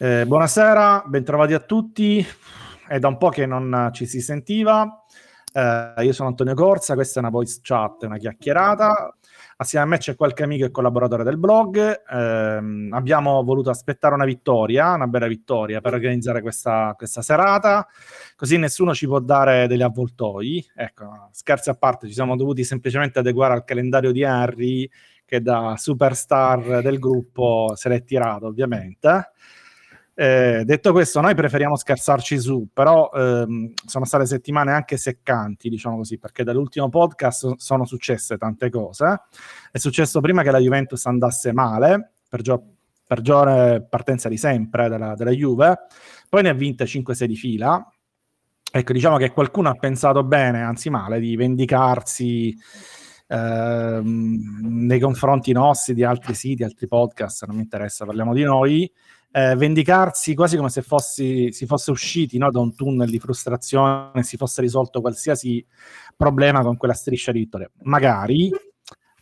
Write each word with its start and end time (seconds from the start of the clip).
Eh, 0.00 0.24
buonasera, 0.26 1.02
bentrovati 1.08 1.54
a 1.54 1.58
tutti. 1.58 2.24
È 2.86 3.00
da 3.00 3.08
un 3.08 3.16
po' 3.16 3.30
che 3.30 3.46
non 3.46 3.90
ci 3.92 4.06
si 4.06 4.20
sentiva. 4.20 5.04
Eh, 5.52 6.04
io 6.04 6.12
sono 6.12 6.28
Antonio 6.28 6.54
Corsa, 6.54 6.94
questa 6.94 7.18
è 7.18 7.22
una 7.22 7.32
voice 7.32 7.58
chat, 7.62 8.04
una 8.04 8.16
chiacchierata. 8.16 9.16
Assieme 9.56 9.84
a 9.84 9.88
me 9.88 9.98
c'è 9.98 10.14
qualche 10.14 10.44
amico 10.44 10.64
e 10.64 10.70
collaboratore 10.70 11.24
del 11.24 11.36
blog. 11.36 11.78
Eh, 11.78 12.88
abbiamo 12.92 13.42
voluto 13.42 13.70
aspettare 13.70 14.14
una 14.14 14.24
vittoria, 14.24 14.92
una 14.92 15.08
bella 15.08 15.26
vittoria, 15.26 15.80
per 15.80 15.94
organizzare 15.94 16.42
questa, 16.42 16.94
questa, 16.96 17.20
serata, 17.20 17.84
così 18.36 18.56
nessuno 18.56 18.94
ci 18.94 19.06
può 19.08 19.18
dare 19.18 19.66
degli 19.66 19.82
avvoltoi. 19.82 20.64
Ecco, 20.76 21.28
scherzi 21.32 21.70
a 21.70 21.74
parte, 21.74 22.06
ci 22.06 22.12
siamo 22.12 22.36
dovuti 22.36 22.62
semplicemente 22.62 23.18
adeguare 23.18 23.54
al 23.54 23.64
calendario 23.64 24.12
di 24.12 24.22
Harry, 24.22 24.88
che 25.24 25.42
da 25.42 25.74
superstar 25.76 26.82
del 26.82 27.00
gruppo 27.00 27.72
se 27.74 27.88
l'è 27.88 28.04
tirato, 28.04 28.46
ovviamente. 28.46 29.32
Eh, 30.20 30.64
detto 30.64 30.90
questo, 30.90 31.20
noi 31.20 31.36
preferiamo 31.36 31.76
scherzarci 31.76 32.40
su, 32.40 32.66
però 32.72 33.08
ehm, 33.14 33.72
sono 33.86 34.04
state 34.04 34.26
settimane 34.26 34.72
anche 34.72 34.96
seccanti, 34.96 35.68
diciamo 35.68 35.98
così, 35.98 36.18
perché 36.18 36.42
dall'ultimo 36.42 36.88
podcast 36.88 37.54
sono 37.58 37.84
successe 37.84 38.36
tante 38.36 38.68
cose. 38.68 39.20
È 39.70 39.78
successo 39.78 40.20
prima 40.20 40.42
che 40.42 40.50
la 40.50 40.58
Juventus 40.58 41.06
andasse 41.06 41.52
male, 41.52 42.14
per 42.28 42.42
peggiore 43.06 43.86
partenza 43.88 44.28
di 44.28 44.36
sempre 44.36 44.88
della, 44.88 45.14
della 45.14 45.30
Juve, 45.30 45.86
poi 46.28 46.42
ne 46.42 46.48
ha 46.48 46.54
vinte 46.54 46.84
5-6 46.84 47.24
di 47.24 47.36
fila. 47.36 47.92
Ecco, 48.72 48.92
diciamo 48.92 49.18
che 49.18 49.30
qualcuno 49.30 49.68
ha 49.68 49.74
pensato 49.74 50.24
bene, 50.24 50.62
anzi 50.62 50.90
male, 50.90 51.20
di 51.20 51.36
vendicarsi 51.36 52.52
ehm, 53.28 54.84
nei 54.84 54.98
confronti 54.98 55.52
nostri, 55.52 55.94
di 55.94 56.02
altri 56.02 56.34
siti, 56.34 56.64
altri 56.64 56.88
podcast, 56.88 57.46
non 57.46 57.54
mi 57.54 57.62
interessa, 57.62 58.04
parliamo 58.04 58.34
di 58.34 58.42
noi 58.42 58.92
eh, 59.38 59.54
vendicarsi 59.54 60.34
quasi 60.34 60.56
come 60.56 60.68
se 60.68 60.82
fossi, 60.82 61.52
si 61.52 61.64
fosse 61.64 61.92
usciti 61.92 62.38
no, 62.38 62.50
da 62.50 62.58
un 62.58 62.74
tunnel 62.74 63.08
di 63.08 63.20
frustrazione 63.20 64.10
e 64.14 64.22
si 64.24 64.36
fosse 64.36 64.60
risolto 64.60 65.00
qualsiasi 65.00 65.64
problema 66.16 66.62
con 66.62 66.76
quella 66.76 66.94
striscia 66.94 67.30
di 67.30 67.38
vittoria. 67.40 67.70
Magari, 67.82 68.50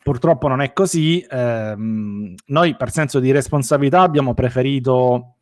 purtroppo 0.02 0.48
non 0.48 0.62
è 0.62 0.72
così. 0.72 1.24
Ehm, 1.28 2.34
noi 2.46 2.76
per 2.76 2.91
senso 2.91 3.20
di 3.20 3.30
responsabilità 3.30 4.00
abbiamo 4.00 4.32
preferito, 4.32 5.34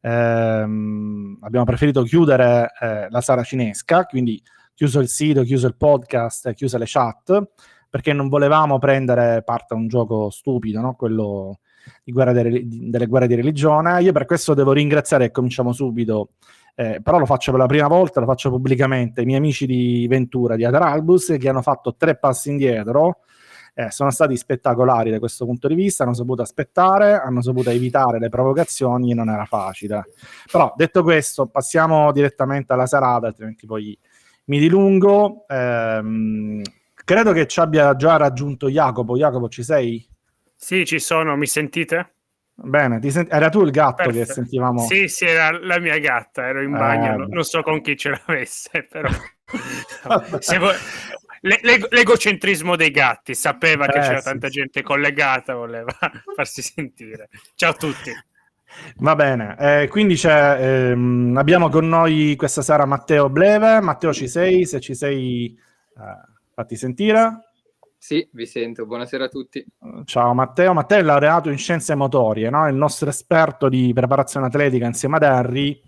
ehm, 0.00 1.38
abbiamo 1.40 1.64
preferito 1.64 2.02
chiudere 2.04 2.72
eh, 2.80 3.08
la 3.10 3.20
sala 3.20 3.42
cinesca, 3.42 4.04
quindi 4.04 4.40
chiuso 4.74 5.00
il 5.00 5.08
sito, 5.08 5.42
chiuso 5.42 5.66
il 5.66 5.76
podcast, 5.76 6.52
chiuse 6.52 6.78
le 6.78 6.86
chat, 6.86 7.50
perché 7.88 8.12
non 8.12 8.28
volevamo 8.28 8.78
prendere 8.78 9.42
parte 9.42 9.74
a 9.74 9.76
un 9.76 9.88
gioco 9.88 10.30
stupido, 10.30 10.80
no? 10.80 10.94
quello 10.94 11.58
di 12.02 12.12
guerra 12.12 12.32
de, 12.32 12.64
delle 12.66 13.06
guerre 13.06 13.26
di 13.26 13.34
religione. 13.34 14.02
Io 14.02 14.12
per 14.12 14.24
questo 14.26 14.54
devo 14.54 14.72
ringraziare 14.72 15.26
e 15.26 15.30
cominciamo 15.30 15.72
subito. 15.72 16.30
Eh, 16.74 17.00
però 17.02 17.18
lo 17.18 17.26
faccio 17.26 17.50
per 17.50 17.60
la 17.60 17.66
prima 17.66 17.88
volta, 17.88 18.20
lo 18.20 18.26
faccio 18.26 18.48
pubblicamente, 18.50 19.22
i 19.22 19.24
miei 19.24 19.38
amici 19.38 19.66
di 19.66 20.06
Ventura, 20.08 20.56
di 20.56 20.64
Adralbus, 20.64 21.36
che 21.38 21.48
hanno 21.48 21.62
fatto 21.62 21.94
tre 21.94 22.16
passi 22.16 22.48
indietro, 22.48 23.18
eh, 23.74 23.90
sono 23.90 24.10
stati 24.10 24.36
spettacolari 24.36 25.10
da 25.10 25.18
questo 25.18 25.44
punto 25.44 25.68
di 25.68 25.74
vista, 25.74 26.04
hanno 26.04 26.14
saputo 26.14 26.42
aspettare, 26.42 27.20
hanno 27.20 27.42
saputo 27.42 27.70
evitare 27.70 28.18
le 28.18 28.28
provocazioni 28.28 29.14
non 29.14 29.28
era 29.28 29.44
facile. 29.44 30.06
Però 30.50 30.72
detto 30.76 31.02
questo, 31.02 31.46
passiamo 31.46 32.12
direttamente 32.12 32.72
alla 32.72 32.86
serata, 32.86 33.26
altrimenti 33.26 33.66
poi 33.66 33.96
mi 34.46 34.58
dilungo. 34.58 35.44
Eh, 35.48 36.62
credo 37.04 37.32
che 37.32 37.46
ci 37.46 37.60
abbia 37.60 37.94
già 37.96 38.16
raggiunto 38.16 38.68
Jacopo. 38.68 39.16
Jacopo, 39.16 39.48
ci 39.48 39.62
sei? 39.62 40.06
Sì, 40.60 40.84
ci 40.86 41.00
sono, 41.00 41.36
mi 41.36 41.48
sentite? 41.48 42.14
Bene, 42.62 43.00
sent- 43.10 43.32
era 43.32 43.48
tu 43.48 43.62
il 43.64 43.72
gatto 43.72 44.02
Perfetto. 44.02 44.12
che 44.12 44.24
sentivamo? 44.26 44.82
Sì, 44.86 45.08
sì, 45.08 45.24
era 45.26 45.50
la 45.58 45.78
mia 45.78 45.98
gatta, 45.98 46.46
ero 46.46 46.62
in 46.62 46.76
bagno, 46.76 47.14
eh, 47.14 47.28
non 47.28 47.42
so 47.44 47.62
con 47.62 47.80
chi 47.82 47.96
ce 47.96 48.10
l'avesse, 48.10 48.84
però... 48.90 49.10
vo- 50.58 50.72
L'eg- 51.42 51.86
l'egocentrismo 51.90 52.76
dei 52.76 52.90
gatti, 52.90 53.34
sapeva 53.34 53.88
che 53.88 53.98
eh, 53.98 54.00
c'era 54.00 54.20
sì, 54.20 54.22
tanta 54.22 54.48
sì. 54.48 54.50
gente 54.50 54.82
collegata, 54.82 55.54
voleva 55.54 55.92
farsi 56.34 56.62
sentire. 56.62 57.28
Ciao 57.54 57.70
a 57.70 57.74
tutti. 57.74 58.12
Va 58.98 59.14
bene, 59.16 59.56
eh, 59.58 59.88
quindi 59.88 60.16
ehm, 60.24 61.34
abbiamo 61.36 61.68
con 61.68 61.88
noi 61.88 62.36
questa 62.36 62.62
sera 62.62 62.84
Matteo 62.86 63.28
Bleve. 63.28 63.80
Matteo, 63.80 64.12
ci 64.12 64.28
sei? 64.28 64.64
Se 64.66 64.80
ci 64.80 64.94
sei, 64.94 65.56
eh, 65.96 66.32
fatti 66.54 66.76
sentire. 66.76 67.49
Sì, 68.02 68.26
vi 68.32 68.46
sento. 68.46 68.86
Buonasera 68.86 69.24
a 69.24 69.28
tutti. 69.28 69.62
Ciao 70.06 70.32
Matteo. 70.32 70.72
Matteo 70.72 71.00
è 71.00 71.02
laureato 71.02 71.50
in 71.50 71.58
scienze 71.58 71.94
motorie, 71.94 72.48
no? 72.48 72.66
il 72.66 72.74
nostro 72.74 73.10
esperto 73.10 73.68
di 73.68 73.92
preparazione 73.92 74.46
atletica 74.46 74.86
insieme 74.86 75.16
ad 75.16 75.24
Harry 75.24 75.78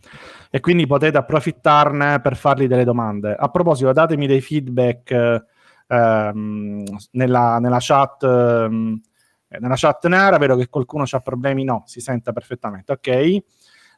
e 0.51 0.61
quindi 0.61 0.87
potete 0.87 1.17
approfittarne 1.17 2.21
per 2.21 2.37
fargli 2.37 2.67
delle 2.67 2.85
domande. 2.85 3.35
A 3.35 3.49
proposito, 3.49 3.91
datemi 3.93 4.27
dei 4.27 4.43
feedback 4.43 5.47
ehm, 5.87 6.85
nella, 7.13 7.59
nella, 7.59 7.79
chat. 7.81 8.23
Ehm, 8.25 9.01
nella 9.49 9.77
chat 9.77 10.07
nera 10.07 10.37
vedo 10.37 10.55
che 10.57 10.69
qualcuno 10.69 11.07
ha 11.11 11.21
problemi, 11.21 11.65
no, 11.65 11.83
si 11.87 12.01
sente 12.01 12.31
perfettamente, 12.35 12.93
ok. 12.93 13.07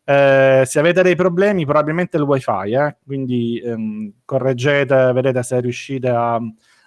Eh, 0.05 0.63
se 0.65 0.79
avete 0.79 1.03
dei 1.03 1.17
problemi, 1.17 1.65
probabilmente 1.65 2.17
il 2.17 2.23
wifi, 2.23 2.75
eh? 2.75 2.97
quindi 3.05 3.59
ehm, 3.59 4.13
correggete, 4.25 5.13
vedete 5.13 5.43
se 5.43 5.59
riuscite 5.61 6.09
a, 6.09 6.41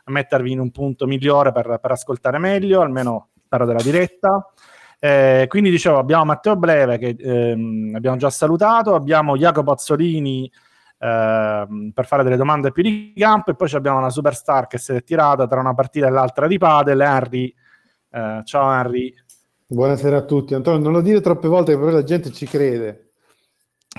a 0.08 0.12
mettervi 0.12 0.52
in 0.52 0.60
un 0.60 0.72
punto 0.72 1.06
migliore 1.06 1.52
per, 1.52 1.80
per 1.82 1.92
ascoltare 1.92 2.38
meglio, 2.38 2.82
almeno 2.82 3.30
spero 3.44 3.66
della 3.66 3.82
diretta. 3.82 4.52
Eh, 5.00 5.46
quindi 5.48 5.70
dicevo, 5.70 6.00
abbiamo 6.00 6.26
Matteo 6.26 6.56
Breve 6.56 6.98
che 6.98 7.16
ehm, 7.20 7.94
abbiamo 7.94 8.18
già 8.18 8.30
salutato, 8.30 8.96
abbiamo 8.96 9.36
Jacopo 9.36 9.72
Azzolini 9.72 10.52
ehm, 11.00 11.92
per 11.94 12.06
fare 12.08 12.24
delle 12.24 12.38
domande 12.38 12.72
più 12.72 12.82
di 12.82 13.14
campo 13.16 13.52
e 13.52 13.56
poi 13.56 13.70
abbiamo 13.74 14.00
una 14.00 14.10
superstar 14.10 14.68
che 14.68 14.78
si 14.78 14.94
è 14.94 15.04
tirata 15.04 15.46
tra 15.46 15.60
una 15.60 15.76
partita 15.76 16.08
e 16.08 16.10
l'altra 16.10 16.48
di 16.48 16.58
padel, 16.58 17.02
Henry. 17.02 17.54
Eh, 18.10 18.42
ciao 18.46 18.72
Henry. 18.72 19.14
Buonasera 19.68 20.18
a 20.18 20.24
tutti. 20.24 20.54
Antonio, 20.54 20.80
non 20.80 20.94
lo 20.94 21.02
dire 21.02 21.20
troppe 21.20 21.50
volte 21.50 21.74
che 21.74 21.80
poi 21.80 21.92
la 21.92 22.04
gente 22.04 22.32
ci 22.32 22.46
crede. 22.46 23.12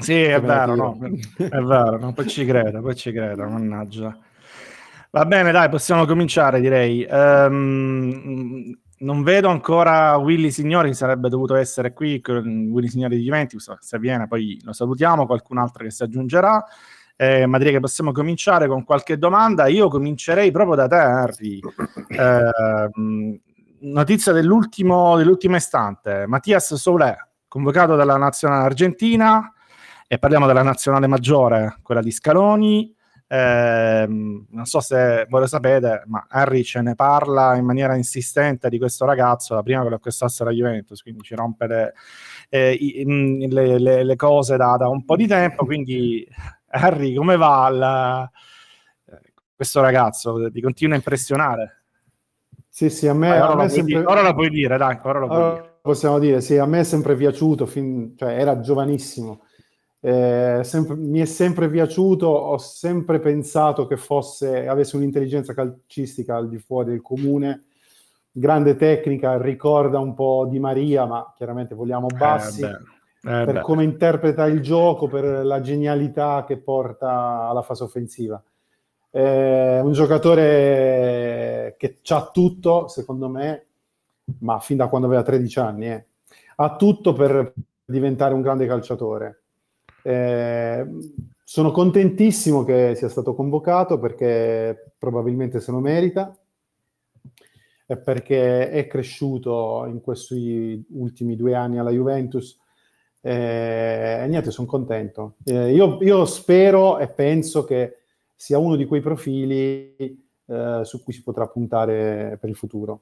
Sì, 0.00 0.22
è 0.22 0.40
vero, 0.40 0.74
no? 0.74 0.98
è 1.36 1.60
vero, 1.60 1.98
no? 1.98 2.12
poi 2.12 2.26
ci 2.28 2.44
credo, 2.46 2.80
poi 2.80 2.94
ci 2.94 3.12
credo, 3.12 3.46
mannaggia. 3.48 4.16
Va 5.18 5.26
bene, 5.26 5.50
dai, 5.50 5.68
possiamo 5.68 6.06
cominciare, 6.06 6.60
direi. 6.60 7.04
Um, 7.10 8.72
non 8.98 9.24
vedo 9.24 9.48
ancora 9.48 10.14
Willy 10.16 10.52
Signori, 10.52 10.94
sarebbe 10.94 11.28
dovuto 11.28 11.56
essere 11.56 11.92
qui, 11.92 12.22
Willy 12.24 12.86
Signori 12.86 13.16
di 13.16 13.24
Juventus, 13.24 13.78
se 13.80 13.98
viene 13.98 14.28
poi 14.28 14.60
lo 14.62 14.72
salutiamo, 14.72 15.26
qualcun 15.26 15.58
altro 15.58 15.82
che 15.82 15.90
si 15.90 16.04
aggiungerà. 16.04 16.64
Eh, 17.16 17.46
ma 17.46 17.58
direi 17.58 17.72
che 17.72 17.80
possiamo 17.80 18.12
cominciare 18.12 18.68
con 18.68 18.84
qualche 18.84 19.18
domanda. 19.18 19.66
Io 19.66 19.88
comincerei 19.88 20.52
proprio 20.52 20.76
da 20.76 20.86
te, 20.86 20.94
Harry. 20.94 21.58
Eh, 22.10 22.90
notizia 23.80 24.30
dell'ultimo, 24.30 25.18
istante. 25.56 26.26
Mattias 26.28 26.76
Soulé, 26.76 27.30
convocato 27.48 27.96
dalla 27.96 28.16
nazionale 28.16 28.66
argentina, 28.66 29.52
e 30.06 30.16
parliamo 30.16 30.46
della 30.46 30.62
nazionale 30.62 31.08
maggiore, 31.08 31.78
quella 31.82 32.02
di 32.02 32.12
Scaloni. 32.12 32.94
Eh, 33.30 34.06
non 34.08 34.64
so 34.64 34.80
se 34.80 35.26
voi 35.28 35.40
lo 35.40 35.46
sapete, 35.46 36.02
ma 36.06 36.26
Harry 36.30 36.62
ce 36.64 36.80
ne 36.80 36.94
parla 36.94 37.56
in 37.56 37.64
maniera 37.66 37.94
insistente 37.94 38.70
di 38.70 38.78
questo 38.78 39.04
ragazzo 39.04 39.54
da 39.54 39.62
prima 39.62 39.82
che 39.82 39.90
lo 39.90 39.96
acquistasse 39.96 40.44
la 40.44 40.50
Juventus, 40.50 41.02
quindi 41.02 41.22
ci 41.22 41.34
rompe 41.34 41.66
le, 41.66 41.92
eh, 42.48 43.04
le, 43.46 43.78
le, 43.78 44.02
le 44.02 44.16
cose 44.16 44.56
da, 44.56 44.76
da, 44.78 44.88
un 44.88 45.04
po' 45.04 45.16
di 45.16 45.26
tempo. 45.26 45.66
Quindi, 45.66 46.26
Harry, 46.68 47.14
come 47.14 47.36
va 47.36 47.68
la, 47.68 48.30
questo 49.54 49.82
ragazzo? 49.82 50.50
Ti 50.50 50.60
continua 50.62 50.94
a 50.94 50.98
impressionare? 50.98 51.82
Sì, 52.70 52.88
sì, 52.88 53.08
a 53.08 53.14
me, 53.14 53.28
Vai, 53.28 53.40
ora, 53.40 53.52
a 53.52 53.56
me 53.56 53.62
lo 53.64 53.68
sempre... 53.68 53.94
dire, 53.94 54.06
ora 54.06 54.22
lo 54.22 54.32
puoi 54.32 54.48
dire, 54.48 54.76
dai, 54.78 54.98
ora 55.02 55.18
lo 55.18 55.26
puoi 55.26 55.38
allora, 55.38 55.60
dire. 55.60 55.78
Possiamo 55.82 56.18
dire, 56.18 56.40
sì, 56.40 56.56
a 56.56 56.64
me 56.64 56.80
è 56.80 56.84
sempre 56.84 57.14
piaciuto, 57.14 57.66
fin... 57.66 58.14
cioè 58.16 58.38
era 58.38 58.60
giovanissimo 58.60 59.42
eh, 60.00 60.60
sempre, 60.62 60.94
mi 60.94 61.18
è 61.18 61.24
sempre 61.24 61.68
piaciuto, 61.68 62.26
ho 62.26 62.58
sempre 62.58 63.18
pensato 63.18 63.86
che 63.86 63.96
fosse, 63.96 64.68
avesse 64.68 64.96
un'intelligenza 64.96 65.54
calcistica 65.54 66.36
al 66.36 66.48
di 66.48 66.58
fuori 66.58 66.90
del 66.90 67.02
comune, 67.02 67.64
grande 68.30 68.76
tecnica, 68.76 69.40
ricorda 69.40 69.98
un 69.98 70.14
po' 70.14 70.46
di 70.48 70.60
Maria, 70.60 71.04
ma 71.04 71.32
chiaramente 71.36 71.74
vogliamo 71.74 72.08
eh, 72.08 72.16
bassi, 72.16 72.62
eh, 72.62 72.68
eh, 72.68 72.78
per 73.20 73.52
beh. 73.54 73.60
come 73.60 73.82
interpreta 73.82 74.46
il 74.46 74.60
gioco, 74.60 75.08
per 75.08 75.24
la 75.44 75.60
genialità 75.60 76.44
che 76.46 76.58
porta 76.58 77.48
alla 77.48 77.62
fase 77.62 77.82
offensiva. 77.82 78.40
È 79.10 79.80
un 79.80 79.92
giocatore 79.92 81.74
che 81.76 81.98
ha 82.08 82.30
tutto, 82.30 82.86
secondo 82.86 83.28
me, 83.28 83.66
ma 84.40 84.60
fin 84.60 84.76
da 84.76 84.86
quando 84.86 85.08
aveva 85.08 85.22
13 85.22 85.58
anni, 85.58 85.86
eh. 85.86 86.06
ha 86.56 86.76
tutto 86.76 87.14
per 87.14 87.52
diventare 87.84 88.34
un 88.34 88.42
grande 88.42 88.66
calciatore 88.66 89.40
eh, 90.08 90.86
sono 91.44 91.70
contentissimo 91.70 92.64
che 92.64 92.94
sia 92.94 93.10
stato 93.10 93.34
convocato 93.34 93.98
perché 93.98 94.94
probabilmente 94.96 95.60
se 95.60 95.70
lo 95.70 95.80
merita 95.80 96.34
e 97.84 97.98
perché 97.98 98.70
è 98.70 98.86
cresciuto 98.86 99.84
in 99.86 100.00
questi 100.00 100.82
ultimi 100.92 101.36
due 101.36 101.54
anni 101.54 101.78
alla 101.78 101.90
Juventus 101.90 102.58
E, 103.20 104.20
e 104.22 104.26
niente, 104.28 104.50
sono 104.50 104.66
contento. 104.66 105.34
Eh, 105.44 105.74
io, 105.74 105.98
io, 106.00 106.24
spero 106.24 106.98
e 106.98 107.08
penso 107.08 107.64
che 107.64 108.04
sia 108.34 108.58
uno 108.58 108.76
di 108.76 108.86
quei 108.86 109.00
profili 109.00 109.94
eh, 109.96 110.80
su 110.84 111.02
cui 111.02 111.12
si 111.12 111.22
potrà 111.22 111.46
puntare 111.48 112.38
per 112.40 112.48
il 112.48 112.56
futuro. 112.56 113.00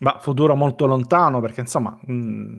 Ma 0.00 0.18
futuro 0.20 0.54
molto 0.54 0.86
lontano, 0.86 1.40
perché 1.40 1.60
insomma... 1.60 1.98
Mh 2.02 2.12
mm, 2.12 2.58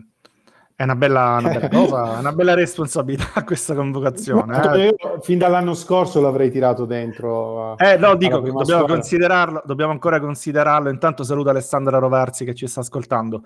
è 0.78 0.84
una 0.84 0.96
bella, 0.96 1.38
una 1.40 1.50
bella 1.50 1.70
cosa, 1.74 2.20
una 2.20 2.32
bella 2.34 2.54
responsabilità 2.54 3.42
questa 3.44 3.74
convocazione. 3.74 4.76
Eh. 4.76 4.86
Io 4.86 5.20
fin 5.22 5.40
dall'anno 5.40 5.74
scorso 5.74 6.22
l'avrei 6.22 6.52
tirato 6.52 6.86
dentro. 6.86 7.76
eh, 7.80 7.98
no, 7.98 8.16
dico, 8.16 8.40
dobbiamo 8.40 8.86
considerarlo, 8.86 9.64
dobbiamo 9.66 9.92
ancora 9.92 10.20
considerarlo. 10.20 10.90
Intanto 10.90 11.24
saluto 11.24 11.50
Alessandra 11.50 11.98
Rovarzi 11.98 12.46
che 12.46 12.54
ci 12.54 12.68
sta 12.68 12.82
ascoltando. 12.82 13.42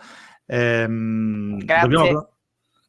Ehm, 0.46 1.58
Grazie. 1.60 1.88
Dobbiamo... 1.88 2.28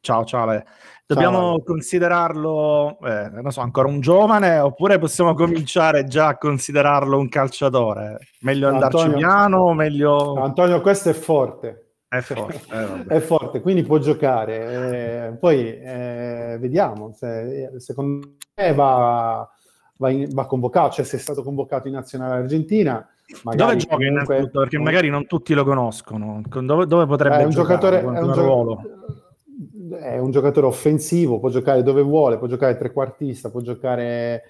Ciao, 0.01 0.25
ciao. 0.25 0.45
Lei. 0.45 0.61
Dobbiamo 1.05 1.37
ciao. 1.37 1.63
considerarlo, 1.63 2.97
eh, 3.01 3.29
non 3.29 3.51
so, 3.51 3.61
ancora 3.61 3.87
un 3.87 4.01
giovane 4.01 4.59
oppure 4.59 4.99
possiamo 4.99 5.33
cominciare 5.33 6.03
già 6.03 6.27
a 6.27 6.37
considerarlo 6.37 7.17
un 7.17 7.29
calciatore? 7.29 8.19
Meglio 8.41 8.67
andarci 8.67 8.97
Antonio, 8.97 9.17
piano, 9.17 9.73
meglio... 9.73 10.35
Antonio, 10.41 10.81
questo 10.81 11.09
è 11.09 11.13
forte. 11.13 11.82
È 12.13 12.21
forte, 12.21 12.61
eh, 13.09 13.15
è 13.15 13.19
forte, 13.19 13.61
quindi 13.61 13.81
può 13.81 13.97
giocare. 13.97 15.29
Eh, 15.29 15.31
poi 15.33 15.79
eh, 15.79 16.57
vediamo, 16.59 17.11
se, 17.11 17.71
secondo 17.77 18.35
me 18.55 18.73
va, 18.73 19.49
va, 19.97 20.09
in, 20.11 20.29
va, 20.31 20.45
convocato, 20.45 20.93
cioè 20.93 21.05
se 21.05 21.17
è 21.17 21.19
stato 21.19 21.41
convocato 21.41 21.87
in 21.87 21.95
nazionale 21.95 22.41
argentina. 22.41 23.07
Dove 23.41 23.77
gioca 23.77 23.95
comunque, 23.95 24.05
innanzitutto? 24.05 24.59
Perché 24.59 24.77
magari 24.77 25.09
non 25.09 25.25
tutti 25.25 25.55
lo 25.55 25.63
conoscono. 25.63 26.43
Dove, 26.47 26.85
dove 26.85 27.07
potrebbe 27.07 27.37
è 27.37 27.43
un 27.45 27.49
giocare? 27.49 27.79
Giocatore, 27.79 28.17
è, 28.17 28.21
un 28.21 28.33
ruolo? 28.35 28.81
è 29.99 30.19
un 30.19 30.29
giocatore 30.29 30.67
offensivo, 30.67 31.39
può 31.39 31.49
giocare 31.49 31.81
dove 31.81 32.03
vuole, 32.03 32.37
può 32.37 32.45
giocare 32.45 32.77
trequartista, 32.77 33.49
può 33.49 33.61
giocare 33.61 34.43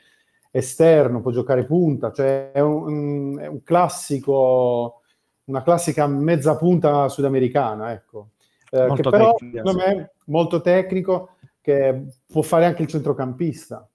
esterno, 0.52 1.22
può 1.22 1.32
giocare 1.32 1.64
punta, 1.64 2.12
cioè 2.12 2.52
è 2.52 2.60
un, 2.60 3.40
è 3.40 3.48
un 3.48 3.64
classico 3.64 5.03
una 5.46 5.64
classica 5.64 6.08
mezza 6.08 6.56
punta 6.58 7.10
sudamericana, 7.10 7.92
ecco. 7.92 8.30
Eh, 8.70 8.92
che 8.96 9.02
però, 9.10 9.36
secondo 9.38 9.74
me, 9.76 10.12
molto 10.26 10.62
tecnico, 10.62 11.36
che 11.62 12.06
può 12.26 12.42
fare 12.42 12.66
anche 12.66 12.82
il 12.82 12.88
centrocampista. 12.88 13.88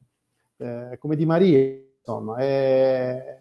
Eh, 0.56 0.96
come 0.98 1.16
Di 1.16 1.26
Maria, 1.26 1.78
insomma, 1.98 2.36
è 2.36 3.38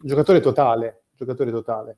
un 0.00 0.06
giocatore 0.06 0.40
totale, 0.40 1.02
giocatore 1.16 1.50
totale. 1.50 1.96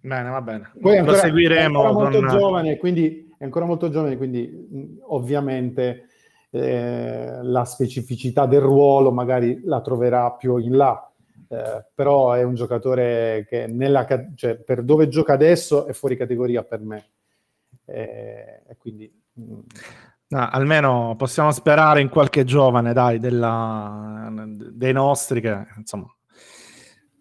Bene, 0.00 0.30
va 0.30 0.40
bene. 0.40 0.72
Poi 0.80 0.96
ancora, 0.96 1.16
Lo 1.16 1.22
seguiremo. 1.22 1.82
È 1.82 1.86
ancora 1.86 1.92
molto 1.92 2.18
con... 2.18 2.28
giovane, 2.28 2.76
quindi 2.78 3.34
è 3.36 3.44
ancora 3.44 3.64
molto 3.66 3.90
giovane, 3.90 4.16
quindi 4.16 4.98
ovviamente 5.08 6.06
eh, 6.50 7.38
la 7.42 7.64
specificità 7.64 8.46
del 8.46 8.60
ruolo 8.60 9.12
magari 9.12 9.60
la 9.64 9.80
troverà 9.82 10.32
più 10.32 10.56
in 10.56 10.76
là 10.76 11.09
eh, 11.52 11.84
però 11.92 12.32
è 12.32 12.44
un 12.44 12.54
giocatore 12.54 13.44
che 13.48 13.66
nella, 13.66 14.06
cioè, 14.36 14.54
per 14.56 14.84
dove 14.84 15.08
gioca 15.08 15.32
adesso 15.32 15.86
è 15.86 15.92
fuori 15.92 16.16
categoria 16.16 16.62
per 16.62 16.80
me. 16.80 17.04
Eh, 17.86 18.62
quindi... 18.78 19.12
Mm. 19.40 19.58
No, 20.28 20.48
almeno 20.48 21.16
possiamo 21.18 21.50
sperare 21.50 22.00
in 22.00 22.08
qualche 22.08 22.44
giovane, 22.44 22.92
dai, 22.92 23.18
della, 23.18 24.30
dei 24.54 24.92
nostri 24.92 25.40
che, 25.40 25.66
insomma, 25.76 26.06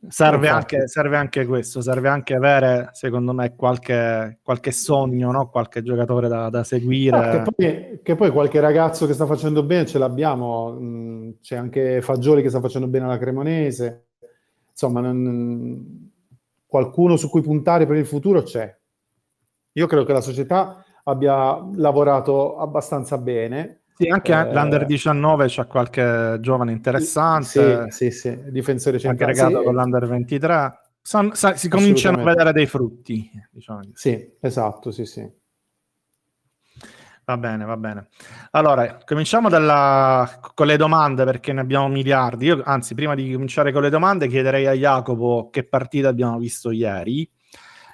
serve 0.08 0.48
anche, 0.48 0.88
serve 0.88 1.18
anche, 1.18 1.48
questo, 1.48 1.82
serve 1.82 2.10
anche 2.10 2.36
avere, 2.36 2.90
secondo 2.92 3.34
me, 3.34 3.56
qualche, 3.56 4.38
qualche 4.44 4.72
sogno, 4.72 5.32
no? 5.32 5.50
qualche 5.50 5.82
giocatore 5.82 6.28
da, 6.28 6.52
da 6.52 6.64
seguire. 6.64 7.18
Ah, 7.18 7.32
che, 7.32 7.52
poi, 7.52 8.00
che, 8.04 8.16
poi, 8.16 8.30
qualche 8.30 8.60
ragazzo 8.60 9.08
che 9.08 9.14
sta 9.14 9.26
facendo 9.26 9.64
bene 9.64 9.88
ce 9.88 9.98
l'abbiamo, 9.98 10.78
mm, 10.80 11.30
c'è 11.42 11.56
anche 11.56 12.02
Fagioli 12.04 12.44
che 12.44 12.50
sta 12.50 12.60
facendo 12.60 12.88
bene 12.88 13.06
alla 13.06 13.18
Cremonese 13.18 14.09
insomma, 14.80 15.02
non, 15.02 16.10
qualcuno 16.66 17.18
su 17.18 17.30
cui 17.30 17.42
puntare 17.42 17.86
per 17.86 17.98
il 17.98 18.06
futuro 18.06 18.44
c'è. 18.44 18.74
Io 19.74 19.88
credo 19.88 20.06
che 20.06 20.14
la 20.14 20.22
società 20.22 20.84
abbia 21.04 21.62
lavorato 21.74 22.58
abbastanza 22.58 23.18
bene. 23.18 23.82
Sì, 23.96 24.08
anche 24.08 24.32
eh, 24.32 24.54
l'Under 24.54 24.86
19 24.86 25.48
c'ha 25.50 25.66
qualche 25.66 26.38
giovane 26.40 26.72
interessante. 26.72 27.88
Sì, 27.90 28.10
sì, 28.10 28.12
sì. 28.12 28.52
difensore 28.52 28.98
centrale. 28.98 29.34
Aggregato 29.34 29.60
sì. 29.60 29.66
con 29.66 29.76
l'Under 29.76 30.08
23. 30.08 30.82
Son, 31.02 31.34
sa, 31.34 31.56
si 31.56 31.68
cominciano 31.68 32.22
a 32.22 32.24
vedere 32.24 32.54
dei 32.54 32.66
frutti. 32.66 33.30
Diciamo. 33.52 33.82
Sì, 33.94 34.36
esatto, 34.40 34.92
sì, 34.92 35.06
sì. 35.06 35.30
Va 37.30 37.38
bene, 37.38 37.64
va 37.64 37.78
bene. 37.78 38.08
Allora, 38.52 38.98
cominciamo 39.06 39.50
dalla, 39.50 40.40
con 40.56 40.66
le 40.66 40.78
domande 40.78 41.26
perché 41.26 41.54
ne 41.54 41.62
abbiamo 41.62 41.88
miliardi. 41.88 42.46
Io, 42.46 42.64
anzi, 42.66 42.96
prima 42.96 43.14
di 43.14 43.32
cominciare 43.32 43.72
con 43.72 43.84
le 43.84 43.92
domande, 43.92 44.28
chiederei 44.28 44.66
a 44.66 44.74
Jacopo 44.74 45.50
che 45.52 45.64
partita 45.64 46.08
abbiamo 46.08 46.40
visto 46.40 46.72
ieri, 46.72 47.30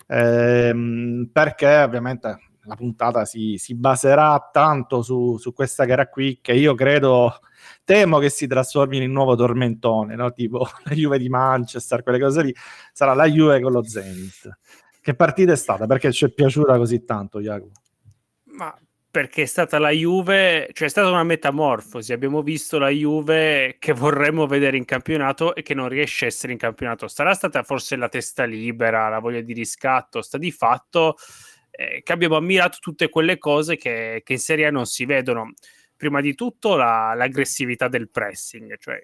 ehm, 0.08 1.30
perché 1.34 1.68
ovviamente 1.80 2.40
la 2.62 2.76
puntata 2.76 3.26
si, 3.26 3.58
si 3.58 3.76
baserà 3.76 4.50
tanto 4.54 5.02
su, 5.02 5.36
su, 5.38 5.52
questa 5.52 5.84
gara 5.84 6.08
qui 6.08 6.40
che 6.42 6.54
io 6.54 6.74
credo, 6.74 7.42
temo 7.84 8.20
che 8.20 8.30
si 8.30 8.48
trasformi 8.48 8.96
in 8.96 9.04
un 9.04 9.12
nuovo 9.12 9.36
tormentone, 9.36 10.16
no? 10.16 10.32
tipo 10.32 10.66
la 10.86 10.96
Juve 10.96 11.18
di 11.18 11.28
Manchester, 11.28 12.04
quelle 12.04 12.22
cose 12.22 12.42
lì, 12.42 12.56
sarà 12.94 13.14
la 13.14 13.26
Juve 13.26 13.60
con 13.60 13.74
lo 13.74 13.84
Zenit. 13.84 14.60
Che 15.02 15.14
partita 15.14 15.52
è 15.52 15.58
stata? 15.58 15.86
Perché 15.88 16.14
ci 16.14 16.24
è 16.24 16.30
piaciuta 16.30 16.78
così 16.78 17.04
tanto, 17.04 17.42
Jacopo? 17.42 17.82
Ma 18.46 18.74
perché 19.16 19.44
è 19.44 19.46
stata 19.46 19.80
la 19.80 19.92
Juve, 19.92 20.68
cioè 20.74 20.88
è 20.88 20.92
stata 20.92 21.08
una 21.08 21.24
metamorfosi. 21.24 22.12
Abbiamo 22.12 22.42
visto 22.42 22.78
la 22.78 22.90
Juve 22.90 23.78
che 23.80 23.94
vorremmo 23.94 24.46
vedere 24.46 24.76
in 24.76 24.84
campionato 24.84 25.56
e 25.56 25.62
che 25.62 25.74
non 25.74 25.88
riesce 25.88 26.26
a 26.26 26.28
essere 26.28 26.52
in 26.52 26.58
campionato. 26.58 27.08
Sarà 27.08 27.34
stata 27.34 27.64
forse 27.64 27.96
la 27.96 28.10
testa 28.10 28.44
libera, 28.44 29.08
la 29.08 29.20
voglia 29.20 29.40
di 29.40 29.54
riscatto, 29.54 30.22
sta 30.22 30.38
di 30.38 30.52
fatto 30.52 31.16
eh, 31.72 32.02
che 32.04 32.12
abbiamo 32.12 32.36
ammirato 32.36 32.80
tutte 32.82 33.08
quelle 33.08 33.38
cose 33.38 33.78
che, 33.78 34.22
che, 34.22 34.34
in 34.34 34.40
Serie 34.40 34.66
A 34.66 34.70
non 34.70 34.86
si 34.86 35.06
vedono. 35.06 35.54
Prima 35.96 36.20
di 36.20 36.36
tutto 36.36 36.76
la, 36.76 37.14
l'aggressività 37.16 37.88
del 37.88 38.10
pressing, 38.10 38.78
cioè 38.80 39.02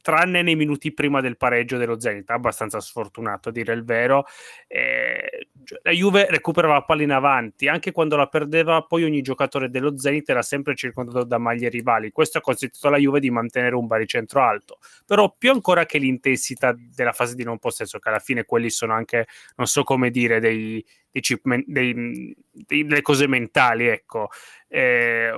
tranne 0.00 0.42
nei 0.42 0.56
minuti 0.56 0.92
prima 0.92 1.20
del 1.20 1.36
pareggio 1.36 1.76
dello 1.76 2.00
Zenit, 2.00 2.28
abbastanza 2.30 2.80
sfortunato 2.80 3.48
a 3.48 3.52
dire 3.52 3.72
il 3.72 3.84
vero. 3.84 4.26
Eh, 4.66 5.48
la 5.82 5.90
Juve 5.90 6.26
recuperava 6.28 6.74
la 6.74 6.82
palla 6.82 7.02
in 7.02 7.12
avanti, 7.12 7.68
anche 7.68 7.92
quando 7.92 8.16
la 8.16 8.26
perdeva, 8.26 8.82
poi 8.82 9.04
ogni 9.04 9.22
giocatore 9.22 9.70
dello 9.70 9.96
Zenit 9.96 10.28
era 10.28 10.42
sempre 10.42 10.74
circondato 10.74 11.24
da 11.24 11.38
maglie 11.38 11.68
rivali. 11.68 12.10
Questo 12.10 12.38
ha 12.38 12.40
consentito 12.40 12.88
alla 12.88 12.98
Juve 12.98 13.20
di 13.20 13.30
mantenere 13.30 13.74
un 13.74 13.86
baricentro 13.86 14.42
alto. 14.42 14.78
Però 15.06 15.34
più 15.36 15.50
ancora 15.50 15.86
che 15.86 15.98
l'intensità 15.98 16.74
della 16.76 17.12
fase 17.12 17.34
di 17.34 17.44
non 17.44 17.58
possesso, 17.58 17.98
che 17.98 18.08
alla 18.08 18.18
fine 18.18 18.44
quelli 18.44 18.70
sono 18.70 18.94
anche, 18.94 19.26
non 19.56 19.66
so 19.66 19.84
come 19.84 20.10
dire, 20.10 20.40
dei, 20.40 20.84
dei, 21.10 21.22
chip, 21.22 21.42
dei, 21.66 22.34
delle 22.66 23.02
cose 23.02 23.26
mentali, 23.26 23.86
ecco, 23.86 24.28
eh, 24.68 25.30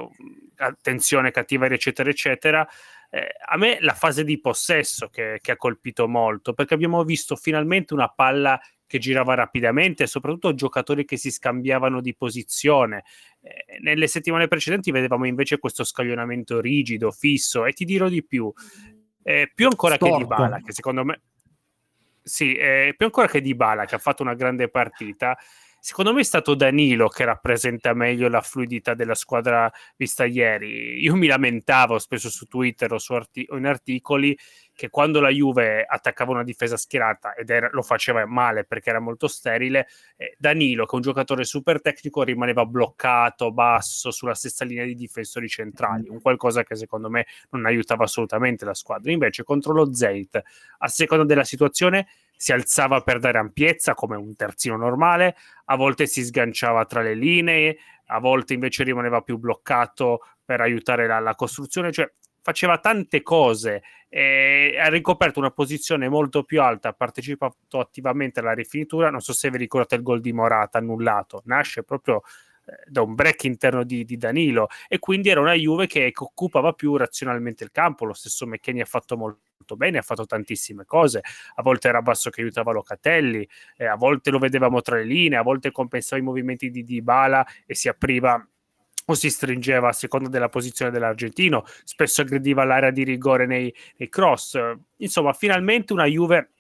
attenzione, 0.57 1.31
cattiveria, 1.31 1.77
eccetera, 1.77 2.11
eccetera 2.11 2.69
eh, 3.15 3.35
a 3.45 3.59
me 3.59 3.77
la 3.81 3.93
fase 3.93 4.25
di 4.25 4.41
possesso 4.41 5.11
che, 5.11 5.39
che, 5.43 5.53
ha 5.53 5.57
colpito 5.59 6.09
molto, 6.09 6.55
perché 6.55 6.73
abbiamo 6.73 7.05
visto 7.05 7.37
finalmente 7.37 7.93
una 7.93 8.09
palla 8.09 8.59
che 8.87 8.99
girava 8.99 9.35
rapidamente 9.35 10.05
e 10.05 10.07
soprattutto 10.07 10.55
giocatori 10.55 11.05
che 11.05 11.19
si 11.19 11.31
scambiavano 11.31 12.01
di 12.01 12.15
posizione. 12.15 13.05
Eh, 13.43 13.81
nelle 13.81 14.07
settimane 14.07 14.49
precedenti 14.49 14.91
vedevamo 14.91 15.27
invece 15.27 15.59
questo 15.59 15.85
scaglionamento 15.85 16.59
rigido, 16.59 17.11
fisso 17.11 17.67
e 17.67 17.75
ti 17.75 17.85
dirò 17.85 18.09
di 18.09 18.25
più, 18.25 18.51
eh, 19.23 19.53
più 19.55 19.67
ancora 19.67 19.97
Storto. 19.97 20.17
che 20.17 20.23
di 20.23 20.27
Bala, 20.27 20.61
che 20.61 20.73
secondo 20.73 21.05
me... 21.05 21.21
Sì, 22.23 22.55
eh, 22.55 22.95
più 22.97 23.05
ancora 23.05 23.29
che 23.29 23.43
di 23.43 23.55
Bala, 23.55 23.85
che 23.85 23.95
ha 23.95 23.99
fatto 23.99 24.23
una 24.23 24.35
grande 24.35 24.71
partita, 24.71 25.37
Secondo 25.85 26.13
me 26.13 26.21
è 26.21 26.23
stato 26.23 26.55
Danilo 26.55 27.09
che 27.09 27.25
rappresenta 27.25 27.93
meglio 27.93 28.29
la 28.29 28.41
fluidità 28.41 28.95
della 28.95 29.17
squadra 29.17 29.69
vista 29.97 30.25
ieri. 30.25 31.03
Io 31.03 31.17
mi 31.17 31.27
lamentavo 31.27 31.99
spesso 31.99 32.31
su 32.31 32.47
Twitter 32.47 32.93
o, 32.93 32.99
su 32.99 33.15
arti- 33.15 33.45
o 33.51 33.57
in 33.57 33.67
articoli 33.67 34.39
che 34.73 34.91
quando 34.91 35.19
la 35.19 35.29
Juve 35.31 35.85
attaccava 35.85 36.31
una 36.31 36.45
difesa 36.45 36.77
schierata 36.77 37.35
ed 37.35 37.51
era, 37.51 37.69
lo 37.73 37.83
faceva 37.83 38.25
male 38.27 38.63
perché 38.63 38.91
era 38.91 39.01
molto 39.01 39.27
sterile, 39.27 39.89
eh, 40.17 40.37
Danilo, 40.39 40.85
che 40.85 40.93
è 40.93 40.95
un 40.95 41.03
giocatore 41.03 41.43
super 41.43 41.81
tecnico, 41.81 42.23
rimaneva 42.23 42.65
bloccato 42.65 43.51
basso 43.51 44.13
sulla 44.13 44.35
stessa 44.35 44.65
linea 44.65 44.85
di 44.85 44.95
difensori 44.95 45.49
centrali, 45.49 46.09
un 46.09 46.21
qualcosa 46.21 46.63
che 46.63 46.77
secondo 46.77 47.11
me 47.11 47.27
non 47.51 47.67
aiutava 47.67 48.05
assolutamente 48.05 48.65
la 48.65 48.75
squadra. 48.75 49.11
Invece 49.11 49.43
contro 49.43 49.73
lo 49.73 49.93
Zenit, 49.93 50.41
a 50.79 50.87
seconda 50.87 51.25
della 51.25 51.43
situazione, 51.43 52.07
si 52.43 52.51
alzava 52.51 53.03
per 53.03 53.21
dare 53.21 53.39
ampiezza 53.39 53.95
come 53.95 54.17
un 54.17 54.35
terzino 54.35 54.77
normale, 54.77 55.37
a 55.67 55.77
volte 55.77 56.07
si 56.07 56.25
sganciava 56.25 56.85
tra 56.87 57.01
le 57.01 57.15
linee, 57.15 57.77
a 58.07 58.19
volte 58.19 58.53
invece 58.53 58.83
rimaneva 58.83 59.21
più 59.21 59.39
bloccato 59.39 60.23
per 60.45 60.61
aiutare 60.61 61.07
la, 61.07 61.21
la 61.21 61.37
costruzione, 61.37 61.93
cioè 61.93 62.13
faceva 62.43 62.79
tante 62.79 63.23
cose, 63.23 63.85
e 64.09 64.77
ha 64.77 64.89
ricoperto 64.89 65.39
una 65.39 65.53
posizione 65.53 66.09
molto 66.09 66.43
più 66.43 66.61
alta, 66.61 66.89
ha 66.89 66.93
partecipato 66.95 67.79
attivamente 67.79 68.41
alla 68.41 68.55
rifinitura, 68.55 69.09
non 69.09 69.21
so 69.21 69.33
se 69.33 69.49
vi 69.49 69.59
ricordate 69.59 69.95
il 69.95 70.03
gol 70.03 70.21
di 70.21 70.33
Morata 70.33 70.79
annullato, 70.79 71.43
nasce 71.45 71.85
proprio 71.85 72.23
da 72.87 73.03
un 73.03 73.15
break 73.15 73.45
interno 73.45 73.85
di, 73.85 74.05
di, 74.05 74.17
Danilo. 74.17 74.69
E 74.89 74.99
quindi 74.99 75.29
era 75.29 75.41
una 75.41 75.55
Juve 75.55 75.87
che, 75.87 76.11
che 76.13 76.25
occupava 76.25 76.73
più 76.73 76.97
razionalmente 76.97 77.65
il 77.65 77.71
campo, 77.71 78.05
lo 78.05 78.13
stesso 78.13 78.47
McKenny 78.47 78.81
ha 78.81 78.87
fatto 78.87 79.17
molto 79.17 79.77
bene, 79.77 79.99
ha 79.99 80.03
fatto 80.03 80.27
tantissime 80.27 80.85
cose, 80.85 81.23
a 81.55 81.63
volte 81.63 81.89
era 81.89 82.03
Basso 82.03 82.31
che 82.31 82.41
aiutava 82.41 82.73
Locatelli, 82.73 83.47
eh, 83.77 83.87
a 83.87 83.97
volte 83.97 84.31
lo 84.31 84.39
vedevamo 84.39 84.81
tra 84.81 84.97
le 84.97 85.05
linee, 85.05 85.39
a 85.39 85.43
volte 85.43 85.71
compensava 85.71 86.21
i 86.21 86.25
movimenti 86.25 86.71
di 86.71 86.85
Dybala 86.85 87.47
e 87.67 87.75
si 87.75 87.89
apriva 87.89 88.45
o 89.05 89.15
si 89.15 89.31
stringeva 89.31 89.89
a 89.89 89.93
seconda 89.93 90.29
della 90.29 90.49
posizione 90.49 90.93
dell'argentino, 90.93 91.65
spesso 91.85 92.23
aggrediva 92.23 92.65
l'area 92.65 92.91
di 92.91 93.03
rigore 93.03 93.47
nei, 93.47 93.75
nei 93.97 94.09
cross. 94.09 94.59
Insomma, 94.99 95.33
finalmente 95.33 95.93
una 95.93 96.07
Juve 96.07 96.51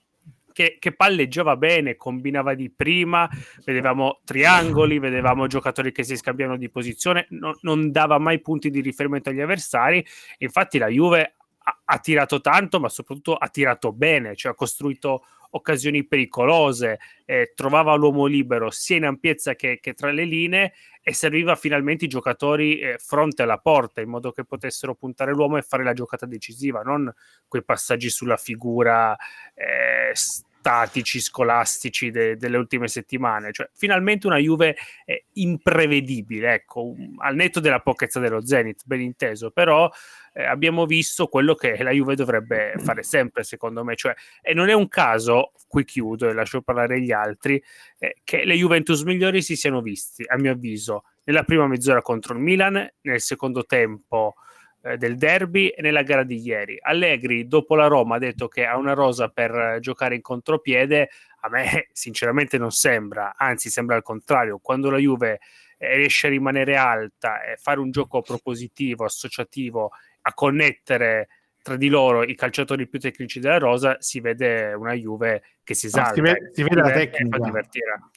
che, 0.52 0.76
che, 0.78 0.92
palleggiava 0.94 1.56
bene, 1.56 1.96
combinava 1.96 2.54
di 2.54 2.70
prima, 2.70 3.28
vedevamo 3.64 4.20
triangoli, 4.24 4.98
vedevamo 4.98 5.46
giocatori 5.46 5.92
che 5.92 6.04
si 6.04 6.16
scambiavano 6.16 6.58
di 6.58 6.70
posizione, 6.70 7.26
no, 7.30 7.58
non 7.62 7.90
dava 7.90 8.18
mai 8.18 8.40
punti 8.40 8.70
di 8.70 8.80
riferimento 8.80 9.30
agli 9.30 9.40
avversari. 9.40 10.04
Infatti 10.38 10.78
la 10.78 10.88
Juve 10.88 11.34
ha, 11.58 11.80
ha 11.84 11.98
tirato 11.98 12.40
tanto, 12.40 12.80
ma 12.80 12.88
soprattutto 12.88 13.34
ha 13.34 13.48
tirato 13.48 13.92
bene, 13.92 14.36
cioè 14.36 14.52
ha 14.52 14.54
costruito 14.54 15.24
occasioni 15.54 16.04
pericolose, 16.06 16.98
eh, 17.24 17.52
trovava 17.54 17.94
l'uomo 17.94 18.26
libero 18.26 18.70
sia 18.70 18.96
in 18.96 19.04
ampiezza 19.04 19.54
che, 19.54 19.80
che, 19.80 19.94
tra 19.94 20.10
le 20.10 20.24
linee 20.24 20.72
e 21.02 21.12
serviva 21.12 21.56
finalmente 21.56 22.04
i 22.04 22.08
giocatori 22.08 22.78
eh, 22.78 22.96
fronte 22.98 23.42
alla 23.42 23.58
porta 23.58 24.00
in 24.00 24.08
modo 24.08 24.30
che 24.30 24.44
potessero 24.44 24.94
puntare 24.94 25.32
l'uomo 25.32 25.56
e 25.56 25.62
fare 25.62 25.82
la 25.82 25.92
giocata 25.92 26.26
decisiva, 26.26 26.82
non 26.82 27.12
quei 27.48 27.64
passaggi 27.64 28.08
sulla 28.08 28.36
figura 28.36 29.16
eh, 29.54 30.12
statici, 30.62 31.20
scolastici 31.20 32.12
de- 32.12 32.36
delle 32.36 32.56
ultime 32.56 32.86
settimane. 32.86 33.50
Cioè, 33.50 33.68
finalmente 33.74 34.28
una 34.28 34.36
Juve 34.36 34.76
eh, 35.04 35.24
imprevedibile, 35.32 36.54
ecco, 36.54 36.86
un, 36.86 37.16
al 37.18 37.34
netto 37.34 37.58
della 37.58 37.80
pochezza 37.80 38.20
dello 38.20 38.46
Zenit, 38.46 38.82
ben 38.86 39.00
inteso, 39.00 39.50
però 39.50 39.90
eh, 40.32 40.44
abbiamo 40.44 40.86
visto 40.86 41.26
quello 41.26 41.56
che 41.56 41.82
la 41.82 41.90
Juve 41.90 42.14
dovrebbe 42.14 42.74
fare 42.78 43.02
sempre, 43.02 43.42
secondo 43.42 43.82
me. 43.82 43.96
Cioè, 43.96 44.14
e 44.40 44.54
non 44.54 44.68
è 44.68 44.72
un 44.72 44.86
caso, 44.86 45.50
qui 45.66 45.84
chiudo 45.84 46.28
e 46.28 46.32
lascio 46.32 46.62
parlare 46.62 47.00
gli 47.00 47.10
altri, 47.10 47.60
eh, 47.98 48.18
che 48.22 48.44
le 48.44 48.54
Juventus 48.54 49.02
migliori 49.02 49.42
si 49.42 49.56
siano 49.56 49.80
visti, 49.80 50.24
a 50.28 50.38
mio 50.38 50.52
avviso, 50.52 51.06
nella 51.24 51.42
prima 51.42 51.66
mezz'ora 51.66 52.02
contro 52.02 52.34
il 52.34 52.40
Milan, 52.40 52.88
nel 53.00 53.20
secondo 53.20 53.64
tempo 53.64 54.34
eh, 54.82 54.96
del 54.96 55.16
derby 55.16 55.68
e 55.68 55.80
nella 55.80 56.02
gara 56.02 56.24
di 56.24 56.40
ieri. 56.40 56.76
Allegri, 56.80 57.46
dopo 57.46 57.74
la 57.74 57.86
Roma, 57.86 58.16
ha 58.16 58.18
detto 58.18 58.48
che 58.48 58.66
ha 58.66 58.76
una 58.76 58.94
rosa 58.94 59.28
per 59.28 59.78
giocare 59.80 60.16
in 60.16 60.22
contropiede. 60.22 61.10
A 61.40 61.48
me, 61.48 61.88
sinceramente, 61.92 62.58
non 62.58 62.72
sembra, 62.72 63.34
anzi, 63.36 63.70
sembra 63.70 63.96
il 63.96 64.02
contrario. 64.02 64.58
Quando 64.58 64.90
la 64.90 64.98
Juve 64.98 65.40
eh, 65.78 65.96
riesce 65.96 66.26
a 66.26 66.30
rimanere 66.30 66.76
alta 66.76 67.42
e 67.42 67.56
fare 67.56 67.80
un 67.80 67.90
gioco 67.90 68.22
propositivo, 68.22 69.04
associativo, 69.04 69.92
a 70.22 70.34
connettere 70.34 71.28
tra 71.62 71.76
di 71.76 71.88
loro 71.88 72.24
i 72.24 72.34
calciatori 72.34 72.88
più 72.88 72.98
tecnici 72.98 73.38
della 73.38 73.58
rosa, 73.58 73.96
si 74.00 74.18
vede 74.20 74.72
una 74.72 74.94
Juve 74.94 75.42
che 75.62 75.74
si 75.74 75.86
esalta. 75.86 76.14
si 76.14 76.20
vede, 76.20 76.50
si 76.52 76.62
vede 76.64 76.80
la 76.80 76.90
tecnica. 76.90 77.50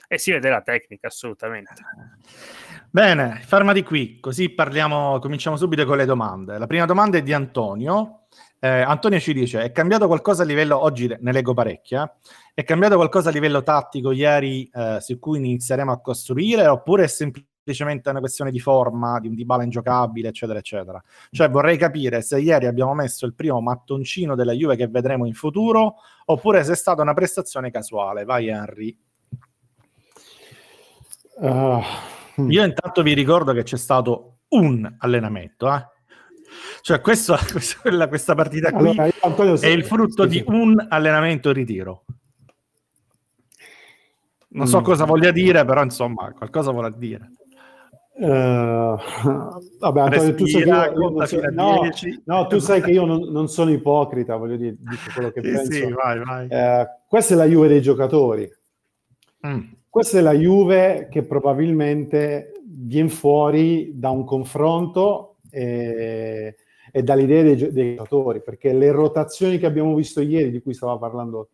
E 0.07 0.17
si 0.17 0.31
vede 0.31 0.50
la 0.50 0.62
tecnica, 0.62 1.07
assolutamente. 1.07 1.74
Bene, 2.95 3.41
fermati 3.43 3.83
qui, 3.83 4.21
così 4.21 4.51
parliamo, 4.51 5.19
cominciamo 5.19 5.57
subito 5.57 5.85
con 5.85 5.97
le 5.97 6.05
domande. 6.05 6.57
La 6.57 6.65
prima 6.65 6.85
domanda 6.85 7.17
è 7.17 7.23
di 7.23 7.33
Antonio. 7.33 8.27
Eh, 8.57 8.69
Antonio 8.69 9.19
ci 9.19 9.33
dice: 9.33 9.63
È 9.63 9.73
cambiato 9.73 10.07
qualcosa 10.07 10.43
a 10.43 10.45
livello, 10.45 10.81
oggi 10.81 11.13
ne 11.19 11.31
leggo 11.33 11.53
parecchia, 11.53 12.09
è 12.53 12.63
cambiato 12.63 12.95
qualcosa 12.95 13.27
a 13.27 13.31
livello 13.33 13.63
tattico 13.63 14.11
ieri 14.11 14.69
eh, 14.71 14.99
su 15.01 15.19
cui 15.19 15.39
inizieremo 15.39 15.91
a 15.91 15.99
costruire 15.99 16.67
oppure 16.67 17.03
è 17.03 17.07
semplicemente 17.07 18.09
una 18.09 18.21
questione 18.21 18.49
di 18.49 18.61
forma, 18.61 19.19
di 19.19 19.27
un 19.27 19.35
dibala 19.35 19.63
ingiocabile, 19.63 20.29
eccetera, 20.29 20.59
eccetera. 20.59 21.03
Cioè 21.31 21.49
vorrei 21.49 21.75
capire 21.75 22.21
se 22.21 22.39
ieri 22.39 22.65
abbiamo 22.65 22.93
messo 22.93 23.25
il 23.25 23.33
primo 23.33 23.59
mattoncino 23.59 24.35
della 24.35 24.53
Juve 24.53 24.77
che 24.77 24.87
vedremo 24.87 25.25
in 25.25 25.33
futuro 25.33 25.95
oppure 26.27 26.63
se 26.63 26.71
è 26.71 26.75
stata 26.77 27.01
una 27.01 27.13
prestazione 27.13 27.71
casuale. 27.71 28.23
Vai 28.23 28.47
Henry. 28.47 28.97
Uh, 31.37 31.83
io 32.38 32.63
intanto 32.63 33.01
vi 33.01 33.13
ricordo 33.13 33.54
che 33.54 33.63
c'è 33.63 33.77
stato 33.77 34.39
un 34.50 34.96
allenamento, 35.00 35.74
eh? 35.74 35.86
cioè 36.82 37.01
questo, 37.01 37.36
questa, 37.51 38.08
questa 38.08 38.36
partita 38.36 38.72
qui 38.72 38.89
allora, 38.89 39.10
Antonio, 39.22 39.60
è 39.60 39.68
il 39.68 39.84
frutto 39.84 40.25
di 40.25 40.44
un 40.48 40.86
allenamento 40.89 41.51
ritiro. 41.51 42.04
Non 44.50 44.68
so 44.68 44.80
mm. 44.80 44.84
cosa 44.84 45.06
voglia 45.06 45.32
dire, 45.32 45.65
però 45.65 45.84
insomma, 45.84 46.32
qualcosa 46.32 46.72
vuole 46.72 46.94
dire. 46.96 47.32
Uh, 48.18 48.98
vabbè, 49.80 50.00
Antonio, 50.00 50.36
tu 50.36 50.46
sai 50.46 50.63
che 50.63 50.70
io, 50.70 51.18
io 51.18 51.25
so, 51.25 51.42
no, 51.51 51.89
no, 52.24 52.48
tu 52.48 52.60
sai 52.60 52.82
che 52.82 52.92
io 52.92 53.04
non, 53.04 53.30
non, 53.30 53.50
sono 53.50 53.72
ipocrita, 53.72 54.38
voglio 54.38 54.56
dire, 54.56 54.75
dico 54.77 55.01
quello 55.13 55.32
che 55.32 55.42
sì, 55.44 55.51
penso. 55.51 55.72
Sì, 55.72 55.92
vai, 55.92 56.24
vai. 56.24 56.48
Uh, 56.50 56.86
questa 57.10 57.34
è 57.34 57.38
la 57.38 57.46
Juve 57.46 57.68
dei 57.68 57.82
giocatori. 57.82 58.50
Mm. 59.46 59.60
Questa 59.95 60.17
è 60.17 60.21
la 60.21 60.33
Juve 60.33 61.07
che 61.09 61.23
probabilmente 61.23 62.51
viene 62.65 63.07
fuori 63.07 63.97
da 63.97 64.09
un 64.09 64.25
confronto 64.25 65.37
e, 65.49 66.57
e 66.91 67.01
dalle 67.01 67.21
idee 67.21 67.43
dei, 67.43 67.71
dei, 67.71 67.95
giocatori, 67.95 68.41
perché 68.41 68.73
le 68.73 68.91
rotazioni 68.91 69.57
che 69.57 69.65
abbiamo 69.65 69.95
visto 69.95 70.19
ieri, 70.19 70.51
di 70.51 70.61
cui 70.61 70.73
stava 70.73 70.97
parlando 70.97 71.51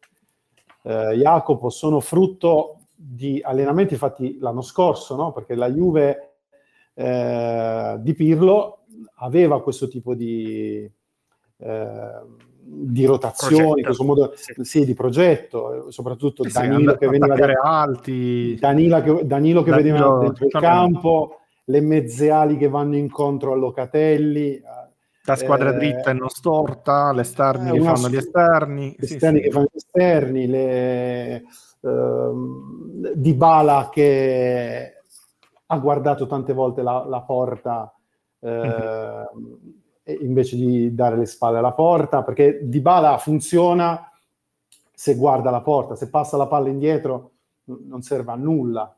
eh, 0.81 1.13
Jacopo, 1.17 1.69
sono 1.69 2.00
frutto 2.00 2.88
di 2.95 3.39
allenamenti 3.43 3.95
fatti 3.95 4.39
l'anno 4.39 4.63
scorso, 4.63 5.15
no? 5.15 5.31
perché 5.33 5.53
la 5.53 5.69
Juve 5.69 6.38
eh, 6.95 7.98
di 8.00 8.13
Pirlo 8.15 8.86
aveva 9.17 9.62
questo 9.62 9.88
tipo 9.88 10.15
di... 10.15 10.91
Eh, 11.57 12.50
di 12.74 13.06
rotazioni, 13.06 13.84
questo 13.84 14.04
modo 14.06 14.32
sì. 14.36 14.54
Sì, 14.63 14.86
di 14.86 14.94
progetto, 14.94 15.92
soprattutto 15.92 16.44
sì, 16.44 16.51
Danilo, 16.54 16.96
che 16.96 17.08
veniva 17.08 17.36
da, 17.36 17.51
alti. 17.62 18.56
Danilo 18.58 19.01
che, 19.01 19.25
Danilo 19.25 19.62
che 19.62 19.72
Danilo, 19.72 19.75
vedeva 19.75 20.20
dentro 20.20 20.46
il 20.46 20.51
campo, 20.51 21.40
le 21.66 21.82
mezze 21.82 22.32
ali 22.32 22.56
che 22.56 22.70
vanno 22.70 22.96
incontro 22.96 23.51
a 23.51 23.56
Locatelli. 23.56 24.62
La 25.24 25.36
squadra 25.36 25.74
eh, 25.74 25.78
dritta 25.78 26.12
e 26.12 26.13
non 26.13 26.30
storta, 26.30 27.12
le 27.12 27.22
esterni 27.22 27.70
eh, 27.70 27.74
che 27.74 27.82
fanno 27.82 28.10
gli 28.10 28.16
esterni. 28.16 28.96
Gli 28.98 29.04
esterni 29.04 29.42
che 29.42 29.51
fanno 29.51 29.68
gli 29.72 29.78
esterni, 29.78 30.48
le, 30.48 31.36
eh, 31.82 32.32
Di 33.16 33.34
Bala 33.34 33.90
che 33.92 34.94
ha 35.66 35.78
guardato 35.78 36.25
tante 36.25 36.54
volte 36.54 36.82
la, 36.82 37.06
la 37.06 37.22
porta. 37.22 37.94
Eh, 38.40 38.50
mm-hmm 38.50 39.80
invece 40.20 40.56
di 40.56 40.94
dare 40.94 41.18
le 41.18 41.25
spalle 41.25 41.58
alla 41.58 41.74
porta, 41.74 42.24
perché 42.24 42.60
Dybala 42.63 43.18
funziona 43.18 44.12
se 44.94 45.15
guarda 45.15 45.50
la 45.50 45.62
porta, 45.62 45.96
se 45.96 46.10
passa 46.10 46.38
la 46.38 46.48
palla 46.48 46.70
indietro 46.70 47.32
non 47.63 48.01
serve 48.01 48.32
a 48.32 48.36
nulla. 48.36 48.96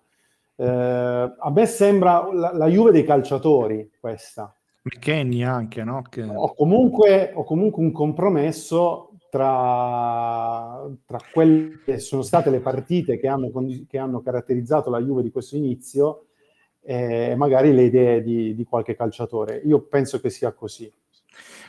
Eh, 0.56 0.66
a 0.66 1.52
me 1.52 1.66
sembra 1.66 2.28
la, 2.32 2.54
la, 2.54 2.68
Juve 2.68 2.92
dei 2.92 3.04
calciatori 3.04 3.92
questa. 4.00 4.54
McKenny 4.84 5.44
anche, 5.44 5.84
no? 5.84 6.02
Che... 6.10 6.24
O, 6.24 6.54
comunque, 6.54 7.32
o 7.34 7.44
comunque 7.44 7.82
un 7.84 7.92
compromesso 7.92 9.12
tra, 9.30 10.88
tra, 11.06 11.20
quelle 11.32 11.80
che 11.84 12.00
sono 12.00 12.22
state 12.22 12.50
le 12.50 12.60
partite 12.60 13.18
che 13.18 13.28
hanno, 13.28 13.50
che 13.88 13.98
hanno 13.98 14.22
caratterizzato 14.22 14.90
la 14.90 15.00
Juve 15.00 15.24
di 15.24 15.32
questo 15.32 15.56
inizio 15.56 16.26
e 16.82 17.34
magari 17.36 17.74
le 17.74 17.84
idee 17.84 18.22
di, 18.22 18.54
di 18.54 18.64
qualche 18.66 18.96
calciatore. 18.96 19.62
Io 19.66 19.80
penso 19.82 20.20
che 20.20 20.30
sia 20.30 20.52
così. 20.52 20.92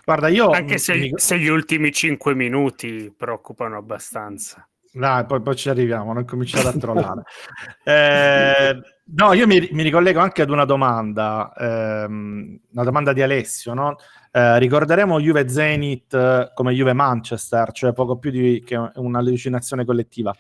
Guarda, 0.05 0.29
io... 0.29 0.51
Anche 0.51 0.79
se, 0.79 0.95
mi... 0.97 1.13
se 1.15 1.39
gli 1.39 1.49
ultimi 1.49 1.93
cinque 1.93 2.35
minuti 2.35 3.13
preoccupano 3.17 3.77
abbastanza. 3.77 4.67
Dai, 4.93 5.25
poi, 5.27 5.43
poi, 5.43 5.57
ci 5.57 5.69
arriviamo, 5.69 6.13
non 6.13 6.25
cominciare 6.25 6.69
a 6.69 6.73
trollare. 6.73 7.23
eh, 7.83 8.81
no, 9.17 9.33
io 9.33 9.47
mi, 9.47 9.69
mi, 9.73 9.83
ricollego 9.83 10.21
anche 10.21 10.43
ad 10.43 10.51
una 10.51 10.65
domanda, 10.65 11.53
ehm, 11.57 12.61
una 12.73 12.85
domanda 12.85 13.13
di 13.13 13.21
Alessio, 13.21 13.75
no? 13.75 13.97
eh, 14.31 14.59
ricorderemo 14.59 15.21
Juve 15.21 15.49
Zenit 15.49 16.13
eh, 16.15 16.51
come 16.55 16.73
Juve 16.75 16.93
Manchester, 16.93 17.73
cioè 17.73 17.93
poco 17.93 18.19
più 18.19 18.31
di 18.31 18.63
che 18.65 18.77
un'allucinazione 18.95 19.85
collettiva. 19.85 20.35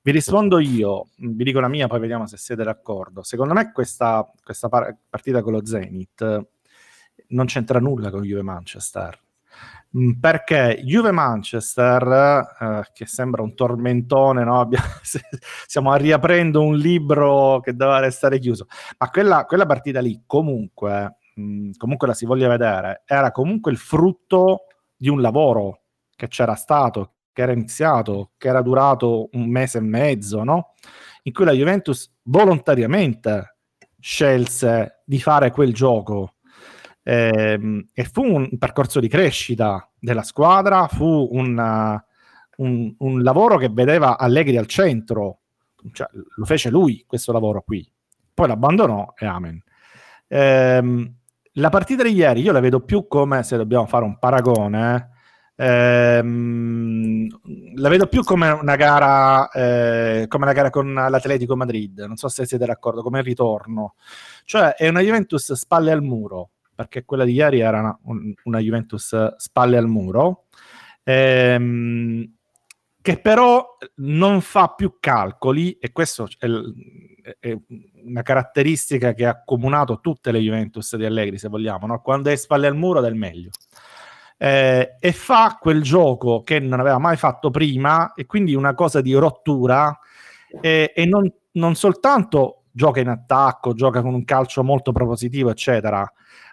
Vi 0.00 0.10
rispondo 0.10 0.58
io, 0.58 1.08
vi 1.16 1.44
dico 1.44 1.60
la 1.60 1.68
mia, 1.68 1.86
poi 1.86 1.98
vediamo 2.00 2.26
se 2.26 2.36
siete 2.36 2.62
d'accordo. 2.62 3.22
Secondo 3.22 3.52
me 3.54 3.72
questa, 3.72 4.30
questa 4.42 4.68
par- 4.68 4.96
partita 5.08 5.42
con 5.42 5.52
lo 5.52 5.66
Zenit 5.66 6.46
non 7.28 7.46
c'entra 7.46 7.78
nulla 7.78 8.10
con 8.10 8.22
Juve 8.22 8.42
Manchester. 8.42 9.18
Mm, 9.96 10.12
perché 10.20 10.82
Juve 10.84 11.12
Manchester, 11.12 12.46
eh, 12.60 12.90
che 12.92 13.06
sembra 13.06 13.42
un 13.42 13.54
tormentone, 13.54 14.44
no? 14.44 14.68
stiamo 15.66 15.94
riaprendo 15.96 16.62
un 16.62 16.76
libro 16.76 17.60
che 17.60 17.74
doveva 17.74 18.00
restare 18.00 18.38
chiuso, 18.38 18.66
ma 18.98 19.08
quella, 19.10 19.44
quella 19.46 19.66
partita 19.66 20.00
lì 20.00 20.22
comunque, 20.26 21.18
mh, 21.34 21.42
mm, 21.42 21.70
comunque 21.78 22.06
la 22.06 22.14
si 22.14 22.26
voglia 22.26 22.48
vedere, 22.48 23.02
era 23.06 23.30
comunque 23.32 23.72
il 23.72 23.78
frutto 23.78 24.66
di 24.96 25.08
un 25.08 25.20
lavoro 25.22 25.82
che 26.14 26.28
c'era 26.28 26.54
stato, 26.54 27.14
che 27.32 27.42
era 27.42 27.52
iniziato, 27.52 28.32
che 28.36 28.48
era 28.48 28.60
durato 28.60 29.28
un 29.32 29.48
mese 29.48 29.78
e 29.78 29.82
mezzo, 29.82 30.42
no? 30.44 30.74
in 31.22 31.32
cui 31.32 31.44
la 31.44 31.52
Juventus 31.52 32.10
volontariamente 32.24 33.56
scelse 34.00 35.02
di 35.04 35.20
fare 35.20 35.50
quel 35.50 35.72
gioco 35.72 36.34
eh, 37.08 37.86
e 37.94 38.04
fu 38.04 38.22
un 38.22 38.58
percorso 38.58 39.00
di 39.00 39.08
crescita 39.08 39.90
della 39.98 40.22
squadra, 40.22 40.88
fu 40.88 41.28
un, 41.32 41.98
un, 42.56 42.94
un 42.98 43.22
lavoro 43.22 43.56
che 43.56 43.70
vedeva 43.70 44.18
Allegri 44.18 44.58
al 44.58 44.66
centro, 44.66 45.38
cioè, 45.92 46.06
lo 46.12 46.44
fece 46.44 46.68
lui 46.68 47.04
questo 47.06 47.32
lavoro 47.32 47.62
qui, 47.62 47.90
poi 48.34 48.48
l'abbandonò 48.48 49.14
e 49.16 49.24
amen. 49.24 49.62
Eh, 50.26 51.12
la 51.52 51.68
partita 51.70 52.02
di 52.02 52.12
ieri 52.12 52.42
io 52.42 52.52
la 52.52 52.60
vedo 52.60 52.80
più 52.80 53.06
come, 53.06 53.42
se 53.42 53.56
dobbiamo 53.56 53.86
fare 53.86 54.04
un 54.04 54.18
paragone, 54.18 55.12
ehm, 55.56 57.26
la 57.76 57.88
vedo 57.88 58.06
più 58.08 58.22
come 58.22 58.50
una 58.50 58.76
gara, 58.76 59.48
eh, 59.48 60.26
come 60.28 60.44
la 60.44 60.52
gara 60.52 60.68
con 60.68 60.92
l'Atletico 60.92 61.56
Madrid, 61.56 62.00
non 62.00 62.16
so 62.16 62.28
se 62.28 62.44
siete 62.44 62.66
d'accordo, 62.66 63.00
come 63.00 63.20
il 63.20 63.24
ritorno. 63.24 63.94
Cioè 64.44 64.74
è 64.74 64.88
una 64.88 65.00
Juventus 65.00 65.54
spalle 65.54 65.90
al 65.90 66.02
muro, 66.02 66.50
perché 66.78 67.04
quella 67.04 67.24
di 67.24 67.32
ieri 67.32 67.58
era 67.58 67.80
una, 67.80 67.98
una 68.44 68.58
Juventus 68.60 69.34
spalle 69.34 69.76
al 69.76 69.88
muro, 69.88 70.44
ehm, 71.02 72.32
che 73.02 73.18
però 73.18 73.76
non 73.96 74.40
fa 74.40 74.68
più 74.76 74.98
calcoli, 75.00 75.72
e 75.80 75.90
questo 75.90 76.28
è, 76.38 76.46
è, 77.40 77.58
una 78.04 78.22
caratteristica 78.22 79.12
che 79.12 79.26
ha 79.26 79.30
accomunato 79.30 79.98
tutte 79.98 80.30
le 80.30 80.38
Juventus 80.38 80.94
di 80.94 81.04
Allegri, 81.04 81.36
se 81.36 81.48
vogliamo, 81.48 81.88
no? 81.88 82.00
quando 82.00 82.30
è 82.30 82.36
spalle 82.36 82.68
al 82.68 82.76
muro 82.76 83.00
del 83.00 83.16
meglio. 83.16 83.50
Eh, 84.36 84.94
e 85.00 85.12
fa 85.12 85.58
quel 85.60 85.82
gioco 85.82 86.44
che 86.44 86.60
non 86.60 86.78
aveva 86.78 86.98
mai 86.98 87.16
fatto 87.16 87.50
prima, 87.50 88.14
e 88.14 88.24
quindi 88.24 88.54
una 88.54 88.74
cosa 88.74 89.00
di 89.00 89.14
rottura, 89.14 89.98
e, 90.60 90.92
e 90.94 91.06
non, 91.06 91.28
non 91.52 91.74
soltanto 91.74 92.58
gioca 92.70 93.00
in 93.00 93.08
attacco, 93.08 93.74
gioca 93.74 94.00
con 94.00 94.14
un 94.14 94.24
calcio 94.24 94.62
molto 94.62 94.92
propositivo, 94.92 95.50
eccetera, 95.50 96.08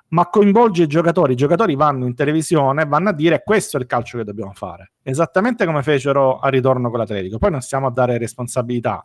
ma 0.09 0.27
coinvolge 0.27 0.83
i 0.83 0.87
giocatori. 0.87 1.33
I 1.33 1.35
giocatori 1.35 1.75
vanno 1.75 2.05
in 2.05 2.15
televisione 2.15 2.83
e 2.83 2.85
vanno 2.85 3.09
a 3.09 3.13
dire 3.13 3.41
questo 3.43 3.77
è 3.77 3.79
il 3.79 3.85
calcio 3.85 4.17
che 4.17 4.23
dobbiamo 4.23 4.53
fare. 4.53 4.91
Esattamente 5.01 5.65
come 5.65 5.83
fecero 5.83 6.39
a 6.39 6.49
ritorno 6.49 6.89
con 6.89 6.99
l'Atletico. 6.99 7.37
Poi 7.37 7.51
non 7.51 7.61
stiamo 7.61 7.87
a 7.87 7.91
dare 7.91 8.17
responsabilità. 8.17 9.03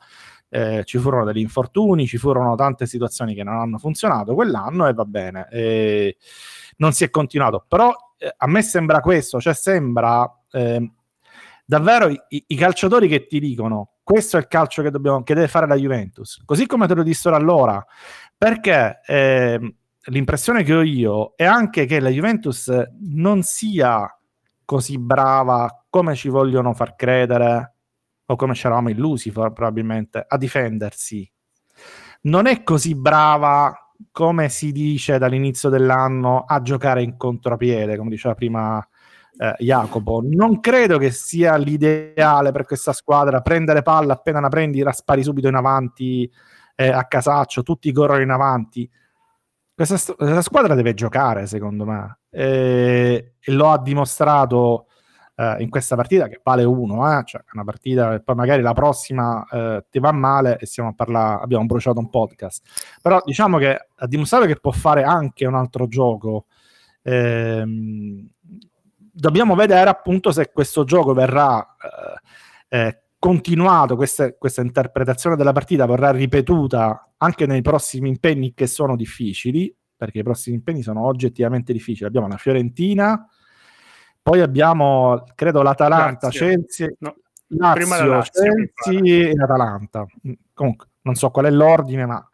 Eh, 0.49 0.83
ci 0.85 0.99
furono 0.99 1.25
degli 1.25 1.39
infortuni, 1.39 2.07
ci 2.07 2.19
furono 2.19 2.55
tante 2.57 2.87
situazioni 2.87 3.35
che 3.35 3.45
non 3.45 3.55
hanno 3.55 3.79
funzionato 3.79 4.35
quell'anno 4.35 4.87
e 4.89 4.93
va 4.93 5.05
bene. 5.05 5.49
Eh, 5.51 6.17
non 6.77 6.93
si 6.93 7.05
è 7.05 7.11
continuato. 7.11 7.65
Però 7.67 7.93
eh, 8.19 8.35
a 8.37 8.47
me 8.47 8.63
sembra 8.63 9.01
questo, 9.01 9.41
cioè 9.41 9.55
sembra 9.55 10.31
ehm, 10.51 10.93
davvero 11.65 12.09
i, 12.09 12.45
i, 12.49 12.57
calciatori 12.57 13.09
che 13.09 13.27
ti 13.27 13.39
dicono 13.39 13.93
questo 14.03 14.37
è 14.37 14.41
il 14.41 14.49
calcio 14.49 14.83
che, 14.83 14.91
dobbiamo, 14.91 15.23
che 15.23 15.35
deve 15.35 15.47
fare 15.47 15.69
la 15.69 15.77
Juventus, 15.77 16.43
così 16.45 16.67
come 16.67 16.89
te 16.89 16.95
lo 16.95 17.05
dissero 17.05 17.37
allora, 17.37 17.85
perché 18.37 19.01
eh, 19.07 19.75
l'impressione 20.05 20.63
che 20.63 20.75
ho 20.75 20.83
io 20.83 21.35
è 21.37 21.45
anche 21.45 21.85
che 21.85 22.01
la 22.01 22.09
Juventus 22.09 22.73
non 23.01 23.43
sia 23.43 24.09
così 24.65 24.99
brava 24.99 25.85
come 25.89 26.15
ci 26.15 26.29
vogliono 26.29 26.73
far 26.73 26.95
credere 26.97 27.75
o 28.27 28.37
come 28.37 28.55
ci 28.55 28.67
eravamo 28.67 28.91
illusi 28.91 29.33
probabilmente 29.33 30.25
a 30.27 30.37
difendersi. 30.37 31.31
Non 32.23 32.47
è 32.47 32.63
così 32.63 32.95
brava 32.95 33.75
come 34.13 34.49
si 34.49 34.73
dice 34.73 35.19
dall'inizio 35.19 35.69
dell'anno 35.69 36.45
a 36.47 36.63
giocare 36.63 37.03
in 37.03 37.17
contropiede, 37.17 37.97
come 37.97 38.11
diceva 38.11 38.35
prima 38.35 38.87
eh, 39.37 39.55
Jacopo. 39.59 40.23
Non 40.25 40.61
credo 40.61 40.99
che 40.99 41.11
sia 41.11 41.57
l'ideale 41.57 42.53
per 42.53 42.65
questa 42.65 42.93
squadra 42.93 43.41
prendere 43.41 43.83
palla 43.83 44.15
appena 44.15 44.41
la 44.41 44.49
prendi, 44.49 44.81
la 44.81 44.93
spari 44.93 45.23
subito 45.23 45.49
in 45.49 45.57
avanti 45.57 46.31
eh, 46.77 46.89
a 46.89 47.05
casaccio, 47.07 47.63
tutti 47.63 47.91
corrono 47.93 48.23
in 48.23 48.31
avanti 48.31 48.89
questa, 49.87 50.15
questa, 50.15 50.43
squadra 50.43 50.75
deve 50.75 50.93
giocare, 50.95 51.47
secondo 51.47 51.85
me, 51.87 52.19
e, 52.29 53.35
e 53.41 53.53
lo 53.53 53.71
ha 53.71 53.79
dimostrato 53.79 54.87
eh, 55.37 55.57
in 55.61 55.71
questa 55.71 55.97
partita 55.97 56.29
che 56.29 56.41
vale 56.43 56.65
uno, 56.65 57.19
eh? 57.19 57.23
cioè 57.25 57.43
una 57.55 57.65
partita 57.65 58.11
che 58.11 58.21
poi 58.21 58.35
magari 58.35 58.61
la 58.61 58.75
prossima 58.75 59.47
eh, 59.51 59.87
ti 59.89 59.99
va 59.99 60.13
male 60.13 60.59
e 60.59 60.67
stiamo 60.67 60.91
a 60.91 60.93
parlare, 60.95 61.43
abbiamo 61.43 61.65
bruciato 61.65 61.99
un 61.99 62.11
podcast. 62.11 62.99
Però 63.01 63.23
diciamo 63.25 63.57
che 63.57 63.87
ha 63.95 64.07
dimostrato 64.07 64.45
che 64.45 64.61
può 64.61 64.71
fare 64.71 65.03
anche 65.03 65.47
un 65.47 65.55
altro 65.55 65.89
gioco. 65.89 66.47
Ehm, 67.03 68.29
dobbiamo 69.13 69.55
vedere 69.55 69.89
appunto 69.89 70.31
se 70.31 70.51
questo 70.53 70.85
gioco 70.85 71.15
verrà 71.15 71.75
eh, 72.69 72.87
eh, 72.87 73.03
continuato, 73.21 73.95
questa, 73.97 74.33
questa 74.33 74.63
interpretazione 74.63 75.37
della 75.37 75.53
partita 75.53 75.87
verrà 75.87 76.11
ripetuta 76.11 77.13
anche 77.19 77.47
nei 77.47 77.61
prossimi 77.61 78.09
impegni 78.09 78.55
che 78.55 78.67
sono 78.67 78.97
difficili, 78.97 79.73
perché 79.95 80.21
i 80.21 80.23
prossimi 80.23 80.57
impegni 80.57 80.83
sono 80.83 81.05
oggettivamente 81.05 81.73
difficili. 81.73 82.07
Abbiamo 82.07 82.27
la 82.27 82.39
Fiorentina, 82.39 83.29
poi 84.23 84.41
abbiamo, 84.41 85.23
credo, 85.35 85.63
l'Atalanta, 85.63 86.27
Lazio. 86.27 86.47
Chelsea, 86.47 86.89
no, 86.99 87.17
Lazio, 87.49 88.05
Lazio, 88.07 88.43
Chelsea 88.43 89.29
e 89.29 89.35
l'Atalanta. 89.35 90.07
Comunque, 90.55 90.89
non 91.03 91.15
so 91.15 91.31
qual 91.31 91.45
è 91.45 91.51
l'ordine, 91.51 92.07
ma 92.07 92.27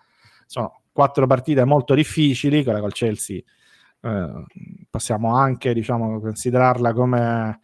sono 0.46 0.82
quattro 0.92 1.26
partite 1.26 1.64
molto 1.64 1.94
difficili, 1.94 2.62
quella 2.62 2.80
col 2.80 2.92
Chelsea 2.92 3.42
eh, 4.00 4.44
possiamo 4.88 5.34
anche, 5.34 5.74
diciamo, 5.74 6.20
considerarla 6.20 6.92
come 6.92 7.60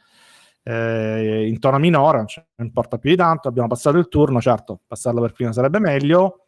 eh, 0.63 1.47
in 1.49 1.59
tono 1.59 1.79
minore, 1.79 2.19
non, 2.19 2.27
non 2.57 2.67
importa 2.67 2.99
più 2.99 3.11
di 3.11 3.17
tanto, 3.17 3.49
abbiamo 3.49 3.69
passato 3.69 3.99
il 3.99 4.09
turno, 4.09 4.41
certo, 4.41 4.81
passarlo 4.87 5.21
per 5.21 5.33
prima 5.33 5.53
sarebbe 5.53 5.79
meglio, 5.79 6.45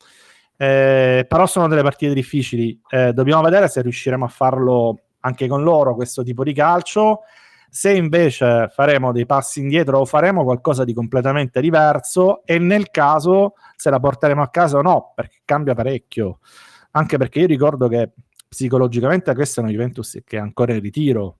eh, 0.57 1.24
però 1.29 1.46
sono 1.46 1.68
delle 1.68 1.83
partite 1.83 2.14
difficili, 2.14 2.81
eh, 2.88 3.12
dobbiamo 3.12 3.42
vedere 3.42 3.68
se 3.68 3.83
riusciremo 3.83 4.24
a 4.24 4.29
farlo 4.29 5.00
anche 5.20 5.48
con 5.48 5.62
loro 5.62 5.94
questo 5.94 6.22
tipo 6.22 6.44
di 6.44 6.53
calcio, 6.53 7.20
se 7.68 7.92
invece 7.92 8.68
faremo 8.72 9.11
dei 9.11 9.27
passi 9.27 9.59
indietro 9.59 9.98
o 9.98 10.05
faremo 10.05 10.44
qualcosa 10.44 10.85
di 10.85 10.94
completamente 10.94 11.61
diverso 11.61 12.44
e 12.44 12.59
nel 12.59 12.90
caso 12.90 13.55
se 13.74 13.90
la 13.90 13.98
porteremo 13.98 14.42
a 14.42 14.48
casa 14.48 14.79
o 14.79 14.83
no, 14.83 15.12
perché 15.14 15.38
cambia 15.44 15.74
parecchio, 15.74 16.38
anche 16.92 17.16
perché 17.16 17.40
io 17.40 17.46
ricordo 17.46 17.88
che 17.88 18.12
psicologicamente 18.46 19.35
questa 19.35 19.61
è 19.61 19.64
una 19.64 19.72
Juventus 19.72 20.20
che 20.24 20.37
è 20.37 20.40
ancora 20.40 20.72
in 20.72 20.81
ritiro, 20.81 21.38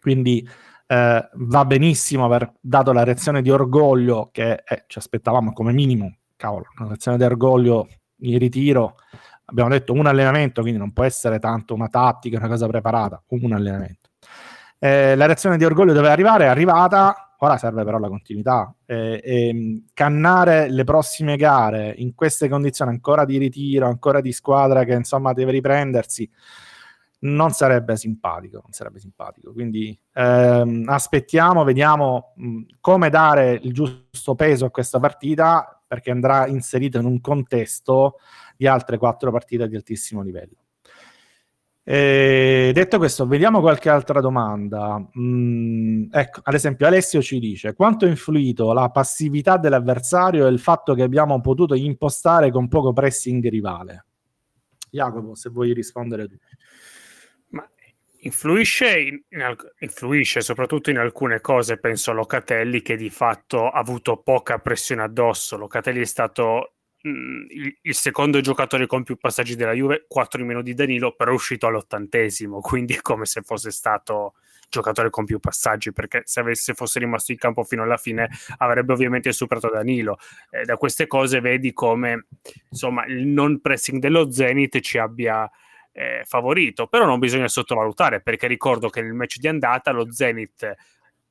quindi 0.00 0.48
eh, 0.86 1.28
va 1.32 1.64
benissimo 1.64 2.24
aver 2.24 2.52
dato 2.60 2.92
la 2.92 3.04
reazione 3.04 3.42
di 3.42 3.50
orgoglio 3.50 4.30
che 4.32 4.62
eh, 4.64 4.84
ci 4.86 4.98
aspettavamo 4.98 5.52
come 5.52 5.72
minimo, 5.72 6.16
cavolo, 6.36 6.66
una 6.78 6.88
reazione 6.88 7.16
di 7.16 7.24
orgoglio 7.24 7.88
in 8.20 8.38
ritiro, 8.38 8.96
abbiamo 9.46 9.70
detto 9.70 9.92
un 9.92 10.06
allenamento, 10.06 10.60
quindi 10.60 10.78
non 10.78 10.92
può 10.92 11.04
essere 11.04 11.38
tanto 11.38 11.74
una 11.74 11.88
tattica, 11.88 12.38
una 12.38 12.48
cosa 12.48 12.66
preparata, 12.66 13.22
un 13.28 13.52
allenamento. 13.52 14.10
Eh, 14.78 15.16
la 15.16 15.26
reazione 15.26 15.56
di 15.56 15.64
orgoglio 15.64 15.92
deve 15.92 16.08
arrivare, 16.08 16.44
è 16.44 16.48
arrivata, 16.48 17.34
ora 17.38 17.56
serve 17.56 17.84
però 17.84 17.98
la 17.98 18.08
continuità. 18.08 18.74
Eh, 18.84 19.20
eh, 19.24 19.82
cannare 19.92 20.70
le 20.70 20.84
prossime 20.84 21.36
gare 21.36 21.94
in 21.96 22.14
queste 22.14 22.48
condizioni 22.48 22.90
ancora 22.90 23.24
di 23.24 23.38
ritiro, 23.38 23.86
ancora 23.86 24.20
di 24.20 24.32
squadra 24.32 24.84
che 24.84 24.92
insomma 24.94 25.32
deve 25.32 25.52
riprendersi, 25.52 26.30
non 27.18 27.50
sarebbe 27.50 27.96
simpatico, 27.96 28.60
non 28.62 28.72
sarebbe 28.72 28.98
simpatico. 28.98 29.52
Quindi 29.52 29.98
ehm, 30.12 30.84
aspettiamo, 30.86 31.64
vediamo 31.64 32.32
mh, 32.36 32.62
come 32.80 33.08
dare 33.10 33.58
il 33.62 33.72
giusto 33.72 34.34
peso 34.34 34.66
a 34.66 34.70
questa 34.70 34.98
partita 34.98 35.80
perché 35.86 36.10
andrà 36.10 36.46
inserito 36.46 36.98
in 36.98 37.04
un 37.06 37.20
contesto 37.20 38.18
di 38.56 38.66
altre 38.66 38.98
quattro 38.98 39.30
partite 39.30 39.68
di 39.68 39.76
altissimo 39.76 40.22
livello. 40.22 40.56
E 41.88 42.72
detto 42.74 42.98
questo, 42.98 43.28
vediamo 43.28 43.60
qualche 43.60 43.88
altra 43.88 44.20
domanda. 44.20 45.00
Mm, 45.20 46.08
ecco, 46.10 46.40
ad 46.42 46.54
esempio, 46.54 46.84
Alessio 46.84 47.22
ci 47.22 47.38
dice: 47.38 47.74
quanto 47.74 48.06
ha 48.06 48.08
influito 48.08 48.72
la 48.72 48.90
passività 48.90 49.56
dell'avversario 49.56 50.46
e 50.46 50.50
il 50.50 50.58
fatto 50.58 50.94
che 50.94 51.02
abbiamo 51.02 51.40
potuto 51.40 51.74
impostare 51.74 52.50
con 52.50 52.66
poco 52.66 52.92
pressing 52.92 53.48
rivale? 53.48 54.04
Jacopo, 54.90 55.36
se 55.36 55.48
vuoi 55.50 55.72
rispondere 55.72 56.26
tu 56.26 56.36
influisce, 58.26 58.98
in, 58.98 59.20
in, 59.28 59.56
influisce 59.78 60.40
soprattutto 60.40 60.90
in 60.90 60.98
alcune 60.98 61.40
cose, 61.40 61.78
penso 61.78 62.10
a 62.10 62.14
Locatelli 62.14 62.82
che 62.82 62.96
di 62.96 63.10
fatto 63.10 63.68
ha 63.68 63.78
avuto 63.78 64.18
poca 64.18 64.58
pressione 64.58 65.02
addosso. 65.02 65.56
Locatelli 65.56 66.00
è 66.00 66.04
stato 66.04 66.74
mh, 67.02 67.08
mm, 67.08 67.44
il, 67.48 67.78
il, 67.82 67.94
secondo 67.94 68.40
giocatore 68.40 68.86
con 68.86 69.04
più 69.04 69.16
passaggi 69.16 69.54
della 69.54 69.72
Juve, 69.72 70.04
4 70.08 70.40
in 70.40 70.46
meno 70.46 70.62
di 70.62 70.74
Danilo, 70.74 71.14
però 71.14 71.30
è 71.30 71.34
uscito 71.34 71.66
all'ottantesimo, 71.66 72.60
quindi 72.60 72.94
è 72.94 73.00
come 73.00 73.24
se 73.24 73.42
fosse 73.42 73.70
stato 73.70 74.34
giocatore 74.68 75.10
con 75.10 75.24
più 75.24 75.38
passaggi, 75.38 75.92
perché 75.92 76.22
se 76.24 76.40
avesse 76.40 76.74
fosse 76.74 76.98
rimasto 76.98 77.30
in 77.30 77.38
campo 77.38 77.62
fino 77.62 77.84
alla 77.84 77.96
fine 77.96 78.28
avrebbe 78.58 78.92
ovviamente 78.92 79.30
superato 79.32 79.70
Danilo. 79.70 80.18
Eh, 80.50 80.64
da 80.64 80.76
queste 80.76 81.06
cose 81.06 81.40
vedi 81.40 81.72
come 81.72 82.26
insomma 82.70 83.06
il 83.06 83.26
non 83.26 83.60
pressing 83.60 84.00
dello 84.00 84.30
Zenit 84.32 84.80
ci 84.80 84.98
abbia 84.98 85.48
eh, 85.96 86.22
favorito, 86.24 86.86
però 86.86 87.06
non 87.06 87.18
bisogna 87.18 87.48
sottovalutare 87.48 88.20
perché 88.20 88.46
ricordo 88.46 88.90
che 88.90 89.00
nel 89.00 89.14
match 89.14 89.38
di 89.38 89.48
andata 89.48 89.92
lo 89.92 90.12
Zenit 90.12 90.76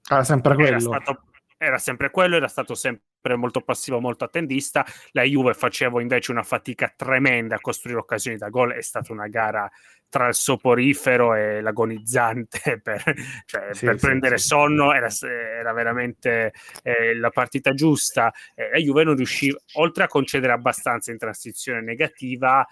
era 0.08 0.24
sempre 0.24 0.56
quello. 0.56 0.70
Era, 0.70 0.80
stato, 0.80 1.24
era 1.58 1.78
sempre 1.78 2.10
quello, 2.10 2.36
era 2.36 2.48
stato 2.48 2.76
sempre 2.76 3.36
molto 3.36 3.62
passivo, 3.62 4.00
molto 4.00 4.24
attendista. 4.24 4.86
La 5.12 5.24
Juve 5.24 5.54
faceva 5.54 6.02
invece 6.02 6.32
una 6.32 6.44
fatica 6.44 6.94
tremenda 6.96 7.56
a 7.56 7.62
costruire 7.62 8.00
occasioni 8.00 8.38
da 8.38 8.50
gol. 8.50 8.74
È 8.74 8.82
stata 8.82 9.12
una 9.12 9.28
gara 9.28 9.70
tra 10.08 10.28
il 10.28 10.36
soporifero 10.36 11.34
e 11.34 11.60
l'agonizzante 11.62 12.80
per, 12.84 13.04
cioè, 13.46 13.74
sì, 13.74 13.86
per 13.86 14.00
sì, 14.00 14.06
prendere 14.06 14.38
sì. 14.38 14.48
sonno. 14.48 14.94
Era, 14.94 15.10
era 15.22 15.74
veramente 15.74 16.54
eh, 16.84 17.16
la 17.16 17.30
partita 17.30 17.74
giusta. 17.74 18.32
Eh, 18.54 18.70
la 18.72 18.78
Juve 18.78 19.04
non 19.04 19.16
riusciva, 19.16 19.58
oltre 19.74 20.04
a 20.04 20.08
concedere 20.08 20.54
abbastanza 20.54 21.12
in 21.12 21.18
transizione 21.18 21.82
negativa, 21.82 22.66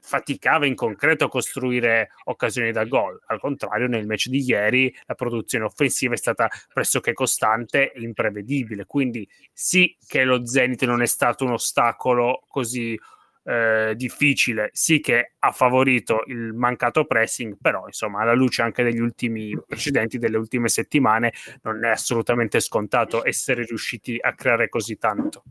faticava 0.00 0.66
in 0.66 0.74
concreto 0.74 1.24
a 1.24 1.28
costruire 1.28 2.10
occasioni 2.24 2.72
da 2.72 2.84
gol. 2.84 3.20
Al 3.26 3.40
contrario, 3.40 3.88
nel 3.88 4.06
match 4.06 4.28
di 4.28 4.42
ieri 4.42 4.94
la 5.06 5.14
produzione 5.14 5.64
offensiva 5.64 6.14
è 6.14 6.16
stata 6.16 6.48
pressoché 6.72 7.12
costante 7.12 7.92
e 7.92 8.00
imprevedibile. 8.00 8.86
Quindi 8.86 9.28
sì 9.52 9.96
che 10.06 10.24
lo 10.24 10.46
Zenit 10.46 10.84
non 10.84 11.02
è 11.02 11.06
stato 11.06 11.44
un 11.44 11.52
ostacolo 11.52 12.44
così 12.48 12.98
eh, 13.48 13.94
difficile, 13.96 14.70
sì 14.72 14.98
che 15.00 15.34
ha 15.38 15.52
favorito 15.52 16.24
il 16.26 16.52
mancato 16.52 17.04
pressing, 17.04 17.56
però 17.60 17.86
insomma 17.86 18.22
alla 18.22 18.34
luce 18.34 18.62
anche 18.62 18.82
degli 18.82 18.98
ultimi 18.98 19.56
precedenti, 19.64 20.18
delle 20.18 20.36
ultime 20.36 20.68
settimane, 20.68 21.32
non 21.62 21.84
è 21.84 21.90
assolutamente 21.90 22.58
scontato 22.60 23.24
essere 23.24 23.64
riusciti 23.64 24.18
a 24.20 24.34
creare 24.34 24.68
così 24.68 24.98
tanto. 24.98 25.44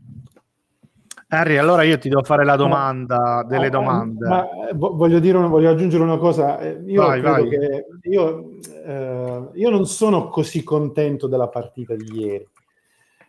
Harry, 1.36 1.56
allora 1.56 1.82
io 1.82 1.98
ti 1.98 2.08
devo 2.08 2.22
fare 2.22 2.44
la 2.44 2.56
domanda 2.56 3.44
delle 3.46 3.68
domande. 3.68 4.26
Ma 4.26 4.68
eh, 4.68 4.72
voglio, 4.74 5.18
dire, 5.18 5.38
voglio 5.38 5.70
aggiungere 5.70 6.02
una 6.02 6.16
cosa. 6.16 6.58
Eh, 6.58 6.82
io 6.86 7.02
vai, 7.02 7.20
vai. 7.20 7.48
che 7.48 7.86
io, 8.02 8.56
eh, 8.84 9.48
io, 9.52 9.70
non 9.70 9.86
sono 9.86 10.28
così 10.28 10.62
contento 10.62 11.26
della 11.26 11.48
partita 11.48 11.94
di 11.94 12.06
ieri. 12.12 12.48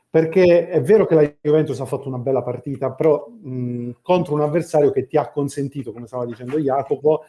Perché 0.09 0.69
è 0.69 0.81
vero 0.81 1.05
che 1.05 1.15
la 1.15 1.33
Juventus 1.41 1.79
ha 1.81 1.85
fatto 1.85 2.07
una 2.07 2.17
bella 2.17 2.41
partita, 2.41 2.91
però 2.91 3.27
mh, 3.27 3.97
contro 4.01 4.33
un 4.33 4.41
avversario 4.41 4.91
che 4.91 5.05
ti 5.05 5.17
ha 5.17 5.29
consentito, 5.29 5.91
come 5.91 6.07
stava 6.07 6.25
dicendo 6.25 6.57
Jacopo, 6.57 7.25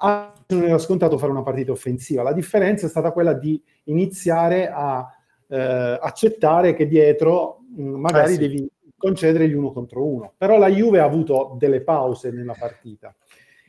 non 0.00 0.62
era 0.62 0.78
scontato 0.78 1.18
fare 1.18 1.32
una 1.32 1.42
partita 1.42 1.72
offensiva. 1.72 2.22
La 2.22 2.32
differenza 2.32 2.86
è 2.86 2.88
stata 2.88 3.10
quella 3.10 3.34
di 3.34 3.60
iniziare 3.84 4.70
a 4.72 5.06
eh, 5.48 5.98
accettare 6.00 6.74
che 6.74 6.86
dietro 6.86 7.58
mh, 7.76 7.82
magari 7.82 8.30
eh 8.30 8.34
sì. 8.34 8.38
devi 8.38 8.70
concedere 9.00 9.48
gli 9.48 9.54
uno 9.54 9.72
contro 9.72 10.06
uno. 10.06 10.34
Però 10.36 10.58
la 10.58 10.68
Juve 10.68 11.00
ha 11.00 11.04
avuto 11.04 11.56
delle 11.58 11.80
pause 11.80 12.30
nella 12.30 12.54
partita. 12.56 13.12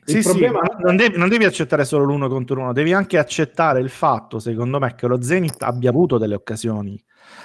Il 0.04 0.20
sì, 0.22 0.28
problema... 0.28 0.60
sì, 0.64 0.82
non 0.82 0.96
devi, 0.96 1.16
non 1.16 1.28
devi, 1.28 1.44
accettare 1.44 1.84
solo 1.84 2.04
l'uno 2.04 2.28
contro 2.28 2.60
uno, 2.60 2.72
devi 2.72 2.92
anche 2.92 3.18
accettare 3.18 3.80
il 3.80 3.88
fatto, 3.88 4.38
secondo 4.38 4.78
me, 4.78 4.94
che 4.94 5.06
lo 5.06 5.22
Zenit 5.22 5.62
abbia 5.62 5.90
avuto 5.90 6.18
delle 6.18 6.34
occasioni. 6.34 7.02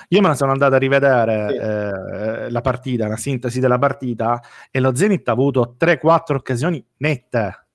Io 0.09 0.21
me 0.21 0.27
la 0.27 0.35
sono 0.35 0.51
andato 0.51 0.75
a 0.75 0.77
rivedere 0.77 1.47
sì. 1.49 1.55
eh, 1.55 2.51
la 2.51 2.61
partita, 2.61 3.05
una 3.05 3.15
sintesi 3.15 3.59
della 3.59 3.77
partita, 3.77 4.41
e 4.69 4.79
lo 4.79 4.93
Zenit 4.95 5.27
ha 5.29 5.31
avuto 5.31 5.75
3-4 5.79 6.35
occasioni 6.35 6.83
nette, 6.97 7.67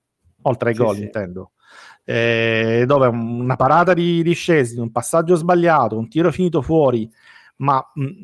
oltre 0.43 0.71
ai 0.71 0.75
sì, 0.75 0.83
gol, 0.83 0.97
intendo. 0.99 1.53
Eh, 2.05 2.83
dove 2.85 3.07
una 3.07 3.57
parata 3.57 3.95
di, 3.95 4.23
di 4.23 4.33
Scesi, 4.35 4.79
un 4.79 4.91
passaggio 4.91 5.37
sbagliato, 5.37 5.97
un 5.97 6.09
tiro 6.09 6.33
finito 6.33 6.61
fuori, 6.61 7.09
ma 7.59 7.81
mh, 7.95 8.23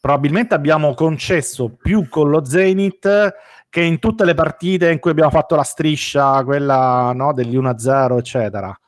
probabilmente 0.00 0.54
abbiamo 0.54 0.94
concesso 0.94 1.70
più 1.70 2.08
con 2.08 2.30
lo 2.30 2.44
Zenit 2.44 3.34
che 3.68 3.82
in 3.82 3.98
tutte 3.98 4.24
le 4.24 4.34
partite 4.34 4.90
in 4.90 4.98
cui 4.98 5.10
abbiamo 5.10 5.30
fatto 5.30 5.54
la 5.54 5.62
striscia, 5.62 6.42
quella 6.44 7.12
no, 7.14 7.32
degli 7.32 7.56
1-0, 7.56 8.16
eccetera. 8.16 8.78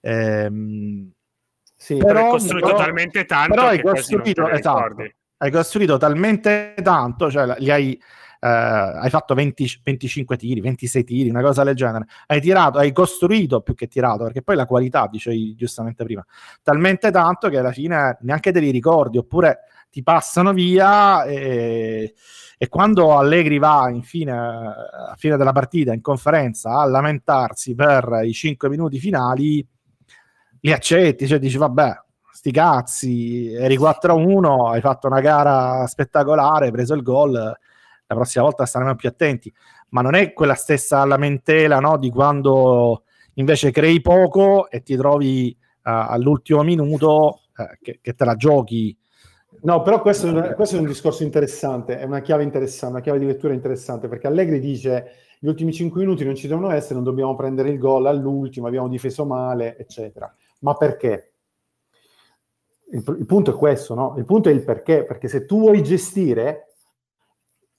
Ehm, 0.00 1.10
sì, 1.76 1.96
però, 1.96 2.24
hai 2.24 2.30
costruito 2.30 2.66
però, 2.66 2.78
talmente 2.78 3.24
tanto 3.24 3.54
però 3.54 3.66
hai 3.68 3.82
costruito, 3.82 4.48
esatto, 4.48 5.02
hai 5.38 5.50
costruito 5.50 5.96
talmente 5.96 6.74
tanto, 6.82 7.30
cioè 7.30 7.54
li 7.58 7.70
hai, 7.70 8.02
hai 8.40 9.10
fatto 9.10 9.34
20, 9.34 9.80
25 9.84 10.36
tiri, 10.36 10.60
26 10.60 11.04
tiri, 11.04 11.28
una 11.28 11.42
cosa 11.42 11.62
del 11.62 11.74
genere. 11.74 12.06
Hai 12.26 12.40
tirato, 12.40 12.78
hai 12.78 12.92
costruito 12.92 13.60
più 13.60 13.74
che 13.74 13.86
tirato, 13.86 14.24
perché 14.24 14.42
poi 14.42 14.56
la 14.56 14.66
qualità, 14.66 15.06
dicevi 15.10 15.54
giustamente 15.54 16.04
prima, 16.04 16.24
talmente 16.62 17.10
tanto 17.10 17.48
che 17.48 17.58
alla 17.58 17.72
fine 17.72 18.16
neanche 18.22 18.52
te 18.52 18.60
li 18.60 18.70
ricordi, 18.70 19.18
oppure 19.18 19.60
ti 19.90 20.02
passano 20.02 20.52
via 20.52 21.24
e, 21.24 22.14
e 22.56 22.68
quando 22.68 23.16
Allegri 23.16 23.58
va 23.58 23.90
infine 23.90 24.32
a 24.32 25.14
fine 25.16 25.36
della 25.36 25.52
partita 25.52 25.92
in 25.92 26.00
conferenza 26.00 26.78
a 26.78 26.86
lamentarsi 26.86 27.74
per 27.74 28.20
i 28.24 28.32
5 28.32 28.68
minuti 28.68 28.98
finali 28.98 29.66
li 30.60 30.72
accetti, 30.72 31.26
cioè 31.26 31.38
dici 31.38 31.56
vabbè 31.56 32.02
sti 32.40 32.52
cazzi, 32.52 33.52
eri 33.52 33.76
4-1, 33.76 34.70
hai 34.70 34.80
fatto 34.80 35.08
una 35.08 35.20
gara 35.20 35.86
spettacolare, 35.86 36.66
hai 36.66 36.70
preso 36.70 36.94
il 36.94 37.02
gol, 37.02 37.54
la 38.10 38.16
prossima 38.16 38.44
volta 38.44 38.66
staremo 38.66 38.96
più 38.96 39.08
attenti, 39.08 39.52
ma 39.90 40.00
non 40.02 40.14
è 40.14 40.32
quella 40.32 40.54
stessa 40.54 41.04
lamentela 41.04 41.78
no, 41.78 41.96
di 41.96 42.10
quando 42.10 43.04
invece 43.34 43.70
crei 43.70 44.00
poco 44.00 44.68
e 44.68 44.82
ti 44.82 44.96
trovi 44.96 45.56
uh, 45.56 45.78
all'ultimo 45.82 46.62
minuto 46.62 47.42
uh, 47.56 47.64
che, 47.80 48.00
che, 48.02 48.14
te 48.14 48.24
la 48.24 48.34
giochi 48.34 48.96
No, 49.62 49.82
però 49.82 50.00
questo 50.00 50.26
è, 50.26 50.30
un, 50.30 50.52
questo 50.54 50.76
è, 50.76 50.78
un, 50.78 50.86
discorso 50.86 51.22
interessante, 51.22 51.98
è 51.98 52.04
una 52.04 52.20
chiave 52.20 52.44
interessante, 52.44 52.94
una 52.94 53.02
chiave 53.02 53.18
di 53.18 53.26
lettura 53.26 53.52
interessante, 53.52 54.08
perché 54.08 54.26
Allegri 54.26 54.58
dice 54.58 55.10
gli 55.38 55.48
ultimi 55.48 55.72
5 55.72 56.00
minuti 56.00 56.24
non 56.24 56.34
ci 56.34 56.48
devono 56.48 56.70
essere, 56.70 56.94
non 56.94 57.04
dobbiamo 57.04 57.34
prendere 57.34 57.68
il 57.68 57.78
gol 57.78 58.06
all'ultimo, 58.06 58.68
abbiamo 58.68 58.88
difeso 58.88 59.26
male, 59.26 59.76
eccetera. 59.76 60.34
Ma 60.60 60.74
perché? 60.76 61.32
Il, 62.92 63.04
il 63.18 63.26
punto 63.26 63.50
è 63.50 63.54
questo, 63.54 63.94
no? 63.94 64.14
Il 64.16 64.24
punto 64.24 64.48
è 64.48 64.52
il 64.52 64.64
perché, 64.64 65.04
perché 65.04 65.28
se 65.28 65.44
tu 65.44 65.58
vuoi 65.58 65.82
gestire, 65.82 66.69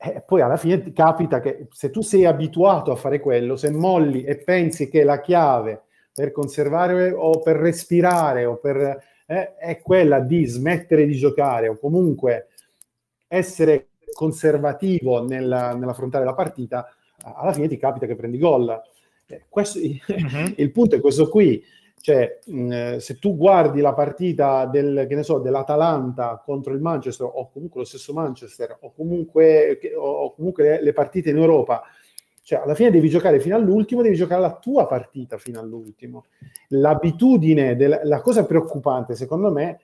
eh, 0.03 0.23
poi 0.25 0.41
alla 0.41 0.57
fine 0.57 0.91
capita 0.93 1.39
che 1.39 1.67
se 1.69 1.91
tu 1.91 2.01
sei 2.01 2.25
abituato 2.25 2.91
a 2.91 2.95
fare 2.95 3.19
quello, 3.19 3.55
se 3.55 3.69
molli 3.69 4.23
e 4.23 4.37
pensi 4.37 4.89
che 4.89 5.03
la 5.03 5.21
chiave 5.21 5.83
per 6.11 6.31
conservare 6.31 7.11
o 7.11 7.39
per 7.39 7.57
respirare 7.57 8.45
o 8.45 8.57
per 8.57 9.03
eh, 9.27 9.55
è 9.55 9.79
quella 9.79 10.19
di 10.19 10.45
smettere 10.45 11.05
di 11.05 11.13
giocare 11.13 11.67
o 11.67 11.77
comunque 11.77 12.47
essere 13.27 13.89
conservativo 14.11 15.23
nella, 15.25 15.73
nell'affrontare 15.75 16.25
la 16.25 16.33
partita, 16.33 16.93
alla 17.23 17.53
fine 17.53 17.67
ti 17.67 17.77
capita 17.77 18.07
che 18.07 18.15
prendi 18.15 18.39
gol. 18.39 18.81
Eh, 19.27 19.45
questo, 19.47 19.77
uh-huh. 19.79 20.53
Il 20.57 20.71
punto 20.71 20.95
è 20.95 20.99
questo 20.99 21.29
qui. 21.29 21.63
Cioè, 22.01 22.39
mh, 22.45 22.97
se 22.97 23.19
tu 23.19 23.37
guardi 23.37 23.79
la 23.79 23.93
partita 23.93 24.65
del, 24.65 25.07
so, 25.21 25.37
dell'Atalanta 25.37 26.41
contro 26.43 26.73
il 26.73 26.81
Manchester, 26.81 27.29
o 27.31 27.49
comunque 27.51 27.81
lo 27.81 27.85
stesso 27.85 28.11
Manchester, 28.11 28.75
o 28.81 28.91
comunque, 28.91 29.79
o 29.95 30.33
comunque 30.33 30.63
le, 30.63 30.81
le 30.83 30.93
partite 30.93 31.29
in 31.29 31.37
Europa, 31.37 31.83
cioè, 32.43 32.59
alla 32.59 32.73
fine 32.73 32.89
devi 32.89 33.07
giocare 33.07 33.39
fino 33.39 33.55
all'ultimo, 33.55 34.01
devi 34.01 34.15
giocare 34.15 34.41
la 34.41 34.57
tua 34.57 34.87
partita 34.87 35.37
fino 35.37 35.59
all'ultimo. 35.59 36.25
L'abitudine, 36.69 37.75
del, 37.75 38.01
la 38.03 38.19
cosa 38.19 38.45
preoccupante, 38.45 39.15
secondo 39.15 39.51
me, 39.51 39.79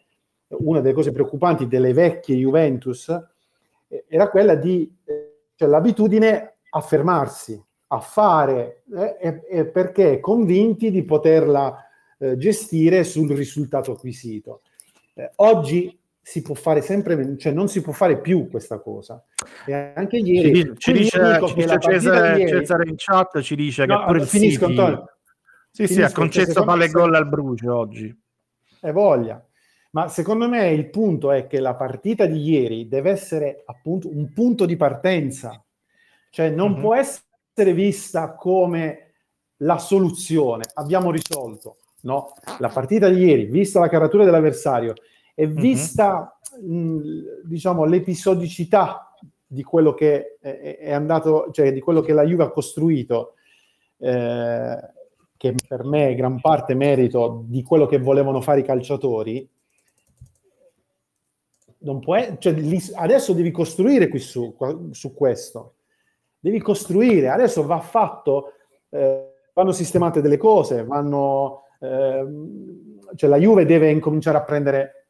una 0.47 0.79
delle 0.81 0.93
cose 0.93 1.11
preoccupanti 1.11 1.67
delle 1.67 1.93
vecchie 1.93 2.35
Juventus 2.35 3.09
eh, 3.87 4.05
era 4.07 4.29
quella 4.29 4.55
di, 4.55 4.91
eh, 5.05 5.49
cioè 5.55 5.67
l'abitudine 5.67 6.55
a 6.69 6.81
fermarsi, 6.81 7.63
a 7.87 7.99
fare, 7.99 8.83
eh, 9.19 9.43
eh, 9.49 9.65
perché 9.65 10.19
convinti 10.19 10.89
di 10.89 11.03
poterla 11.03 11.86
eh, 12.17 12.37
gestire 12.37 13.03
sul 13.03 13.31
risultato 13.31 13.91
acquisito. 13.91 14.61
Eh, 15.13 15.31
oggi 15.37 15.97
si 16.21 16.41
può 16.41 16.55
fare 16.55 16.81
sempre, 16.81 17.37
cioè 17.37 17.53
non 17.53 17.69
si 17.69 17.81
può 17.81 17.93
fare 17.93 18.19
più 18.19 18.49
questa 18.49 18.79
cosa. 18.79 19.23
E 19.65 19.93
anche 19.95 20.17
ieri 20.17 20.73
ci, 20.77 20.91
dice, 20.91 21.41
ci 21.45 21.55
dice 21.55 21.77
Cesare, 21.79 22.39
ieri... 22.39 22.49
Cesare, 22.49 22.89
in 22.89 22.95
chat 22.97 23.39
ci 23.39 23.55
dice 23.55 23.85
no, 23.85 23.99
che 23.99 24.05
pure 24.05 24.19
il 24.19 24.27
finisco, 24.27 24.67
City... 24.67 24.79
Antonio. 24.79 25.17
Sì, 25.71 25.87
sì, 25.87 26.01
ha 26.01 26.11
concesso 26.11 26.63
palle 26.65 26.89
gol 26.89 27.15
al 27.15 27.29
Bruce 27.29 27.69
oggi. 27.69 28.21
È 28.79 28.91
voglia. 28.91 29.41
Ma 29.91 30.09
secondo 30.09 30.49
me 30.49 30.69
il 30.71 30.89
punto 30.89 31.31
è 31.31 31.47
che 31.47 31.59
la 31.59 31.75
partita 31.75 32.25
di 32.25 32.41
ieri 32.41 32.87
deve 32.87 33.11
essere 33.11 33.63
appunto 33.65 34.09
un 34.09 34.33
punto 34.33 34.65
di 34.65 34.75
partenza. 34.75 35.63
Cioè 36.29 36.49
non 36.49 36.71
mm-hmm. 36.71 36.81
può 36.81 36.93
essere 36.93 37.73
vista 37.73 38.35
come 38.35 39.13
la 39.57 39.77
soluzione. 39.77 40.63
Abbiamo 40.73 41.09
risolto. 41.09 41.77
No, 42.07 42.31
la 42.59 42.69
partita 42.69 43.09
di 43.09 43.25
ieri, 43.25 43.47
vista 43.47 43.81
la 43.81 43.89
caratura 43.89 44.23
dell'avversario, 44.23 44.93
e 45.35 45.45
vista 45.45 46.39
mm-hmm. 46.57 46.95
mh, 46.95 47.23
diciamo 47.43 47.83
l'episodicità 47.83 49.13
di 49.45 49.61
quello 49.61 49.93
che 49.93 50.37
è, 50.39 50.77
è, 50.77 50.93
andato, 50.93 51.49
cioè 51.51 51.73
di 51.73 51.81
quello 51.81 51.99
che 51.99 52.13
la 52.13 52.23
Juve 52.23 52.43
ha 52.43 52.49
costruito, 52.49 53.33
eh, 53.97 54.77
che 55.35 55.55
per 55.67 55.83
me 55.83 56.07
è 56.07 56.15
gran 56.15 56.39
parte 56.39 56.75
merito 56.75 57.43
di 57.45 57.61
quello 57.61 57.85
che 57.87 57.99
volevano 57.99 58.39
fare 58.39 58.61
i 58.61 58.63
calciatori, 58.63 59.45
non 61.79 61.99
può, 61.99 62.15
cioè, 62.37 62.55
adesso 62.95 63.33
devi 63.33 63.51
costruire 63.51 64.07
qui 64.07 64.19
su, 64.19 64.55
su, 64.91 65.13
questo, 65.13 65.73
devi 66.39 66.59
costruire, 66.59 67.27
adesso 67.27 67.65
va 67.65 67.81
fatto, 67.81 68.53
eh, 68.91 69.33
vanno 69.53 69.73
sistemate 69.73 70.21
delle 70.21 70.37
cose, 70.37 70.85
vanno, 70.85 71.63
eh, 71.79 72.25
cioè 73.15 73.29
la 73.29 73.37
Juve 73.37 73.65
deve 73.65 73.89
incominciare 73.89 74.37
a 74.37 74.43
prendere 74.43 75.07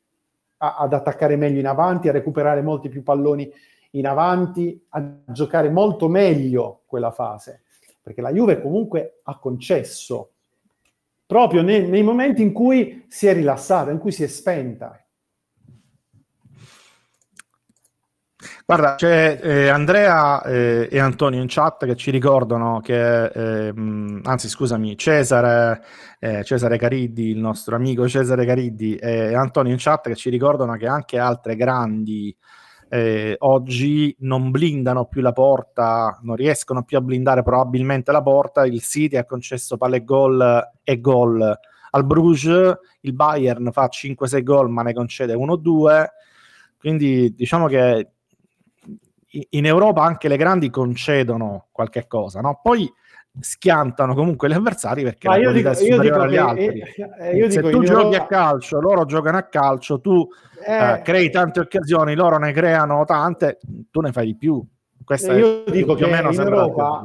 a, 0.58 0.78
ad 0.78 0.94
attaccare 0.94 1.36
meglio 1.36 1.60
in 1.60 1.68
avanti, 1.68 2.10
a 2.10 2.12
recuperare 2.12 2.62
molti 2.62 2.90
più 2.90 3.04
palloni 3.04 3.52
in 3.92 4.08
avanti, 4.08 4.86
a 4.90 5.22
giocare 5.26 5.70
molto 5.70 6.08
meglio 6.08 6.82
quella 6.86 7.12
fase, 7.12 7.64
perché 8.02 8.22
la 8.22 8.32
Juve 8.32 8.62
comunque 8.62 9.20
ha 9.24 9.40
concesso 9.40 10.32
proprio 11.26 11.62
nei, 11.62 11.88
nei 11.88 12.04
momenti 12.04 12.42
in 12.42 12.54
cui 12.54 13.06
si 13.08 13.28
è 13.28 13.34
rilassata, 13.34 13.92
in 13.92 13.98
cui 13.98 14.12
si 14.12 14.24
è 14.24 14.28
spenta. 14.28 15.02
Guarda, 18.70 18.96
c'è 18.96 19.40
eh, 19.42 19.70
Andrea 19.70 20.44
eh, 20.44 20.90
e 20.92 21.00
Antonio 21.00 21.40
in 21.40 21.48
chat 21.48 21.86
che 21.86 21.96
ci 21.96 22.12
ricordano 22.12 22.82
che, 22.82 23.24
eh, 23.28 23.74
anzi 24.24 24.50
scusami, 24.50 24.98
Cesare, 24.98 25.82
eh, 26.20 26.44
Cesare 26.44 26.78
Cariddi, 26.78 27.30
il 27.30 27.38
nostro 27.38 27.78
amico 27.78 28.10
Cesare 28.10 28.46
Cariddi 28.46 28.98
e 28.98 29.34
Antonio 29.34 29.72
in 29.72 29.78
chat 29.80 30.10
che 30.10 30.16
ci 30.16 30.30
ricordano 30.30 30.76
che 30.76 30.86
anche 30.86 31.18
altre 31.18 31.56
grandi 31.56 32.36
eh, 32.90 33.38
oggi 33.40 34.14
non 34.20 34.52
blindano 34.52 35.06
più 35.06 35.22
la 35.22 35.32
porta, 35.32 36.20
non 36.24 36.36
riescono 36.36 36.84
più 36.84 36.98
a 36.98 37.02
blindare 37.02 37.44
probabilmente 37.44 38.12
la 38.12 38.22
porta. 38.22 38.66
Il 38.66 38.82
City 38.82 39.16
ha 39.16 39.24
concesso 39.24 39.78
palle 39.78 40.04
gol 40.04 40.72
e 40.84 41.00
gol 41.00 41.58
al 41.92 42.06
Bruges, 42.06 42.78
il 43.00 43.14
Bayern 43.14 43.72
fa 43.72 43.88
5-6 43.90 44.44
gol 44.44 44.70
ma 44.70 44.82
ne 44.82 44.92
concede 44.94 45.36
1-2. 45.36 46.06
Quindi 46.78 47.34
diciamo 47.34 47.68
che 47.68 48.12
in 49.52 49.66
Europa 49.66 50.04
anche 50.04 50.28
le 50.28 50.38
grandi 50.38 50.70
concedono 50.70 51.68
qualche 51.72 52.08
cosa, 52.08 52.42
no? 52.42 52.60
Poi 52.62 52.92
schiantano 53.40 54.16
comunque 54.16 54.50
gli 54.50 54.54
avversari 54.54 55.04
perché 55.04 55.28
Ma 55.28 55.38
la 55.38 55.44
qualità 55.44 55.72
dico, 55.72 55.84
è 55.84 55.92
superiore 55.92 56.24
agli 56.24 56.38
altri. 56.38 56.84
Eh, 57.20 57.40
eh, 57.40 57.52
Se 57.52 57.62
tu 57.62 57.84
giochi 57.84 57.92
Europa... 57.92 58.24
a 58.24 58.26
calcio, 58.26 58.80
loro 58.80 59.06
giocano 59.06 59.38
a 59.38 59.44
calcio, 59.44 60.00
tu 60.00 60.28
eh, 60.66 60.94
eh, 60.94 61.02
crei 61.04 61.30
tante 61.30 61.60
occasioni, 61.60 62.16
loro 62.16 62.38
ne 62.38 62.52
creano 62.52 63.04
tante, 63.06 63.60
tu 63.92 64.02
ne 64.02 64.12
fai 64.12 64.26
di 64.26 64.36
più. 64.36 64.64
Questa 65.04 65.34
io 65.34 65.64
è, 65.64 65.72
dico 65.72 65.94
che 65.94 66.06
in 66.06 66.14
Europa, 66.14 67.04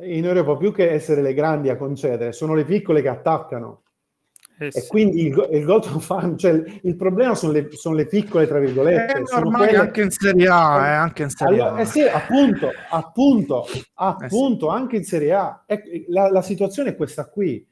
in 0.00 0.24
Europa, 0.24 0.56
più 0.56 0.72
che 0.72 0.90
essere 0.90 1.22
le 1.22 1.32
grandi 1.32 1.68
a 1.68 1.76
concedere, 1.76 2.32
sono 2.32 2.54
le 2.54 2.64
piccole 2.64 3.02
che 3.02 3.08
attaccano. 3.08 3.82
Eh 4.58 4.72
sì. 4.72 4.78
E 4.78 4.86
quindi 4.86 5.26
il, 5.26 5.48
il 5.52 5.64
gol 5.64 5.82
fan, 6.00 6.38
cioè 6.38 6.62
il 6.82 6.96
problema 6.96 7.34
sono 7.34 7.52
le, 7.52 7.68
sono 7.72 7.94
le 7.94 8.06
piccole, 8.06 8.46
tra 8.46 8.58
virgolette. 8.58 9.18
Eh, 9.18 9.34
ormai 9.34 9.68
quelle... 9.68 9.78
anche 9.78 10.02
in 10.02 10.10
Serie 10.10 10.48
A, 10.48 10.86
eh, 10.86 10.94
anche 10.94 11.22
in 11.24 11.30
Serie 11.30 11.60
allora, 11.60 11.76
A. 11.76 11.80
Eh 11.80 11.84
sì, 11.84 12.02
appunto, 12.02 12.70
appunto, 12.90 13.66
appunto, 13.94 14.66
eh 14.66 14.70
sì. 14.70 14.76
anche 14.76 14.96
in 14.96 15.04
Serie 15.04 15.32
A. 15.34 15.64
È, 15.66 15.82
la, 16.08 16.30
la, 16.30 16.42
situazione 16.42 16.90
è 16.90 16.96
questa 16.96 17.28
qui. 17.28 17.66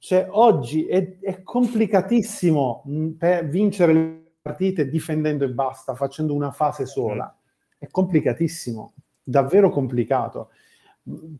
Cioè, 0.00 0.26
oggi 0.30 0.86
è, 0.86 1.18
è 1.20 1.42
complicatissimo 1.42 2.82
mh, 2.84 3.08
per 3.10 3.48
vincere 3.48 3.92
le 3.92 4.32
partite 4.40 4.88
difendendo 4.88 5.44
e 5.44 5.50
basta, 5.50 5.94
facendo 5.94 6.34
una 6.34 6.50
fase 6.50 6.86
sola. 6.86 7.32
È 7.76 7.86
complicatissimo, 7.88 8.94
davvero 9.22 9.70
complicato 9.70 10.50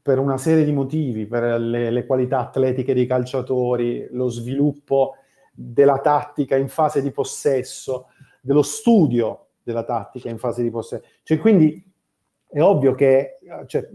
per 0.00 0.18
una 0.18 0.38
serie 0.38 0.64
di 0.64 0.72
motivi, 0.72 1.26
per 1.26 1.60
le, 1.60 1.90
le, 1.90 2.06
qualità 2.06 2.40
atletiche 2.40 2.94
dei 2.94 3.06
calciatori, 3.06 4.08
lo 4.12 4.28
sviluppo 4.28 5.16
della 5.52 5.98
tattica 5.98 6.56
in 6.56 6.68
fase 6.68 7.02
di 7.02 7.10
possesso, 7.10 8.06
dello 8.40 8.62
studio 8.62 9.46
della 9.62 9.84
tattica 9.84 10.28
in 10.28 10.38
fase 10.38 10.62
di 10.62 10.70
possesso. 10.70 11.04
Cioè, 11.22 11.38
quindi 11.38 11.84
è 12.50 12.62
ovvio 12.62 12.94
che 12.94 13.38
cioè, 13.66 13.86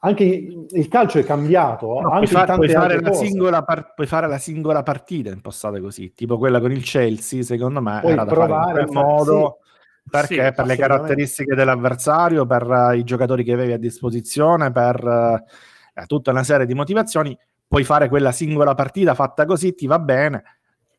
anche 0.00 0.24
il 0.24 0.88
calcio 0.88 1.18
è 1.18 1.24
cambiato. 1.24 2.00
No, 2.00 2.10
puoi, 2.10 2.26
far, 2.26 2.54
puoi, 2.54 2.68
fare 2.68 3.00
par- 3.00 3.94
puoi, 3.94 4.06
fare 4.06 4.26
la 4.26 4.38
singola 4.38 4.82
partita 4.82 5.30
impostata 5.30 5.80
così, 5.80 6.12
tipo 6.14 6.38
quella 6.38 6.60
con 6.60 6.72
il 6.72 6.82
Chelsea, 6.82 7.42
secondo 7.42 7.80
me 7.80 8.00
puoi 8.00 8.12
era 8.12 8.24
da 8.24 8.34
fare 8.34 8.82
in 8.82 8.92
modo. 8.92 9.58
Sì 9.60 9.62
perché? 10.08 10.46
Sì, 10.46 10.52
per 10.54 10.66
le 10.66 10.76
caratteristiche 10.76 11.54
dell'avversario, 11.54 12.46
per 12.46 12.66
uh, 12.66 12.92
i 12.92 13.04
giocatori 13.04 13.44
che 13.44 13.52
avevi 13.52 13.72
a 13.72 13.78
disposizione, 13.78 14.70
per 14.70 15.02
uh, 15.04 16.06
tutta 16.06 16.30
una 16.30 16.44
serie 16.44 16.66
di 16.66 16.74
motivazioni. 16.74 17.36
Puoi 17.66 17.84
fare 17.84 18.08
quella 18.08 18.30
singola 18.30 18.74
partita 18.74 19.14
fatta 19.14 19.44
così, 19.44 19.74
ti 19.74 19.86
va 19.86 19.98
bene. 19.98 20.42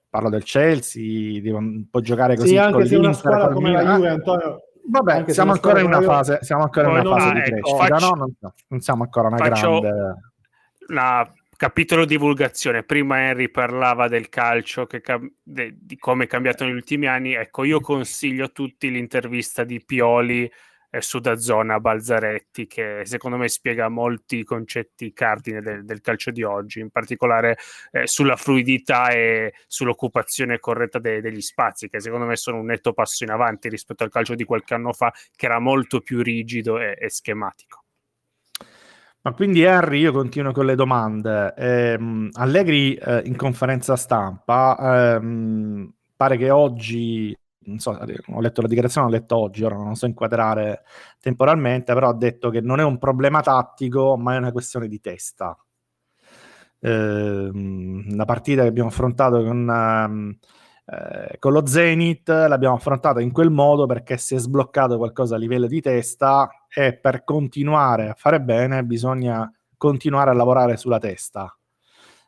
Parlo 0.10 0.30
del 0.30 0.44
Chelsea, 0.44 1.40
di, 1.42 1.86
puoi 1.90 2.04
giocare 2.04 2.36
così. 2.36 2.50
Sì, 2.50 2.58
anche 2.58 2.86
se 2.86 2.96
una 2.96 3.14
squadra 3.14 3.50
come 3.50 3.72
la 3.72 3.84
Juve, 3.84 4.10
Antonio, 4.10 4.62
Vabbè, 4.88 5.32
siamo 5.32 5.52
ancora 5.52 5.80
in 5.80 5.88
una 5.88 6.02
fase, 6.02 6.40
siamo 6.42 6.64
ancora 6.64 6.90
in 6.90 7.08
una 7.08 7.18
fase 7.18 7.32
di 7.34 7.40
ecco, 7.40 7.50
crescita, 7.50 7.86
faccio, 7.88 8.10
no? 8.10 8.16
non, 8.16 8.54
non, 8.68 8.80
siamo 8.82 9.04
ancora 9.04 9.28
una 9.28 9.38
grande... 9.38 10.16
La 10.88 11.28
Capitolo 11.58 12.04
divulgazione. 12.04 12.84
Prima 12.84 13.22
Henry 13.22 13.50
parlava 13.50 14.10
del 14.10 14.28
calcio, 14.28 14.86
cam- 14.88 15.32
de- 15.42 15.74
di 15.80 15.98
come 15.98 16.26
è 16.26 16.28
cambiato 16.28 16.66
negli 16.66 16.74
ultimi 16.74 17.08
anni. 17.08 17.34
Ecco, 17.34 17.64
io 17.64 17.80
consiglio 17.80 18.46
a 18.46 18.50
tutti 18.50 18.92
l'intervista 18.92 19.64
di 19.64 19.82
Pioli 19.84 20.52
eh, 20.90 21.02
su 21.02 21.20
Dazzona 21.20 21.80
Balzaretti, 21.80 22.68
che 22.68 23.04
secondo 23.06 23.38
me 23.38 23.48
spiega 23.48 23.88
molti 23.88 24.44
concetti 24.44 25.14
cardine 25.14 25.62
del, 25.62 25.86
del 25.86 26.02
calcio 26.02 26.30
di 26.32 26.44
oggi, 26.44 26.82
in 26.82 26.90
particolare 26.90 27.58
eh, 27.92 28.06
sulla 28.06 28.36
fluidità 28.36 29.12
e 29.12 29.54
sull'occupazione 29.66 30.60
corretta 30.60 31.00
de- 31.00 31.22
degli 31.22 31.42
spazi, 31.42 31.88
che 31.88 32.02
secondo 32.02 32.26
me 32.26 32.36
sono 32.36 32.60
un 32.60 32.66
netto 32.66 32.92
passo 32.92 33.24
in 33.24 33.30
avanti 33.30 33.70
rispetto 33.70 34.04
al 34.04 34.10
calcio 34.10 34.36
di 34.36 34.44
qualche 34.44 34.74
anno 34.74 34.92
fa, 34.92 35.14
che 35.34 35.46
era 35.46 35.60
molto 35.60 36.02
più 36.02 36.22
rigido 36.22 36.80
e, 36.80 36.98
e 37.00 37.10
schematico. 37.10 37.85
Ma 39.26 39.34
quindi 39.34 39.66
Harry, 39.66 40.02
io 40.02 40.12
continuo 40.12 40.52
con 40.52 40.68
le 40.68 40.76
domande. 40.76 41.56
Eh, 41.58 42.30
Allegri 42.34 42.94
eh, 42.94 43.24
in 43.26 43.36
conferenza 43.36 43.96
stampa 43.96 45.16
ehm, 45.16 45.92
pare 46.16 46.38
che 46.38 46.52
oggi, 46.52 47.36
non 47.62 47.80
so, 47.80 47.90
ho 47.90 48.40
letto 48.40 48.62
la 48.62 48.68
dichiarazione, 48.68 49.08
ho 49.08 49.10
letto 49.10 49.36
oggi, 49.38 49.64
ora 49.64 49.78
non 49.78 49.96
so 49.96 50.06
inquadrare 50.06 50.84
temporalmente, 51.20 51.92
però 51.96 52.10
ha 52.10 52.14
detto 52.14 52.52
che 52.52 52.62
non 52.62 52.80
è 52.80 52.84
un 52.84 53.00
problema 53.00 53.42
tattico, 53.42 54.16
ma 54.16 54.36
è 54.36 54.38
una 54.38 54.52
questione 54.52 54.88
di 54.88 55.00
testa. 55.00 55.58
Eh, 56.80 57.50
la 58.16 58.26
partita 58.26 58.62
che 58.62 58.68
abbiamo 58.68 58.90
affrontato 58.90 59.44
con, 59.44 59.68
ehm, 59.68 60.38
eh, 60.88 61.40
con 61.40 61.52
lo 61.52 61.66
Zenith 61.66 62.30
l'abbiamo 62.30 62.76
affrontata 62.76 63.20
in 63.20 63.32
quel 63.32 63.50
modo 63.50 63.88
perché 63.88 64.18
si 64.18 64.36
è 64.36 64.38
sbloccato 64.38 64.98
qualcosa 64.98 65.36
a 65.36 65.40
livello 65.40 65.66
di 65.66 65.82
testa 65.82 66.48
e 66.70 66.96
per 66.96 67.24
continuare 67.24 68.10
a 68.10 68.14
fare 68.16 68.40
bene 68.40 68.84
bisogna 68.84 69.52
continuare 69.78 70.30
a 70.30 70.34
lavorare 70.34 70.78
sulla 70.78 71.00
testa. 71.00 71.56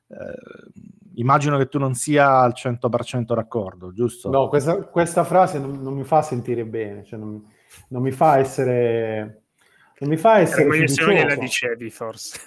Eh, 0.09 0.81
immagino 1.15 1.57
che 1.57 1.67
tu 1.67 1.77
non 1.77 1.93
sia 1.93 2.39
al 2.39 2.53
100% 2.55 3.35
d'accordo, 3.35 3.93
giusto? 3.93 4.29
No, 4.29 4.47
questa, 4.47 4.77
questa 4.85 5.23
frase 5.23 5.59
non, 5.59 5.81
non, 5.81 5.93
mi 5.93 6.03
fa 6.03 6.21
sentire 6.21 6.65
bene, 6.65 7.03
cioè 7.03 7.19
non, 7.19 7.43
non, 7.89 8.01
mi 8.01 8.11
fa 8.11 8.39
essere... 8.39 9.43
Non 9.99 10.09
mi 10.09 10.17
fa 10.17 10.39
essere... 10.39 10.83
Eh, 10.83 10.87
se 10.87 11.03
non 11.03 11.13
gliela 11.13 11.35
dicevi, 11.35 11.89
forse. 11.89 12.39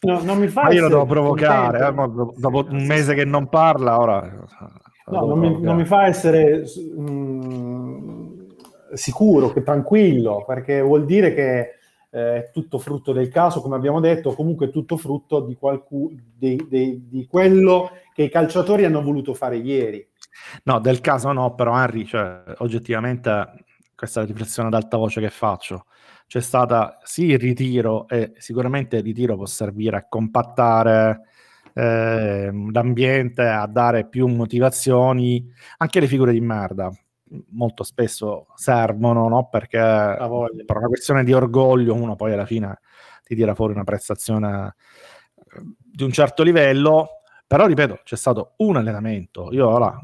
No, 0.00 0.22
non 0.22 0.38
mi 0.38 0.48
fa 0.48 0.62
Ma 0.62 0.72
io 0.72 0.82
lo 0.82 0.88
devo 0.88 1.06
provocare, 1.06 1.86
eh, 1.86 1.92
dopo 1.92 2.66
un 2.68 2.86
mese 2.86 3.14
che 3.14 3.24
non 3.24 3.48
parla, 3.48 3.98
ora... 3.98 4.44
No, 5.10 5.26
non 5.26 5.38
mi, 5.38 5.60
non 5.60 5.76
mi, 5.76 5.84
fa 5.84 6.06
essere... 6.06 6.64
Mh, 6.96 8.10
sicuro, 8.94 9.52
che 9.52 9.62
tranquillo, 9.62 10.44
perché 10.46 10.80
vuol 10.80 11.04
dire 11.04 11.34
che 11.34 11.58
eh, 12.10 12.36
è 12.36 12.50
tutto 12.52 12.78
frutto 12.78 13.12
del 13.12 13.28
caso, 13.28 13.60
come 13.60 13.76
abbiamo 13.76 14.00
detto, 14.00 14.34
comunque 14.34 14.66
è 14.66 14.70
tutto 14.70 14.96
frutto 14.96 15.40
di, 15.40 15.54
qualcu- 15.54 16.12
di, 16.36 16.66
di, 16.68 17.08
di 17.08 17.26
quello 17.26 17.90
che 18.14 18.24
i 18.24 18.30
calciatori 18.30 18.84
hanno 18.84 19.02
voluto 19.02 19.34
fare 19.34 19.56
ieri. 19.56 20.06
No, 20.64 20.80
del 20.80 21.00
caso 21.00 21.32
no, 21.32 21.54
però 21.54 21.76
Henry, 21.76 22.04
cioè, 22.04 22.42
oggettivamente 22.58 23.64
questa 23.94 24.20
è 24.20 24.22
la 24.22 24.30
riflessione 24.30 24.68
ad 24.68 24.74
alta 24.74 24.96
voce 24.96 25.20
che 25.20 25.30
faccio. 25.30 25.86
C'è 26.26 26.40
stata 26.40 26.98
sì 27.02 27.26
il 27.26 27.38
ritiro 27.38 28.06
e 28.08 28.32
sicuramente 28.36 28.96
il 28.96 29.02
ritiro 29.02 29.36
può 29.36 29.46
servire 29.46 29.96
a 29.96 30.06
compattare 30.08 31.22
eh, 31.80 32.50
l'ambiente, 32.72 33.42
a 33.46 33.66
dare 33.66 34.06
più 34.06 34.26
motivazioni, 34.26 35.50
anche 35.78 36.00
le 36.00 36.06
figure 36.06 36.32
di 36.32 36.40
merda 36.40 36.92
molto 37.50 37.84
spesso 37.84 38.48
servono, 38.54 39.28
no? 39.28 39.48
perché 39.48 39.78
per 39.78 40.76
una 40.76 40.88
questione 40.88 41.24
di 41.24 41.32
orgoglio 41.32 41.94
uno 41.94 42.16
poi 42.16 42.32
alla 42.32 42.44
fine 42.44 42.80
ti 43.24 43.34
tira 43.34 43.54
fuori 43.54 43.72
una 43.72 43.84
prestazione 43.84 44.74
eh, 45.36 45.60
di 45.76 46.02
un 46.02 46.10
certo 46.12 46.42
livello, 46.42 47.22
però 47.46 47.66
ripeto, 47.66 48.00
c'è 48.04 48.16
stato 48.16 48.54
un 48.58 48.76
allenamento, 48.76 49.48
io 49.52 49.68
ora 49.68 49.98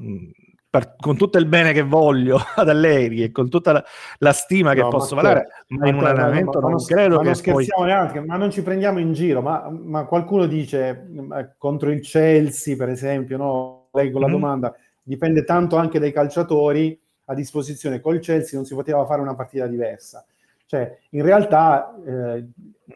per, 0.78 0.96
con 0.98 1.16
tutto 1.16 1.38
il 1.38 1.46
bene 1.46 1.72
che 1.72 1.82
voglio 1.82 2.38
ad 2.56 2.68
Allegri 2.68 3.22
e 3.22 3.30
con 3.32 3.48
tutta 3.48 3.72
la, 3.72 3.84
la 4.18 4.32
stima 4.32 4.72
no, 4.72 4.82
che 4.82 4.88
posso 4.88 5.14
ma 5.14 5.22
valere, 5.22 5.48
ma 5.68 5.88
in 5.88 5.94
un 5.94 6.04
allenamento 6.04 6.60
ma, 6.60 6.68
non 6.68 6.84
credo 6.84 7.14
ma 7.16 7.20
che 7.20 7.26
non 7.26 7.34
scherziamo 7.34 7.82
poi... 7.82 7.86
neanche, 7.86 8.20
ma 8.20 8.36
non 8.36 8.50
ci 8.50 8.62
prendiamo 8.62 8.98
in 8.98 9.12
giro, 9.12 9.40
ma, 9.40 9.68
ma 9.70 10.04
qualcuno 10.04 10.46
dice 10.46 11.08
eh, 11.34 11.50
contro 11.56 11.90
il 11.90 12.00
Chelsea 12.00 12.76
per 12.76 12.90
esempio, 12.90 13.36
no? 13.36 13.88
leggo 13.92 14.18
la 14.18 14.26
mm-hmm. 14.26 14.34
domanda, 14.34 14.74
dipende 15.02 15.44
tanto 15.44 15.76
anche 15.76 15.98
dai 15.98 16.12
calciatori, 16.12 17.00
a 17.28 17.34
disposizione 17.34 18.00
col 18.00 18.20
Chelsea 18.20 18.56
non 18.56 18.66
si 18.66 18.74
poteva 18.74 19.04
fare 19.06 19.20
una 19.20 19.34
partita 19.34 19.66
diversa. 19.66 20.24
Cioè, 20.66 20.98
in 21.10 21.22
realtà 21.22 21.94
eh, 22.04 22.46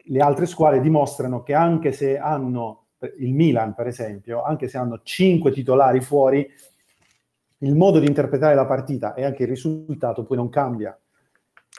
le 0.03 0.19
altre 0.19 0.45
squadre 0.45 0.81
dimostrano 0.81 1.41
che 1.41 1.53
anche 1.53 1.91
se 1.91 2.17
hanno 2.17 2.85
il 3.17 3.33
Milan, 3.33 3.73
per 3.73 3.87
esempio, 3.87 4.43
anche 4.43 4.67
se 4.67 4.77
hanno 4.77 4.99
cinque 5.03 5.51
titolari 5.51 6.01
fuori, 6.01 6.47
il 7.61 7.75
modo 7.75 7.99
di 7.99 8.07
interpretare 8.07 8.55
la 8.55 8.65
partita 8.65 9.13
e 9.13 9.23
anche 9.23 9.43
il 9.43 9.49
risultato 9.49 10.23
poi 10.23 10.37
non 10.37 10.49
cambia. 10.49 10.97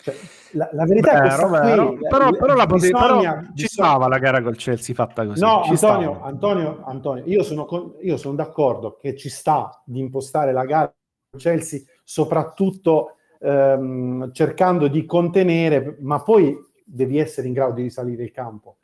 Cioè, 0.02 0.14
la, 0.52 0.68
la, 0.72 0.84
verità 0.84 1.12
vero, 1.12 1.24
è 1.24 1.28
questa 1.28 1.60
vero. 1.60 1.88
Qui, 1.94 2.08
però, 2.08 2.30
però, 2.30 2.54
la 2.54 2.66
bisogna, 2.66 3.34
però 3.34 3.42
ci 3.54 3.66
stava 3.66 4.08
la 4.08 4.18
gara 4.18 4.42
col 4.42 4.56
Chelsea 4.56 4.94
fatta 4.94 5.26
così. 5.26 5.40
No, 5.40 5.62
Antonio, 5.62 6.22
Antonio, 6.22 6.82
Antonio, 6.84 7.24
io 7.26 7.42
sono, 7.42 7.66
con, 7.66 7.94
io 8.00 8.16
sono 8.16 8.34
d'accordo 8.34 8.96
che 9.00 9.16
ci 9.16 9.28
sta 9.28 9.82
di 9.84 10.00
impostare 10.00 10.52
la 10.52 10.64
gara 10.64 10.92
col 11.30 11.40
Chelsea 11.40 11.80
soprattutto 12.02 13.16
ehm, 13.38 14.32
cercando 14.32 14.88
di 14.88 15.04
contenere, 15.04 15.98
ma 16.00 16.22
poi 16.22 16.56
devi 16.84 17.18
essere 17.18 17.46
in 17.46 17.52
grado 17.52 17.74
di 17.74 17.82
risalire 17.82 18.24
il 18.24 18.32
campo. 18.32 18.78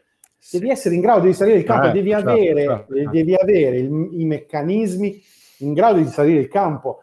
Devi 0.51 0.71
essere 0.71 0.95
in 0.95 1.01
grado 1.01 1.21
di 1.21 1.29
risalire 1.29 1.59
il 1.59 1.65
campo, 1.65 1.89
eh, 1.89 1.93
devi, 1.93 2.11
certo, 2.11 2.31
avere, 2.31 2.65
certo. 2.65 3.11
devi 3.11 3.35
avere 3.35 3.79
il, 3.79 4.09
i 4.13 4.25
meccanismi 4.25 5.21
in 5.59 5.73
grado 5.73 5.97
di 5.99 6.05
risalire 6.05 6.41
il 6.41 6.49
campo 6.49 7.03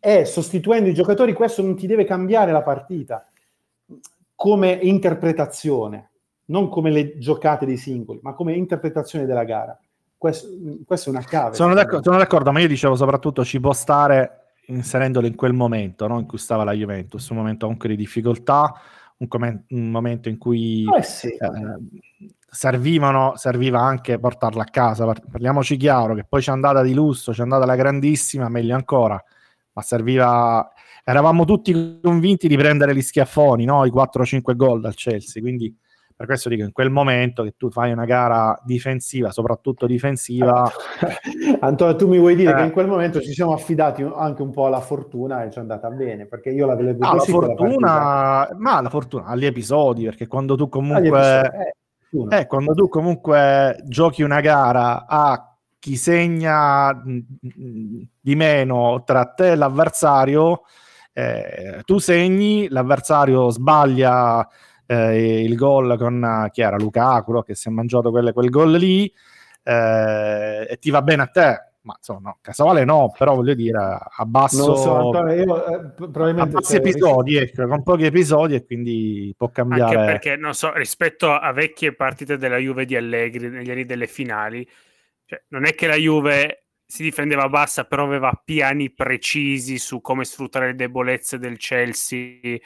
e 0.00 0.24
sostituendo 0.24 0.88
i 0.88 0.94
giocatori 0.94 1.32
questo 1.32 1.62
non 1.62 1.76
ti 1.76 1.86
deve 1.86 2.04
cambiare 2.04 2.52
la 2.52 2.62
partita 2.62 3.26
come 4.34 4.70
interpretazione, 4.70 6.10
non 6.46 6.68
come 6.68 6.90
le 6.90 7.18
giocate 7.18 7.66
dei 7.66 7.76
singoli, 7.76 8.20
ma 8.22 8.34
come 8.34 8.54
interpretazione 8.54 9.26
della 9.26 9.44
gara. 9.44 9.76
Questo, 10.16 10.48
questo 10.86 11.10
è 11.10 11.12
una 11.12 11.22
chiave. 11.22 11.54
Sono 11.54 11.74
d'accordo, 11.74 12.04
sono 12.04 12.18
d'accordo, 12.18 12.52
ma 12.52 12.60
io 12.60 12.68
dicevo 12.68 12.94
soprattutto 12.94 13.44
ci 13.44 13.58
può 13.58 13.72
stare 13.72 14.52
inserendolo 14.66 15.26
in 15.26 15.34
quel 15.34 15.52
momento 15.52 16.06
no? 16.06 16.18
in 16.18 16.26
cui 16.26 16.38
stava 16.38 16.64
la 16.64 16.72
Juventus, 16.72 17.28
un 17.30 17.36
momento 17.36 17.64
comunque 17.64 17.88
di 17.88 17.96
difficoltà, 17.96 18.74
un, 19.18 19.28
com- 19.28 19.64
un 19.68 19.90
momento 19.90 20.28
in 20.28 20.38
cui 20.38 20.84
eh 20.96 21.02
sì. 21.02 21.28
eh, 21.28 21.38
servivano, 22.50 23.34
serviva 23.36 23.80
anche 23.80 24.18
portarla 24.18 24.62
a 24.62 24.70
casa. 24.70 25.04
Parliamoci 25.04 25.76
chiaro 25.76 26.14
che 26.14 26.24
poi 26.24 26.40
c'è 26.40 26.52
andata 26.52 26.82
di 26.82 26.94
lusso, 26.94 27.32
c'è 27.32 27.42
andata 27.42 27.66
la 27.66 27.76
grandissima, 27.76 28.48
meglio 28.48 28.74
ancora, 28.74 29.22
ma 29.72 29.82
serviva. 29.82 30.68
Eravamo 31.04 31.44
tutti 31.44 32.00
convinti 32.02 32.48
di 32.48 32.56
prendere 32.56 32.94
gli 32.94 33.00
schiaffoni, 33.00 33.64
no? 33.64 33.86
i 33.86 33.90
4-5 33.90 34.54
gol 34.56 34.80
dal 34.80 34.94
Chelsea, 34.94 35.40
quindi 35.40 35.74
per 36.18 36.26
questo 36.26 36.48
dico, 36.48 36.64
in 36.64 36.72
quel 36.72 36.90
momento 36.90 37.44
che 37.44 37.54
tu 37.56 37.70
fai 37.70 37.92
una 37.92 38.04
gara 38.04 38.60
difensiva, 38.64 39.30
soprattutto 39.30 39.86
difensiva... 39.86 40.68
Antonio, 41.60 41.94
tu 41.94 42.08
mi 42.08 42.18
vuoi 42.18 42.34
dire 42.34 42.50
eh. 42.50 42.54
che 42.56 42.62
in 42.62 42.72
quel 42.72 42.88
momento 42.88 43.20
ci 43.20 43.32
siamo 43.32 43.52
affidati 43.52 44.02
anche 44.02 44.42
un 44.42 44.50
po' 44.50 44.66
alla 44.66 44.80
fortuna 44.80 45.44
e 45.44 45.52
ci 45.52 45.58
è 45.58 45.60
andata 45.60 45.88
bene, 45.90 46.26
perché 46.26 46.50
io 46.50 46.66
l'avevo 46.66 47.06
ah, 47.06 47.14
la 47.14 47.20
fortuna, 47.20 48.48
ma 48.56 48.80
la 48.80 48.88
fortuna 48.90 49.26
agli 49.26 49.46
episodi, 49.46 50.06
perché 50.06 50.26
quando 50.26 50.56
tu 50.56 50.68
comunque... 50.68 51.40
Eh, 52.10 52.36
eh, 52.36 52.46
quando 52.48 52.74
tu 52.74 52.88
comunque 52.88 53.80
giochi 53.86 54.22
una 54.22 54.40
gara 54.40 55.06
a 55.06 55.56
chi 55.78 55.94
segna 55.94 56.92
mm, 56.92 57.18
mm, 57.60 58.00
di 58.20 58.34
meno 58.34 59.04
tra 59.06 59.24
te 59.26 59.52
e 59.52 59.54
l'avversario, 59.54 60.62
eh, 61.12 61.82
tu 61.84 61.98
segni, 61.98 62.66
l'avversario 62.70 63.50
sbaglia 63.50 64.48
eh, 64.90 65.42
il 65.42 65.54
gol 65.54 65.98
con 65.98 66.48
chi 66.50 66.62
era? 66.62 66.76
Lukaku 66.76 67.42
che 67.44 67.54
si 67.54 67.68
è 67.68 67.70
mangiato 67.70 68.10
quelle, 68.10 68.32
quel 68.32 68.48
gol 68.48 68.72
lì. 68.72 69.12
Eh, 69.62 70.66
e 70.70 70.78
ti 70.78 70.90
va 70.90 71.02
bene 71.02 71.22
a 71.22 71.26
te? 71.26 71.62
Ma 71.82 71.94
insomma 71.96 72.20
no, 72.20 72.38
Casavale 72.42 72.84
no 72.84 73.14
però 73.16 73.34
voglio 73.34 73.54
dire 73.54 73.78
a 73.78 74.24
basso 74.26 74.74
so, 74.74 74.94
Antonio, 74.96 75.34
io, 75.34 75.66
eh, 75.66 75.90
probabilmente 75.94 76.56
a 76.56 76.60
bassi 76.60 76.76
episodi 76.76 77.36
ecco, 77.36 77.66
con 77.66 77.82
pochi 77.82 78.04
episodi 78.04 78.56
e 78.56 78.66
quindi 78.66 79.32
può 79.34 79.48
cambiare. 79.48 79.96
anche 79.96 80.12
perché 80.12 80.36
non 80.36 80.54
so 80.54 80.72
rispetto 80.74 81.32
a 81.32 81.50
vecchie 81.52 81.94
partite 81.94 82.36
della 82.36 82.58
Juve 82.58 82.84
di 82.84 82.94
Allegri 82.94 83.48
negli 83.48 83.70
anni 83.70 83.86
delle 83.86 84.06
finali 84.06 84.68
cioè, 85.24 85.42
non 85.48 85.64
è 85.64 85.74
che 85.74 85.86
la 85.86 85.94
Juve 85.94 86.64
si 86.84 87.04
difendeva 87.04 87.48
bassa 87.48 87.84
però 87.84 88.04
aveva 88.04 88.38
piani 88.44 88.92
precisi 88.92 89.78
su 89.78 90.02
come 90.02 90.26
sfruttare 90.26 90.66
le 90.66 90.74
debolezze 90.74 91.38
del 91.38 91.56
Chelsea 91.56 92.58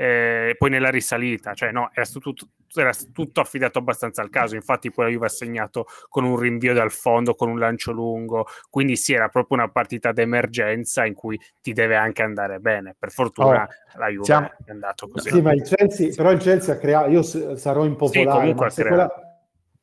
eh, 0.00 0.54
poi 0.56 0.70
nella 0.70 0.88
risalita, 0.88 1.52
cioè 1.52 1.72
no, 1.72 1.90
era 1.92 2.06
tutto, 2.06 2.48
era 2.74 2.90
tutto, 3.12 3.42
affidato 3.42 3.78
abbastanza 3.78 4.22
al 4.22 4.30
caso, 4.30 4.54
infatti 4.54 4.90
poi 4.90 5.04
la 5.04 5.10
Juve 5.10 5.26
ha 5.26 5.28
segnato 5.28 5.84
con 6.08 6.24
un 6.24 6.38
rinvio 6.38 6.72
dal 6.72 6.90
fondo, 6.90 7.34
con 7.34 7.50
un 7.50 7.58
lancio 7.58 7.92
lungo, 7.92 8.46
quindi 8.70 8.96
sì, 8.96 9.12
era 9.12 9.28
proprio 9.28 9.58
una 9.58 9.68
partita 9.68 10.12
d'emergenza 10.12 11.04
in 11.04 11.12
cui 11.12 11.38
ti 11.60 11.74
deve 11.74 11.96
anche 11.96 12.22
andare 12.22 12.60
bene, 12.60 12.96
per 12.98 13.10
fortuna 13.10 13.64
oh, 13.64 13.98
la 13.98 14.08
Juve 14.08 14.24
siamo... 14.24 14.50
è 14.64 14.70
andato 14.70 15.06
così. 15.06 15.28
Sì, 15.28 15.42
ma 15.42 15.52
il 15.52 15.64
Chelsea, 15.64 16.14
però 16.16 16.30
il 16.30 16.38
Chelsea 16.38 16.74
ha 16.74 16.78
creato, 16.78 17.10
io 17.10 17.22
sarò 17.22 17.84
impopolare, 17.84 18.54
sì, 18.56 18.70
se 18.70 18.84
quella, 18.86 19.10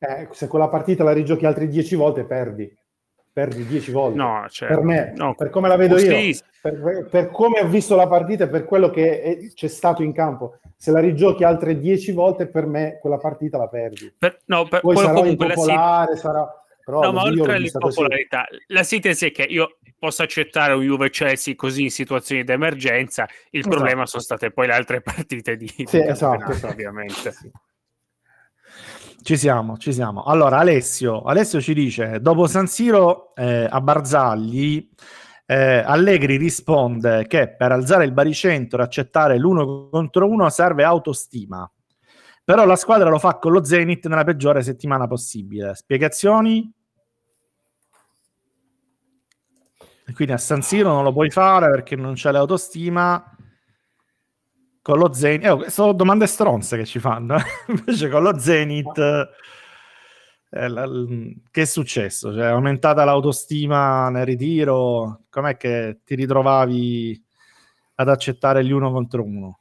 eh, 0.00 0.28
se 0.32 0.48
quella 0.48 0.68
partita 0.68 1.04
la 1.04 1.12
rigiochi 1.12 1.46
altre 1.46 1.68
dieci 1.68 1.94
volte 1.94 2.24
perdi 2.24 2.68
perdi 3.38 3.64
dieci 3.64 3.92
volte. 3.92 4.18
No, 4.18 4.46
certo. 4.48 4.74
Per 4.74 4.84
me, 4.84 5.12
no. 5.14 5.34
per 5.36 5.48
come 5.50 5.68
la 5.68 5.76
vedo 5.76 5.96
io, 5.96 6.36
per, 6.60 7.06
per, 7.08 7.30
come 7.30 7.60
ho 7.60 7.68
visto 7.68 7.94
la 7.94 8.08
partita 8.08 8.44
e 8.44 8.48
per 8.48 8.64
quello 8.64 8.90
che 8.90 9.22
è, 9.22 9.38
c'è 9.54 9.68
stato 9.68 10.02
in 10.02 10.12
campo, 10.12 10.58
se 10.76 10.90
la 10.90 10.98
rigiochi 10.98 11.44
altre 11.44 11.78
dieci 11.78 12.10
volte, 12.10 12.48
per 12.48 12.66
me 12.66 12.98
quella 13.00 13.16
partita 13.18 13.56
la 13.56 13.68
perdi. 13.68 14.12
Per, 14.18 14.40
no, 14.46 14.66
per, 14.66 14.80
Poi 14.80 14.96
sarò 14.96 15.24
impopolare, 15.24 16.14
sit- 16.14 16.20
sarà... 16.20 16.52
Però 16.84 17.00
no, 17.00 17.12
ma 17.12 17.22
oltre 17.22 17.54
all'impopolarità, 17.54 18.46
la 18.68 18.82
sintesi 18.82 19.26
è 19.26 19.30
che 19.30 19.42
io 19.42 19.76
posso 19.98 20.22
accettare 20.22 20.72
un 20.72 20.82
Juve 20.82 21.10
Chelsea 21.10 21.54
così 21.54 21.82
in 21.82 21.90
situazioni 21.90 22.42
di 22.42 22.50
emergenza, 22.50 23.28
il 23.50 23.60
esatto. 23.60 23.76
problema 23.76 24.06
sono 24.06 24.22
state 24.22 24.50
poi 24.50 24.66
le 24.66 24.72
altre 24.72 25.00
partite 25.02 25.56
di, 25.56 25.68
sì, 25.68 25.84
di 25.84 26.08
esatto, 26.08 26.50
esatto. 26.50 26.72
ovviamente. 26.72 27.30
Sì. 27.30 27.50
Ci 29.20 29.36
siamo, 29.36 29.76
ci 29.76 29.92
siamo. 29.92 30.22
Allora, 30.22 30.58
Alessio, 30.58 31.22
Alessio 31.22 31.60
ci 31.60 31.74
dice, 31.74 32.20
dopo 32.20 32.46
San 32.46 32.66
Siro 32.66 33.34
eh, 33.34 33.66
a 33.68 33.80
Barzagli, 33.80 34.88
eh, 35.44 35.82
Allegri 35.84 36.36
risponde 36.36 37.26
che 37.26 37.54
per 37.54 37.72
alzare 37.72 38.04
il 38.04 38.12
baricentro 38.12 38.80
e 38.80 38.84
accettare 38.84 39.38
l'uno 39.38 39.88
contro 39.88 40.28
uno 40.28 40.48
serve 40.50 40.84
autostima. 40.84 41.70
Però 42.44 42.64
la 42.64 42.76
squadra 42.76 43.10
lo 43.10 43.18
fa 43.18 43.38
con 43.38 43.52
lo 43.52 43.64
Zenit 43.64 44.06
nella 44.06 44.24
peggiore 44.24 44.62
settimana 44.62 45.06
possibile. 45.06 45.74
Spiegazioni? 45.74 46.72
quindi 50.14 50.32
a 50.32 50.38
San 50.38 50.62
Siro 50.62 50.90
non 50.90 51.04
lo 51.04 51.12
puoi 51.12 51.30
fare 51.30 51.68
perché 51.68 51.94
non 51.94 52.14
c'è 52.14 52.30
l'autostima 52.30 53.36
con 54.88 54.98
lo 54.98 55.12
Zenit, 55.12 55.44
eh, 55.44 55.68
sono 55.70 55.92
domande 55.92 56.26
stronze 56.26 56.78
che 56.78 56.86
ci 56.86 56.98
fanno, 56.98 57.36
invece 57.68 58.08
con 58.08 58.22
lo 58.22 58.38
Zenit, 58.38 58.96
eh, 60.48 60.68
la, 60.68 60.88
che 61.50 61.60
è 61.60 61.64
successo? 61.66 62.32
Cioè, 62.32 62.44
è 62.44 62.46
aumentata 62.52 63.04
l'autostima 63.04 64.08
nel 64.08 64.24
ritiro? 64.24 65.24
Com'è 65.28 65.58
che 65.58 66.00
ti 66.06 66.14
ritrovavi 66.14 67.22
ad 67.96 68.08
accettare 68.08 68.64
gli 68.64 68.70
uno 68.70 68.90
contro 68.90 69.24
uno? 69.24 69.58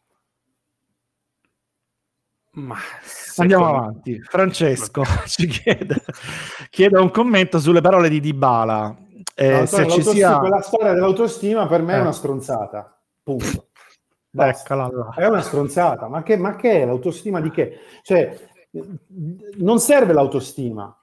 Ma 2.52 2.78
Andiamo 3.36 3.66
secondo... 3.66 3.84
avanti. 3.84 4.22
Francesco 4.22 5.04
ci 5.28 5.48
chiede, 5.48 6.06
chiede, 6.70 7.00
un 7.00 7.12
commento 7.12 7.60
sulle 7.60 7.82
parole 7.82 8.08
di 8.08 8.22
Dybala. 8.22 8.96
Eh, 9.36 9.60
no, 9.60 9.66
se 9.66 9.90
ci 9.90 10.02
sia... 10.04 10.40
Quella 10.40 10.62
storia 10.62 10.94
dell'autostima 10.94 11.68
per 11.68 11.82
me 11.82 11.96
eh. 11.96 11.98
è 11.98 12.00
una 12.00 12.14
stronzata. 12.14 12.98
Punto. 13.22 13.67
Eccola 14.32 14.90
là. 14.92 15.14
È 15.16 15.26
una 15.26 15.42
stronzata, 15.42 16.08
ma 16.08 16.24
che, 16.24 16.38
ma 16.38 16.56
che 16.56 16.82
è 16.82 16.86
l'autostima 16.86 17.42
di 17.42 17.50
che? 17.50 17.80
Cioè, 18.02 18.38
non 19.58 19.80
serve 19.80 20.14
l'autostima, 20.14 20.96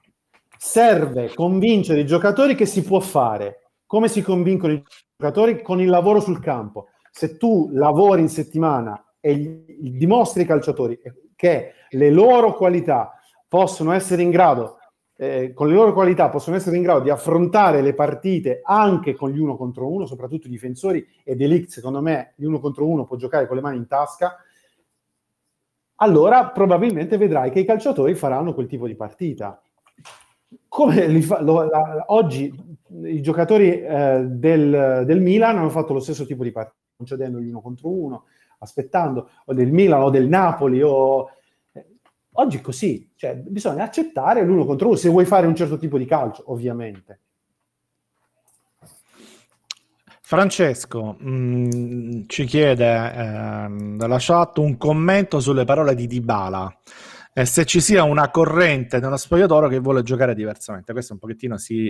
serve 0.57 1.33
convincere 1.33 2.01
i 2.01 2.05
giocatori 2.05 2.55
che 2.55 2.65
si 2.65 2.83
può 2.83 2.99
fare. 2.99 3.71
Come 3.85 4.07
si 4.07 4.21
convincono 4.21 4.73
i 4.73 4.83
giocatori? 5.17 5.61
Con 5.61 5.81
il 5.81 5.89
lavoro 5.89 6.19
sul 6.19 6.39
campo. 6.39 6.87
Se 7.11 7.37
tu 7.37 7.69
lavori 7.71 8.21
in 8.21 8.29
settimana 8.29 9.01
e 9.19 9.65
dimostri 9.79 10.41
ai 10.41 10.47
calciatori 10.47 10.99
che 11.35 11.73
le 11.89 12.09
loro 12.09 12.53
qualità 12.53 13.13
possono 13.47 13.91
essere 13.91 14.21
in 14.21 14.29
grado 14.29 14.77
eh, 15.17 15.53
con 15.53 15.67
le 15.67 15.73
loro 15.73 15.93
qualità 15.93 16.29
possono 16.29 16.57
essere 16.57 16.75
in 16.75 16.83
grado 16.83 16.99
di 16.99 17.09
affrontare 17.09 17.81
le 17.81 17.93
partite 17.93 18.61
anche 18.63 19.13
con 19.15 19.29
gli 19.29 19.39
uno 19.39 19.55
contro 19.55 19.89
uno, 19.89 20.05
soprattutto 20.05 20.47
i 20.47 20.49
difensori, 20.49 21.05
e 21.23 21.35
Delict 21.35 21.69
secondo 21.69 22.01
me 22.01 22.33
gli 22.35 22.43
uno 22.43 22.59
contro 22.59 22.85
uno 22.85 23.05
può 23.05 23.15
giocare 23.15 23.47
con 23.47 23.55
le 23.55 23.61
mani 23.61 23.77
in 23.77 23.87
tasca, 23.87 24.37
allora 25.95 26.49
probabilmente 26.49 27.17
vedrai 27.17 27.51
che 27.51 27.61
i 27.61 27.65
calciatori 27.65 28.15
faranno 28.15 28.53
quel 28.53 28.67
tipo 28.67 28.87
di 28.87 28.95
partita. 28.95 29.61
Come 30.67 31.21
fa, 31.21 31.41
lo, 31.41 31.63
la, 31.63 32.03
oggi 32.07 32.53
i 33.03 33.21
giocatori 33.21 33.81
eh, 33.81 34.25
del, 34.27 35.03
del, 35.05 35.21
Milan 35.21 35.57
hanno 35.57 35.69
fatto 35.69 35.93
lo 35.93 36.01
stesso 36.01 36.25
tipo 36.25 36.43
di 36.43 36.51
partita, 36.51 36.75
concedendo 36.97 37.39
gli 37.39 37.47
uno 37.47 37.61
contro 37.61 37.89
uno, 37.89 38.25
aspettando, 38.59 39.29
o 39.45 39.53
del 39.53 39.71
Milan 39.71 40.01
o 40.01 40.09
del 40.09 40.27
Napoli 40.27 40.81
o 40.81 41.29
Oggi 42.37 42.57
è 42.57 42.61
così, 42.61 43.11
cioè 43.15 43.35
bisogna 43.35 43.83
accettare 43.83 44.43
l'uno 44.43 44.65
contro 44.65 44.87
uno 44.87 44.97
se 44.97 45.09
vuoi 45.09 45.25
fare 45.25 45.47
un 45.47 45.55
certo 45.55 45.77
tipo 45.77 45.97
di 45.97 46.05
calcio, 46.05 46.43
ovviamente. 46.47 47.19
Francesco 50.21 51.15
mh, 51.19 51.29
mm, 51.29 52.21
ci 52.25 52.45
chiede 52.45 53.13
eh, 53.13 53.95
dalla 53.95 54.17
chat 54.19 54.57
un 54.57 54.75
commento 54.75 55.39
sulle 55.39 55.65
parole 55.65 55.93
di 55.95 56.07
Dybala. 56.07 56.79
e 57.37 57.45
se 57.45 57.65
ci 57.65 57.81
sia 57.81 58.03
una 58.03 58.31
corrente 58.31 58.99
nello 58.99 59.17
spogliatoio 59.17 59.67
che 59.67 59.79
vuole 59.79 60.03
giocare 60.03 60.33
diversamente. 60.33 60.93
Questo 60.93 61.13
un 61.13 61.19
pochettino 61.19 61.57
si 61.57 61.89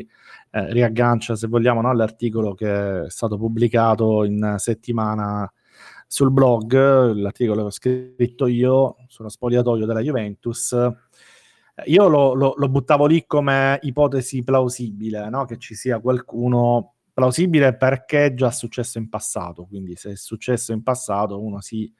eh, 0.51 0.73
riaggancia, 0.73 1.35
se 1.35 1.47
vogliamo, 1.47 1.81
no, 1.81 1.89
all'articolo 1.89 2.53
che 2.55 3.05
è 3.05 3.09
stato 3.09 3.37
pubblicato 3.37 4.23
in 4.23 4.55
settimana 4.57 5.49
sul 6.07 6.31
blog, 6.31 6.73
l'articolo 7.13 7.61
che 7.61 7.67
ho 7.67 7.71
scritto 7.71 8.47
io 8.47 8.95
sullo 9.07 9.29
spogliatoio 9.29 9.85
della 9.85 10.01
Juventus. 10.01 10.75
Io 11.85 12.07
lo, 12.07 12.33
lo, 12.33 12.53
lo 12.55 12.69
buttavo 12.69 13.05
lì 13.05 13.25
come 13.25 13.79
ipotesi 13.81 14.43
plausibile, 14.43 15.29
no? 15.29 15.45
che 15.45 15.57
ci 15.57 15.75
sia 15.75 15.99
qualcuno 15.99 16.93
plausibile 17.13 17.75
perché 17.75 18.25
è 18.25 18.33
già 18.33 18.51
successo 18.51 18.97
in 18.97 19.09
passato, 19.09 19.65
quindi 19.65 19.95
se 19.95 20.11
è 20.11 20.15
successo 20.15 20.73
in 20.73 20.83
passato 20.83 21.41
uno 21.41 21.61
si 21.61 21.91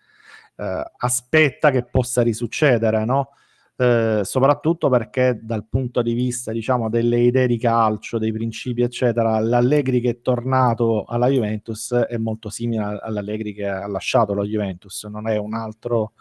eh, 0.58 0.92
aspetta 0.98 1.72
che 1.72 1.84
possa 1.84 2.22
risuccedere, 2.22 3.06
no? 3.06 3.30
Eh, 3.78 4.22
soprattutto 4.24 4.88
perché 4.88 5.38
dal 5.42 5.66
punto 5.68 6.02
di 6.02 6.14
vista 6.14 6.54
diciamo 6.54 6.90
delle 6.90 7.20
idee 7.20 7.46
di 7.46 7.58
calcio, 7.58 8.18
dei 8.18 8.32
principi 8.32 8.84
eccetera, 8.84 9.38
l'Allegri 9.40 10.00
che 10.00 10.12
è 10.12 10.22
tornato 10.22 11.04
alla 11.04 11.28
Juventus 11.28 11.94
è 11.94 12.16
molto 12.16 12.50
simile 12.50 13.00
all'Allegri 13.02 13.54
che 13.54 13.68
ha 13.68 13.86
lasciato 13.88 14.34
la 14.34 14.44
Juventus, 14.44 15.04
non 15.06 15.28
è 15.28 15.36
un 15.38 15.54
altro, 15.56 16.14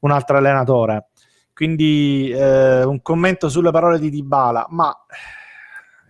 un 0.00 0.12
altro 0.12 0.38
allenatore. 0.38 1.08
Quindi 1.52 2.30
eh, 2.30 2.84
un 2.84 3.02
commento 3.02 3.48
sulle 3.50 3.70
parole 3.70 3.98
di 3.98 4.08
Dybala, 4.08 4.66
ma 4.70 4.90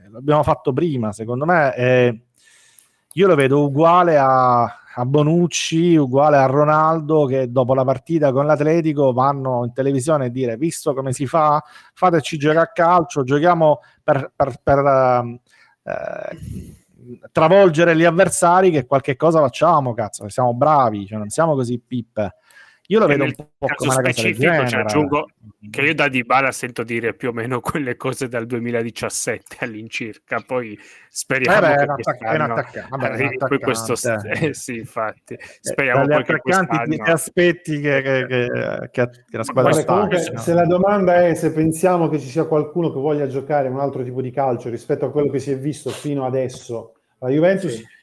eh, 0.05 0.11
l'abbiamo 0.11 0.43
fatto 0.45 0.73
prima, 0.73 1.11
secondo 1.13 1.45
me 1.45 1.75
eh, 1.75 2.23
io 3.15 3.27
lo 3.27 3.35
vedo 3.35 3.65
uguale 3.65 4.17
a, 4.17 4.63
a 4.99 5.05
Bonucci, 5.05 5.95
uguale 5.95 6.39
a 6.39 6.47
Ronaldo 6.47 7.25
che 7.25 7.53
dopo 7.53 7.73
la 7.73 7.85
partita 7.85 8.33
con 8.33 8.47
l'Atletico 8.47 9.13
vanno 9.13 9.65
in 9.65 9.73
televisione 9.73 10.27
a 10.27 10.29
dire 10.29 10.57
visto 10.57 10.93
come 10.93 11.13
si 11.13 11.25
fa, 11.27 11.63
fateci 11.95 12.37
giocare 12.37 12.61
a 12.61 12.73
calcio, 12.73 13.23
giochiamo 13.23 13.81
per, 14.03 14.33
per, 14.35 14.61
per 14.61 14.79
uh, 14.79 15.41
eh, 15.89 17.29
travolgere 17.31 17.97
gli 17.97 18.05
avversari 18.05 18.73
che 18.73 18.87
qualche 18.87 19.15
cosa 19.15 19.39
facciamo, 19.39 19.95
cazzo, 19.95 20.29
siamo 20.29 20.53
bravi, 20.55 21.07
cioè 21.07 21.19
non 21.19 21.29
siamo 21.29 21.55
così 21.55 21.79
pippe. 21.79 22.35
Io 22.91 22.99
lo 23.01 23.07
vedo 23.07 23.25
un 23.25 23.35
po' 23.35 23.67
come 23.75 23.93
una 23.93 24.01
specifico, 24.01 24.67
cioè, 24.67 24.81
aggiungo 24.81 25.29
che 25.71 25.83
io 25.83 25.95
da 25.95 26.09
Dybala 26.09 26.51
sento 26.53 26.85
dire 26.85 27.13
più 27.13 27.29
o 27.29 27.33
meno 27.33 27.61
quelle 27.61 27.97
cose 27.97 28.29
dal 28.29 28.47
2017 28.47 29.57
all'incirca, 29.61 30.43
poi 30.47 30.79
speriamo 31.11 31.67
eh 31.67 31.75
beh, 31.75 31.77
che 31.77 32.03
quest'anno 32.03 32.55
arrivi 32.89 33.37
poi 33.37 33.59
questo 33.59 33.95
st- 33.95 34.25
eh, 34.41 34.55
sì, 34.55 34.77
infatti. 34.77 35.35
Eh, 35.35 35.39
speriamo 35.61 36.07
poi 36.07 36.25
che 36.25 36.39
quest'anno 36.39 36.87
ti 36.87 37.11
aspetti 37.11 37.79
che, 37.79 38.01
che, 38.03 38.27
che, 38.91 38.91
che, 38.91 39.37
la 39.37 39.45
squadra 39.45 39.73
sta. 39.73 39.85
Comunque, 39.85 40.31
no? 40.33 40.39
se 40.39 40.55
la 40.55 40.65
domanda 40.65 41.27
è 41.27 41.35
se 41.35 41.53
pensiamo 41.53 42.09
che 42.09 42.19
ci 42.19 42.29
sia 42.29 42.45
qualcuno 42.45 42.91
che 42.91 42.99
voglia 43.01 43.27
giocare 43.27 43.69
un 43.69 43.81
altro 43.81 44.03
tipo 44.03 44.23
di 44.23 44.31
calcio 44.31 44.71
rispetto 44.71 45.05
a 45.05 45.11
quello 45.11 45.31
che 45.31 45.41
si 45.41 45.51
è 45.51 45.59
visto 45.59 45.91
fino 45.91 46.25
adesso 46.25 46.95
la 47.19 47.29
Juventus 47.29 47.75
sì 47.75 47.97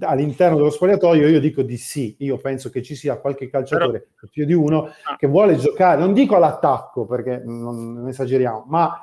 all'interno 0.00 0.56
dello 0.56 0.70
spogliatoio 0.70 1.28
io 1.28 1.40
dico 1.40 1.62
di 1.62 1.76
sì, 1.76 2.16
io 2.20 2.38
penso 2.38 2.70
che 2.70 2.82
ci 2.82 2.94
sia 2.94 3.18
qualche 3.18 3.48
calciatore, 3.48 4.08
Però... 4.14 4.30
più 4.30 4.44
di 4.44 4.52
uno, 4.52 4.90
ah. 5.04 5.16
che 5.16 5.26
vuole 5.26 5.56
giocare, 5.56 6.00
non 6.00 6.12
dico 6.12 6.36
all'attacco 6.36 7.04
perché 7.04 7.42
non, 7.44 7.92
non, 7.92 8.08
esageriamo, 8.08 8.64
ma 8.68 9.00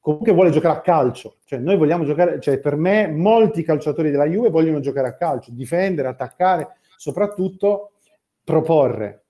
comunque 0.00 0.32
vuole 0.32 0.50
giocare 0.50 0.78
a 0.78 0.80
calcio, 0.80 1.36
cioè 1.44 1.58
noi 1.58 1.76
vogliamo 1.76 2.04
giocare, 2.04 2.40
cioè 2.40 2.58
per 2.58 2.76
me 2.76 3.08
molti 3.08 3.62
calciatori 3.62 4.10
della 4.10 4.26
Juve 4.26 4.50
vogliono 4.50 4.80
giocare 4.80 5.08
a 5.08 5.16
calcio, 5.16 5.50
difendere, 5.52 6.08
attaccare, 6.08 6.78
soprattutto 6.96 7.92
proporre. 8.42 9.24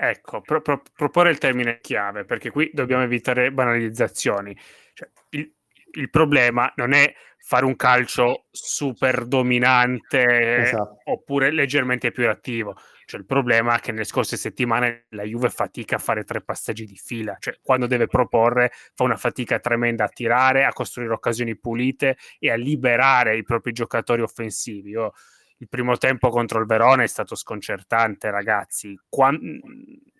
Ecco, 0.00 0.40
pro, 0.40 0.60
pro, 0.60 0.80
proporre 0.94 1.30
il 1.30 1.38
termine 1.38 1.80
chiave, 1.80 2.24
perché 2.24 2.50
qui 2.50 2.70
dobbiamo 2.72 3.02
evitare 3.02 3.50
banalizzazioni. 3.50 4.56
Cioè, 4.92 5.08
il, 5.30 5.52
il 5.98 6.10
problema 6.10 6.72
non 6.76 6.92
è 6.92 7.12
fare 7.36 7.64
un 7.64 7.76
calcio 7.76 8.46
super 8.50 9.24
dominante 9.26 10.56
esatto. 10.62 10.98
oppure 11.04 11.50
leggermente 11.50 12.10
più 12.10 12.28
attivo. 12.28 12.76
Cioè, 13.04 13.20
il 13.20 13.26
problema 13.26 13.76
è 13.76 13.80
che 13.80 13.90
nelle 13.90 14.04
scorse 14.04 14.36
settimane 14.36 15.06
la 15.10 15.22
Juve 15.22 15.48
fatica 15.48 15.96
a 15.96 15.98
fare 15.98 16.24
tre 16.24 16.42
passaggi 16.42 16.84
di 16.84 16.96
fila, 16.96 17.36
cioè 17.38 17.58
quando 17.62 17.86
deve 17.86 18.06
proporre 18.06 18.70
fa 18.94 19.04
una 19.04 19.16
fatica 19.16 19.58
tremenda 19.60 20.04
a 20.04 20.08
tirare, 20.08 20.64
a 20.64 20.72
costruire 20.74 21.14
occasioni 21.14 21.56
pulite 21.56 22.18
e 22.38 22.50
a 22.50 22.54
liberare 22.56 23.36
i 23.36 23.42
propri 23.42 23.72
giocatori 23.72 24.20
offensivi. 24.20 24.90
Io, 24.90 25.12
il 25.56 25.68
primo 25.68 25.96
tempo 25.96 26.28
contro 26.28 26.60
il 26.60 26.66
Verona 26.66 27.02
è 27.02 27.06
stato 27.06 27.34
sconcertante, 27.34 28.30
ragazzi. 28.30 28.98
Quando 29.08 29.40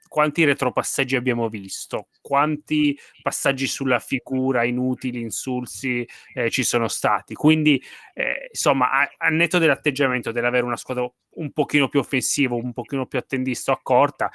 quanti 0.08 0.44
retropassaggi 0.44 1.16
abbiamo 1.16 1.48
visto, 1.48 2.08
quanti 2.20 2.98
passaggi 3.22 3.66
sulla 3.66 3.98
figura 3.98 4.64
inutili, 4.64 5.20
insulsi 5.20 6.06
eh, 6.34 6.50
ci 6.50 6.64
sono 6.64 6.88
stati. 6.88 7.34
Quindi, 7.34 7.82
eh, 8.14 8.48
insomma, 8.50 8.90
a, 8.90 9.08
a, 9.18 9.28
netto 9.28 9.58
dell'atteggiamento 9.58 10.32
dell'avere 10.32 10.64
una 10.64 10.76
squadra 10.76 11.08
un 11.34 11.52
pochino 11.52 11.88
più 11.88 12.00
offensiva, 12.00 12.54
un 12.54 12.72
pochino 12.72 13.06
più 13.06 13.18
attendista 13.18 13.72
a 13.72 13.80
corta, 13.82 14.30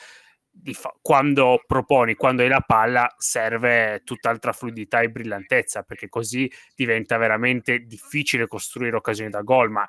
fa- 0.72 0.96
quando 1.02 1.62
proponi, 1.66 2.16
quando 2.16 2.44
hai 2.44 2.50
la 2.50 2.62
palla, 2.62 3.14
serve 3.18 4.02
tutt'altra 4.04 4.52
fluidità 4.52 5.02
e 5.02 5.10
brillantezza, 5.10 5.84
perché 5.84 6.10
così 6.10 6.50
diventa 6.76 7.18
veramente 7.18 7.80
difficile 7.80 8.48
costruire 8.48 8.96
occasioni 8.96 9.30
da 9.30 9.42
gol, 9.42 9.70
ma 9.70 9.86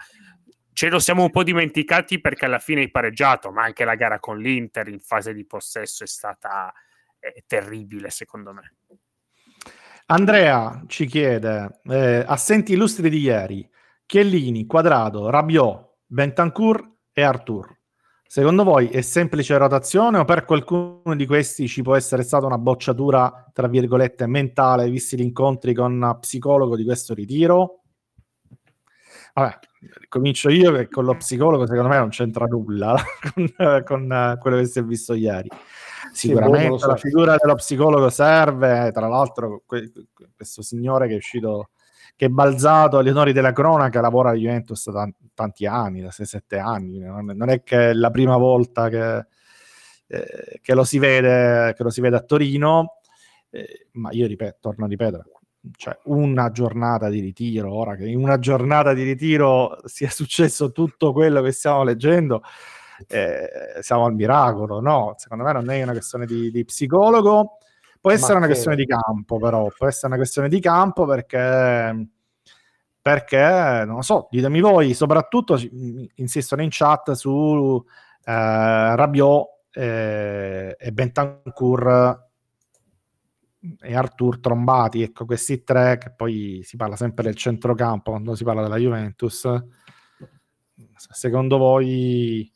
ce 0.74 0.88
lo 0.88 0.98
siamo 0.98 1.22
un 1.22 1.30
po' 1.30 1.44
dimenticati 1.44 2.20
perché 2.20 2.44
alla 2.44 2.58
fine 2.58 2.82
hai 2.82 2.90
pareggiato, 2.90 3.50
ma 3.50 3.62
anche 3.62 3.84
la 3.84 3.94
gara 3.94 4.18
con 4.18 4.38
l'Inter 4.38 4.88
in 4.88 5.00
fase 5.00 5.32
di 5.32 5.46
possesso 5.46 6.04
è 6.04 6.06
stata 6.06 6.72
eh, 7.18 7.44
terribile, 7.46 8.10
secondo 8.10 8.52
me. 8.52 8.74
Andrea 10.06 10.82
ci 10.86 11.06
chiede, 11.06 11.80
eh, 11.84 12.24
assenti 12.26 12.72
illustri 12.72 13.08
di 13.08 13.20
ieri, 13.20 13.66
Chiellini, 14.04 14.66
Quadrado, 14.66 15.30
Rabiot, 15.30 15.94
Bentancur 16.04 16.92
e 17.12 17.22
Artur. 17.22 17.78
Secondo 18.26 18.64
voi 18.64 18.88
è 18.88 19.00
semplice 19.00 19.56
rotazione 19.56 20.18
o 20.18 20.24
per 20.24 20.44
qualcuno 20.44 21.14
di 21.14 21.24
questi 21.24 21.68
ci 21.68 21.82
può 21.82 21.94
essere 21.94 22.24
stata 22.24 22.46
una 22.46 22.58
bocciatura, 22.58 23.48
tra 23.52 23.68
virgolette, 23.68 24.26
mentale, 24.26 24.90
visti 24.90 25.16
gli 25.16 25.22
incontri 25.22 25.72
con 25.72 26.18
psicologo 26.20 26.74
di 26.74 26.84
questo 26.84 27.14
ritiro? 27.14 27.83
Vabbè, 29.36 29.58
comincio 30.08 30.48
io 30.48 30.72
che 30.72 30.88
con 30.88 31.04
lo 31.04 31.16
psicologo 31.16 31.66
secondo 31.66 31.88
me 31.88 31.98
non 31.98 32.08
c'entra 32.10 32.46
nulla 32.46 32.94
con, 33.34 33.82
con 33.84 34.38
quello 34.40 34.56
che 34.58 34.66
si 34.66 34.78
è 34.78 34.84
visto 34.84 35.14
ieri. 35.14 35.48
Sicuramente 36.12 36.78
sì, 36.78 36.86
la 36.86 36.96
figura 36.96 37.36
dello 37.36 37.56
psicologo 37.56 38.08
serve, 38.10 38.92
tra 38.92 39.08
l'altro 39.08 39.62
que- 39.66 39.90
questo 40.36 40.62
signore 40.62 41.08
che 41.08 41.14
è 41.14 41.16
uscito, 41.16 41.70
che 42.14 42.26
è 42.26 42.28
balzato 42.28 42.98
agli 42.98 43.08
onori 43.08 43.32
della 43.32 43.52
cronaca, 43.52 44.00
lavora 44.00 44.30
a 44.30 44.34
Juventus 44.34 44.88
da 44.90 45.10
tanti 45.34 45.66
anni, 45.66 46.00
da 46.00 46.10
6-7 46.12 46.60
anni, 46.60 47.00
non 47.00 47.48
è 47.48 47.64
che 47.64 47.90
è 47.90 47.92
la 47.92 48.10
prima 48.10 48.36
volta 48.36 48.88
che, 48.88 49.26
eh, 50.06 50.60
che, 50.62 50.74
lo, 50.74 50.84
si 50.84 51.00
vede, 51.00 51.74
che 51.74 51.82
lo 51.82 51.90
si 51.90 52.00
vede 52.00 52.14
a 52.14 52.20
Torino, 52.20 53.00
eh, 53.50 53.88
ma 53.94 54.10
io 54.12 54.28
ripeto, 54.28 54.58
torno 54.60 54.84
a 54.84 54.88
ripetere, 54.88 55.24
cioè 55.76 55.98
una 56.04 56.50
giornata 56.50 57.08
di 57.08 57.20
ritiro, 57.20 57.72
ora 57.72 57.96
che 57.96 58.06
in 58.06 58.18
una 58.18 58.38
giornata 58.38 58.92
di 58.92 59.02
ritiro 59.02 59.78
sia 59.84 60.10
successo 60.10 60.72
tutto 60.72 61.12
quello 61.12 61.40
che 61.42 61.52
stiamo 61.52 61.84
leggendo, 61.84 62.42
eh, 63.08 63.48
siamo 63.80 64.04
al 64.04 64.14
miracolo, 64.14 64.80
no? 64.80 65.14
Secondo 65.16 65.44
me 65.44 65.52
non 65.52 65.70
è 65.70 65.82
una 65.82 65.92
questione 65.92 66.26
di, 66.26 66.50
di 66.50 66.64
psicologo, 66.64 67.58
può 68.00 68.10
essere 68.10 68.34
Ma 68.34 68.38
una 68.38 68.46
che... 68.46 68.52
questione 68.52 68.76
di 68.76 68.86
campo, 68.86 69.38
però, 69.38 69.68
può 69.76 69.86
essere 69.86 70.08
una 70.08 70.16
questione 70.16 70.48
di 70.48 70.60
campo 70.60 71.06
perché, 71.06 72.08
perché 73.00 73.82
non 73.86 73.96
lo 73.96 74.02
so, 74.02 74.28
ditemi 74.30 74.60
voi, 74.60 74.94
soprattutto 74.94 75.58
insistono 76.16 76.62
in 76.62 76.68
chat 76.70 77.12
su 77.12 77.82
eh, 78.24 78.96
Rabiot 78.96 79.48
eh, 79.72 80.76
e 80.78 80.92
Bentancur 80.92 82.22
e 83.80 83.94
Artur 83.94 84.40
trombati, 84.40 85.02
ecco 85.02 85.24
questi 85.24 85.62
tre 85.62 85.98
che 85.98 86.10
poi 86.10 86.60
si 86.62 86.76
parla 86.76 86.96
sempre 86.96 87.24
del 87.24 87.34
centrocampo 87.34 88.10
quando 88.10 88.34
si 88.34 88.44
parla 88.44 88.62
della 88.62 88.76
Juventus. 88.76 89.48
Secondo 90.96 91.56
voi 91.56 92.50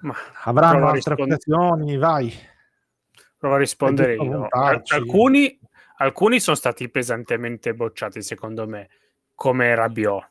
Ma 0.00 0.14
avranno 0.44 0.88
altre 0.88 1.14
occasioni? 1.14 1.96
Vai. 1.96 2.32
Provo 3.38 3.54
a 3.54 3.58
rispondere 3.58 4.14
io. 4.14 4.46
Alcuni, 4.48 5.58
alcuni 5.96 6.40
sono 6.40 6.56
stati 6.56 6.90
pesantemente 6.90 7.74
bocciati 7.74 8.22
secondo 8.22 8.66
me, 8.66 8.88
come 9.34 9.74
Rabiot 9.74 10.30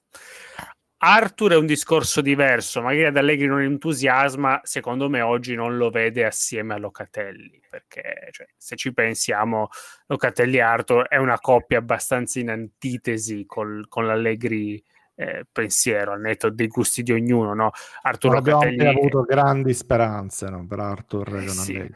Arthur 1.05 1.51
è 1.51 1.57
un 1.57 1.65
discorso 1.65 2.21
diverso, 2.21 2.81
magari 2.81 3.03
ad 3.03 3.17
Allegri 3.17 3.45
non 3.45 3.61
entusiasma, 3.61 4.61
secondo 4.63 5.09
me 5.09 5.19
oggi 5.19 5.53
non 5.53 5.75
lo 5.75 5.89
vede 5.89 6.23
assieme 6.23 6.75
a 6.75 6.77
Locatelli, 6.77 7.61
perché 7.69 8.29
cioè, 8.31 8.47
se 8.55 8.77
ci 8.77 8.93
pensiamo, 8.93 9.67
Locatelli 10.05 10.57
e 10.57 10.61
Arthur 10.61 11.05
è 11.09 11.17
una 11.17 11.39
coppia 11.39 11.79
abbastanza 11.79 12.39
in 12.39 12.49
antitesi 12.49 13.45
col, 13.45 13.85
con 13.89 14.05
l'Allegri 14.05 14.81
eh, 15.15 15.45
pensiero, 15.51 16.13
al 16.13 16.21
netto 16.21 16.49
dei 16.49 16.67
gusti 16.67 17.03
di 17.03 17.11
ognuno. 17.11 17.53
No? 17.53 17.71
Arthur 18.03 18.37
abbiamo 18.37 18.63
Locatelli... 18.63 18.87
avuto 18.87 19.23
grandi 19.23 19.73
speranze 19.73 20.49
no, 20.49 20.65
per 20.65 20.79
Arthur 20.79 21.35
e 21.35 21.43
eh, 21.43 21.49
sì. 21.49 21.91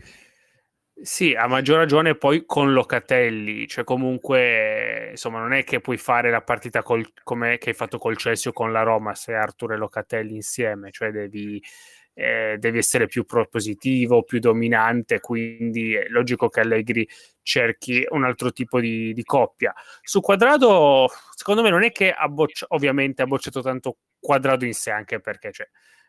Sì, 0.99 1.33
a 1.35 1.45
maggior 1.47 1.77
ragione 1.77 2.15
poi 2.15 2.43
con 2.45 2.73
Locatelli, 2.73 3.67
cioè 3.67 3.83
comunque 3.83 5.09
insomma 5.11 5.39
non 5.39 5.53
è 5.53 5.63
che 5.63 5.79
puoi 5.79 5.97
fare 5.97 6.31
la 6.31 6.41
partita 6.41 6.81
col, 6.81 7.05
come 7.23 7.59
hai 7.63 7.73
fatto 7.73 7.99
col 7.99 8.15
Chelsea 8.17 8.49
o 8.51 8.53
con 8.53 8.71
la 8.71 8.81
Roma 8.81 9.13
se 9.13 9.33
Arturo 9.35 9.75
e 9.75 9.77
Locatelli 9.77 10.33
insieme, 10.35 10.89
cioè 10.91 11.11
devi, 11.11 11.61
eh, 12.15 12.55
devi 12.57 12.79
essere 12.79 13.05
più 13.05 13.25
propositivo, 13.25 14.23
più 14.23 14.39
dominante, 14.39 15.19
quindi 15.19 15.93
è 15.93 16.07
logico 16.09 16.49
che 16.49 16.61
Allegri 16.61 17.07
cerchi 17.43 18.03
un 18.09 18.23
altro 18.23 18.51
tipo 18.51 18.79
di, 18.79 19.13
di 19.13 19.23
coppia. 19.23 19.73
Su 20.01 20.19
Quadrado, 20.19 21.07
secondo 21.35 21.61
me 21.61 21.69
non 21.69 21.83
è 21.83 21.91
che 21.91 22.11
ha 22.11 22.27
bocci- 22.27 22.65
ovviamente 22.69 23.21
ha 23.21 23.27
bocciato 23.27 23.61
tanto 23.61 23.97
Quadrado 24.19 24.65
in 24.65 24.73
sé, 24.73 24.89
anche 24.89 25.19
perché 25.19 25.51
cioè, 25.51 25.67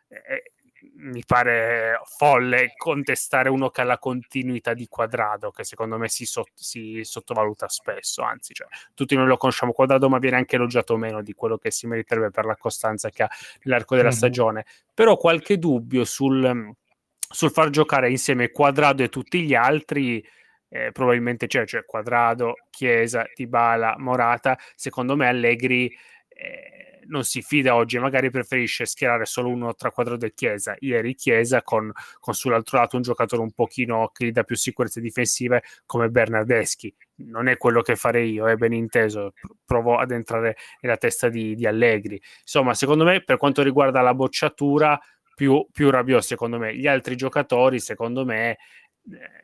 eh, 0.09 0.53
mi 0.97 1.23
pare 1.27 2.01
folle 2.05 2.75
contestare 2.77 3.49
uno 3.49 3.71
che 3.71 3.81
ha 3.81 3.85
la 3.85 3.99
continuità 3.99 4.75
di 4.75 4.87
quadrado, 4.89 5.51
che 5.51 5.65
secondo 5.65 5.99
me 5.99 6.09
si, 6.09 6.25
sott- 6.27 6.53
si 6.55 7.01
sottovaluta 7.03 7.69
spesso, 7.69 8.23
anzi, 8.23 8.55
cioè, 8.55 8.67
tutti 8.95 9.17
noi 9.17 9.27
lo 9.27 9.37
conosciamo 9.37 9.73
quadrado, 9.73 10.09
ma 10.09 10.19
viene 10.19 10.37
anche 10.37 10.57
elogiato 10.57 10.97
meno 10.97 11.23
di 11.23 11.33
quello 11.33 11.59
che 11.59 11.71
si 11.71 11.87
meriterebbe 11.87 12.31
per 12.31 12.45
la 12.45 12.57
costanza 12.57 13.11
che 13.11 13.23
ha 13.25 13.31
nell'arco 13.63 13.95
della 13.95 14.09
mm-hmm. 14.09 14.17
stagione. 14.17 14.67
Però 14.95 15.17
qualche 15.17 15.59
dubbio 15.59 16.05
sul, 16.05 16.73
sul, 17.19 17.51
far 17.51 17.71
giocare 17.71 18.11
insieme 18.11 18.51
quadrado 18.51 19.03
e 19.03 19.09
tutti 19.09 19.43
gli 19.43 19.55
altri. 19.55 20.25
Eh, 20.71 20.93
probabilmente 20.93 21.47
c'è, 21.47 21.65
cioè 21.67 21.85
Quadrado, 21.87 22.55
Chiesa, 22.69 23.25
Dybala, 23.35 23.95
Morata. 23.99 24.59
Secondo 24.75 25.17
me 25.17 25.27
Allegri 25.27 25.91
eh, 26.29 26.98
non 27.09 27.25
si 27.25 27.43
fida 27.43 27.75
oggi, 27.75 27.99
magari 27.99 28.31
preferisce 28.31 28.87
schierare 28.87 29.27
solo 29.27 29.49
uno 29.49 29.75
tra 29.75 29.91
quadrato 29.91 30.25
e 30.25 30.33
Chiesa. 30.33 30.77
Ieri 30.79 31.15
Chiesa 31.15 31.63
con, 31.63 31.91
con 32.19 32.35
sull'altro 32.35 32.79
lato 32.79 32.97
un 32.97 33.03
giocatore 33.03 33.43
un 33.43 33.53
pochino 33.53 34.11
che 34.13 34.27
gli 34.27 34.33
dà 34.33 34.45
più 34.45 34.57
sicurezze 34.57 35.01
difensive 35.01 35.63
come 35.87 36.09
Bernardeschi. 36.09 36.95
Non 37.17 37.49
è 37.49 37.57
quello 37.57 37.83
che 37.83 37.97
farei 37.97 38.33
io, 38.33 38.47
è 38.47 38.57
ben 38.57 38.73
inteso, 38.73 39.33
provo 39.65 39.97
ad 39.97 40.11
entrare 40.13 40.57
nella 40.81 40.97
testa 40.97 41.29
di, 41.29 41.55
di 41.55 41.67
Allegri. 41.67 42.21
Insomma, 42.41 42.75
secondo 42.75 43.05
me, 43.05 43.23
per 43.23 43.37
quanto 43.37 43.63
riguarda 43.63 44.01
la 44.01 44.15
bocciatura, 44.15 44.99
più, 45.35 45.67
più 45.71 45.91
Rabiot, 45.91 46.23
secondo 46.23 46.59
me. 46.59 46.77
Gli 46.77 46.87
altri 46.87 47.17
giocatori, 47.17 47.81
secondo 47.81 48.25
me, 48.25 48.51
eh, 48.51 48.59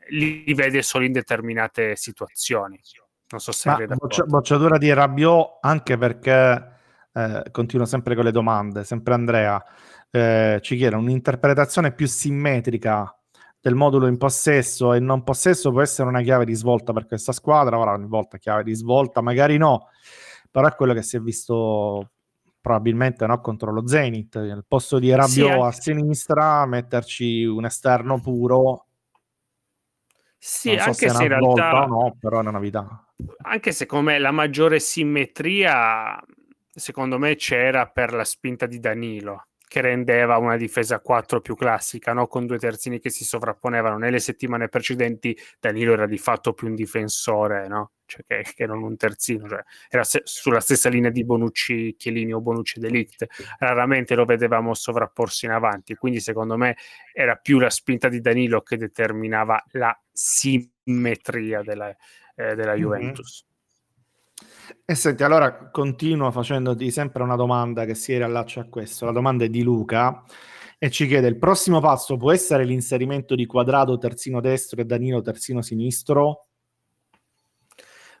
li 0.09 0.53
vede 0.53 0.81
solo 0.81 1.05
in 1.05 1.11
determinate 1.11 1.95
situazioni. 1.95 2.79
Non 3.27 3.39
so 3.39 3.51
se 3.51 3.69
Ma 3.69 3.95
boccia, 3.95 4.23
bocciatura 4.23 4.77
di 4.77 4.93
Rabiot 4.93 5.57
anche 5.61 5.97
perché 5.97 6.74
eh, 7.15 7.43
continuo 7.51 7.85
sempre 7.85 8.13
con 8.13 8.25
le 8.25 8.31
domande, 8.31 8.83
sempre 8.83 9.13
Andrea, 9.13 9.63
eh, 10.11 10.59
ci 10.61 10.75
chiede 10.75 10.97
un'interpretazione 10.97 11.93
più 11.93 12.07
simmetrica 12.07 13.17
del 13.61 13.73
modulo 13.73 14.07
in 14.07 14.17
possesso 14.17 14.93
e 14.93 14.99
non 14.99 15.23
possesso 15.23 15.71
può 15.71 15.81
essere 15.81 16.09
una 16.09 16.21
chiave 16.21 16.45
di 16.45 16.53
svolta 16.53 16.91
per 16.91 17.05
questa 17.05 17.31
squadra, 17.31 17.79
ora 17.79 17.93
ogni 17.93 18.07
volta 18.07 18.37
chiave 18.37 18.63
di 18.63 18.75
svolta, 18.75 19.21
magari 19.21 19.57
no, 19.57 19.87
però 20.51 20.67
è 20.67 20.75
quello 20.75 20.93
che 20.93 21.01
si 21.01 21.15
è 21.15 21.19
visto 21.19 22.11
probabilmente 22.59 23.25
no, 23.25 23.39
contro 23.39 23.71
lo 23.71 23.87
Zenith, 23.87 24.35
al 24.35 24.65
posto 24.67 24.99
di 24.99 25.13
Rabiot 25.13 25.51
sì, 25.51 25.59
a 25.59 25.71
sinistra 25.71 26.65
metterci 26.65 27.45
un 27.45 27.65
esterno 27.65 28.19
puro. 28.19 28.87
Sì, 30.37 30.77
so 30.77 30.83
anche 30.83 30.93
se, 30.93 31.09
se 31.09 31.23
in 31.23 31.29
realtà 31.29 31.85
no, 31.85 32.15
però 32.19 32.37
è 32.37 32.41
una 32.41 32.51
novità. 32.51 33.05
Anche 33.43 33.71
secondo 33.71 34.11
me 34.11 34.19
la 34.19 34.31
maggiore 34.31 34.79
simmetria 34.79 36.19
secondo 36.79 37.17
me 37.17 37.35
c'era 37.35 37.87
per 37.87 38.13
la 38.13 38.23
spinta 38.23 38.65
di 38.65 38.79
Danilo 38.79 39.47
che 39.67 39.81
rendeva 39.81 40.37
una 40.37 40.57
difesa 40.57 40.99
4 40.99 41.41
più 41.41 41.55
classica, 41.55 42.13
no? 42.13 42.27
con 42.27 42.45
due 42.45 42.57
terzini 42.57 42.99
che 42.99 43.09
si 43.09 43.25
sovrapponevano. 43.25 43.97
Nelle 43.97 44.19
settimane 44.19 44.69
precedenti 44.69 45.37
Danilo 45.59 45.93
era 45.93 46.05
di 46.05 46.17
fatto 46.17 46.53
più 46.53 46.67
un 46.67 46.75
difensore 46.75 47.67
no? 47.67 47.91
cioè 48.05 48.23
che, 48.25 48.43
che, 48.53 48.65
non 48.65 48.83
un 48.83 48.95
terzino, 48.95 49.47
cioè 49.47 49.63
era 49.89 50.03
se- 50.03 50.21
sulla 50.23 50.59
stessa 50.59 50.89
linea 50.89 51.09
di 51.09 51.25
Bonucci, 51.25 51.95
Chiellini 51.97 52.33
o 52.33 52.41
Bonucci 52.41 52.79
Delict. 52.79 53.25
Raramente 53.59 54.15
lo 54.15 54.25
vedevamo 54.25 54.73
sovrapporsi 54.73 55.45
in 55.45 55.51
avanti, 55.51 55.95
quindi 55.95 56.19
secondo 56.19 56.55
me 56.57 56.77
era 57.11 57.35
più 57.35 57.59
la 57.59 57.69
spinta 57.69 58.07
di 58.07 58.21
Danilo 58.21 58.61
che 58.61 58.77
determinava 58.77 59.61
la 59.71 59.99
simmetria 60.11 61.63
della, 61.63 61.89
eh, 62.35 62.55
della 62.55 62.73
mhm. 62.75 62.79
Juventus. 62.79 63.43
Mm-hmm. 63.43 63.54
E 64.87 64.93
senti, 64.95 65.23
allora 65.23 65.69
continuo 65.71 66.29
facendoti 66.31 66.91
sempre 66.91 67.23
una 67.23 67.35
domanda 67.35 67.85
che 67.85 67.95
si 67.95 68.15
riallaccia 68.15 68.61
a 68.61 68.69
questo. 68.69 69.05
La 69.05 69.11
domanda 69.11 69.45
è 69.45 69.49
di 69.49 69.63
Luca 69.63 70.23
e 70.77 70.89
ci 70.91 71.07
chiede: 71.07 71.27
il 71.27 71.37
prossimo 71.37 71.79
passo 71.79 72.17
può 72.17 72.31
essere 72.31 72.65
l'inserimento 72.65 73.33
di 73.35 73.45
quadrato 73.45 73.97
terzino 73.97 74.41
destro 74.41 74.81
e 74.81 74.85
Danilo 74.85 75.21
terzino 75.21 75.61
sinistro? 75.61 76.47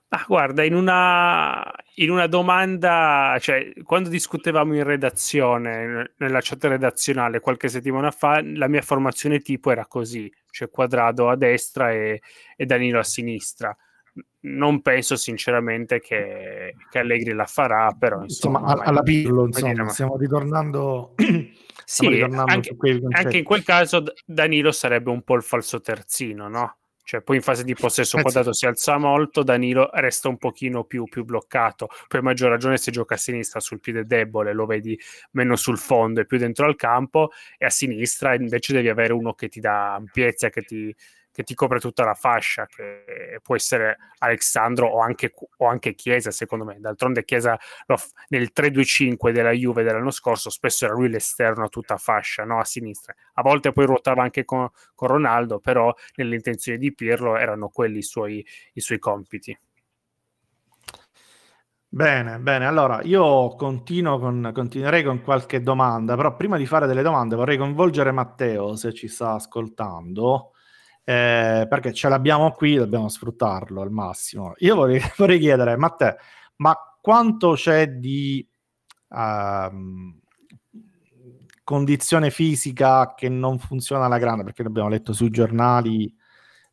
Ah, 0.09 0.23
guarda, 0.27 0.63
in 0.63 0.75
una, 0.75 1.71
in 1.95 2.09
una 2.09 2.27
domanda, 2.27 3.37
cioè 3.39 3.73
quando 3.83 4.07
discutevamo 4.09 4.75
in 4.75 4.83
redazione, 4.83 6.13
nella 6.17 6.39
chat 6.41 6.63
redazionale 6.63 7.39
qualche 7.39 7.67
settimana 7.67 8.11
fa, 8.11 8.41
la 8.41 8.67
mia 8.67 8.81
formazione 8.81 9.39
tipo 9.39 9.71
era 9.71 9.85
così, 9.87 10.31
cioè 10.51 10.69
quadrato 10.69 11.27
a 11.27 11.35
destra 11.35 11.91
e, 11.91 12.21
e 12.55 12.65
Danilo 12.65 12.99
a 12.99 13.03
sinistra 13.03 13.75
non 14.41 14.81
penso 14.81 15.15
sinceramente 15.15 15.99
che, 15.99 16.75
che, 16.89 16.99
Allegri 16.99 17.33
la 17.33 17.45
farà, 17.45 17.95
però 17.97 18.21
insomma, 18.21 18.59
insomma 18.59 18.83
alla 18.83 19.01
Pirlo 19.01 19.45
insomma, 19.45 19.89
stiamo 19.89 20.17
ritornando, 20.17 21.13
stiamo 21.17 21.53
sì, 21.85 22.07
ritornando 22.07 22.51
anche, 22.51 22.75
anche, 23.09 23.37
in 23.37 23.43
quel 23.43 23.63
caso 23.63 24.03
Danilo 24.25 24.71
sarebbe 24.71 25.09
un 25.09 25.23
po' 25.23 25.35
il 25.35 25.43
falso 25.43 25.81
terzino, 25.81 26.47
no? 26.47 26.77
Cioè, 27.05 27.21
poi 27.21 27.35
in 27.35 27.43
fase 27.43 27.63
di 27.63 27.75
possesso 27.75 28.17
eh 28.17 28.21
quadrato 28.23 28.51
si 28.51 28.65
alza 28.65 28.97
molto, 28.97 29.43
Danilo 29.43 29.91
resta 29.93 30.27
un 30.27 30.37
pochino 30.37 30.85
più, 30.85 31.03
più, 31.03 31.23
bloccato. 31.23 31.87
Poi 32.07 32.19
a 32.19 32.23
maggior 32.23 32.49
ragione 32.49 32.77
se 32.77 32.89
gioca 32.89 33.13
a 33.13 33.17
sinistra 33.17 33.59
sul 33.59 33.79
piede 33.79 34.05
debole, 34.05 34.53
lo 34.53 34.65
vedi 34.65 34.99
meno 35.31 35.55
sul 35.55 35.77
fondo 35.77 36.21
e 36.21 36.25
più 36.25 36.39
dentro 36.39 36.65
al 36.65 36.75
campo, 36.75 37.29
e 37.59 37.65
a 37.65 37.69
sinistra 37.69 38.33
invece 38.33 38.73
devi 38.73 38.89
avere 38.89 39.13
uno 39.13 39.35
che 39.35 39.49
ti 39.49 39.59
dà 39.59 39.93
ampiezza, 39.93 40.49
che 40.49 40.63
ti, 40.63 40.95
che 41.35 41.43
ti 41.43 41.53
copre 41.53 41.81
tutta 41.81 42.05
la 42.05 42.13
fascia, 42.13 42.65
che 42.65 43.41
può 43.43 43.55
essere 43.55 43.97
Alexandro 44.19 44.87
o 44.87 45.01
anche, 45.01 45.33
o 45.57 45.67
anche 45.67 45.93
Chiesa, 45.93 46.31
secondo 46.31 46.63
me. 46.63 46.79
D'altronde 46.79 47.25
Chiesa 47.25 47.59
nel 48.29 48.51
3-2-5 48.55 49.31
della 49.31 49.51
Juve 49.51 49.83
dell'anno 49.83 50.11
scorso 50.11 50.49
spesso 50.49 50.85
era 50.85 50.93
lui 50.93 51.09
l'esterno 51.09 51.65
a 51.65 51.67
tutta 51.67 51.97
fascia, 51.97 52.45
no? 52.45 52.59
a 52.59 52.63
sinistra. 52.63 53.13
A 53.33 53.41
volte 53.41 53.73
poi 53.73 53.85
ruotava 53.85 54.23
anche 54.23 54.45
con, 54.45 54.69
con 54.93 55.09
Ronaldo, 55.09 55.59
però 55.59 55.93
nelle 56.15 56.35
intenzioni 56.35 56.77
di 56.77 56.93
Pirlo 56.93 57.35
erano 57.35 57.67
quelli 57.67 57.97
i 57.97 58.03
suoi, 58.03 58.45
i 58.71 58.79
suoi 58.79 58.99
compiti. 58.99 59.59
Bene, 61.89 62.39
bene. 62.39 62.65
Allora, 62.65 63.01
io 63.03 63.55
continuo 63.55 64.19
con, 64.19 64.51
continuerei 64.53 65.03
con 65.03 65.21
qualche 65.21 65.61
domanda, 65.61 66.15
però 66.15 66.33
prima 66.37 66.55
di 66.55 66.65
fare 66.65 66.87
delle 66.87 67.01
domande 67.01 67.35
vorrei 67.35 67.57
coinvolgere 67.57 68.11
Matteo, 68.11 68.77
se 68.77 68.93
ci 68.93 69.09
sta 69.09 69.33
ascoltando, 69.33 70.51
eh, 71.05 71.67
perché 71.69 71.93
ce 71.93 72.09
l'abbiamo 72.09 72.51
qui, 72.51 72.75
dobbiamo 72.75 73.07
sfruttarlo 73.07 73.81
al 73.81 73.91
massimo. 73.91 74.53
Io 74.57 74.75
vorrei, 74.75 74.99
vorrei 75.17 75.39
chiedere, 75.39 75.77
Matteo, 75.77 76.15
ma 76.57 76.75
quanto 76.99 77.53
c'è 77.53 77.87
di 77.87 78.45
uh, 79.09 80.19
condizione 81.63 82.31
fisica 82.31 83.13
che 83.13 83.29
non 83.29 83.59
funziona 83.59 84.05
alla 84.05 84.17
grande? 84.17 84.43
Perché 84.43 84.63
l'abbiamo 84.63 84.89
letto 84.89 85.13
sui 85.13 85.29
giornali 85.29 86.11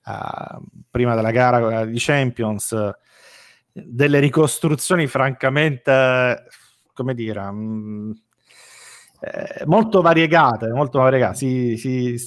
uh, 0.07 0.63
prima 0.91 1.15
della 1.15 1.31
gara 1.31 1.85
di 1.85 1.99
Champions, 1.99 2.91
delle 3.71 4.19
ricostruzioni 4.19 5.07
francamente, 5.07 6.47
come 6.95 7.15
dire... 7.15 7.41
Um, 7.41 8.15
eh, 9.25 9.65
molto 9.67 10.03
variegate, 10.03 10.69
molto 10.71 10.99
variegate. 10.99 11.37
Si, 11.37 11.77
si, 11.77 12.19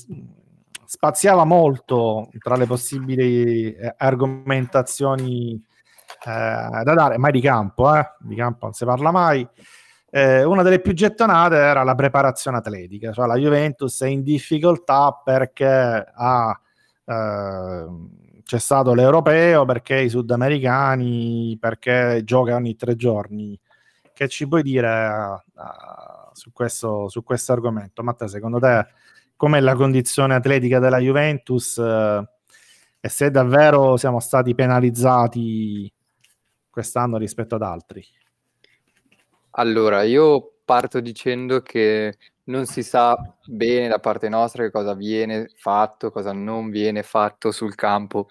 spaziava 0.85 1.43
molto 1.45 2.29
tra 2.39 2.55
le 2.55 2.65
possibili 2.65 3.73
eh, 3.73 3.93
argomentazioni 3.97 5.53
eh, 5.53 6.83
da 6.83 6.93
dare, 6.93 7.17
mai 7.17 7.31
di 7.31 7.41
campo, 7.41 7.95
eh? 7.95 8.15
di 8.19 8.35
campo 8.35 8.65
non 8.65 8.73
si 8.73 8.85
parla 8.85 9.11
mai. 9.11 9.47
Eh, 10.09 10.43
una 10.43 10.63
delle 10.63 10.79
più 10.79 10.93
gettonate 10.93 11.57
era 11.57 11.83
la 11.83 11.95
preparazione 11.95 12.57
atletica, 12.57 13.11
cioè 13.11 13.27
la 13.27 13.35
Juventus 13.35 14.01
è 14.01 14.07
in 14.07 14.23
difficoltà 14.23 15.19
perché 15.23 16.05
ha 16.13 16.59
c'è 18.45 18.59
stato 18.59 18.93
l'europeo, 18.93 19.65
perché 19.65 20.01
i 20.01 20.09
sudamericani, 20.09 21.57
perché 21.59 22.21
gioca 22.23 22.55
ogni 22.55 22.75
tre 22.75 22.95
giorni. 22.95 23.59
Che 24.13 24.27
ci 24.29 24.47
puoi 24.47 24.61
dire 24.61 25.41
uh, 25.55 26.29
su, 26.31 26.51
questo, 26.53 27.09
su 27.09 27.23
questo 27.23 27.53
argomento? 27.53 28.03
Matteo, 28.03 28.27
secondo 28.27 28.59
te 28.59 28.85
com'è 29.35 29.59
la 29.59 29.75
condizione 29.75 30.35
atletica 30.35 30.79
della 30.79 30.99
Juventus 30.99 31.77
eh, 31.77 32.29
e 32.99 33.09
se 33.09 33.29
davvero 33.31 33.97
siamo 33.97 34.19
stati 34.19 34.55
penalizzati 34.55 35.91
quest'anno 36.69 37.17
rispetto 37.17 37.55
ad 37.55 37.61
altri. 37.61 38.03
Allora, 39.51 40.03
io 40.03 40.55
parto 40.65 40.99
dicendo 40.99 41.61
che 41.61 42.17
non 42.45 42.65
si 42.65 42.83
sa 42.83 43.15
bene 43.45 43.87
da 43.87 43.99
parte 43.99 44.27
nostra 44.27 44.63
che 44.63 44.71
cosa 44.71 44.93
viene 44.93 45.49
fatto, 45.55 46.11
cosa 46.11 46.33
non 46.33 46.69
viene 46.69 47.03
fatto 47.03 47.51
sul 47.51 47.75
campo 47.75 48.27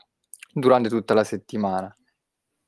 durante 0.52 0.88
tutta 0.88 1.14
la 1.14 1.24
settimana. 1.24 1.96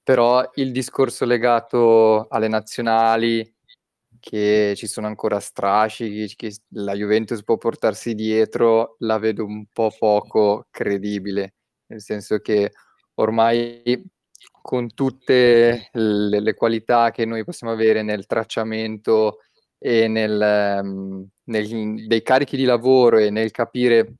Però 0.02 0.48
il 0.54 0.72
discorso 0.72 1.24
legato 1.24 2.28
alle 2.28 2.48
nazionali, 2.48 3.55
che 4.20 4.74
ci 4.76 4.86
sono 4.86 5.06
ancora 5.06 5.40
strascichi, 5.40 6.34
che 6.36 6.54
la 6.70 6.94
Juventus 6.94 7.42
può 7.44 7.56
portarsi 7.56 8.14
dietro, 8.14 8.96
la 9.00 9.18
vedo 9.18 9.44
un 9.44 9.66
po' 9.72 9.90
poco 9.96 10.66
credibile, 10.70 11.54
nel 11.86 12.00
senso 12.00 12.38
che 12.38 12.72
ormai 13.14 14.02
con 14.62 14.92
tutte 14.94 15.90
le, 15.92 16.40
le 16.40 16.54
qualità 16.54 17.10
che 17.10 17.24
noi 17.24 17.44
possiamo 17.44 17.72
avere 17.72 18.02
nel 18.02 18.26
tracciamento 18.26 19.38
e 19.78 20.08
nel, 20.08 20.80
um, 20.82 21.26
nel, 21.44 22.06
dei 22.06 22.22
carichi 22.22 22.56
di 22.56 22.64
lavoro 22.64 23.18
e 23.18 23.30
nel 23.30 23.50
capire 23.50 24.14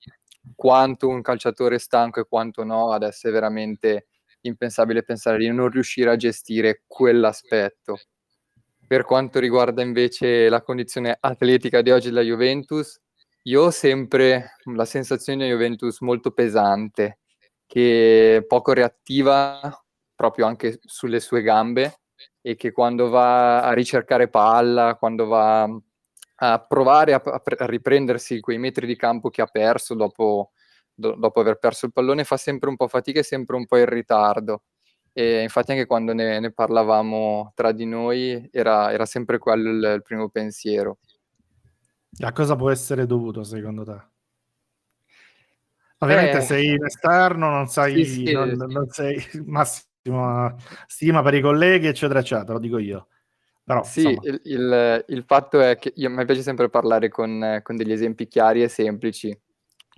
quanto 0.54 1.08
un 1.08 1.22
calciatore 1.22 1.76
è 1.76 1.78
stanco 1.78 2.20
e 2.20 2.26
quanto 2.28 2.62
no, 2.62 2.92
adesso 2.92 3.28
è 3.28 3.32
veramente 3.32 4.08
impensabile 4.42 5.02
pensare 5.02 5.38
di 5.38 5.48
non 5.48 5.68
riuscire 5.68 6.10
a 6.10 6.16
gestire 6.16 6.82
quell'aspetto. 6.86 7.98
Per 8.86 9.04
quanto 9.04 9.40
riguarda 9.40 9.82
invece 9.82 10.48
la 10.48 10.62
condizione 10.62 11.16
atletica 11.18 11.82
di 11.82 11.90
oggi 11.90 12.08
della 12.08 12.20
Juventus, 12.20 13.00
io 13.42 13.64
ho 13.64 13.70
sempre 13.70 14.52
la 14.74 14.84
sensazione 14.84 15.44
di 15.44 15.50
Juventus 15.50 16.00
molto 16.00 16.30
pesante, 16.30 17.18
che 17.66 18.36
è 18.36 18.44
poco 18.44 18.72
reattiva 18.72 19.60
proprio 20.14 20.46
anche 20.46 20.78
sulle 20.84 21.18
sue 21.18 21.42
gambe 21.42 21.98
e 22.40 22.54
che 22.54 22.70
quando 22.70 23.08
va 23.08 23.62
a 23.62 23.72
ricercare 23.72 24.28
palla, 24.28 24.94
quando 24.96 25.26
va 25.26 25.68
a 26.38 26.60
provare 26.60 27.12
a, 27.12 27.22
a 27.24 27.66
riprendersi 27.66 28.38
quei 28.38 28.58
metri 28.58 28.86
di 28.86 28.94
campo 28.94 29.30
che 29.30 29.42
ha 29.42 29.46
perso 29.46 29.94
dopo, 29.94 30.52
do, 30.94 31.16
dopo 31.16 31.40
aver 31.40 31.58
perso 31.58 31.86
il 31.86 31.92
pallone, 31.92 32.22
fa 32.22 32.36
sempre 32.36 32.68
un 32.68 32.76
po' 32.76 32.86
fatica 32.86 33.18
e 33.18 33.24
sempre 33.24 33.56
un 33.56 33.66
po' 33.66 33.78
in 33.78 33.86
ritardo. 33.86 34.62
E 35.18 35.40
infatti 35.40 35.70
anche 35.70 35.86
quando 35.86 36.12
ne, 36.12 36.40
ne 36.40 36.52
parlavamo 36.52 37.52
tra 37.54 37.72
di 37.72 37.86
noi 37.86 38.50
era, 38.52 38.92
era 38.92 39.06
sempre 39.06 39.38
quello 39.38 39.70
il, 39.70 39.94
il, 39.94 40.02
primo 40.02 40.28
pensiero. 40.28 40.98
A 42.18 42.32
cosa 42.32 42.54
può 42.54 42.70
essere 42.70 43.06
dovuto 43.06 43.42
secondo 43.42 43.82
te? 43.82 43.98
Ovviamente 46.00 46.36
eh, 46.36 46.40
sei 46.42 46.74
in 46.74 46.84
esterno, 46.84 47.48
non 47.48 47.66
sai, 47.66 48.04
sì, 48.04 48.26
sì, 48.26 48.32
non, 48.32 48.50
sì. 48.50 48.74
non 48.74 48.88
sei 48.90 49.26
massima 49.46 50.54
stima 50.86 51.22
per 51.22 51.32
i 51.32 51.40
colleghi, 51.40 51.86
eccetera, 51.86 52.18
eccetera, 52.18 52.52
lo 52.52 52.58
dico 52.58 52.76
io. 52.76 53.06
Però, 53.64 53.82
sì, 53.84 54.06
il, 54.20 54.40
il, 54.44 55.04
il, 55.08 55.24
fatto 55.26 55.62
è 55.62 55.78
che 55.78 55.94
io, 55.96 56.10
mi 56.10 56.26
piace 56.26 56.42
sempre 56.42 56.68
parlare 56.68 57.08
con, 57.08 57.60
con 57.62 57.74
degli 57.74 57.92
esempi 57.92 58.28
chiari 58.28 58.62
e 58.62 58.68
semplici 58.68 59.34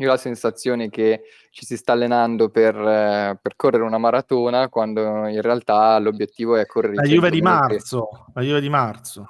io 0.00 0.08
ho 0.08 0.12
la 0.12 0.16
sensazione 0.16 0.90
che 0.90 1.22
ci 1.50 1.66
si 1.66 1.76
sta 1.76 1.92
allenando 1.92 2.50
per, 2.50 2.76
eh, 2.76 3.38
per, 3.40 3.56
correre 3.56 3.82
una 3.82 3.98
maratona 3.98 4.68
quando 4.68 5.26
in 5.26 5.42
realtà 5.42 5.98
l'obiettivo 5.98 6.56
è 6.56 6.66
correre 6.66 6.94
la 6.94 7.02
Juve 7.02 7.30
di 7.30 7.42
marzo 7.42 8.26
la 8.34 8.42
Juve 8.42 8.60
di 8.60 8.68
marzo 8.68 9.26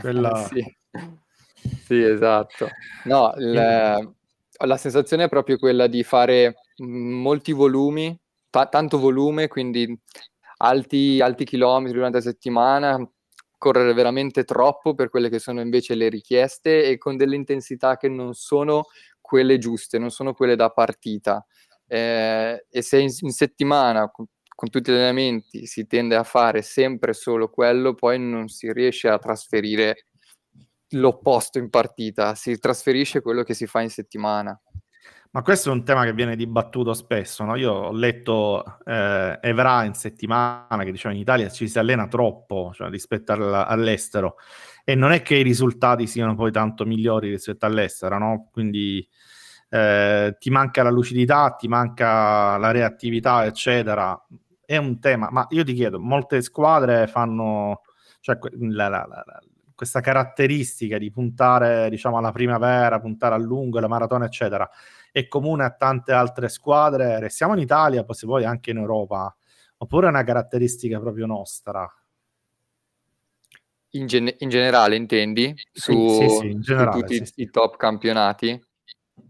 quella... 0.00 0.34
sì. 0.46 0.76
sì. 1.84 2.02
esatto 2.02 2.68
no 3.04 3.32
il, 3.36 4.14
la 4.64 4.76
sensazione 4.76 5.24
è 5.24 5.28
proprio 5.28 5.58
quella 5.58 5.88
di 5.88 6.04
fare 6.04 6.54
molti 6.78 7.52
volumi 7.52 8.16
t- 8.48 8.68
tanto 8.68 8.98
volume 8.98 9.48
quindi 9.48 9.98
alti, 10.58 11.20
alti 11.20 11.44
chilometri 11.44 11.94
durante 11.94 12.18
la 12.18 12.22
settimana 12.22 13.10
correre 13.58 13.92
veramente 13.92 14.42
troppo 14.42 14.92
per 14.92 15.08
quelle 15.08 15.28
che 15.28 15.38
sono 15.38 15.60
invece 15.60 15.94
le 15.94 16.08
richieste 16.08 16.84
e 16.84 16.98
con 16.98 17.16
delle 17.16 17.36
intensità 17.36 17.96
che 17.96 18.08
non 18.08 18.34
sono 18.34 18.86
quelle 19.32 19.56
giuste, 19.56 19.98
non 19.98 20.10
sono 20.10 20.34
quelle 20.34 20.56
da 20.56 20.68
partita. 20.68 21.42
Eh, 21.86 22.66
e 22.68 22.82
se 22.82 22.98
in, 22.98 23.08
in 23.20 23.30
settimana, 23.30 24.10
con, 24.10 24.26
con, 24.54 24.68
tutti 24.68 24.90
gli 24.90 24.94
allenamenti, 24.94 25.64
si 25.64 25.86
tende 25.86 26.16
a 26.16 26.22
fare 26.22 26.60
sempre 26.60 27.14
solo 27.14 27.48
quello, 27.48 27.94
poi 27.94 28.18
non 28.18 28.48
si 28.48 28.70
riesce 28.70 29.08
a 29.08 29.18
trasferire 29.18 30.08
l'opposto 30.90 31.58
in 31.58 31.70
partita, 31.70 32.34
si 32.34 32.58
trasferisce 32.58 33.22
quello 33.22 33.42
che 33.42 33.54
si 33.54 33.66
fa 33.66 33.80
in 33.80 33.88
settimana. 33.88 34.60
Ma 35.30 35.40
questo 35.40 35.70
è 35.70 35.72
un 35.72 35.82
tema 35.82 36.04
che 36.04 36.12
viene 36.12 36.36
dibattuto 36.36 36.92
spesso. 36.92 37.42
No? 37.44 37.56
Io 37.56 37.72
ho 37.72 37.92
letto 37.92 38.62
eh, 38.84 39.38
Evra 39.40 39.84
in 39.84 39.94
settimana 39.94 40.84
che 40.84 40.92
diceva 40.92 41.14
in 41.14 41.20
Italia 41.20 41.48
ci 41.48 41.68
si 41.68 41.78
allena 41.78 42.06
troppo 42.06 42.70
cioè, 42.74 42.90
rispetto 42.90 43.32
all- 43.32 43.64
all'estero 43.66 44.36
e 44.84 44.94
non 44.94 45.12
è 45.12 45.22
che 45.22 45.36
i 45.36 45.42
risultati 45.42 46.06
siano 46.06 46.34
poi 46.34 46.50
tanto 46.50 46.84
migliori 46.84 47.30
rispetto 47.30 47.66
all'estero, 47.66 48.18
no? 48.18 48.48
quindi 48.52 49.06
eh, 49.68 50.36
ti 50.38 50.50
manca 50.50 50.82
la 50.82 50.90
lucidità, 50.90 51.54
ti 51.58 51.68
manca 51.68 52.56
la 52.58 52.70
reattività, 52.70 53.44
eccetera. 53.44 54.20
È 54.64 54.76
un 54.76 55.00
tema, 55.00 55.28
ma 55.30 55.46
io 55.50 55.64
ti 55.64 55.74
chiedo, 55.74 55.98
molte 56.00 56.40
squadre 56.42 57.06
fanno 57.06 57.82
cioè, 58.20 58.38
la, 58.58 58.88
la, 58.88 59.06
la, 59.08 59.24
questa 59.74 60.00
caratteristica 60.00 60.98
di 60.98 61.10
puntare 61.10 61.90
diciamo, 61.90 62.18
alla 62.18 62.32
primavera, 62.32 63.00
puntare 63.00 63.34
a 63.34 63.38
lungo, 63.38 63.80
la 63.80 63.88
maratona, 63.88 64.26
eccetera 64.26 64.68
è 65.12 65.28
comune 65.28 65.64
a 65.64 65.70
tante 65.70 66.12
altre 66.12 66.48
squadre. 66.48 67.20
Restiamo 67.20 67.52
in 67.52 67.60
Italia, 67.60 68.02
poi 68.02 68.14
se 68.16 68.26
vuoi 68.26 68.44
anche 68.44 68.70
in 68.70 68.78
Europa, 68.78 69.32
oppure 69.76 70.06
è 70.06 70.08
una 70.10 70.24
caratteristica 70.24 70.98
proprio 70.98 71.26
nostra? 71.26 71.88
In, 73.94 74.06
gen- 74.06 74.34
in 74.38 74.48
generale 74.48 74.96
intendi? 74.96 75.54
Su, 75.72 76.08
sì, 76.08 76.28
sì, 76.28 76.36
sì, 76.36 76.50
in 76.50 76.60
generale, 76.60 76.92
su 76.92 77.00
tutti 77.00 77.14
i, 77.14 77.42
i 77.42 77.50
top 77.50 77.76
campionati? 77.76 78.60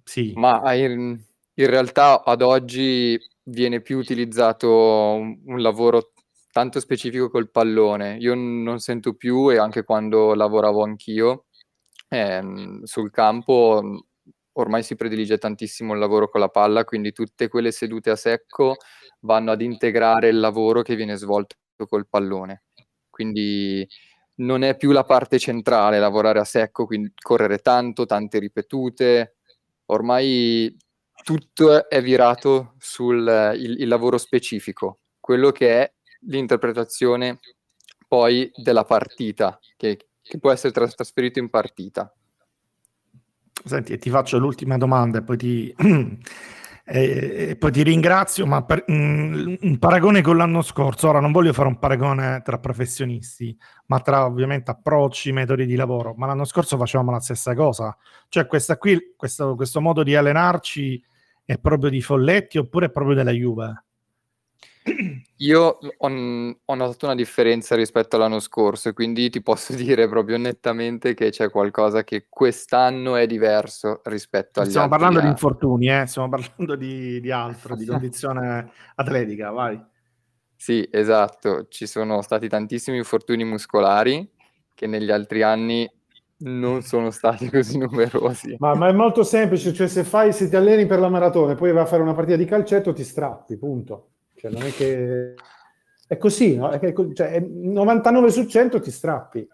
Sì. 0.04 0.32
Ma 0.36 0.72
in, 0.74 1.20
in, 1.54 1.66
realtà 1.66 2.22
ad 2.24 2.42
oggi 2.42 3.18
viene 3.44 3.80
più 3.80 3.98
utilizzato 3.98 4.68
un, 4.70 5.40
un 5.44 5.60
lavoro 5.60 6.12
tanto 6.52 6.80
specifico 6.80 7.28
col 7.28 7.50
pallone. 7.50 8.16
Io 8.18 8.34
non 8.34 8.78
sento 8.78 9.14
più, 9.14 9.50
e 9.50 9.58
anche 9.58 9.84
quando 9.84 10.34
lavoravo 10.34 10.82
anch'io 10.84 11.46
ehm, 12.12 12.82
sul 12.84 13.10
campo, 13.10 14.04
ormai 14.52 14.82
si 14.82 14.96
predilige 14.96 15.38
tantissimo 15.38 15.94
il 15.94 15.98
lavoro 15.98 16.28
con 16.28 16.40
la 16.40 16.48
palla, 16.48 16.84
quindi 16.84 17.12
tutte 17.12 17.48
quelle 17.48 17.72
sedute 17.72 18.10
a 18.10 18.16
secco 18.16 18.76
vanno 19.20 19.50
ad 19.52 19.62
integrare 19.62 20.28
il 20.28 20.38
lavoro 20.38 20.82
che 20.82 20.94
viene 20.94 21.16
svolto 21.16 21.56
col 21.88 22.06
pallone. 22.06 22.64
Quindi 23.08 23.86
non 24.42 24.62
è 24.62 24.76
più 24.76 24.90
la 24.90 25.04
parte 25.04 25.38
centrale 25.38 25.98
lavorare 25.98 26.38
a 26.38 26.44
secco, 26.44 26.86
quindi 26.86 27.12
correre 27.20 27.58
tanto, 27.58 28.06
tante 28.06 28.38
ripetute. 28.38 29.36
Ormai 29.86 30.76
tutto 31.22 31.88
è 31.88 32.02
virato 32.02 32.74
sul 32.78 33.54
il, 33.56 33.80
il 33.80 33.88
lavoro 33.88 34.18
specifico, 34.18 35.00
quello 35.20 35.50
che 35.50 35.82
è 35.82 35.92
l'interpretazione 36.26 37.38
poi 38.06 38.50
della 38.54 38.84
partita, 38.84 39.58
che, 39.76 40.08
che 40.20 40.38
può 40.38 40.50
essere 40.50 40.72
tras- 40.72 40.94
trasferito 40.94 41.38
in 41.38 41.48
partita. 41.48 42.12
Senti, 43.64 43.96
ti 43.98 44.10
faccio 44.10 44.38
l'ultima 44.38 44.76
domanda 44.76 45.18
e 45.18 45.22
poi 45.22 45.36
ti, 45.36 45.74
e, 46.94 47.56
poi 47.56 47.72
ti 47.72 47.82
ringrazio, 47.82 48.44
ma 48.44 48.64
per, 48.64 48.84
mm, 48.90 49.54
un 49.62 49.78
paragone 49.78 50.20
con 50.20 50.36
l'anno 50.36 50.60
scorso, 50.60 51.08
ora 51.08 51.20
non 51.20 51.32
voglio 51.32 51.54
fare 51.54 51.68
un 51.68 51.78
paragone 51.78 52.42
tra 52.44 52.58
professionisti, 52.58 53.56
ma 53.86 54.00
tra 54.00 54.26
ovviamente 54.26 54.70
approcci, 54.70 55.32
metodi 55.32 55.64
di 55.64 55.74
lavoro, 55.74 56.12
ma 56.18 56.26
l'anno 56.26 56.44
scorso 56.44 56.76
facevamo 56.76 57.10
la 57.10 57.20
stessa 57.20 57.54
cosa, 57.54 57.96
cioè 58.28 58.46
questa 58.46 58.76
qui, 58.76 59.14
questo, 59.16 59.54
questo 59.54 59.80
modo 59.80 60.02
di 60.02 60.14
allenarci 60.14 61.02
è 61.46 61.56
proprio 61.58 61.88
di 61.88 62.02
Folletti 62.02 62.58
oppure 62.58 62.86
è 62.86 62.90
proprio 62.90 63.14
della 63.14 63.32
Juve? 63.32 63.84
Io 65.36 65.60
ho, 65.60 66.08
ho, 66.64 66.74
notato 66.74 67.06
una 67.06 67.14
differenza 67.14 67.74
rispetto 67.74 68.16
all'anno 68.16 68.40
scorso 68.40 68.88
e 68.88 68.92
quindi 68.92 69.30
ti 69.30 69.42
posso 69.42 69.74
dire 69.76 70.08
proprio 70.08 70.38
nettamente 70.38 71.14
che 71.14 71.30
c'è 71.30 71.50
qualcosa 71.50 72.04
che 72.04 72.26
quest'anno 72.28 73.16
è 73.16 73.26
diverso 73.26 74.00
rispetto 74.04 74.60
agli 74.60 74.70
Stiamo 74.70 74.86
altri 74.86 75.00
parlando 75.00 75.20
di 75.20 75.30
infortuni, 75.30 75.88
eh? 75.88 76.06
stiamo 76.06 76.28
parlando 76.28 76.74
di, 76.76 77.20
di 77.20 77.30
altro, 77.30 77.76
di 77.76 77.84
condizione 77.86 78.70
atletica, 78.96 79.50
vai. 79.50 79.80
Sì, 80.56 80.88
esatto, 80.90 81.66
ci 81.68 81.86
sono 81.86 82.22
stati 82.22 82.48
tantissimi 82.48 82.96
infortuni 82.96 83.44
muscolari 83.44 84.28
che 84.74 84.86
negli 84.86 85.10
altri 85.10 85.42
anni 85.42 85.90
non 86.44 86.82
sono 86.82 87.10
stati 87.10 87.48
così 87.50 87.78
numerosi. 87.78 88.56
Ma, 88.58 88.74
ma, 88.74 88.88
è 88.88 88.92
molto 88.92 89.24
semplice, 89.24 89.72
cioè 89.72 89.88
se, 89.88 90.04
fai, 90.04 90.32
se 90.32 90.48
ti 90.48 90.56
alleni 90.56 90.86
per 90.86 91.00
la 91.00 91.08
maratona 91.08 91.52
e 91.52 91.54
poi 91.56 91.72
vai 91.72 91.82
a 91.82 91.86
fare 91.86 92.02
una 92.02 92.14
partita 92.14 92.36
di 92.36 92.44
calcetto 92.44 92.92
ti 92.92 93.02
strappi, 93.02 93.56
punto. 93.56 94.06
Cioè, 94.42 94.50
non 94.50 94.62
è 94.62 94.72
che... 94.72 95.34
È 96.08 96.16
così, 96.18 96.56
no? 96.56 96.70
È 96.70 96.80
che, 96.80 96.92
cioè, 97.14 97.38
99 97.38 98.30
su 98.32 98.44
100 98.44 98.80
ti 98.80 98.90
strappi. 98.90 99.48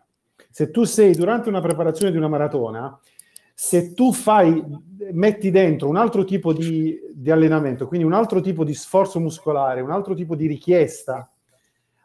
Se 0.48 0.70
tu 0.70 0.84
sei 0.84 1.14
durante 1.14 1.50
una 1.50 1.60
preparazione 1.60 2.10
di 2.10 2.16
una 2.16 2.26
maratona, 2.26 2.98
se 3.52 3.92
tu 3.92 4.14
fai, 4.14 4.64
metti 5.12 5.50
dentro 5.50 5.88
un 5.88 5.96
altro 5.96 6.24
tipo 6.24 6.54
di, 6.54 6.98
di 7.12 7.30
allenamento, 7.30 7.86
quindi 7.86 8.06
un 8.06 8.14
altro 8.14 8.40
tipo 8.40 8.64
di 8.64 8.72
sforzo 8.72 9.20
muscolare, 9.20 9.82
un 9.82 9.90
altro 9.90 10.14
tipo 10.14 10.34
di 10.34 10.46
richiesta 10.46 11.30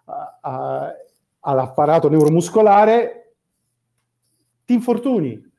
a, 0.05 0.39
a, 0.41 0.93
all'apparato 1.39 2.09
neuromuscolare, 2.09 3.35
ti 4.65 4.73
infortuni. 4.73 5.51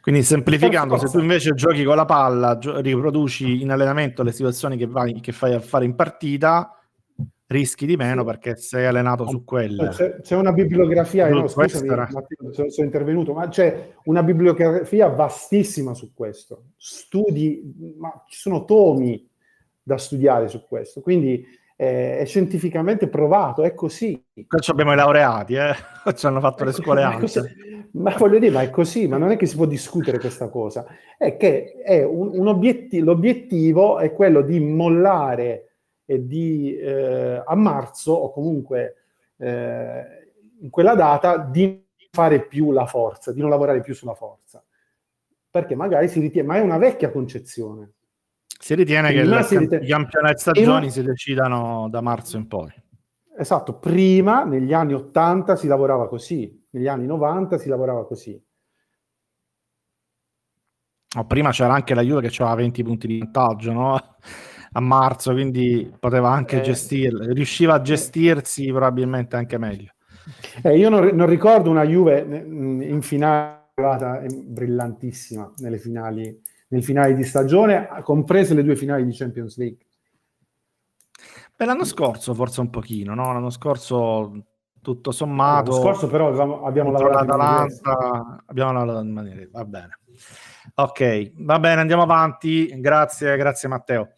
Quindi 0.00 0.22
semplificando, 0.22 0.98
se 0.98 1.08
tu 1.08 1.18
invece 1.18 1.54
giochi 1.54 1.84
con 1.84 1.96
la 1.96 2.04
palla, 2.04 2.58
gio- 2.58 2.80
riproduci 2.80 3.62
in 3.62 3.70
allenamento 3.70 4.22
le 4.22 4.32
situazioni 4.32 4.76
che, 4.76 4.86
vai, 4.86 5.20
che 5.20 5.32
fai 5.32 5.54
a 5.54 5.60
fare 5.60 5.84
in 5.84 5.94
partita, 5.94 6.74
rischi 7.46 7.86
di 7.86 7.96
meno 7.96 8.24
perché 8.24 8.56
sei 8.56 8.86
allenato 8.86 9.26
su 9.26 9.44
quelle. 9.44 9.88
C'è, 9.88 10.20
c'è 10.20 10.36
una 10.36 10.52
bibliografia, 10.52 11.28
no, 11.28 11.48
scusami. 11.48 11.88
Matteo, 11.88 12.52
sono, 12.52 12.70
sono 12.70 12.86
intervenuto, 12.86 13.32
ma 13.32 13.48
c'è 13.48 13.92
una 14.04 14.22
bibliografia 14.22 15.08
vastissima 15.08 15.94
su 15.94 16.12
questo. 16.14 16.64
Studi, 16.76 17.94
ma 17.98 18.24
ci 18.28 18.38
sono 18.38 18.64
tomi 18.64 19.28
da 19.82 19.96
studiare 19.96 20.48
su 20.48 20.64
questo, 20.66 21.00
quindi 21.00 21.44
eh, 21.74 22.18
è 22.18 22.24
scientificamente 22.26 23.08
provato, 23.08 23.62
è 23.62 23.74
così. 23.74 24.22
Qua 24.46 24.60
abbiamo 24.66 24.92
i 24.92 24.96
laureati, 24.96 25.54
eh? 25.54 25.74
ci 26.14 26.26
hanno 26.26 26.40
fatto 26.40 26.64
le 26.64 26.72
scuole 26.72 27.02
alte. 27.02 27.54
Ma 27.92 28.14
voglio 28.16 28.38
dire, 28.38 28.52
ma 28.52 28.62
è 28.62 28.70
così, 28.70 29.08
ma 29.08 29.16
non 29.16 29.30
è 29.30 29.36
che 29.36 29.46
si 29.46 29.56
può 29.56 29.66
discutere 29.66 30.18
questa 30.18 30.48
cosa, 30.48 30.86
è 31.18 31.36
che 31.36 31.80
è 31.82 32.04
un, 32.04 32.30
un 32.38 32.46
obiettivo, 32.46 33.04
l'obiettivo 33.06 33.98
è 33.98 34.12
quello 34.12 34.42
di 34.42 34.60
mollare 34.60 35.70
e 36.04 36.26
di 36.26 36.76
eh, 36.76 37.42
a 37.44 37.54
marzo 37.56 38.12
o 38.12 38.32
comunque 38.32 38.96
eh, 39.38 40.02
in 40.60 40.70
quella 40.70 40.94
data 40.94 41.38
di 41.38 41.84
fare 42.10 42.46
più 42.46 42.72
la 42.72 42.86
forza, 42.86 43.32
di 43.32 43.40
non 43.40 43.50
lavorare 43.50 43.80
più 43.80 43.94
sulla 43.94 44.14
forza. 44.14 44.62
Perché 45.50 45.74
magari 45.74 46.08
si 46.08 46.20
ritiene, 46.20 46.46
ma 46.46 46.56
è 46.56 46.60
una 46.60 46.78
vecchia 46.78 47.10
concezione. 47.10 47.92
Si 48.46 48.74
ritiene 48.74 49.12
prima 49.12 49.38
che 49.38 49.42
si 49.44 49.58
ritiene, 49.58 49.84
i 49.84 49.88
campionati 49.88 50.38
stagioni 50.38 50.90
si 50.90 51.02
decidano 51.02 51.88
da 51.88 52.00
marzo 52.00 52.36
in 52.36 52.46
poi. 52.46 52.72
Esatto, 53.36 53.78
prima 53.78 54.44
negli 54.44 54.72
anni 54.72 54.92
80 54.92 55.56
si 55.56 55.66
lavorava 55.66 56.08
così, 56.08 56.59
negli 56.70 56.88
anni 56.88 57.06
90 57.06 57.58
si 57.58 57.68
lavorava 57.68 58.06
così. 58.06 58.40
Oh, 61.16 61.26
prima 61.26 61.50
c'era 61.50 61.74
anche 61.74 61.94
la 61.94 62.02
Juve 62.02 62.28
che 62.28 62.42
aveva 62.42 62.56
20 62.56 62.82
punti 62.84 63.06
di 63.08 63.18
vantaggio, 63.18 63.72
no? 63.72 64.00
a 64.72 64.80
marzo, 64.80 65.32
quindi 65.32 65.92
poteva 65.98 66.30
anche 66.30 66.58
eh, 66.58 66.62
gestirlo, 66.62 67.24
riusciva 67.32 67.74
a 67.74 67.80
gestirsi 67.80 68.66
probabilmente 68.66 69.36
anche 69.36 69.58
meglio. 69.58 69.92
Eh, 70.62 70.76
io 70.76 70.88
non, 70.88 71.06
non, 71.08 71.26
ricordo 71.26 71.70
una 71.70 71.84
Juve 71.84 72.20
in 72.20 73.02
finale 73.02 73.60
arrivata 73.74 74.22
brillantissima 74.32 75.52
nelle 75.56 75.78
finali, 75.78 76.40
nel 76.68 76.84
finale 76.84 77.14
di 77.14 77.24
stagione, 77.24 77.88
comprese 78.02 78.54
le 78.54 78.62
due 78.62 78.76
finali 78.76 79.04
di 79.04 79.12
Champions 79.12 79.56
League. 79.56 79.86
Beh, 81.56 81.64
l'anno 81.64 81.84
scorso 81.84 82.32
forse 82.34 82.60
un 82.60 82.70
pochino, 82.70 83.14
no? 83.14 83.32
L'anno 83.32 83.50
scorso 83.50 84.44
tutto 84.82 85.10
sommato. 85.10 85.70
L'anno 85.70 85.82
scorso 85.82 86.06
però 86.06 86.28
abbiamo, 86.28 86.64
abbiamo 86.64 86.90
lavorato 86.90 87.24
l'Atalanta, 87.24 88.42
abbiamo 88.46 88.72
lavorato 88.72 89.00
in 89.00 89.12
maniera... 89.12 89.46
Va 89.50 89.64
bene. 89.64 89.98
Ok, 90.74 91.32
va 91.36 91.58
bene, 91.58 91.80
andiamo 91.80 92.02
avanti. 92.02 92.80
Grazie, 92.80 93.36
grazie 93.36 93.68
Matteo. 93.68 94.10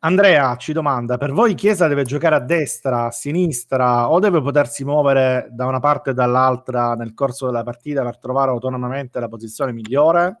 Andrea 0.00 0.56
ci 0.56 0.72
domanda: 0.72 1.16
per 1.16 1.32
voi 1.32 1.54
Chiesa 1.54 1.88
deve 1.88 2.04
giocare 2.04 2.34
a 2.34 2.40
destra, 2.40 3.06
a 3.06 3.10
sinistra 3.10 4.10
o 4.10 4.18
deve 4.18 4.42
potersi 4.42 4.84
muovere 4.84 5.48
da 5.50 5.66
una 5.66 5.80
parte 5.80 6.10
o 6.10 6.12
dall'altra 6.12 6.94
nel 6.94 7.14
corso 7.14 7.46
della 7.46 7.62
partita 7.62 8.02
per 8.02 8.18
trovare 8.18 8.50
autonomamente 8.50 9.18
la 9.18 9.28
posizione 9.28 9.72
migliore? 9.72 10.40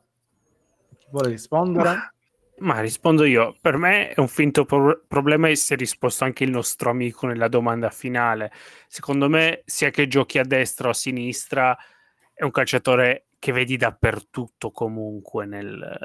Chi 0.98 1.06
vuole 1.10 1.30
rispondere? 1.30 2.12
Ma, 2.60 2.80
rispondo 2.80 3.24
io. 3.24 3.56
Per 3.60 3.76
me 3.76 4.10
è 4.10 4.20
un 4.20 4.28
finto 4.28 4.64
pro- 4.64 5.02
problema 5.06 5.48
e 5.48 5.56
si 5.56 5.74
è 5.74 5.76
risposto 5.76 6.24
anche 6.24 6.44
il 6.44 6.50
nostro 6.50 6.90
amico 6.90 7.26
nella 7.26 7.48
domanda 7.48 7.90
finale. 7.90 8.52
Secondo 8.86 9.28
me, 9.28 9.62
sia 9.64 9.90
che 9.90 10.06
giochi 10.06 10.38
a 10.38 10.44
destra 10.44 10.88
o 10.88 10.90
a 10.90 10.94
sinistra, 10.94 11.76
è 12.32 12.44
un 12.44 12.50
calciatore 12.50 13.26
che 13.38 13.52
vedi 13.52 13.76
dappertutto 13.76 14.70
comunque 14.70 15.46
nel, 15.46 15.98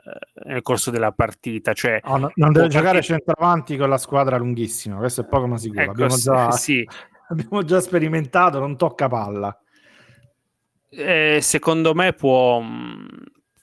nel 0.45 0.61
corso 0.61 0.91
della 0.91 1.11
partita. 1.11 1.73
Cioè, 1.73 1.99
oh, 2.03 2.17
no, 2.17 2.31
non 2.35 2.51
deve 2.51 2.67
giocare 2.67 2.99
partita... 2.99 3.13
centravanti 3.13 3.77
con 3.77 3.89
la 3.89 3.97
squadra 3.97 4.37
lunghissima, 4.37 4.97
questo 4.97 5.21
è 5.21 5.25
poco 5.25 5.47
ma 5.47 5.57
sicuro. 5.57 5.81
Ecco, 5.81 5.91
abbiamo, 5.91 6.15
già, 6.15 6.51
sì. 6.57 6.87
abbiamo 7.29 7.63
già 7.63 7.79
sperimentato, 7.79 8.59
non 8.59 8.77
tocca 8.77 9.07
palla. 9.07 9.57
Eh, 10.89 11.39
secondo 11.41 11.95
me 11.95 12.13
può, 12.13 12.61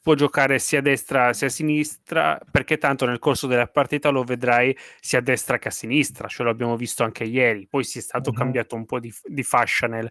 può 0.03 0.15
giocare 0.15 0.59
sia 0.59 0.79
a 0.79 0.83
destra 0.83 1.33
sia 1.33 1.49
a 1.49 1.51
sinistra, 1.51 2.41
perché 2.51 2.79
tanto 2.79 3.07
nel 3.07 3.19
corso 3.19 3.47
della 3.47 3.67
partita 3.67 4.09
lo 4.11 4.23
vedrai 4.25 4.77
sia 5.01 5.19
a 5.19 5.23
destra 5.23 5.59
che 5.59 5.69
a 5.69 5.73
sinistra, 5.73 6.29
ce 6.29 6.43
l'abbiamo 6.43 6.77
visto 6.77 7.05
anche 7.05 7.25
ieri. 7.25 7.67
Poi 7.69 7.85
si 7.85 7.99
è 7.99 8.03
stato 8.03 8.31
uh-huh. 8.31 8.37
cambiato 8.37 8.75
un 8.77 8.87
po' 8.87 8.99
di, 8.99 9.13
di 9.25 9.43
fascia 9.43 9.87
nel, 9.87 10.09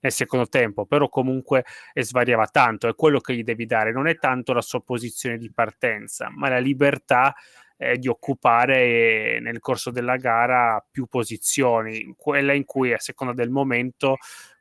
nel 0.00 0.12
secondo 0.12 0.48
tempo, 0.48 0.86
però 0.86 1.08
comunque 1.08 1.64
svariava 1.94 2.46
tanto, 2.46 2.88
è 2.88 2.94
quello 2.94 3.20
che 3.20 3.34
gli 3.34 3.42
devi 3.42 3.66
dare, 3.66 3.92
non 3.92 4.06
è 4.06 4.16
tanto 4.16 4.52
la 4.52 4.62
sua 4.62 4.82
posizione 4.82 5.38
di 5.38 5.50
partenza, 5.52 6.30
ma 6.30 6.48
la 6.48 6.58
libertà 6.58 7.34
eh, 7.76 7.96
di 7.96 8.08
occupare 8.08 9.36
eh, 9.36 9.38
nel 9.40 9.58
corso 9.58 9.90
della 9.90 10.16
gara 10.16 10.84
più 10.88 11.06
posizioni, 11.06 12.14
quella 12.16 12.52
in 12.52 12.64
cui 12.64 12.92
a 12.92 12.98
seconda 12.98 13.32
del 13.32 13.50
momento 13.50 14.18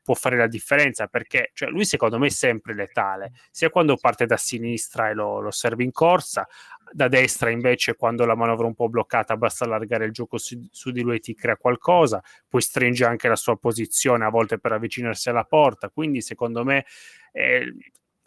può 0.10 0.18
fare 0.18 0.38
la 0.38 0.48
differenza 0.48 1.06
perché 1.06 1.52
cioè, 1.54 1.70
lui 1.70 1.86
secondo 1.86 2.18
me 2.18 2.26
è 2.26 2.32
sempre 2.32 2.74
letale 2.74 3.32
sia 3.52 3.70
quando 3.70 3.96
parte 3.96 4.26
da 4.26 4.38
sinistra 4.38 5.10
e 5.10 5.14
lo, 5.14 5.40
lo 5.40 5.52
serve 5.52 5.84
in 5.84 5.92
corsa 5.92 6.48
da 6.92 7.08
destra 7.08 7.52
invece 7.52 7.96
quando 7.96 8.26
la 8.26 8.34
manovra 8.34 8.64
è 8.64 8.70
un 8.70 8.74
po' 8.74 8.90
bloccata 8.90 9.38
basta 9.38 9.66
allargare 9.66 10.06
il 10.06 10.12
gioco 10.12 10.40
su, 10.40 10.68
su, 10.72 10.90
di 10.90 11.04
lui 11.04 11.18
e 11.18 11.20
ti 11.20 11.36
crea 11.36 11.58
qualcosa 11.58 12.24
poi 12.48 12.60
stringe 12.60 13.06
anche 13.06 13.28
la 13.28 13.36
sua 13.36 13.56
posizione 13.58 14.26
a 14.26 14.30
volte 14.30 14.58
per 14.58 14.72
avvicinarsi 14.72 15.30
alla 15.30 15.44
porta 15.44 15.90
quindi 15.90 16.22
secondo 16.22 16.64
me 16.64 16.86
eh, 17.32 17.72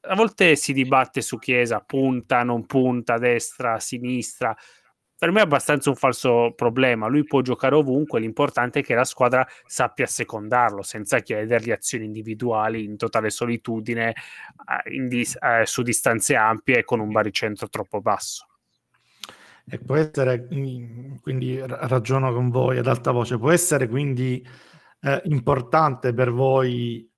a 0.03 0.15
volte 0.15 0.55
si 0.55 0.73
dibatte 0.73 1.21
su 1.21 1.39
Chiesa 1.39 1.79
punta, 1.79 2.43
non 2.43 2.67
punta, 2.67 3.19
destra, 3.19 3.79
sinistra 3.79 4.57
per 5.23 5.31
me 5.31 5.39
è 5.39 5.45
abbastanza 5.45 5.89
un 5.89 5.95
falso 5.95 6.53
problema. 6.57 7.07
Lui 7.07 7.23
può 7.23 7.43
giocare 7.43 7.77
ovunque, 7.77 8.19
l'importante 8.19 8.81
è 8.81 8.83
che 8.83 8.97
la 8.97 9.05
squadra 9.05 9.47
sappia 9.67 10.05
secondarlo 10.05 10.83
senza 10.83 11.21
chiedergli 11.21 11.71
azioni 11.71 12.07
individuali 12.07 12.83
in 12.83 12.97
totale 12.97 13.31
solitudine 13.31 14.15
in 14.91 15.07
dis- 15.07 15.39
eh, 15.41 15.65
su 15.65 15.83
distanze 15.83 16.35
ampie 16.35 16.79
e 16.79 16.83
con 16.83 16.99
un 16.99 17.13
baricentro 17.13 17.69
troppo 17.69 18.01
basso. 18.01 18.49
E 19.65 19.79
può 19.79 19.95
essere, 19.95 20.45
quindi 20.45 21.63
ragiono 21.65 22.33
con 22.33 22.51
voi 22.51 22.79
ad 22.79 22.89
alta 22.89 23.13
voce, 23.13 23.39
può 23.39 23.53
essere 23.53 23.87
quindi 23.87 24.45
eh, 25.03 25.21
importante 25.27 26.13
per 26.13 26.33
voi 26.33 27.09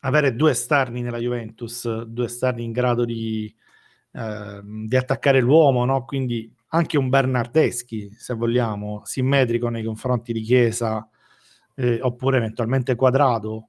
avere 0.00 0.34
due 0.34 0.50
esterni 0.50 1.00
nella 1.00 1.18
Juventus, 1.18 2.02
due 2.02 2.24
esterni 2.24 2.64
in 2.64 2.72
grado 2.72 3.04
di, 3.04 3.54
eh, 4.14 4.60
di 4.64 4.96
attaccare 4.96 5.40
l'uomo, 5.40 5.84
no? 5.84 6.04
quindi 6.04 6.58
anche 6.72 6.98
un 6.98 7.08
Bernardeschi, 7.08 8.10
se 8.16 8.34
vogliamo, 8.34 9.02
simmetrico 9.04 9.68
nei 9.68 9.82
confronti 9.82 10.32
di 10.32 10.40
Chiesa, 10.42 11.08
eh, 11.74 11.98
oppure 12.00 12.36
eventualmente 12.36 12.94
quadrato. 12.94 13.68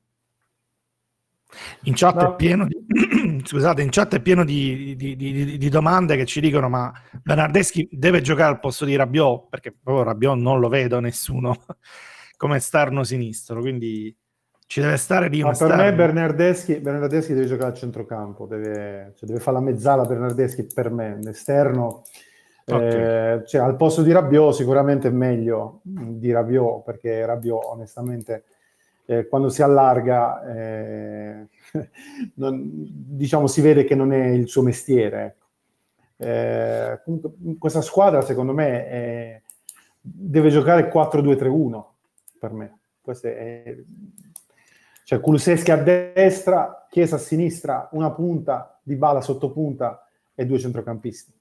In 1.84 1.94
chat, 1.96 2.16
no. 2.16 2.32
è 2.32 2.36
pieno 2.36 2.66
di, 2.66 2.78
scusate, 3.44 3.82
in 3.82 3.90
chat 3.90 4.16
è 4.16 4.22
pieno 4.22 4.46
di, 4.46 4.96
di, 4.96 5.16
di, 5.18 5.70
domande 5.70 6.16
che 6.16 6.26
ci 6.26 6.40
dicono 6.40 6.70
ma 6.70 6.94
Bernardeschi 7.22 7.90
deve 7.92 8.22
giocare 8.22 8.54
al 8.54 8.62
posto 8.62 8.86
di 8.86 8.96
Rabiot 8.96 9.50
perché 9.50 9.74
proprio 9.74 10.06
Rabiot 10.06 10.38
non 10.38 10.62
lo 10.62 10.70
vedo 10.70 11.02
nessuno 11.02 11.58
come 12.38 12.56
esterno 12.56 13.04
sinistro 13.04 13.60
quindi 13.60 14.16
ci 14.66 14.80
deve 14.80 14.96
stare 14.96 15.28
lì 15.28 15.44
ma 15.44 15.52
per 15.52 15.76
me 15.76 15.94
Bernardeschi, 15.94 16.80
Bernardeschi 16.80 17.34
deve 17.34 17.48
giocare 17.48 17.72
al 17.72 17.78
centrocampo 17.78 18.46
deve, 18.46 19.12
cioè 19.18 19.28
deve 19.28 19.42
fare 19.42 19.58
la 19.58 19.64
mezzala 19.64 20.06
Bernardeschi 20.06 20.68
per 20.74 20.90
me 20.90 21.20
l'esterno 21.22 22.04
Okay. 22.76 23.40
Eh, 23.40 23.46
cioè, 23.46 23.62
al 23.62 23.76
posto 23.76 24.02
di 24.02 24.12
Rabiot 24.12 24.54
sicuramente 24.54 25.08
è 25.08 25.12
meglio 25.12 25.82
di 25.84 26.32
Rabiot 26.32 26.84
perché 26.84 27.26
Rabiot 27.26 27.66
onestamente 27.66 28.44
eh, 29.06 29.28
quando 29.28 29.50
si 29.50 29.62
allarga 29.62 30.46
eh, 30.46 31.48
non, 32.36 32.70
diciamo 32.72 33.48
si 33.48 33.62
vede 33.62 33.84
che 33.84 33.96
non 33.96 34.14
è 34.14 34.28
il 34.28 34.48
suo 34.48 34.62
mestiere 34.62 35.26
ecco. 35.26 35.46
eh, 36.18 37.02
comunque, 37.04 37.32
questa 37.58 37.82
squadra 37.82 38.22
secondo 38.22 38.54
me 38.54 38.88
è, 38.88 39.42
deve 40.00 40.50
giocare 40.50 40.92
4-2-3-1 40.92 41.84
per 42.40 42.52
me 42.54 42.80
questo 43.02 43.28
è, 43.28 43.76
cioè 45.04 45.20
Kuluseschi 45.20 45.72
a 45.72 45.78
destra 45.78 46.86
Chiesa 46.90 47.16
a 47.16 47.20
sinistra 47.20 47.90
una 47.92 48.12
punta 48.12 48.80
di 48.84 48.96
bala 48.96 49.22
sotto 49.22 49.52
punta 49.52 50.08
e 50.34 50.46
due 50.46 50.60
centrocampisti 50.60 51.40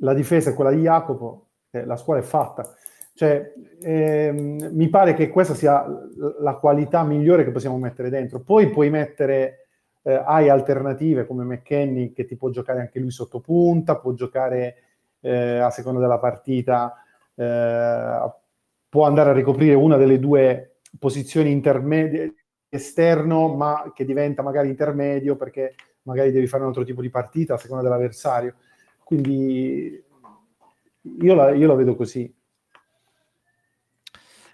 la 0.00 0.14
difesa 0.14 0.50
è 0.50 0.54
quella 0.54 0.70
di 0.70 0.82
Jacopo, 0.82 1.46
eh, 1.70 1.84
la 1.84 1.96
squadra 1.96 2.22
è 2.22 2.26
fatta. 2.26 2.74
Cioè, 3.14 3.52
ehm, 3.80 4.68
mi 4.72 4.88
pare 4.88 5.14
che 5.14 5.30
questa 5.30 5.54
sia 5.54 5.84
la 6.40 6.54
qualità 6.56 7.02
migliore 7.02 7.44
che 7.44 7.50
possiamo 7.50 7.78
mettere 7.78 8.10
dentro. 8.10 8.40
Poi 8.40 8.68
puoi 8.68 8.90
mettere, 8.90 9.68
eh, 10.02 10.22
hai 10.22 10.50
alternative 10.50 11.26
come 11.26 11.44
McKenny 11.44 12.12
che 12.12 12.26
ti 12.26 12.36
può 12.36 12.50
giocare 12.50 12.80
anche 12.80 13.00
lui 13.00 13.10
sotto 13.10 13.40
punta, 13.40 13.96
può 13.96 14.12
giocare 14.12 14.76
eh, 15.20 15.58
a 15.58 15.70
seconda 15.70 16.00
della 16.00 16.18
partita, 16.18 16.94
eh, 17.34 18.30
può 18.88 19.06
andare 19.06 19.30
a 19.30 19.32
ricoprire 19.32 19.74
una 19.74 19.96
delle 19.96 20.18
due 20.18 20.76
posizioni 20.98 21.50
intermedie 21.50 22.34
esterno, 22.68 23.54
ma 23.54 23.92
che 23.94 24.04
diventa 24.04 24.42
magari 24.42 24.68
intermedio 24.68 25.36
perché 25.36 25.74
magari 26.02 26.30
devi 26.32 26.46
fare 26.46 26.62
un 26.62 26.68
altro 26.68 26.84
tipo 26.84 27.00
di 27.00 27.10
partita 27.10 27.54
a 27.54 27.58
seconda 27.58 27.82
dell'avversario. 27.82 28.56
Quindi 29.06 30.04
io 31.20 31.34
la, 31.36 31.52
io 31.52 31.68
la 31.68 31.74
vedo 31.76 31.94
così. 31.94 32.28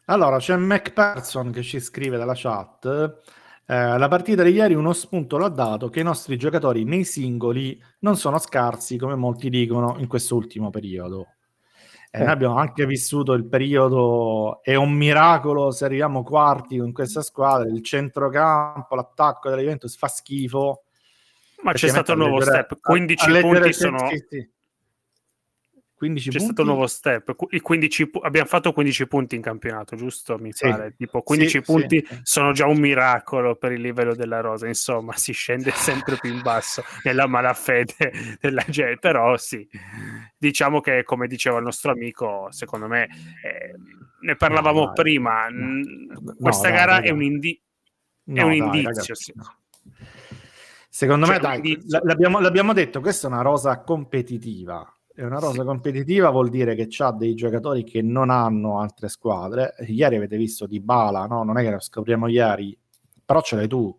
Allora, 0.05 0.36
c'è 0.36 0.55
MacPerson 0.57 1.50
che 1.50 1.62
ci 1.62 1.80
scrive 1.80 2.18
dalla 2.18 2.34
chat. 2.36 2.84
Eh, 3.64 3.96
la 3.96 4.09
partita 4.09 4.42
di 4.42 4.50
ieri 4.50 4.74
uno 4.74 4.92
spunto 4.92 5.38
l'ha 5.38 5.48
dato 5.48 5.88
che 5.88 6.00
i 6.00 6.05
nostri 6.05 6.36
giocatori 6.36 6.84
nei 6.84 7.05
singoli 7.05 7.82
non 8.00 8.16
sono 8.16 8.36
scarsi 8.36 8.98
come 8.98 9.14
molti 9.14 9.48
dicono 9.48 9.96
in 10.00 10.07
questo 10.07 10.36
ultimo 10.36 10.68
periodo. 10.68 11.28
Eh, 12.11 12.20
eh. 12.20 12.24
Noi 12.24 12.32
abbiamo 12.32 12.57
anche 12.57 12.84
vissuto 12.84 13.32
il 13.32 13.46
periodo, 13.46 14.62
è 14.62 14.74
un 14.74 14.92
miracolo 14.92 15.70
se 15.70 15.86
arriviamo 15.86 16.22
quarti 16.22 16.76
con 16.76 16.92
questa 16.92 17.22
squadra, 17.22 17.70
il 17.70 17.82
centrocampo, 17.82 18.94
l'attacco 18.96 19.48
della 19.48 19.62
Juventus 19.62 19.96
fa 19.96 20.09
schifo. 20.09 20.82
Ma 21.63 21.73
c'è 21.73 21.89
stato 21.89 22.13
un 22.13 22.19
nuovo 22.19 22.41
step, 22.41 22.81
15 22.81 23.41
punti 23.41 23.73
sono... 23.73 24.09
Sì, 24.09 24.25
sì 24.29 24.51
15 26.03 26.31
C'è 26.31 26.39
punti. 26.39 26.53
stato 26.53 26.63
un 26.63 26.75
nuovo 26.75 26.89
step. 26.89 27.61
15, 27.63 28.11
abbiamo 28.23 28.49
fatto 28.49 28.73
15 28.73 29.07
punti 29.07 29.37
in 29.37 29.43
campionato, 29.43 29.95
giusto? 29.95 30.37
Mi 30.37 30.53
sì. 30.53 30.69
pare. 30.69 30.95
Tipo 30.97 31.23
15 31.23 31.51
sì, 31.51 31.61
punti 31.61 32.05
sì. 32.05 32.21
sono 32.25 32.51
già 32.51 32.67
un 32.67 32.81
miracolo 32.81 33.55
per 33.55 33.71
il 33.71 33.81
livello 33.81 34.13
della 34.13 34.41
rosa. 34.41 34.67
Insomma, 34.67 35.17
si 35.17 35.33
scende 35.33 35.71
sempre 35.71 36.17
più 36.17 36.33
in 36.33 36.43
basso 36.43 36.83
nella 37.05 37.29
malafede 37.29 38.39
della 38.41 38.65
gente. 38.69 38.99
Però 38.99 39.37
sì, 39.37 39.69
diciamo 40.37 40.81
che 40.81 41.05
come 41.05 41.29
diceva 41.29 41.59
il 41.59 41.65
nostro 41.65 41.93
amico, 41.93 42.49
secondo 42.51 42.89
me, 42.89 43.05
eh, 43.05 43.77
ne 44.23 44.35
parlavamo 44.35 44.87
no, 44.87 44.93
prima. 44.93 45.47
No. 45.51 46.35
Questa 46.37 46.69
no, 46.69 46.75
gara 46.75 46.99
dai, 46.99 47.11
è 47.11 47.11
un, 47.13 47.23
indi- 47.23 47.63
è 48.25 48.43
un 48.43 48.49
dai, 48.49 48.57
indizio. 48.57 48.89
Ragazzi, 48.89 49.33
Secondo 50.95 51.24
cioè, 51.24 51.36
me, 51.36 51.40
dai, 51.40 51.82
l'abbiamo, 52.03 52.38
l'abbiamo 52.38 52.74
detto, 52.74 53.01
questa 53.01 53.26
è 53.26 53.30
una 53.30 53.40
rosa 53.40 53.80
competitiva 53.80 54.86
è 55.14 55.24
una 55.24 55.38
rosa 55.38 55.61
sì. 55.61 55.66
competitiva, 55.66 56.30
vuol 56.30 56.49
dire 56.49 56.74
che 56.74 56.86
c'ha 56.88 57.11
dei 57.12 57.34
giocatori 57.34 57.84
che 57.84 58.01
non 58.03 58.30
hanno 58.30 58.80
altre 58.80 59.09
squadre. 59.09 59.74
Ieri 59.86 60.16
avete 60.16 60.36
visto 60.36 60.66
Di 60.66 60.80
Bala, 60.80 61.26
no? 61.26 61.45
Non 61.45 61.59
è 61.59 61.62
che 61.62 61.70
lo 61.70 61.80
scopriamo 61.80 62.28
ieri, 62.28 62.76
però 63.24 63.43
ce 63.43 63.57
l'hai 63.57 63.68
tu. 63.68 63.95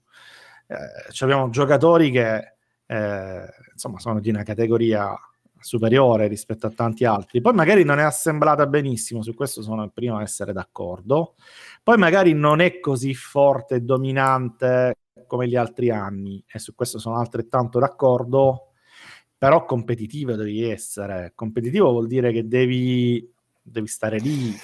Eh, 0.68 0.76
abbiamo 1.20 1.50
giocatori 1.50 2.10
che 2.10 2.56
eh, 2.86 3.46
insomma 3.72 4.00
sono 4.00 4.20
di 4.20 4.30
una 4.30 4.44
categoria 4.44 5.16
superiore 5.60 6.28
rispetto 6.28 6.68
a 6.68 6.72
tanti 6.72 7.06
altri. 7.06 7.42
Poi 7.42 7.54
magari 7.54 7.84
non 7.84 8.00
è 8.00 8.04
assemblata 8.04 8.66
benissimo, 8.66 9.22
su 9.22 9.36
questo 9.36 9.62
sono 9.62 9.84
il 9.84 9.92
primo 9.94 10.18
a 10.18 10.24
essere 10.24 10.52
d'accordo. 10.52 11.36
Poi 11.84 11.98
magari 11.98 12.34
non 12.34 12.60
è 12.60 12.80
così 12.80 13.14
forte 13.14 13.76
e 13.76 13.82
dominante 13.82 14.96
come 15.26 15.48
gli 15.48 15.56
altri 15.56 15.90
anni, 15.90 16.44
e 16.48 16.60
su 16.60 16.76
questo 16.76 17.00
sono 17.00 17.18
altrettanto 17.18 17.80
d'accordo 17.80 18.68
però 19.44 19.66
competitivo 19.66 20.36
devi 20.36 20.64
essere. 20.64 21.34
Competitivo 21.36 21.92
vuol 21.92 22.08
dire 22.08 22.32
che 22.32 22.48
devi, 22.48 23.30
devi 23.62 23.88
stare 23.88 24.18
lì, 24.18 24.56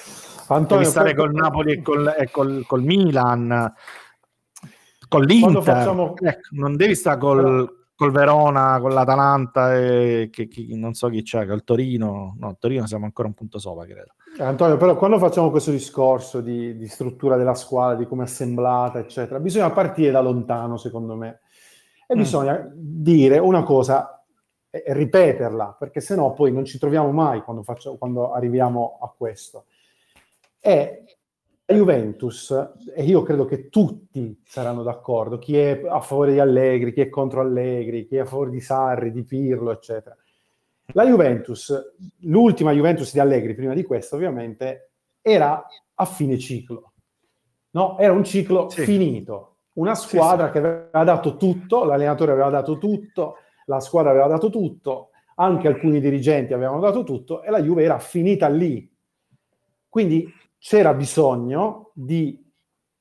Antonio, 0.48 0.84
devi 0.84 0.86
stare 0.86 1.14
col 1.14 1.34
Napoli 1.34 1.74
e 1.74 1.82
col, 1.82 2.16
e 2.18 2.32
col, 2.32 2.64
col 2.66 2.84
Milan, 2.84 3.74
con 5.10 5.24
l'Inter. 5.24 5.64
Facciamo... 5.64 6.16
Ecco, 6.16 6.48
non 6.52 6.78
devi 6.78 6.96
stare 6.96 7.20
col, 7.20 7.79
col 8.00 8.12
Verona, 8.14 8.80
con 8.80 8.92
l'Atalanta 8.92 9.76
e 9.76 10.30
che, 10.32 10.48
che, 10.48 10.66
non 10.70 10.94
so 10.94 11.10
chi 11.10 11.22
c'è, 11.22 11.46
col 11.46 11.66
Torino. 11.66 12.34
No, 12.40 12.56
Torino 12.58 12.88
siamo 12.88 13.04
ancora 13.04 13.28
un 13.28 13.34
punto 13.34 13.60
sopra, 13.60 13.84
credo. 13.84 14.14
Eh, 14.38 14.42
Antonio, 14.42 14.78
però 14.78 14.96
quando 14.96 15.20
facciamo 15.20 15.52
questo 15.52 15.72
discorso 15.72 16.40
di, 16.40 16.78
di 16.78 16.88
struttura 16.88 17.36
della 17.36 17.56
squadra, 17.56 17.98
di 17.98 18.08
come 18.08 18.24
è 18.24 18.26
assemblata, 18.26 19.00
eccetera, 19.00 19.42
bisogna 19.42 19.70
partire 19.72 20.12
da 20.12 20.22
lontano, 20.22 20.78
secondo 20.78 21.16
me. 21.16 21.42
E 22.08 22.16
mm. 22.16 22.18
bisogna 22.18 22.72
dire 22.74 23.38
una 23.38 23.64
cosa 23.64 24.24
e 24.70 24.82
ripeterla, 24.86 25.76
perché 25.78 26.00
sennò 26.00 26.32
poi 26.32 26.54
non 26.54 26.64
ci 26.64 26.80
troviamo 26.80 27.12
mai 27.12 27.42
quando, 27.42 27.64
faccio, 27.64 27.98
quando 27.98 28.32
arriviamo 28.32 28.98
a 29.02 29.14
questo. 29.14 29.66
E 30.58 31.04
la 31.70 31.76
Juventus, 31.76 32.72
e 32.96 33.04
io 33.04 33.22
credo 33.22 33.46
che 33.46 33.70
tutti 33.70 34.42
saranno 34.44 34.82
d'accordo, 34.82 35.38
chi 35.38 35.56
è 35.56 35.84
a 35.88 36.00
favore 36.02 36.32
di 36.32 36.40
Allegri, 36.40 36.92
chi 36.92 37.02
è 37.02 37.10
contro 37.10 37.42
Allegri, 37.42 38.08
chi 38.08 38.16
è 38.16 38.22
a 38.22 38.26
favore 38.26 38.50
di 38.50 38.60
Sarri, 38.60 39.12
di 39.12 39.24
Pirlo, 39.24 39.72
eccetera. 39.72 40.18
La 40.94 41.06
Juventus, 41.06 41.72
l'ultima 42.22 42.72
Juventus 42.72 43.14
di 43.14 43.20
Allegri, 43.20 43.54
prima 43.54 43.76
di 43.76 43.84
questo 43.84 44.16
ovviamente, 44.16 44.94
era 45.22 45.64
a 45.94 46.06
fine 46.06 46.40
ciclo. 46.40 46.94
No? 47.72 48.00
Era 48.00 48.14
un 48.14 48.24
ciclo 48.24 48.68
sì. 48.70 48.82
finito. 48.82 49.58
Una 49.74 49.94
squadra 49.94 50.48
sì, 50.48 50.54
sì. 50.54 50.60
che 50.60 50.68
aveva 50.68 51.04
dato 51.04 51.38
tutto, 51.38 51.84
l'allenatore 51.84 52.32
aveva 52.32 52.50
dato 52.50 52.80
tutto, 52.80 53.36
la 53.66 53.80
squadra 53.80 54.10
aveva 54.10 54.26
dato 54.26 54.50
tutto, 54.50 55.12
anche 55.36 55.68
alcuni 55.68 56.00
dirigenti 56.00 56.52
avevano 56.54 56.80
dato 56.80 57.04
tutto 57.04 57.44
e 57.44 57.52
la 57.52 57.62
Juve 57.62 57.84
era 57.84 58.00
finita 58.00 58.48
lì. 58.48 58.92
Quindi 59.88 60.32
c'era 60.60 60.94
bisogno 60.94 61.92
di 61.94 62.46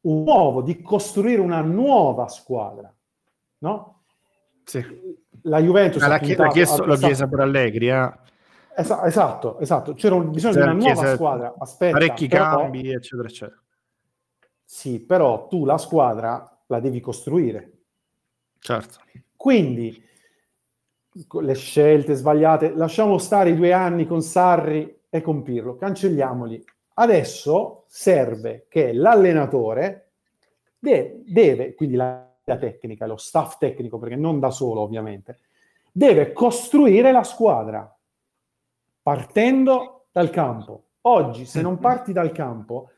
un 0.02 0.22
nuovo, 0.22 0.62
di 0.62 0.80
costruire 0.80 1.40
una 1.40 1.60
nuova 1.60 2.28
squadra, 2.28 2.92
no? 3.58 4.04
Sì. 4.64 4.82
La 5.42 5.60
Juventus 5.60 6.00
l'ha, 6.00 6.08
l'ha 6.08 6.48
chiesto, 6.48 6.84
l'ho 6.84 6.96
chiesto 6.96 7.28
per 7.28 7.40
Allegri, 7.40 7.88
eh? 7.88 8.10
Esatto, 8.76 9.58
esatto, 9.58 9.94
c'era 9.94 10.16
bisogno 10.20 10.54
di 10.54 10.60
una 10.60 10.72
nuova 10.72 11.14
squadra. 11.14 11.54
Aspetta, 11.58 11.98
parecchi 11.98 12.28
cambi, 12.28 12.92
eccetera, 12.92 13.28
eccetera. 13.28 13.60
Sì, 14.64 15.00
però 15.00 15.48
tu 15.48 15.64
la 15.64 15.78
squadra 15.78 16.62
la 16.66 16.78
devi 16.78 17.00
costruire. 17.00 17.72
Certo. 18.58 18.98
Quindi 19.34 20.00
le 21.40 21.54
scelte 21.54 22.14
sbagliate, 22.14 22.74
lasciamo 22.74 23.18
stare 23.18 23.50
i 23.50 23.56
due 23.56 23.72
anni 23.72 24.06
con 24.06 24.22
Sarri 24.22 25.00
e 25.08 25.20
con 25.22 25.42
Pirlo, 25.42 25.76
cancelliamoli. 25.76 26.64
Adesso 27.00 27.84
serve 27.86 28.66
che 28.68 28.92
l'allenatore 28.92 30.10
deve, 30.78 31.22
deve 31.26 31.74
quindi 31.74 31.94
la, 31.94 32.28
la 32.42 32.56
tecnica, 32.56 33.06
lo 33.06 33.16
staff 33.16 33.56
tecnico, 33.58 33.98
perché 33.98 34.16
non 34.16 34.40
da 34.40 34.50
solo 34.50 34.80
ovviamente, 34.80 35.38
deve 35.92 36.32
costruire 36.32 37.12
la 37.12 37.22
squadra 37.22 37.96
partendo 39.00 40.06
dal 40.10 40.30
campo. 40.30 40.86
Oggi, 41.02 41.46
se 41.46 41.62
non 41.62 41.78
parti 41.78 42.12
dal 42.12 42.32
campo, 42.32 42.90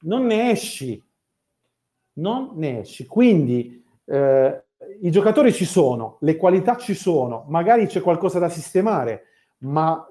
non 0.00 0.26
ne 0.26 0.50
esci. 0.50 1.00
Non 2.14 2.50
ne 2.54 2.80
esci. 2.80 3.06
Quindi 3.06 3.80
eh, 4.06 4.64
i 5.02 5.10
giocatori 5.12 5.52
ci 5.52 5.66
sono, 5.66 6.16
le 6.20 6.36
qualità 6.36 6.76
ci 6.76 6.94
sono, 6.94 7.44
magari 7.46 7.86
c'è 7.86 8.00
qualcosa 8.00 8.40
da 8.40 8.48
sistemare, 8.48 9.22
ma 9.58 10.04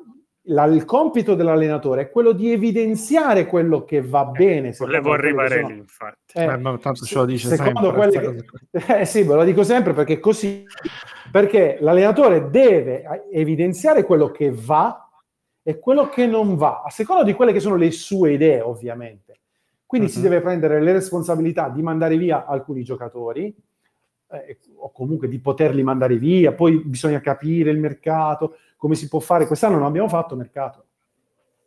la, 0.47 0.65
il 0.65 0.85
compito 0.85 1.33
dell'allenatore 1.33 2.03
è 2.03 2.09
quello 2.09 2.31
di 2.31 2.51
evidenziare 2.51 3.45
quello 3.45 3.83
che 3.83 4.01
va 4.01 4.27
eh, 4.27 4.31
bene. 4.31 4.75
Volevo 4.77 5.13
arrivare 5.13 5.63
lì, 5.65 5.77
infatti. 5.77 6.37
Eh, 6.37 6.43
eh, 6.43 6.57
ma 6.57 6.77
tanto 6.77 7.05
ce 7.05 7.15
lo 7.15 7.25
dice 7.25 7.47
secondo 7.47 7.93
sempre. 8.11 8.45
Che, 8.71 8.99
eh 8.99 9.05
sì, 9.05 9.23
ve 9.23 9.35
lo 9.35 9.43
dico 9.43 9.63
sempre 9.63 9.93
perché 9.93 10.19
così, 10.19 10.65
perché 11.31 11.77
l'allenatore 11.79 12.49
deve 12.49 13.27
evidenziare 13.31 14.03
quello 14.03 14.29
che 14.29 14.51
va 14.51 15.09
e 15.63 15.79
quello 15.79 16.09
che 16.09 16.27
non 16.27 16.55
va, 16.55 16.83
a 16.85 16.89
seconda 16.91 17.23
di 17.23 17.33
quelle 17.33 17.51
che 17.51 17.59
sono 17.59 17.75
le 17.75 17.89
sue 17.89 18.33
idee, 18.33 18.61
ovviamente. 18.61 19.39
Quindi 19.85 20.07
uh-huh. 20.07 20.13
si 20.13 20.19
mhm. 20.19 20.25
deve 20.25 20.41
prendere 20.41 20.81
le 20.81 20.93
responsabilità 20.93 21.69
di 21.69 21.81
mandare 21.81 22.17
via 22.17 22.45
alcuni 22.45 22.83
giocatori, 22.83 23.55
eh, 24.31 24.59
o 24.77 24.91
comunque 24.91 25.27
di 25.27 25.39
poterli 25.39 25.81
mandare 25.81 26.17
via, 26.17 26.53
poi 26.53 26.83
bisogna 26.83 27.19
capire 27.19 27.71
il 27.71 27.79
mercato, 27.79 28.57
come 28.85 28.93
si 28.95 29.07
può 29.07 29.19
fare. 29.19 29.47
Quest'anno 29.47 29.77
non 29.77 29.87
abbiamo 29.87 30.07
fatto 30.07 30.35
mercato, 30.35 30.85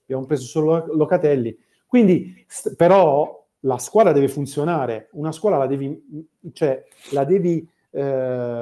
abbiamo 0.03 0.25
preso 0.25 0.45
solo 0.45 0.87
Locatelli. 0.95 1.59
Quindi, 1.85 2.45
st- 2.47 2.77
però, 2.77 3.45
la 3.63 3.79
squadra 3.79 4.13
deve 4.13 4.29
funzionare, 4.29 5.09
una 5.15 5.33
squadra 5.33 5.59
la 5.59 5.67
devi, 5.67 6.29
cioè, 6.53 6.81
la 7.11 7.25
devi 7.25 7.69
eh, 7.91 8.03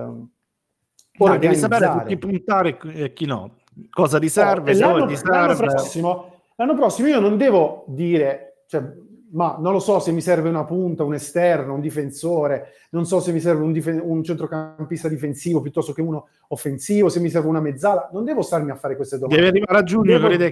no, 0.09 1.39
devi 1.39 1.55
sapere 1.55 2.05
chi 2.07 2.17
puntare 2.17 2.79
e 2.95 3.13
chi 3.13 3.27
no, 3.27 3.59
cosa 3.91 4.19
ti 4.19 4.31
serve, 4.31 4.73
oh, 4.73 4.79
l'anno, 4.79 5.15
l'anno, 5.25 5.55
prossimo, 5.55 6.33
l'anno 6.57 6.75
prossimo 6.75 7.09
io 7.09 7.21
non 7.21 7.37
devo 7.37 7.85
dire, 7.89 8.63
cioè, 8.69 8.91
ma 9.37 9.57
non 9.59 9.73
lo 9.73 9.81
so 9.81 10.01
se 10.01 10.13
mi 10.13 10.23
serve 10.23 10.49
una 10.49 10.65
punta, 10.65 11.05
un 11.05 11.13
esterno, 11.13 11.75
un 11.75 11.81
difensore, 11.81 12.73
non 12.91 13.05
so 13.05 13.21
se 13.21 13.33
mi 13.33 13.41
serve 13.41 13.63
un, 13.63 13.73
difen- 13.73 14.01
un, 14.03 14.25
centrocampista 14.25 15.09
difensivo 15.09 15.61
piuttosto 15.61 15.93
che 15.93 16.01
uno 16.01 16.29
offensivo, 16.49 17.11
se 17.11 17.21
mi 17.21 17.29
serve 17.29 17.49
una 17.49 17.61
mezzala, 17.61 18.09
non 18.13 18.25
devo 18.25 18.41
starmi 18.41 18.71
a 18.71 18.77
fare 18.77 18.97
queste 18.97 19.19
domande. 19.19 19.37
Deve 19.37 19.59
arrivare 19.59 19.79
a 19.79 19.83
giugno 19.83 20.13
devo... 20.13 20.27
per 20.27 20.33
idee 20.33 20.51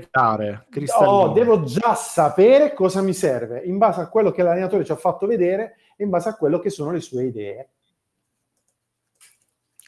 No, 1.01 1.33
devo 1.33 1.63
già 1.63 1.95
sapere 1.95 2.75
cosa 2.75 3.01
mi 3.01 3.15
serve 3.15 3.63
in 3.65 3.79
base 3.79 4.03
a 4.03 4.09
quello 4.09 4.31
che 4.31 4.43
l'allenatore 4.43 4.85
ci 4.85 4.93
ha 4.93 4.97
fatto 4.97 5.27
vedere 5.27 5.77
e 5.97 6.05
in 6.05 6.11
base 6.11 6.29
a 6.29 6.37
quello 6.37 6.59
che 6.59 6.69
sono 6.69 6.91
le 6.91 7.01
sue 7.01 7.25
idee. 7.25 7.69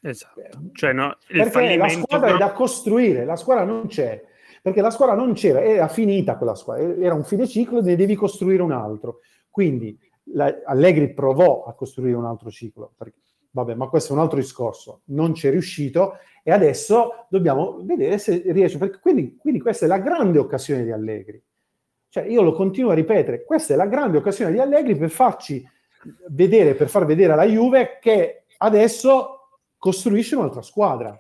Esatto. 0.00 0.40
Cioè, 0.72 0.94
no, 0.94 1.18
Perché 1.26 1.76
la 1.76 1.88
squadra 1.90 2.34
è 2.34 2.38
da 2.38 2.52
costruire, 2.52 3.26
la 3.26 3.36
squadra 3.36 3.64
non 3.64 3.88
c'è 3.88 4.22
perché 4.66 4.80
la 4.80 4.90
squadra 4.90 5.14
non 5.14 5.32
c'era, 5.34 5.62
era 5.62 5.86
finita 5.86 6.36
quella 6.36 6.56
squadra, 6.56 6.96
era 6.96 7.14
un 7.14 7.22
fine 7.22 7.46
ciclo 7.46 7.78
e 7.78 7.82
ne 7.82 7.94
devi 7.94 8.16
costruire 8.16 8.64
un 8.64 8.72
altro. 8.72 9.20
Quindi 9.48 9.96
la, 10.32 10.52
Allegri 10.64 11.14
provò 11.14 11.62
a 11.66 11.72
costruire 11.74 12.16
un 12.16 12.24
altro 12.24 12.50
ciclo, 12.50 12.90
perché 12.96 13.20
vabbè, 13.52 13.76
ma 13.76 13.86
questo 13.86 14.12
è 14.12 14.16
un 14.16 14.22
altro 14.22 14.40
discorso, 14.40 15.02
non 15.04 15.34
ci 15.34 15.46
è 15.46 15.52
riuscito 15.52 16.14
e 16.42 16.50
adesso 16.50 17.26
dobbiamo 17.28 17.78
vedere 17.82 18.18
se 18.18 18.42
riesce, 18.46 18.76
perché 18.76 18.98
quindi, 18.98 19.36
quindi 19.36 19.60
questa 19.60 19.84
è 19.84 19.88
la 19.88 19.98
grande 19.98 20.40
occasione 20.40 20.82
di 20.82 20.90
Allegri. 20.90 21.40
Cioè, 22.08 22.24
io 22.24 22.42
lo 22.42 22.52
continuo 22.52 22.90
a 22.90 22.94
ripetere, 22.94 23.44
questa 23.44 23.74
è 23.74 23.76
la 23.76 23.86
grande 23.86 24.18
occasione 24.18 24.50
di 24.50 24.58
Allegri 24.58 24.96
per 24.96 25.10
farci 25.10 25.64
vedere, 26.30 26.74
per 26.74 26.88
far 26.88 27.04
vedere 27.04 27.34
alla 27.34 27.46
Juve 27.46 27.98
che 28.00 28.46
adesso 28.56 29.48
costruisce 29.78 30.34
un'altra 30.34 30.62
squadra. 30.62 31.16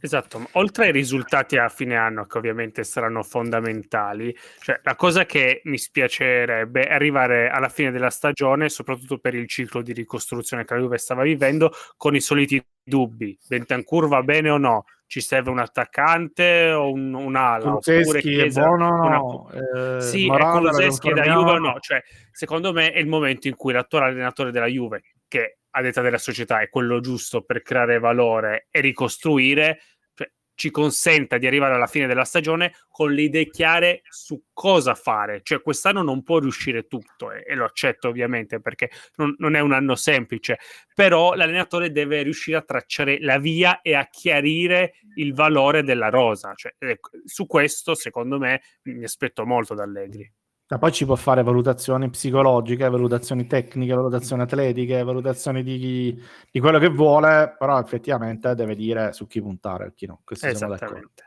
Esatto, 0.00 0.46
oltre 0.52 0.86
ai 0.86 0.92
risultati 0.92 1.56
a 1.56 1.68
fine 1.68 1.96
anno 1.96 2.24
che 2.26 2.38
ovviamente 2.38 2.84
saranno 2.84 3.22
fondamentali, 3.24 4.36
cioè 4.60 4.80
la 4.84 4.94
cosa 4.94 5.26
che 5.26 5.60
mi 5.64 5.76
spiacerebbe 5.76 6.86
è 6.86 6.94
arrivare 6.94 7.50
alla 7.50 7.68
fine 7.68 7.90
della 7.90 8.10
stagione, 8.10 8.68
soprattutto 8.68 9.18
per 9.18 9.34
il 9.34 9.48
ciclo 9.48 9.82
di 9.82 9.92
ricostruzione 9.92 10.64
che 10.64 10.74
la 10.74 10.80
Juve 10.80 10.98
stava 10.98 11.22
vivendo, 11.22 11.72
con 11.96 12.14
i 12.14 12.20
soliti 12.20 12.64
dubbi. 12.80 13.36
Bentancur 13.46 14.06
va 14.06 14.22
bene 14.22 14.50
o 14.50 14.56
no? 14.56 14.84
Ci 15.06 15.20
serve 15.20 15.50
un 15.50 15.58
attaccante 15.58 16.70
o 16.70 16.92
un, 16.92 17.14
un'ala? 17.14 17.74
Oppure 17.74 18.20
Chiesa, 18.20 18.62
è 18.62 18.66
buono, 18.66 19.48
una... 19.50 19.96
eh, 19.96 20.00
sì, 20.00 20.26
Morale, 20.26 20.58
Kuluseschi 20.58 21.12
da 21.12 21.22
Juve 21.22 21.50
o 21.50 21.58
no? 21.58 21.80
Cioè, 21.80 22.02
secondo 22.30 22.72
me 22.72 22.92
è 22.92 22.98
il 22.98 23.06
momento 23.06 23.48
in 23.48 23.56
cui 23.56 23.72
l'attuale 23.72 24.10
allenatore 24.10 24.50
della 24.50 24.66
Juve, 24.66 25.02
che 25.26 25.57
a 25.70 25.82
detta 25.82 26.00
della 26.00 26.18
società 26.18 26.60
è 26.60 26.68
quello 26.68 27.00
giusto 27.00 27.42
per 27.42 27.62
creare 27.62 27.98
valore 27.98 28.68
e 28.70 28.80
ricostruire, 28.80 29.80
cioè, 30.14 30.30
ci 30.54 30.70
consenta 30.70 31.38
di 31.38 31.46
arrivare 31.46 31.74
alla 31.74 31.86
fine 31.86 32.06
della 32.06 32.24
stagione 32.24 32.74
con 32.88 33.12
le 33.12 33.22
idee 33.22 33.48
chiare 33.48 34.02
su 34.08 34.42
cosa 34.52 34.94
fare. 34.94 35.40
Cioè, 35.42 35.62
quest'anno 35.62 36.02
non 36.02 36.22
può 36.22 36.38
riuscire 36.38 36.86
tutto, 36.86 37.30
e, 37.30 37.44
e 37.46 37.54
lo 37.54 37.64
accetto 37.64 38.08
ovviamente 38.08 38.60
perché 38.60 38.90
non, 39.16 39.34
non, 39.38 39.54
è 39.54 39.60
un 39.60 39.72
anno 39.72 39.94
semplice, 39.94 40.58
però 40.94 41.34
l'allenatore 41.34 41.92
deve 41.92 42.22
riuscire 42.22 42.56
a 42.56 42.62
tracciare 42.62 43.20
la 43.20 43.38
via 43.38 43.82
e 43.82 43.94
a 43.94 44.08
chiarire 44.10 44.94
il 45.16 45.34
valore 45.34 45.82
della 45.82 46.08
rosa. 46.08 46.54
Cioè, 46.54 46.74
ecco, 46.78 47.10
su 47.24 47.46
questo, 47.46 47.94
secondo 47.94 48.38
me, 48.38 48.62
mi 48.82 49.04
aspetto 49.04 49.46
molto 49.46 49.74
da 49.74 49.84
Allegri. 49.84 50.37
Ma 50.70 50.78
poi 50.78 50.92
ci 50.92 51.06
può 51.06 51.14
fare 51.14 51.42
valutazioni 51.42 52.10
psicologiche, 52.10 52.90
valutazioni 52.90 53.46
tecniche, 53.46 53.94
valutazioni 53.94 54.42
atletiche, 54.42 55.02
valutazioni 55.02 55.62
di, 55.62 56.22
di 56.50 56.60
quello 56.60 56.78
che 56.78 56.88
vuole, 56.90 57.54
però 57.58 57.80
effettivamente 57.80 58.54
deve 58.54 58.74
dire 58.74 59.14
su 59.14 59.26
chi 59.26 59.40
puntare 59.40 59.86
e 59.86 59.92
chi 59.94 60.06
no. 60.06 60.20
Questo 60.24 60.46
Esattamente. 60.46 61.24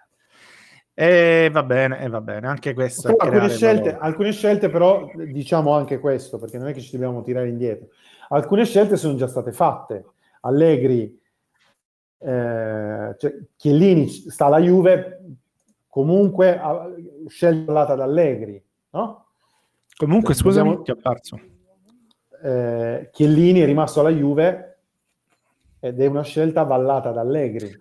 E 0.93 1.49
va 1.51 1.63
bene, 1.63 1.99
e 2.01 2.07
va 2.09 2.21
bene, 2.21 2.47
anche 2.47 2.75
questo. 2.75 3.15
Alcune 3.15 3.49
scelte, 3.49 3.97
alcune 3.97 4.31
scelte, 4.31 4.69
però, 4.69 5.09
diciamo 5.15 5.73
anche 5.73 5.97
questo, 5.97 6.37
perché 6.37 6.59
non 6.59 6.67
è 6.67 6.73
che 6.73 6.81
ci 6.81 6.91
dobbiamo 6.91 7.23
tirare 7.23 7.47
indietro. 7.47 7.87
Alcune 8.29 8.65
scelte 8.65 8.95
sono 8.95 9.15
già 9.15 9.27
state 9.27 9.51
fatte. 9.51 10.05
Allegri, 10.41 11.19
eh, 12.19 13.15
cioè, 13.17 13.33
Chiellini 13.55 14.07
sta 14.07 14.45
alla 14.45 14.59
Juve, 14.59 15.23
comunque 15.87 16.61
scelta 17.27 17.95
da 17.95 18.03
Allegri, 18.03 18.63
no? 18.91 19.25
Comunque, 20.01 20.33
scusami, 20.33 20.69
Dobbiamo... 20.69 20.83
ti 20.83 20.89
ho 20.89 20.95
perso. 20.95 21.39
Eh, 22.41 23.09
Chiellini 23.11 23.59
è 23.59 23.65
rimasto 23.65 23.99
alla 23.99 24.09
Juve 24.09 24.79
ed 25.79 26.01
è 26.01 26.07
una 26.07 26.23
scelta 26.23 26.61
avallata 26.61 27.11
da 27.11 27.21
Allegri. 27.21 27.71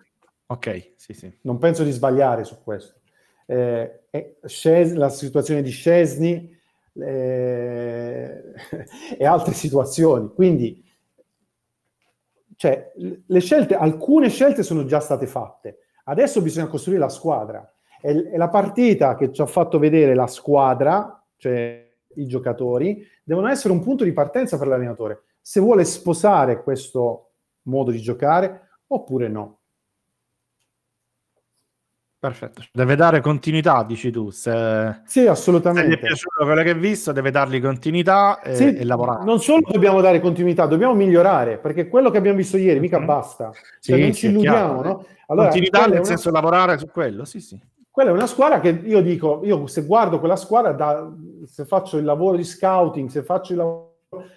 Ok, 0.45 0.93
sì, 0.97 1.13
sì. 1.13 1.35
Non 1.41 1.57
penso 1.57 1.83
di 1.83 1.89
sbagliare 1.89 2.43
su 2.43 2.61
questo. 2.63 2.99
Eh, 3.47 4.03
Sces- 4.43 4.93
la 4.93 5.09
situazione 5.09 5.63
di 5.63 5.71
Scesni 5.71 6.55
eh, 6.93 8.43
e 9.17 9.25
altre 9.25 9.53
situazioni. 9.55 10.29
Quindi, 10.31 10.87
cioè, 12.55 12.91
le 13.25 13.39
scelte, 13.39 13.75
alcune 13.75 14.29
scelte 14.29 14.61
sono 14.61 14.85
già 14.85 14.99
state 14.99 15.25
fatte. 15.25 15.79
Adesso 16.03 16.39
bisogna 16.43 16.67
costruire 16.67 17.01
la 17.01 17.09
squadra. 17.09 17.67
E, 17.99 18.29
e 18.31 18.37
la 18.37 18.49
partita 18.49 19.15
che 19.15 19.33
ci 19.33 19.41
ha 19.41 19.47
fatto 19.47 19.79
vedere 19.79 20.13
la 20.13 20.27
squadra, 20.27 21.19
cioè 21.37 21.89
i 22.15 22.27
giocatori, 22.27 23.05
devono 23.23 23.47
essere 23.47 23.73
un 23.73 23.81
punto 23.81 24.03
di 24.03 24.13
partenza 24.13 24.57
per 24.57 24.67
l'allenatore, 24.67 25.23
se 25.41 25.59
vuole 25.59 25.83
sposare 25.85 26.63
questo 26.63 27.31
modo 27.63 27.91
di 27.91 27.99
giocare 28.01 28.69
oppure 28.87 29.27
no. 29.27 29.57
Perfetto, 32.21 32.61
deve 32.71 32.95
dare 32.95 33.19
continuità, 33.19 33.83
dici 33.83 34.11
tu. 34.11 34.29
Se, 34.29 35.01
sì, 35.05 35.25
assolutamente. 35.25 35.89
Se 35.89 35.95
gli 35.95 35.97
è 35.97 36.05
piaciuto 36.05 36.45
quello 36.45 36.61
che 36.61 36.69
hai 36.69 36.77
visto, 36.77 37.11
deve 37.11 37.31
dargli 37.31 37.59
continuità 37.59 38.39
e, 38.41 38.55
sì, 38.55 38.75
e, 38.75 38.85
lavorare. 38.85 39.23
Non 39.23 39.39
solo 39.39 39.61
dobbiamo 39.67 40.01
dare 40.01 40.19
continuità, 40.19 40.67
dobbiamo 40.67 40.93
migliorare, 40.93 41.57
perché 41.57 41.87
quello 41.87 42.11
che 42.11 42.17
abbiamo 42.17 42.37
visto 42.37 42.57
ieri 42.57 42.79
mica 42.79 42.97
mm-hmm. 42.97 43.07
basta. 43.07 43.49
Cioè, 43.79 43.95
sì, 43.95 44.01
non 44.01 44.13
ci 44.13 44.27
illudiamo, 44.27 44.83
no? 44.83 45.05
Allora, 45.25 45.47
continuità 45.47 45.85
nel 45.87 45.95
una... 45.97 46.03
senso 46.03 46.29
lavorare 46.29 46.77
su 46.77 46.85
quello, 46.91 47.25
sì, 47.25 47.39
sì 47.39 47.59
quella 47.91 48.11
è 48.11 48.13
una 48.13 48.27
squadra 48.27 48.61
che 48.61 48.69
io 48.69 49.01
dico, 49.01 49.41
io 49.43 49.67
se 49.67 49.83
guardo 49.83 50.19
quella 50.19 50.37
squadra, 50.37 50.71
da, 50.71 51.11
se 51.45 51.65
faccio 51.65 51.97
il 51.97 52.05
lavoro 52.05 52.37
di 52.37 52.43
scouting, 52.43 53.09
se 53.09 53.23
faccio 53.23 53.51
il 53.51 53.57
lavoro 53.57 53.89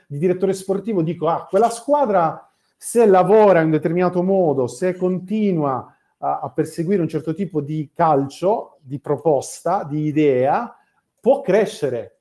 di 0.06 0.18
direttore 0.18 0.52
sportivo, 0.52 1.02
dico, 1.02 1.28
ah, 1.28 1.46
quella 1.46 1.70
squadra 1.70 2.48
se 2.76 3.06
lavora 3.06 3.60
in 3.60 3.66
un 3.66 3.70
determinato 3.72 4.22
modo, 4.22 4.66
se 4.66 4.94
continua 4.96 5.96
a, 6.18 6.40
a 6.40 6.50
perseguire 6.50 7.00
un 7.00 7.08
certo 7.08 7.34
tipo 7.34 7.60
di 7.60 7.90
calcio, 7.94 8.78
di 8.80 9.00
proposta, 9.00 9.84
di 9.84 10.02
idea, 10.04 10.76
può 11.20 11.40
crescere. 11.40 12.18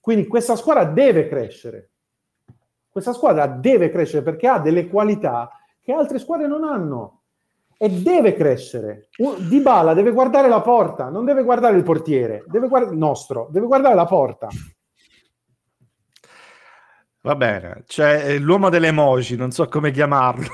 Quindi 0.00 0.26
questa 0.26 0.56
squadra 0.56 0.84
deve 0.84 1.28
crescere. 1.28 1.90
Questa 2.88 3.12
squadra 3.12 3.46
deve 3.46 3.90
crescere 3.90 4.22
perché 4.22 4.48
ha 4.48 4.58
delle 4.58 4.88
qualità 4.88 5.50
che 5.82 5.92
altre 5.92 6.18
squadre 6.18 6.46
non 6.46 6.64
hanno 6.64 7.15
e 7.78 7.88
deve 7.90 8.34
crescere. 8.34 9.08
Di 9.38 9.60
Bala 9.60 9.94
deve 9.94 10.12
guardare 10.12 10.48
la 10.48 10.60
porta, 10.60 11.08
non 11.08 11.24
deve 11.24 11.42
guardare 11.42 11.76
il 11.76 11.82
portiere, 11.82 12.44
deve 12.46 12.68
guardare 12.68 12.92
il 12.92 12.98
nostro, 12.98 13.48
deve 13.50 13.66
guardare 13.66 13.94
la 13.94 14.06
porta. 14.06 14.48
Va 17.20 17.34
bene, 17.34 17.82
c'è 17.86 18.28
eh, 18.28 18.38
l'uomo 18.38 18.68
delle 18.68 18.86
emoji, 18.88 19.36
non 19.36 19.50
so 19.50 19.66
come 19.66 19.90
chiamarlo, 19.90 20.46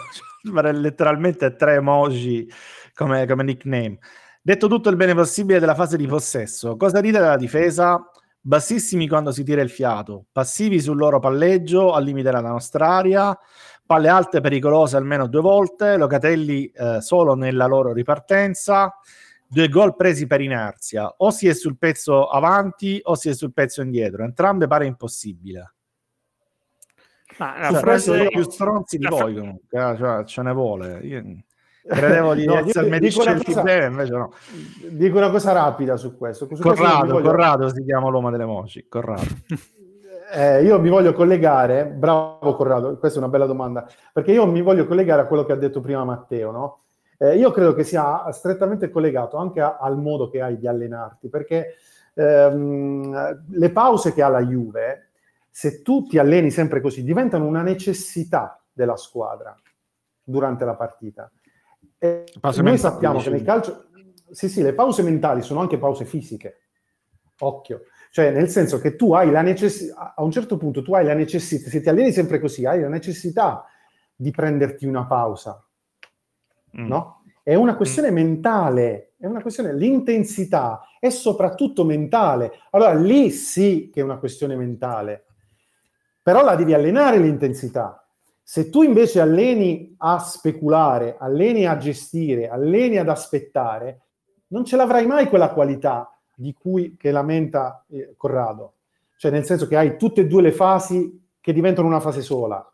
letteralmente 0.73 1.55
tre 1.55 1.75
emoji 1.75 2.51
come, 2.95 3.27
come 3.27 3.43
nickname. 3.43 3.99
Detto 4.41 4.68
tutto 4.68 4.89
il 4.89 4.97
bene 4.97 5.14
possibile 5.14 5.61
della 5.61 5.75
fase 5.75 5.97
di 5.97 6.07
possesso, 6.07 6.77
cosa 6.77 7.01
dite 7.01 7.18
della 7.18 7.37
difesa? 7.37 8.11
Bassissimi 8.41 9.07
quando 9.07 9.31
si 9.31 9.45
tira 9.45 9.61
il 9.61 9.70
fiato, 9.70 10.25
passivi 10.33 10.81
sul 10.81 10.97
loro 10.97 11.20
palleggio 11.20 11.93
al 11.93 12.03
limite 12.03 12.31
della 12.31 12.41
nostra 12.41 12.89
area, 12.89 13.39
palle 13.93 14.09
alte 14.09 14.40
pericolose 14.40 14.97
almeno 14.97 15.26
due 15.26 15.43
volte, 15.43 15.99
Locatelli 15.99 16.64
eh, 16.68 17.03
solo 17.03 17.34
nella 17.34 17.66
loro 17.66 17.93
ripartenza, 17.93 18.97
due 19.47 19.68
gol 19.68 19.95
presi 19.97 20.26
per 20.26 20.40
inerzia, 20.40 21.12
o 21.18 21.30
si 21.30 21.47
è 21.47 21.53
sul 21.53 21.76
pezzo 21.76 22.28
avanti 22.28 22.99
o 23.03 23.14
si 23.16 23.28
è 23.28 23.34
sul 23.34 23.53
pezzo 23.53 23.82
indietro, 23.82 24.24
entrambe 24.24 24.66
pare 24.66 24.86
impossibile. 24.86 25.74
Ma 27.36 27.59
la 27.59 27.70
cioè, 27.70 27.80
frase 27.80 28.28
più 28.28 28.43
stronzi 28.45 28.97
di 28.97 29.07
voi 29.07 29.34
comunque, 29.34 29.90
eh, 29.90 29.97
cioè, 29.99 30.24
ce 30.24 30.40
ne 30.40 30.53
vuole. 30.55 30.99
Io 31.03 31.22
credevo 31.86 32.32
di 32.32 32.47
no, 32.49 32.61
essermi 32.61 32.99
discelti 32.99 33.53
bene, 33.61 33.86
invece 33.88 34.12
no. 34.12 34.32
Dico 34.88 35.18
una 35.18 35.28
cosa 35.28 35.53
rapida 35.53 35.99
su 35.99 36.16
questo. 36.16 36.47
Su 36.51 36.62
Corrado, 36.62 36.99
questo 36.99 37.12
voglio... 37.12 37.26
Corrado 37.26 37.68
si 37.68 37.84
chiama 37.84 38.09
l'uomo 38.09 38.30
delle 38.30 38.47
moci, 38.47 38.86
Corrado. 38.88 39.26
eh, 40.33 40.62
io 40.62 40.80
mi 40.80 40.89
voglio 40.89 41.12
collegare, 41.12 41.87
bravo 41.87 42.55
Corrado, 42.57 42.97
questa 42.99 43.18
è 43.18 43.22
una 43.22 43.30
bella 43.30 43.47
domanda, 43.47 43.87
perché 44.12 44.33
io 44.33 44.47
mi 44.47 44.62
voglio 44.62 44.87
collegare 44.87 45.22
a 45.22 45.26
quello 45.26 45.45
che 45.45 45.53
ha 45.53 45.57
detto 45.57 45.80
prima 45.80 46.05
Matteo, 46.05 46.51
no? 46.51 46.80
Eh, 47.18 47.37
io 47.37 47.51
credo 47.51 47.74
che 47.74 47.85
sia 47.85 48.30
strettamente 48.33 48.91
collegato 48.91 49.37
anche 49.37 49.61
a, 49.61 49.76
al 49.78 49.99
modo 49.99 50.28
che 50.28 50.41
hai 50.41 50.59
di 50.59 50.66
allenarti, 50.66 51.28
perché 51.28 51.74
ehm, 52.14 53.45
le 53.49 53.70
pause 53.70 54.12
che 54.12 54.22
ha 54.22 54.28
la 54.28 54.43
Juve, 54.43 55.11
se 55.51 55.83
tu 55.83 56.07
ti 56.07 56.18
alleni 56.18 56.51
sempre 56.51 56.80
così, 56.80 57.05
diventano 57.05 57.45
una 57.45 57.62
necessità 57.62 58.61
della 58.72 58.97
squadra 58.97 59.55
durante 60.22 60.64
la 60.64 60.74
partita. 60.74 61.30
E 61.99 62.24
noi 62.57 62.78
sappiamo 62.78 63.20
che 63.20 63.30
nel 63.30 63.45
calcio, 63.45 63.85
sì, 64.30 64.49
sì, 64.49 64.62
le 64.62 64.72
pause 64.72 65.03
mentali 65.03 65.43
sono 65.43 65.61
anche 65.61 65.78
pause 65.78 66.05
fisiche. 66.05 66.57
Occhio. 67.41 67.83
Cioè, 68.13 68.31
nel 68.31 68.51
senso 68.51 68.79
che 68.79 68.95
tu 68.95 69.15
hai 69.15 69.31
la 69.31 69.41
necessità, 69.41 70.13
a 70.15 70.23
un 70.23 70.31
certo 70.31 70.59
punto 70.59 70.83
tu 70.83 70.93
hai 70.93 71.03
la 71.03 71.15
necessità, 71.15 71.71
se 71.71 71.81
ti 71.81 71.89
alleni 71.89 72.13
sempre 72.13 72.41
così, 72.41 72.67
hai 72.67 72.83
la 72.83 72.91
necessità 72.91 73.65
di 74.15 74.31
prenderti 74.31 74.85
una 74.85 75.07
pausa, 75.07 75.67
mm. 76.79 76.87
no? 76.87 77.23
È 77.43 77.55
una 77.55 77.75
questione 77.75 78.11
mm. 78.11 78.15
mentale, 78.15 79.15
è 79.17 79.25
una 79.25 79.41
questione, 79.41 79.73
l'intensità 79.75 80.83
è 81.01 81.09
soprattutto 81.09 81.87
mentale. 81.87 82.53
Allora, 82.73 82.93
lì 82.93 83.31
sì 83.31 83.89
che 83.91 84.01
è 84.01 84.05
una 84.05 84.19
questione 84.19 84.57
mentale, 84.57 85.25
però 86.23 86.45
la 86.45 86.55
devi 86.55 86.75
allenare 86.75 87.17
l'intensità. 87.17 88.07
Se 88.43 88.69
tu 88.69 88.83
invece 88.83 89.23
alleni 89.23 89.95
a 89.97 90.19
speculare, 90.19 91.17
alleni 91.19 91.65
a 91.67 91.79
gestire, 91.79 92.51
alleni 92.51 92.99
ad 92.99 93.09
aspettare, 93.09 94.03
non 94.49 94.67
ce 94.67 94.77
l'avrai 94.77 95.07
mai 95.07 95.29
quella 95.29 95.49
qualità 95.49 96.12
di 96.35 96.53
cui 96.53 96.97
che 96.97 97.11
lamenta 97.11 97.85
eh, 97.89 98.14
Corrado. 98.16 98.74
Cioè 99.16 99.30
nel 99.30 99.45
senso 99.45 99.66
che 99.66 99.76
hai 99.76 99.97
tutte 99.97 100.22
e 100.22 100.26
due 100.26 100.43
le 100.43 100.53
fasi 100.53 101.20
che 101.41 101.53
diventano 101.53 101.87
una 101.87 102.01
fase 102.01 102.22
sola. 102.22 102.66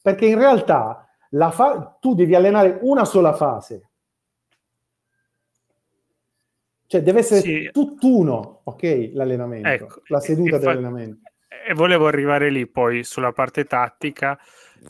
Perché 0.00 0.26
in 0.26 0.38
realtà 0.38 1.08
fa- 1.50 1.96
tu 2.00 2.14
devi 2.14 2.34
allenare 2.34 2.78
una 2.82 3.04
sola 3.04 3.32
fase. 3.32 3.88
Cioè 6.86 7.02
deve 7.02 7.20
essere 7.20 7.40
sì. 7.40 7.70
tutt'uno, 7.72 8.60
ok, 8.64 9.10
l'allenamento, 9.14 9.68
ecco, 9.68 10.02
la 10.08 10.20
seduta 10.20 10.58
dell'allenamento. 10.58 11.30
E 11.66 11.72
volevo 11.74 12.06
arrivare 12.06 12.50
lì 12.50 12.66
poi 12.68 13.04
sulla 13.04 13.32
parte 13.32 13.64
tattica, 13.64 14.38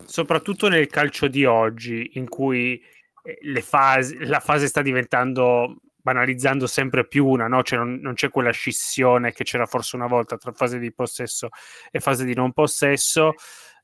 soprattutto 0.04 0.68
nel 0.68 0.88
calcio 0.88 1.28
di 1.28 1.44
oggi, 1.44 2.10
in 2.14 2.28
cui 2.28 2.82
eh, 3.22 3.60
fasi, 3.62 4.26
la 4.26 4.40
fase 4.40 4.66
sta 4.66 4.82
diventando 4.82 5.76
banalizzando 6.04 6.66
sempre 6.66 7.06
più 7.06 7.26
una, 7.26 7.48
no? 7.48 7.62
cioè 7.62 7.78
non, 7.78 7.98
non, 8.02 8.12
c'è 8.12 8.28
quella 8.28 8.50
scissione 8.50 9.32
che 9.32 9.42
c'era 9.42 9.64
forse 9.64 9.96
una 9.96 10.06
volta 10.06 10.36
tra 10.36 10.52
fase 10.52 10.78
di 10.78 10.92
possesso 10.92 11.48
e 11.90 11.98
fase 11.98 12.26
di 12.26 12.34
non 12.34 12.52
possesso. 12.52 13.32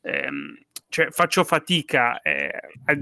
Ehm, 0.03 0.55
cioè, 0.91 1.11
faccio 1.11 1.45
fatica 1.45 2.21
eh, 2.21 2.51
a, 2.85 2.99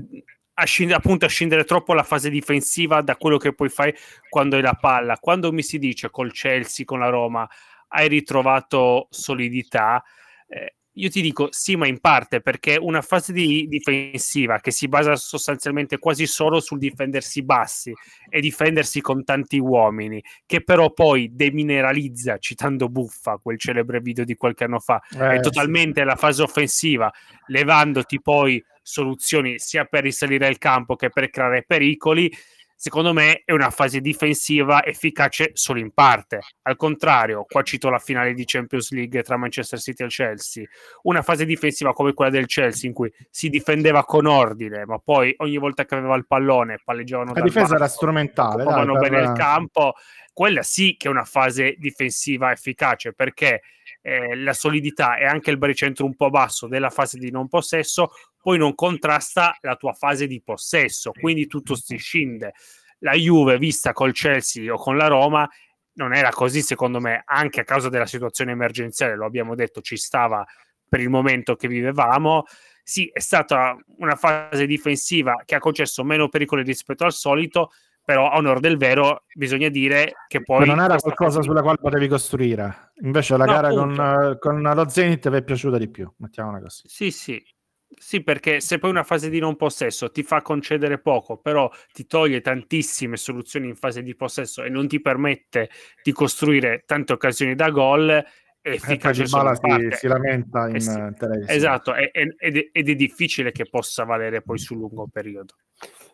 a 0.55 0.65
scindere, 0.65 0.99
appunto 0.99 1.25
a 1.25 1.29
scindere 1.29 1.65
troppo 1.65 1.95
la 1.95 2.05
fase 2.05 2.31
difensiva 2.31 3.01
da 3.03 3.17
quello 3.17 3.39
che 3.39 3.53
poi 3.53 3.69
fai 3.69 3.93
quando 4.29 4.55
hai 4.55 4.63
la 4.63 4.75
palla. 4.75 5.19
Quando 5.19 5.53
mi 5.53 5.65
si 5.65 5.81
dice 5.81 6.11
col 6.11 6.31
Chelsea, 6.31 6.85
con 6.85 7.01
la 7.01 7.09
Roma, 7.09 7.49
hai 7.89 8.07
ritrovato 8.07 9.09
solidità, 9.11 10.01
eh, 10.47 10.77
io 10.99 11.09
ti 11.11 11.21
dico 11.21 11.49
sì, 11.51 11.77
ma 11.77 11.87
in 11.87 12.01
parte 12.01 12.41
perché 12.41 12.77
una 12.81 13.03
fase 13.03 13.33
di 13.33 13.67
difensiva 13.69 14.59
che 14.59 14.71
si 14.71 14.89
basa 14.89 15.15
sostanzialmente 15.17 15.99
quasi 15.99 16.27
solo 16.27 16.61
sul 16.61 16.79
difendersi 16.79 17.43
bassi 17.43 17.93
e 18.29 18.41
difendersi 18.41 19.01
con 19.01 19.25
tanti 19.25 19.59
uomini, 19.59 20.23
che 20.45 20.63
però 20.63 20.93
poi 20.93 21.31
demineralizza, 21.33 22.39
citando 22.39 22.89
Buffa, 22.89 23.39
quel 23.39 23.59
celebre 23.59 24.01
video 24.01 24.25
di 24.25 24.35
qualche 24.35 24.65
anno 24.65 24.81
fa, 24.81 25.01
eh, 25.17 25.37
è 25.37 25.41
totalmente 25.41 26.01
sì. 26.01 26.07
la 26.07 26.17
fase 26.17 26.43
offensiva, 26.43 27.13
levandoti 27.47 28.21
poi 28.21 28.63
soluzioni 28.83 29.59
sia 29.59 29.85
per 29.85 30.03
risalire 30.03 30.49
il 30.49 30.59
campo 30.59 30.97
che 30.97 31.11
per 31.11 31.29
creare 31.31 31.63
pericoli 31.67 32.33
secondo 32.81 33.13
me 33.13 33.43
è 33.45 33.51
una 33.51 33.71
fase 33.71 34.01
difensiva 34.01 34.85
efficace 34.85 35.51
solo 35.55 35.81
in 35.81 35.91
parte. 35.91 36.39
Al 36.63 36.77
contrario, 36.77 37.45
qua 37.45 37.63
cito 37.63 37.91
la 37.91 37.99
finale 37.99 38.35
di 38.35 38.45
Champions 38.47 38.93
League 38.93 39.21
tra 39.23 39.37
Manchester 39.37 39.81
City 39.81 40.05
e 40.05 40.07
Chelsea, 40.07 40.65
una 41.03 41.23
fase 41.23 41.45
difensiva 41.45 41.93
come 41.93 42.13
quella 42.13 42.31
del 42.31 42.47
Chelsea 42.47 42.89
in 42.89 42.95
cui 42.95 43.13
si 43.31 43.49
difendeva 43.49 44.05
con 44.05 44.27
ordine, 44.27 44.87
ma 44.87 44.99
poi 44.99 45.35
ogni 45.39 45.59
volta 45.59 45.85
che 45.85 45.97
aveva 45.97 46.15
il 46.15 46.27
pallone 46.27 46.79
palleggiavano 46.85 47.33
La 47.35 47.41
difesa 47.41 47.75
era 47.75 47.89
strumentale, 47.89 48.63
dai, 48.63 48.87
bene 48.99 49.23
il 49.23 49.33
campo. 49.33 49.95
Quella 50.33 50.63
sì 50.63 50.95
che 50.97 51.09
è 51.09 51.11
una 51.11 51.25
fase 51.25 51.75
difensiva 51.79 52.53
efficace 52.53 53.13
perché 53.13 53.61
eh, 54.01 54.37
la 54.37 54.53
solidità 54.53 55.17
e 55.17 55.25
anche 55.25 55.51
il 55.51 55.59
baricentro 55.59 56.05
un 56.05 56.15
po' 56.15 56.31
basso 56.31 56.67
della 56.67 56.91
fase 56.91 57.19
di 57.19 57.31
non 57.31 57.49
possesso 57.49 58.11
poi 58.41 58.57
non 58.57 58.75
contrasta 58.75 59.59
la 59.61 59.77
tua 59.77 59.93
fase 59.93 60.27
di 60.27 60.41
possesso, 60.41 61.13
quindi 61.13 61.47
tutto 61.47 61.75
si 61.75 61.97
scinde. 61.97 62.55
La 63.01 63.13
Juve, 63.13 63.59
vista 63.59 63.93
col 63.93 64.13
Chelsea 64.13 64.73
o 64.73 64.77
con 64.77 64.97
la 64.97 65.07
Roma, 65.07 65.49
non 65.95 66.15
era 66.15 66.31
così, 66.31 66.63
secondo 66.63 67.01
me, 67.01 67.23
anche 67.27 67.61
a 67.61 67.65
causa 67.65 67.89
della 67.89 68.07
situazione 68.07 68.53
emergenziale, 68.53 69.17
lo 69.17 69.27
abbiamo 69.27 69.55
detto, 69.55 69.81
ci 69.81 69.97
stava 69.97 70.47
per 70.89 71.01
il 71.01 71.11
momento 71.11 71.57
che 71.57 71.69
vivevamo. 71.69 72.45
Sì, 72.83 73.11
è 73.13 73.21
stata 73.21 73.77
una 73.99 74.17
fase 74.17 74.65
difensiva 74.65 75.43
che 75.45 75.55
ha 75.55 75.59
concesso 75.59 76.03
meno 76.03 76.29
pericoli 76.29 76.63
rispetto 76.63 77.05
al 77.05 77.13
solito, 77.13 77.73
però 78.09 78.31
a 78.31 78.39
onore 78.39 78.61
del 78.61 78.79
vero 78.79 79.25
bisogna 79.35 79.69
dire 79.69 80.15
che 80.29 80.43
poi... 80.43 80.61
Ma 80.61 80.75
non 80.75 80.83
era 80.83 80.97
qualcosa 80.97 81.43
sulla 81.43 81.61
quale 81.61 81.77
potevi 81.77 82.09
costruire, 82.09 82.93
invece 83.03 83.37
la 83.37 83.45
no, 83.45 83.53
gara 83.53 83.69
con, 83.69 84.37
con, 84.41 84.63
lo 84.63 84.89
Zenit 84.89 85.29
vi 85.29 85.37
è 85.37 85.43
piaciuta 85.43 85.77
di 85.77 85.91
più, 85.91 86.11
mettiamola 86.17 86.59
così. 86.59 86.85
Sì, 86.87 87.11
sì, 87.11 87.45
sì, 87.87 88.23
perché 88.23 88.61
se 88.61 88.79
poi 88.79 88.89
una 88.89 89.03
fase 89.03 89.29
di 89.29 89.39
non 89.39 89.57
possesso 89.57 90.11
ti 90.11 90.23
fa 90.23 90.41
concedere 90.41 90.99
poco, 91.01 91.37
però 91.37 91.71
ti 91.93 92.07
toglie 92.07 92.41
tantissime 92.41 93.19
soluzioni 93.19 93.69
in 93.69 93.77
fase 93.77 94.03
di 94.03 94.17
possesso 94.17 94.63
e 94.63 94.71
non 94.71 94.89
ti 94.89 95.03
permette 95.03 95.69
di 96.03 96.13
costruire 96.13 96.85
tante 96.87 97.13
occasioni 97.13 97.55
da 97.55 97.69
gol, 97.69 98.09
è 98.09 98.25
eh, 98.63 98.73
efficace 98.73 99.27
solo 99.27 99.55
si, 99.55 99.89
si, 99.91 100.07
lamenta 100.07 100.67
in 100.67 100.77
eh 100.77 100.81
sì. 100.81 100.99
Esatto, 101.47 101.95
ed, 101.95 102.09
è, 102.39 102.69
ed, 102.73 102.89
è, 102.89 102.95
difficile 102.95 103.53
che 103.53 103.69
possa 103.69 104.05
valere 104.05 104.41
poi 104.41 104.59
sul 104.59 104.79
lungo 104.79 105.07
periodo. 105.13 105.57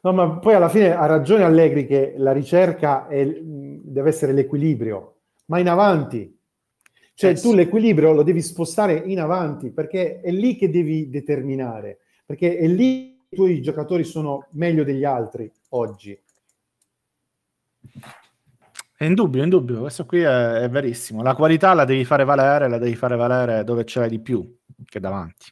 No, 0.04 0.12
ma 0.12 0.38
poi 0.38 0.52
alla 0.52 0.68
fine 0.68 0.94
ha 0.94 1.06
ragione 1.06 1.44
Allegri 1.44 1.86
che 1.86 2.12
la 2.18 2.32
ricerca 2.32 3.08
deve 3.08 4.08
essere 4.10 4.34
l'equilibrio, 4.34 5.20
ma 5.46 5.58
in 5.58 5.68
avanti, 5.68 6.38
cioè 7.14 7.30
eh, 7.30 7.34
tu 7.34 7.50
sì. 7.50 7.54
l'equilibrio 7.54 8.12
lo 8.12 8.22
devi 8.22 8.42
spostare 8.42 9.02
in 9.06 9.18
avanti 9.18 9.70
perché 9.70 10.20
è 10.20 10.30
lì 10.30 10.56
che 10.56 10.68
devi 10.68 11.08
determinare, 11.08 12.00
perché 12.26 12.58
è 12.58 12.66
lì 12.66 13.16
che 13.16 13.28
i 13.30 13.36
tuoi 13.36 13.62
giocatori 13.62 14.04
sono 14.04 14.48
meglio 14.50 14.84
degli 14.84 15.04
altri 15.04 15.50
oggi. 15.70 16.20
È 18.96 19.04
indubbio, 19.04 19.40
è 19.40 19.44
indubbio, 19.44 19.80
questo 19.80 20.04
qui 20.04 20.20
è, 20.20 20.52
è, 20.60 20.68
verissimo. 20.68 21.22
La 21.22 21.34
qualità 21.34 21.72
la 21.72 21.86
devi 21.86 22.04
fare 22.04 22.24
valere, 22.24 22.68
la 22.68 22.78
devi 22.78 22.94
fare 22.94 23.16
valere 23.16 23.64
dove 23.64 23.86
ce 23.86 24.00
l'hai 24.00 24.10
di 24.10 24.20
più 24.20 24.54
che 24.84 25.00
davanti. 25.00 25.46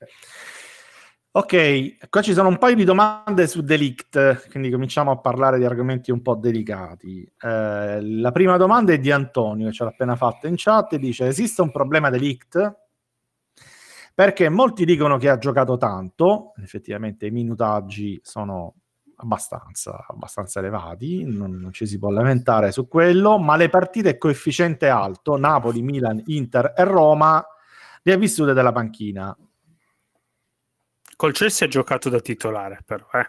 Ok, 1.35 2.11
qua 2.11 2.21
ci 2.21 2.35
sono 2.35 2.49
un 2.49 2.59
paio 2.59 2.75
di 2.75 2.85
domande 2.85 3.47
su 3.47 3.63
Delict, 3.63 4.51
quindi 4.51 4.71
cominciamo 4.71 5.13
a 5.13 5.17
parlare 5.17 5.57
di 5.57 5.65
argomenti 5.65 6.11
un 6.11 6.21
po' 6.21 6.35
delicati. 6.35 7.23
Eh, 7.41 8.01
la 8.03 8.31
prima 8.33 8.59
domanda 8.59 8.93
è 8.93 8.99
di 8.99 9.11
Antonio, 9.11 9.69
che 9.69 9.73
ce 9.73 9.85
l'ha 9.85 9.89
appena 9.89 10.15
fatta 10.15 10.47
in 10.47 10.57
chat, 10.59 10.93
e 10.93 10.99
dice, 10.99 11.27
esiste 11.27 11.63
un 11.63 11.71
problema 11.71 12.11
Delict? 12.11 12.77
Perché 14.15 14.51
molti 14.51 14.85
dicono 14.85 15.17
che 15.17 15.31
ha 15.31 15.39
giocato 15.39 15.79
tanto, 15.79 16.53
effettivamente 16.63 17.25
i 17.25 17.31
minutaggi 17.31 18.21
sono 18.23 18.75
abbastanza, 19.17 20.05
abbastanza 20.07 20.59
elevati, 20.59 21.25
non, 21.25 21.53
non 21.53 21.73
ci 21.73 21.87
si 21.87 21.99
può 21.99 22.11
lamentare 22.11 22.73
su 22.73 22.87
quello, 22.89 23.39
ma 23.39 23.57
le 23.57 23.71
partite 23.71 24.19
coefficiente 24.19 24.87
alto, 24.89 25.39
Napoli, 25.39 25.81
Milan, 25.81 26.23
Inter 26.27 26.75
e 26.77 26.85
Roma, 26.85 27.43
le 28.03 28.13
ha 28.13 28.17
vissute 28.19 28.53
dalla 28.53 28.73
panchina 28.73 29.35
Col 31.17 31.33
Chelsea 31.33 31.67
ha 31.67 31.71
giocato 31.71 32.09
da 32.09 32.21
titolare, 32.21 32.81
però. 32.85 33.07
Eh. 33.13 33.29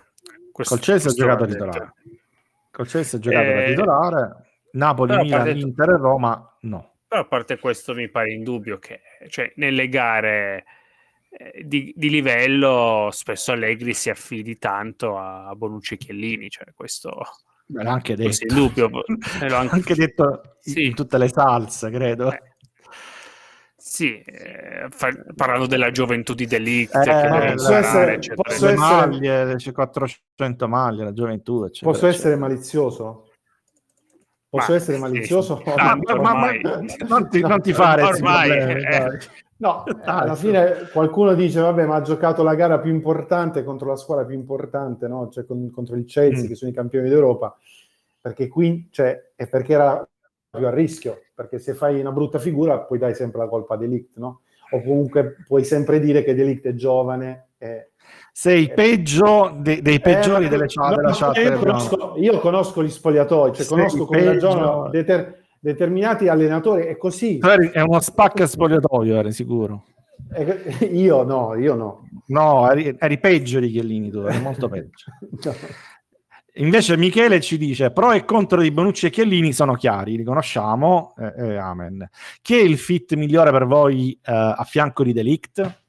Questo, 0.51 0.75
Col 0.75 0.84
Chelsea 0.84 1.11
ha 1.11 1.13
giocato 1.13 1.45
da 1.45 1.51
titolare. 1.51 1.93
Col 2.71 2.88
Chelsea 2.88 3.19
ha 3.19 3.21
giocato 3.21 3.47
eh, 3.47 3.53
da 3.53 3.63
titolare. 3.65 4.36
Napoli, 4.71 5.15
Milan, 5.17 5.43
parte... 5.43 5.59
Inter 5.59 5.89
e 5.89 5.97
Roma 5.97 6.57
no. 6.61 6.95
Però 7.07 7.21
a 7.21 7.25
parte 7.27 7.59
questo 7.59 7.93
mi 7.93 8.09
pare 8.09 8.31
indubbio 8.31 8.79
che 8.79 9.01
cioè, 9.29 9.51
nelle 9.57 9.88
gare 9.88 10.65
eh, 11.29 11.61
di, 11.63 11.93
di, 11.95 12.09
livello 12.09 13.09
spesso 13.11 13.51
Allegri 13.51 13.93
si 13.93 14.09
affidi 14.09 14.57
tanto 14.57 15.19
a 15.19 15.53
Bonucci 15.55 15.93
e 15.93 15.97
Chiellini, 15.97 16.49
cioè 16.49 16.73
questo... 16.73 17.21
l'ha 17.67 17.91
anche 17.91 18.15
detto. 18.15 18.29
Questo 18.29 18.45
è 18.45 18.49
indubbio. 18.49 18.89
L'ho 19.47 19.55
anche, 19.55 19.75
anche 19.75 19.95
detto 19.95 20.55
sì. 20.59 20.86
in 20.86 20.95
tutte 20.95 21.19
le 21.19 21.27
salse, 21.27 21.91
credo. 21.91 22.31
Eh 22.31 22.53
sì, 23.86 24.17
eh, 24.21 24.88
fa, 24.91 25.09
parlando 25.36 25.67
della 25.67 25.91
gioventù 25.91 26.34
di 26.34 26.45
Delict, 26.45 26.95
eh, 26.95 27.01
che 27.01 27.51
posso 27.53 27.73
essere, 27.73 28.13
eccetera. 28.13 28.41
Posso 28.41 28.67
essere... 28.67 28.75
maglie, 28.77 29.55
c'è 29.58 29.71
400 29.74 30.67
maglie, 30.70 31.03
la 31.03 31.12
gioventù, 31.12 31.66
eccetera, 31.66 31.91
Posso 31.91 32.08
eccetera. 32.08 32.29
essere 32.29 32.36
malizioso? 32.37 33.28
Posso 34.47 34.71
ma, 34.71 34.78
essere 34.78 34.97
malizioso? 34.97 35.58
Sì, 35.58 35.71
tanto, 35.75 36.16
ma, 36.21 36.33
ma, 36.33 36.51
non, 37.09 37.29
ti, 37.29 37.41
non 37.41 37.62
ti 37.62 37.74
fare 37.74 38.03
ormai. 38.03 38.51
Eh. 38.51 39.20
No, 39.58 39.83
alla 40.05 40.36
fine 40.36 40.89
qualcuno 40.93 41.33
dice, 41.33 41.59
vabbè, 41.59 41.86
ma 41.86 41.95
ha 41.95 42.01
giocato 42.01 42.41
la 42.41 42.55
gara 42.55 42.79
più 42.79 42.89
importante 42.89 43.66
contro 43.66 43.89
la 43.89 43.97
squadra 43.97 44.24
più 44.24 44.36
importante, 44.36 45.09
no? 45.09 45.29
Cioè 45.29 45.45
con, 45.45 45.70
contro 45.71 45.97
il 45.97 46.05
Chelsea, 46.05 46.45
mm. 46.45 46.47
che 46.47 46.55
sono 46.55 46.71
i 46.71 46.74
campioni 46.74 47.09
d'Europa, 47.09 47.53
perché 48.21 48.47
qui, 48.47 48.87
cioè, 48.91 49.32
è 49.36 49.45
perché 49.45 49.74
era 49.74 50.08
più 50.49 50.66
a 50.66 50.74
rischio, 50.74 51.22
perché 51.34 51.60
se 51.60 51.74
fai 51.74 52.00
una 52.00 52.12
brutta 52.12 52.39
figura 52.39 52.80
poi 52.80 52.97
dai 52.97 53.16
sempre 53.16 53.39
la 53.39 53.47
colpa 53.47 53.76
a 53.76 53.78
Delict, 53.78 54.18
no? 54.18 54.42
O 54.72 54.82
comunque 54.82 55.36
puoi 55.47 55.64
sempre 55.64 56.00
dire 56.00 56.24
che 56.24 56.36
Delict 56.36 56.66
è 56.68 56.74
giovane. 56.74 57.50
E, 57.58 57.92
Sei 58.32 58.66
e... 58.66 58.74
peggio 58.74 59.55
de- 59.60 59.82
dei 59.82 60.00
peggiori 60.00 60.46
eh, 60.46 60.50
delle 60.50 60.66
chat, 60.68 60.89
no, 60.89 60.96
della 60.96 61.14
chat. 61.14 61.38
Io 61.38 61.60
conosco, 61.60 62.14
io 62.18 62.39
conosco, 62.39 62.84
gli 62.84 62.89
spogliatoi, 62.89 63.54
cioè 63.54 63.66
Sei 63.66 63.78
conosco 63.78 64.05
come 64.05 64.24
ragionano 64.24 64.89
deter- 64.89 65.42
determinati 65.60 66.28
allenatori, 66.28 66.84
è 66.86 66.97
così. 66.97 67.39
È 67.39 67.82
uno 67.82 68.00
spacca 68.00 68.47
spogliatoio, 68.47 69.16
eri 69.16 69.32
sicuro. 69.32 69.86
Io 70.92 71.24
no, 71.24 71.55
io 71.55 71.76
no. 71.76 72.08
No, 72.28 72.72
eri, 72.72 72.96
eri 72.97 73.20
peggio 73.20 73.60
di 73.60 73.70
Chiellini 73.70 74.10
tu, 74.10 74.20
eri 74.20 74.42
molto 74.42 74.68
peggio. 74.68 75.05
no. 75.43 75.54
Invece 76.58 76.97
Michele 76.97 77.42
ci 77.42 77.58
dice 77.58 77.92
pro 77.92 78.12
e 78.12 78.25
contro 78.25 78.62
di 78.62 78.70
Bonucci 78.70 79.08
e 79.08 79.09
Chiellini 79.09 79.54
sono 79.54 79.74
chiari, 79.74 80.17
li 80.17 80.24
conosciamo, 80.24 81.16
eh, 81.17 81.34
eh, 81.36 81.55
amen. 81.55 82.08
Chi 82.43 82.55
è 82.55 82.62
il 82.62 82.78
fit 82.78 83.16
migliore 83.16 83.50
per 83.50 83.66
voi 83.66 84.12
eh, 84.12 84.32
a 84.32 84.63
fianco 84.63 85.04
di 85.04 85.13
Delict? 85.13 85.82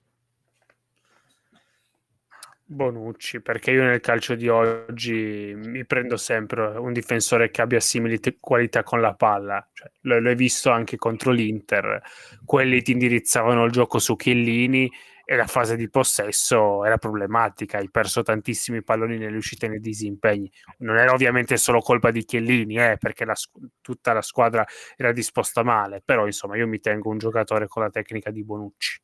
Bonucci, 2.67 3.43
perché 3.43 3.73
io 3.73 3.83
nel 3.83 4.01
calcio 4.01 4.35
di 4.35 4.49
oggi 4.49 5.53
mi 5.55 5.85
prendo 5.85 6.17
sempre 6.17 6.65
un 6.79 6.95
difensore 6.95 7.51
che 7.51 7.61
abbia 7.61 7.79
simili 7.79 8.19
te- 8.19 8.39
qualità 8.41 8.83
con 8.83 9.03
la 9.03 9.13
palla. 9.13 9.69
Cioè, 9.71 9.91
l- 10.01 10.23
l'hai 10.23 10.35
visto 10.35 10.71
anche 10.71 10.97
contro 10.97 11.31
l'Inter, 11.31 12.01
quelli 12.43 12.81
ti 12.81 12.93
indirizzavano 12.93 13.65
il 13.65 13.71
gioco 13.71 13.99
su 13.99 14.17
Chiellini 14.17 14.91
e 15.25 15.37
la 15.37 15.47
fase 15.47 15.77
di 15.77 15.89
possesso 15.89 16.85
era 16.85 16.99
problematica, 16.99 17.79
hai 17.79 17.91
perso 17.91 18.23
tantissimi 18.23 18.83
palloni 18.83 19.19
nelle 19.19 19.37
uscite 19.37 19.67
e 19.67 19.69
nei 19.71 19.81
disimpegni. 19.81 20.51
Non 20.79 20.99
era 20.99 21.13
ovviamente 21.13 21.57
solo 21.57 21.81
colpa 21.81 22.11
di 22.11 22.25
Chiellini, 22.25 22.77
eh, 22.77 22.97
perché 22.99 23.25
la, 23.25 23.35
tutta 23.81 24.13
la 24.13 24.23
squadra 24.23 24.65
era 24.97 25.13
disposta 25.13 25.63
male, 25.63 26.03
però 26.05 26.27
insomma 26.27 26.57
io 26.57 26.67
mi 26.67 26.81
tengo 26.81 27.11
un 27.11 27.19
giocatore 27.19 27.67
con 27.67 27.83
la 27.83 27.91
tecnica 27.91 28.31
di 28.31 28.45
Bonucci. 28.45 29.01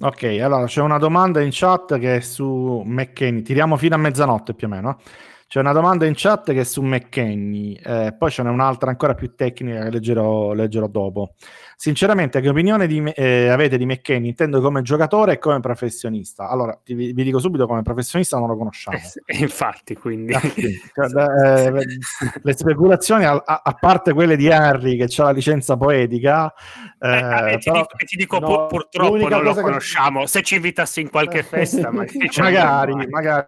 Ok, 0.00 0.22
allora 0.40 0.66
c'è 0.66 0.80
una 0.80 0.98
domanda 0.98 1.40
in 1.40 1.50
chat 1.52 1.98
che 1.98 2.16
è 2.16 2.20
su 2.20 2.82
McKenny, 2.84 3.42
tiriamo 3.42 3.76
fino 3.76 3.96
a 3.96 3.98
mezzanotte 3.98 4.54
più 4.54 4.66
o 4.66 4.70
meno. 4.70 5.00
C'è 5.48 5.60
una 5.60 5.72
domanda 5.72 6.04
in 6.04 6.12
chat 6.14 6.52
che 6.52 6.60
è 6.60 6.64
su 6.64 6.82
McKenny, 6.82 7.72
eh, 7.82 8.14
poi 8.18 8.30
ce 8.30 8.42
n'è 8.42 8.50
un'altra 8.50 8.90
ancora 8.90 9.14
più 9.14 9.34
tecnica 9.34 9.84
che 9.84 9.90
leggerò, 9.90 10.52
leggerò 10.52 10.88
dopo. 10.88 11.32
Sinceramente, 11.74 12.42
che 12.42 12.50
opinione 12.50 12.86
di, 12.86 13.02
eh, 13.14 13.48
avete 13.48 13.78
di 13.78 13.86
McKenny? 13.86 14.28
Intendo 14.28 14.60
come 14.60 14.82
giocatore 14.82 15.32
e 15.32 15.38
come 15.38 15.58
professionista. 15.60 16.50
Allora, 16.50 16.78
ti, 16.84 16.92
vi 16.92 17.14
dico 17.14 17.38
subito, 17.38 17.66
come 17.66 17.80
professionista 17.80 18.36
non 18.36 18.48
lo 18.48 18.58
conosciamo. 18.58 18.98
Eh, 19.24 19.38
infatti, 19.40 19.94
quindi... 19.94 20.34
Ah, 20.34 20.40
cioè, 21.08 21.66
eh, 21.66 21.86
le 22.42 22.52
speculazioni, 22.52 23.24
a, 23.24 23.42
a, 23.42 23.76
parte 23.80 24.12
quelle 24.12 24.36
di 24.36 24.52
Harry, 24.52 24.98
che 24.98 25.04
ha 25.04 25.24
la 25.24 25.30
licenza 25.30 25.78
poetica... 25.78 26.52
Eh, 27.00 27.08
eh, 27.08 27.52
eh, 27.52 27.58
ti, 27.58 27.70
però, 27.70 27.80
dico, 27.80 27.96
ti 28.04 28.16
dico 28.16 28.38
no, 28.38 28.66
purtroppo 28.66 29.28
non 29.28 29.42
lo 29.42 29.54
conosciamo. 29.54 30.20
Che... 30.20 30.26
Se 30.26 30.42
ci 30.42 30.56
invitassi 30.56 31.00
in 31.00 31.08
qualche 31.08 31.40
festa, 31.42 31.90
magari, 31.90 33.06
magari 33.08 33.46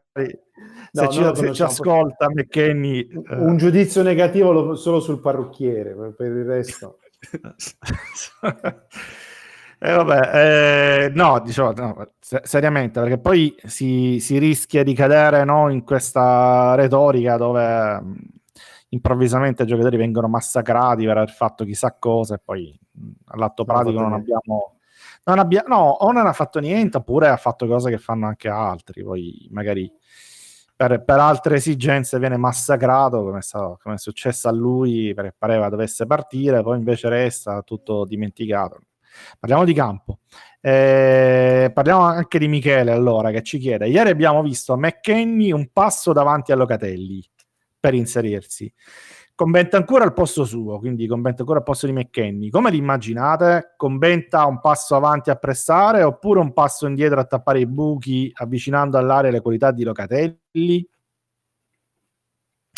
se, 0.92 1.04
no, 1.04 1.10
ci, 1.10 1.30
se 1.34 1.52
ci 1.52 1.62
ascolta 1.62 2.28
McKenny 2.30 3.00
eh. 3.00 3.34
un 3.36 3.56
giudizio 3.56 4.02
negativo 4.02 4.52
lo, 4.52 4.74
solo 4.74 5.00
sul 5.00 5.20
parrucchiere 5.20 5.94
per 6.16 6.26
il 6.26 6.44
resto 6.44 6.98
eh, 9.78 9.92
vabbè, 9.92 10.30
eh, 11.04 11.10
no, 11.14 11.40
diciamo, 11.40 11.72
no, 11.72 12.08
seriamente, 12.18 13.00
perché 13.00 13.18
poi 13.18 13.54
si, 13.64 14.18
si 14.20 14.38
rischia 14.38 14.82
di 14.82 14.94
cadere 14.94 15.44
no, 15.44 15.68
in 15.70 15.84
questa 15.84 16.74
retorica 16.74 17.36
dove 17.36 18.00
mh, 18.00 18.16
improvvisamente 18.90 19.64
i 19.64 19.66
giocatori 19.66 19.98
vengono 19.98 20.28
massacrati 20.28 21.04
per 21.04 21.16
aver 21.18 21.30
fatto 21.30 21.64
chissà 21.64 21.94
cosa 21.98 22.36
e 22.36 22.40
poi 22.42 22.78
mh, 22.92 23.10
all'atto 23.26 23.64
pratico 23.64 24.00
non 24.00 24.14
abbiamo, 24.14 24.78
non 25.24 25.38
abbiamo... 25.38 25.68
No, 25.68 25.90
o 25.90 26.10
non 26.12 26.26
ha 26.26 26.32
fatto 26.32 26.58
niente 26.58 26.96
oppure 26.96 27.28
ha 27.28 27.36
fatto 27.36 27.66
cose 27.66 27.90
che 27.90 27.98
fanno 27.98 28.26
anche 28.26 28.48
altri, 28.48 29.04
poi 29.04 29.46
magari 29.50 29.92
per, 30.80 31.04
per, 31.04 31.18
altre 31.18 31.56
esigenze 31.56 32.18
viene 32.18 32.38
massacrato 32.38 33.22
come, 33.22 33.42
sta, 33.42 33.76
come, 33.82 33.96
è 33.96 33.98
successo 33.98 34.48
a 34.48 34.50
lui 34.50 35.12
perché 35.12 35.34
pareva 35.36 35.68
dovesse 35.68 36.06
partire 36.06 36.62
poi 36.62 36.78
invece 36.78 37.10
resta 37.10 37.60
tutto 37.60 38.06
dimenticato. 38.06 38.80
Parliamo 39.38 39.64
di 39.66 39.74
campo. 39.74 40.20
Eh, 40.58 41.70
parliamo 41.74 42.00
anche 42.00 42.38
di 42.38 42.48
Michele 42.48 42.92
allora 42.92 43.30
che 43.30 43.42
ci 43.42 43.58
chiede 43.58 43.88
ieri 43.88 44.10
abbiamo 44.10 44.42
visto 44.42 44.76
McKenny 44.76 45.52
un 45.52 45.70
passo 45.72 46.12
davanti 46.12 46.52
a 46.52 46.54
Locatelli 46.54 47.22
per 47.78 47.94
inserirsi 47.94 48.72
con 49.40 49.52
Bentancur 49.52 50.02
al 50.02 50.12
posto 50.12 50.44
suo, 50.44 50.78
quindi 50.78 51.06
con 51.06 51.22
Bentancur 51.22 51.56
al 51.56 51.62
posto 51.62 51.86
di 51.86 51.94
McKenny. 51.94 52.50
Come 52.50 52.70
li 52.70 52.76
immaginate? 52.76 53.72
Con 53.74 53.96
Benta 53.96 54.44
un 54.44 54.60
passo 54.60 54.94
avanti 54.96 55.30
a 55.30 55.36
pressare 55.36 56.02
oppure 56.02 56.40
un 56.40 56.52
passo 56.52 56.86
indietro 56.86 57.20
a 57.20 57.24
tappare 57.24 57.60
i 57.60 57.66
buchi 57.66 58.30
avvicinando 58.34 58.98
all'area 58.98 59.30
le 59.30 59.40
qualità 59.40 59.70
di 59.70 59.82
Locatelli? 59.82 60.86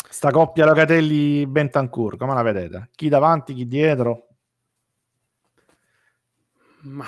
Sta 0.09 0.31
coppia 0.31 0.63
Locatelli-Bentancur, 0.63 2.15
come 2.15 2.33
la 2.33 2.43
vedete? 2.43 2.91
Chi 2.95 3.09
davanti, 3.09 3.53
chi 3.53 3.67
dietro? 3.67 4.27
Ma 6.83 7.05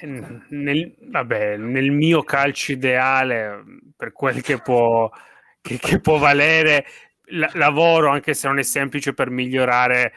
eh, 0.00 0.06
nel, 0.48 0.96
vabbè, 1.08 1.56
nel 1.56 1.92
mio 1.92 2.24
calcio 2.24 2.72
ideale, 2.72 3.62
per 3.96 4.10
quel 4.10 4.42
che 4.42 4.60
può, 4.60 5.08
che, 5.60 5.78
che 5.78 6.00
può 6.00 6.18
valere, 6.18 6.84
la- 7.26 7.50
lavoro, 7.54 8.10
anche 8.10 8.34
se 8.34 8.48
non 8.48 8.58
è 8.58 8.62
semplice, 8.62 9.14
per 9.14 9.30
migliorare 9.30 10.12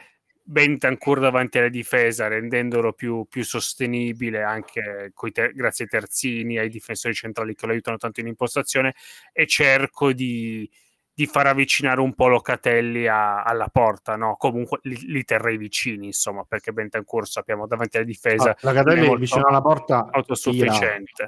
Bentancur 0.48 1.18
davanti 1.18 1.58
alla 1.58 1.68
difesa, 1.68 2.28
rendendolo 2.28 2.92
più, 2.92 3.26
più 3.28 3.44
sostenibile 3.44 4.44
anche 4.44 5.12
ter- 5.32 5.52
grazie 5.52 5.84
ai 5.86 5.90
terzini, 5.90 6.56
ai 6.56 6.68
difensori 6.68 7.14
centrali 7.14 7.56
che 7.56 7.66
lo 7.66 7.72
aiutano 7.72 7.96
tanto 7.96 8.20
in 8.20 8.28
impostazione 8.28 8.94
e 9.32 9.44
cerco 9.48 10.12
di, 10.12 10.70
di 11.12 11.26
far 11.26 11.48
avvicinare 11.48 12.00
un 12.00 12.14
po' 12.14 12.28
Locatelli 12.28 13.08
a, 13.08 13.42
alla 13.42 13.66
porta, 13.66 14.14
no? 14.14 14.36
Comunque 14.36 14.78
li, 14.82 14.96
li, 15.06 15.24
terrei 15.24 15.56
vicini, 15.56 16.06
insomma, 16.06 16.44
perché 16.44 16.72
Bentancur 16.72 17.26
sappiamo 17.26 17.66
davanti 17.66 17.96
alla 17.96 18.06
difesa 18.06 18.50
ah, 18.50 18.56
Locatelli 18.60 19.16
vicino 19.16 19.46
alla 19.46 19.60
porta 19.62 20.08
autosufficiente. 20.12 21.22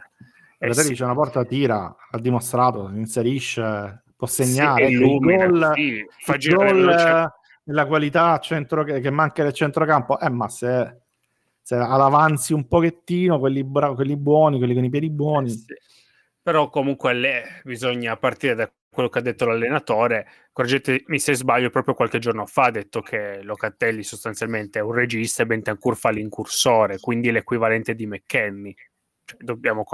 Locatelli 0.59 0.71
eh, 0.71 0.75
sì. 0.75 0.89
vicino 0.91 1.09
alla 1.09 1.17
porta 1.17 1.45
tira, 1.45 1.97
ha 2.09 2.19
dimostrato, 2.21 2.89
inserisce 2.95 4.05
può 4.19 4.27
segnare 4.27 4.89
sì, 4.89 4.93
illumina, 4.95 5.47
gol, 5.47 5.73
sì, 5.75 6.05
fa 6.19 6.37
gol 6.37 7.33
nella 7.63 7.87
qualità 7.87 8.37
centro, 8.41 8.83
che 8.83 9.11
manca 9.11 9.45
del 9.45 9.53
centrocampo. 9.53 10.19
Eh 10.19 10.29
ma 10.29 10.49
se, 10.49 11.03
se 11.63 11.77
all'avanzi 11.77 12.53
un 12.53 12.67
pochettino 12.67 13.39
quelli, 13.39 13.63
bra- 13.63 13.95
quelli 13.95 14.17
buoni 14.17 14.59
quelli 14.59 14.75
con 14.75 14.83
i 14.83 14.91
piedi 14.91 15.09
buoni. 15.09 15.51
Eh 15.51 15.53
sì. 15.53 15.75
però 16.43 16.69
comunque 16.69 17.13
le, 17.13 17.61
bisogna 17.63 18.17
partire 18.17 18.57
da 18.57 18.73
quello 18.91 19.09
che 19.09 19.21
ha 19.21 19.23
detto 19.23 19.45
l'allenatore. 19.45 20.27
Correggetemi 20.53 21.21
se 21.21 21.37
sbaglio 21.37 21.71
proprio 21.71 21.95
qualche 21.95 22.19
giorno 22.19 22.45
fa 22.45 22.65
ha 22.65 22.71
detto 22.73 23.01
che 23.01 23.41
Locatelli 23.43 24.03
sostanzialmente 24.03 24.81
è 24.81 24.83
un 24.83 24.95
regista 24.95 25.45
e 25.45 25.47
Bentancur 25.47 25.97
fa 25.97 26.11
l'incursore 26.11 26.99
quindi 26.99 27.31
l'equivalente 27.31 27.95
di 27.95 28.09
McKenny 28.09 28.75
cioè, 29.29 29.37
dobbiamo, 29.41 29.85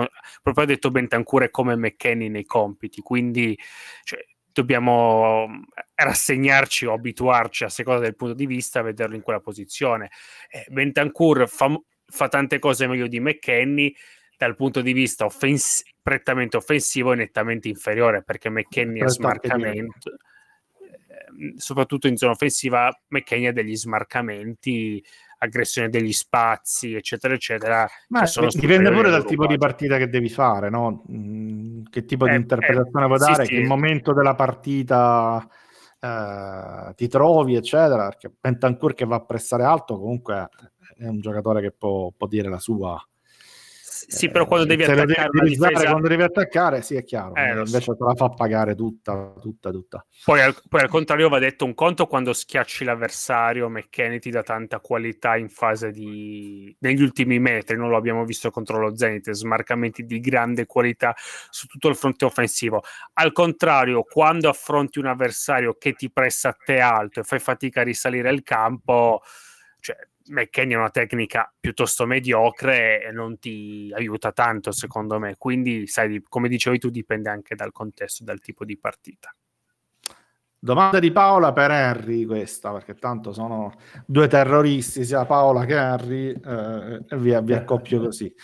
proprio 0.42 0.64
ha 0.64 0.66
detto 0.66 0.92
Bentancur 0.92 1.50
come 1.50 1.74
McKenny 1.74 2.28
nei 2.28 2.44
compiti, 2.44 3.00
quindi 3.00 3.58
cioè, 4.04 4.24
dobbiamo 4.52 5.64
rassegnarci 5.96 6.86
o 6.86 6.92
abituarci 6.92 7.64
a 7.64 7.68
seconda 7.68 8.00
del 8.00 8.14
punto 8.14 8.34
di 8.34 8.46
vista 8.46 8.78
a 8.78 8.82
vederlo 8.82 9.16
in 9.16 9.22
quella 9.22 9.40
posizione. 9.40 10.10
Eh, 10.48 10.64
Bentancur 10.68 11.48
fa, 11.48 11.76
fa, 12.06 12.28
tante 12.28 12.60
cose 12.60 12.86
meglio 12.86 13.08
di 13.08 13.18
McKenny 13.18 13.92
dal 14.36 14.54
punto 14.54 14.80
di 14.80 14.92
vista 14.92 15.24
offens- 15.24 15.82
prettamente 16.00 16.56
offensivo 16.56 17.12
è 17.12 17.16
nettamente 17.16 17.66
inferiore 17.68 18.22
perché 18.22 18.50
McKenny 18.50 19.00
ha 19.00 19.08
smarcamento 19.08 20.10
eh, 20.10 21.54
soprattutto 21.56 22.08
in 22.08 22.16
zona 22.16 22.32
offensiva 22.32 22.92
McKenny 23.08 23.46
ha 23.46 23.52
degli 23.52 23.76
smarcamenti 23.76 25.02
aggressione 25.44 25.88
degli 25.88 26.12
spazi, 26.12 26.94
eccetera, 26.94 27.34
eccetera. 27.34 27.88
Ma 28.08 28.24
dipende 28.52 28.90
pure 28.90 29.10
dal 29.10 29.24
tipo 29.24 29.46
di 29.46 29.56
partita 29.56 29.96
che 29.96 30.08
devi 30.08 30.28
fare, 30.28 30.70
no? 30.70 31.04
Mm, 31.10 31.84
che 31.90 32.04
tipo 32.04 32.26
eh, 32.26 32.30
di 32.30 32.36
interpretazione 32.36 33.04
eh, 33.04 33.08
vuoi 33.08 33.18
dare, 33.18 33.44
sì, 33.44 33.54
che 33.54 33.62
sì. 33.62 33.68
momento 33.68 34.12
della 34.12 34.34
partita 34.34 35.46
eh, 36.00 36.94
ti 36.94 37.08
trovi, 37.08 37.54
eccetera. 37.54 38.08
Perché 38.08 38.32
Pentancur 38.38 38.94
che 38.94 39.04
va 39.04 39.16
a 39.16 39.24
pressare 39.24 39.64
alto 39.64 39.98
comunque 39.98 40.48
è 40.96 41.06
un 41.06 41.20
giocatore 41.20 41.60
che 41.60 41.72
può, 41.72 42.10
può 42.16 42.26
dire 42.26 42.48
la 42.48 42.58
sua 42.58 43.00
sì, 44.06 44.30
però 44.30 44.46
quando 44.46 44.66
devi 44.66 44.84
attaccare 44.84 45.28
devi 45.30 45.48
difesa... 45.50 45.90
quando 45.90 46.08
devi 46.08 46.22
attaccare, 46.22 46.82
sì, 46.82 46.96
è 46.96 47.04
chiaro. 47.04 47.34
Eh, 47.34 47.50
invece 47.50 47.80
so. 47.80 47.96
te 47.96 48.04
la 48.04 48.14
fa 48.14 48.28
pagare 48.30 48.74
tutta, 48.74 49.34
tutta, 49.40 49.70
tutta. 49.70 50.06
Poi 50.24 50.40
al, 50.40 50.54
poi 50.68 50.80
al, 50.80 50.88
contrario 50.88 51.28
va 51.28 51.38
detto 51.38 51.64
un 51.64 51.74
conto 51.74 52.06
quando 52.06 52.32
schiacci 52.32 52.84
l'avversario, 52.84 53.68
McKenny 53.68 54.18
ti 54.18 54.30
dà 54.30 54.42
tanta 54.42 54.80
qualità 54.80 55.36
in 55.36 55.48
fase 55.48 55.90
di... 55.90 56.74
negli 56.80 57.02
ultimi 57.02 57.38
metri, 57.38 57.76
non 57.76 57.88
lo 57.88 57.96
abbiamo 57.96 58.24
visto 58.24 58.50
contro 58.50 58.78
lo 58.78 58.96
Zenit, 58.96 59.30
smarcamenti 59.30 60.04
di 60.04 60.20
grande 60.20 60.66
qualità 60.66 61.14
su 61.50 61.66
tutto 61.66 61.88
il 61.88 61.96
fronte 61.96 62.24
offensivo. 62.24 62.82
Al 63.14 63.32
contrario, 63.32 64.02
quando 64.02 64.48
affronti 64.48 64.98
un 64.98 65.06
avversario 65.06 65.76
che 65.78 65.92
ti 65.92 66.10
pressa 66.10 66.50
a 66.50 66.56
te 66.64 66.80
alto 66.80 67.20
e 67.20 67.22
fai 67.22 67.38
fatica 67.38 67.80
a 67.80 67.84
risalire 67.84 68.30
il 68.30 68.42
campo, 68.42 69.22
cioè 69.80 69.96
McKenny 70.26 70.72
è 70.72 70.76
una 70.76 70.90
tecnica 70.90 71.52
piuttosto 71.58 72.06
mediocre 72.06 73.02
e 73.02 73.12
non 73.12 73.38
ti 73.38 73.92
aiuta 73.94 74.32
tanto 74.32 74.72
secondo 74.72 75.18
me, 75.18 75.36
quindi 75.36 75.86
sai, 75.86 76.22
come 76.28 76.48
dicevi 76.48 76.78
tu 76.78 76.90
dipende 76.90 77.28
anche 77.28 77.54
dal 77.54 77.72
contesto, 77.72 78.24
dal 78.24 78.40
tipo 78.40 78.64
di 78.64 78.78
partita. 78.78 79.34
Domanda 80.64 80.98
di 80.98 81.12
Paola 81.12 81.52
per 81.52 81.70
Henry 81.70 82.24
questa, 82.24 82.72
perché 82.72 82.94
tanto 82.94 83.34
sono 83.34 83.74
due 84.06 84.28
terroristi, 84.28 85.04
sia 85.04 85.26
Paola 85.26 85.66
che 85.66 85.74
Henry, 85.74 86.30
eh, 86.30 87.04
e 87.06 87.16
via, 87.18 87.42
vi 87.42 87.52
accoppio 87.52 88.00
così. 88.00 88.34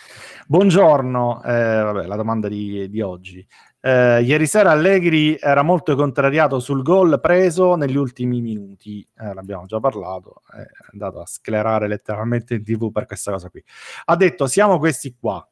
Buongiorno, 0.45 1.41
eh, 1.43 1.81
vabbè, 1.81 2.05
la 2.05 2.15
domanda 2.15 2.47
di, 2.47 2.87
di 2.91 3.01
oggi. 3.01 3.43
Eh, 3.83 4.21
ieri 4.21 4.45
sera 4.45 4.69
Allegri 4.69 5.37
era 5.39 5.63
molto 5.63 5.95
contrariato 5.95 6.59
sul 6.59 6.83
gol 6.83 7.19
preso 7.19 7.75
negli 7.75 7.97
ultimi 7.97 8.39
minuti, 8.39 9.05
eh, 9.17 9.33
l'abbiamo 9.33 9.65
già 9.65 9.79
parlato, 9.79 10.43
è 10.51 10.63
andato 10.91 11.19
a 11.19 11.25
sclerare 11.25 11.87
letteralmente 11.87 12.53
in 12.53 12.63
tv 12.63 12.91
per 12.91 13.07
questa 13.07 13.31
cosa 13.31 13.49
qui. 13.49 13.63
Ha 14.05 14.15
detto 14.15 14.45
siamo 14.45 14.77
questi 14.77 15.15
qua. 15.19 15.45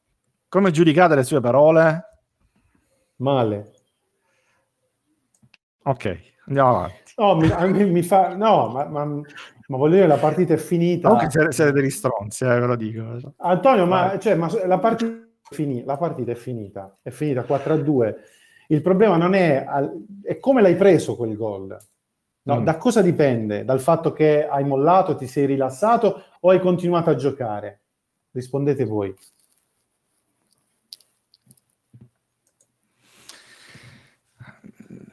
Come 0.47 0.69
giudicate 0.71 1.15
le 1.15 1.23
sue 1.23 1.41
parole? 1.41 2.03
Male. 3.17 3.71
Ok, 5.83 6.19
andiamo 6.45 6.69
avanti. 6.69 7.13
No, 7.17 7.35
mi, 7.35 7.85
mi 7.89 8.03
fa, 8.03 8.35
no 8.35 8.69
ma, 8.69 8.85
ma 8.85 9.21
Ma 9.69 9.77
voglio 9.77 9.95
dire, 9.95 10.07
la 10.07 10.17
partita 10.17 10.53
è 10.53 10.57
finita. 10.57 11.09
Comunque 11.09 11.31
siete, 11.31 11.51
siete 11.51 11.71
degli 11.71 11.91
stronzi, 11.91 12.43
eh, 12.43 12.59
ve 12.59 12.65
lo 12.65 12.75
dico. 12.75 13.33
Antonio, 13.37 13.85
ma, 13.85 14.17
cioè, 14.17 14.33
ma 14.33 14.49
la, 14.65 14.79
partita 14.79 15.28
finita, 15.49 15.85
la 15.85 15.97
partita 15.97 16.31
è 16.31 16.35
finita, 16.35 16.97
è 17.01 17.09
finita 17.09 17.41
4-2. 17.41 18.15
Il 18.67 18.81
problema 18.81 19.17
non 19.17 19.33
è, 19.33 19.65
è 20.23 20.39
come 20.39 20.61
l'hai 20.61 20.75
preso 20.75 21.15
quel 21.15 21.35
gol. 21.35 21.77
No, 22.43 22.61
mm. 22.61 22.63
Da 22.63 22.77
cosa 22.77 23.01
dipende? 23.01 23.65
Dal 23.65 23.79
fatto 23.79 24.11
che 24.11 24.47
hai 24.47 24.63
mollato, 24.63 25.15
ti 25.15 25.27
sei 25.27 25.45
rilassato 25.45 26.23
o 26.39 26.49
hai 26.49 26.59
continuato 26.59 27.09
a 27.09 27.15
giocare? 27.15 27.81
Rispondete 28.31 28.85
voi. 28.85 29.13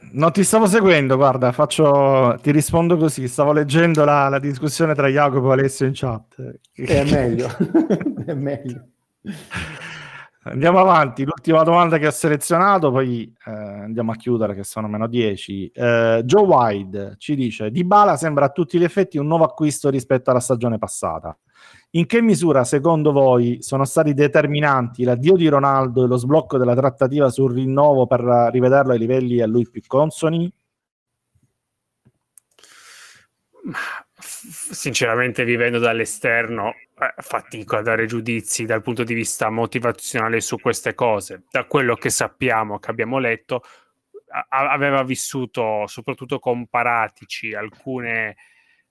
Non 0.09 0.31
ti 0.31 0.43
stavo 0.43 0.65
seguendo, 0.65 1.15
guarda, 1.15 1.51
faccio, 1.51 2.39
ti 2.41 2.51
rispondo 2.51 2.97
così. 2.97 3.27
Stavo 3.27 3.51
leggendo 3.51 4.03
la, 4.03 4.29
la 4.29 4.39
discussione 4.39 4.95
tra 4.95 5.07
Jacopo 5.07 5.49
e 5.49 5.53
Alessio 5.53 5.85
in 5.85 5.91
chat. 5.93 6.59
È 6.73 7.03
meglio, 7.03 7.47
è 8.25 8.33
meglio. 8.33 8.87
Andiamo 10.49 10.79
avanti, 10.79 11.25
l'ultima 11.25 11.63
domanda 11.63 11.97
che 11.97 12.07
ho 12.07 12.11
selezionato, 12.11 12.89
poi 12.89 13.23
eh, 13.45 13.51
andiamo 13.51 14.11
a 14.11 14.15
chiudere 14.15 14.55
che 14.55 14.63
sono 14.63 14.87
meno 14.87 15.07
10. 15.07 15.71
Eh, 15.73 16.21
Joe 16.23 16.43
Wide 16.43 17.15
ci 17.17 17.35
dice, 17.35 17.69
Di 17.69 17.83
Bala 17.83 18.15
sembra 18.15 18.45
a 18.45 18.49
tutti 18.49 18.79
gli 18.79 18.83
effetti 18.83 19.17
un 19.17 19.27
nuovo 19.27 19.43
acquisto 19.43 19.89
rispetto 19.89 20.29
alla 20.29 20.39
stagione 20.39 20.77
passata. 20.77 21.37
In 21.91 22.05
che 22.05 22.21
misura, 22.21 22.63
secondo 22.63 23.11
voi, 23.11 23.57
sono 23.61 23.83
stati 23.83 24.13
determinanti 24.13 25.03
l'addio 25.03 25.35
di 25.35 25.47
Ronaldo 25.47 26.03
e 26.03 26.07
lo 26.07 26.17
sblocco 26.17 26.57
della 26.57 26.75
trattativa 26.75 27.29
sul 27.29 27.53
rinnovo 27.53 28.07
per 28.07 28.49
rivederlo 28.51 28.93
ai 28.93 28.99
livelli 28.99 29.41
a 29.41 29.47
lui 29.47 29.67
più 29.69 29.81
consoni? 29.85 30.51
Sinceramente, 34.19 35.45
vivendo 35.45 35.77
dall'esterno, 35.77 36.69
eh, 36.69 37.13
fatico 37.17 37.75
a 37.77 37.81
dare 37.81 38.07
giudizi 38.07 38.65
dal 38.65 38.81
punto 38.81 39.03
di 39.03 39.13
vista 39.13 39.49
motivazionale 39.49 40.41
su 40.41 40.59
queste 40.59 40.95
cose. 40.95 41.43
Da 41.51 41.65
quello 41.65 41.95
che 41.95 42.09
sappiamo, 42.09 42.79
che 42.79 42.89
abbiamo 42.89 43.19
letto, 43.19 43.61
a- 44.29 44.71
aveva 44.71 45.03
vissuto, 45.03 45.85
soprattutto 45.87 46.39
con 46.39 46.67
Paratici, 46.67 47.53
alcune 47.53 48.35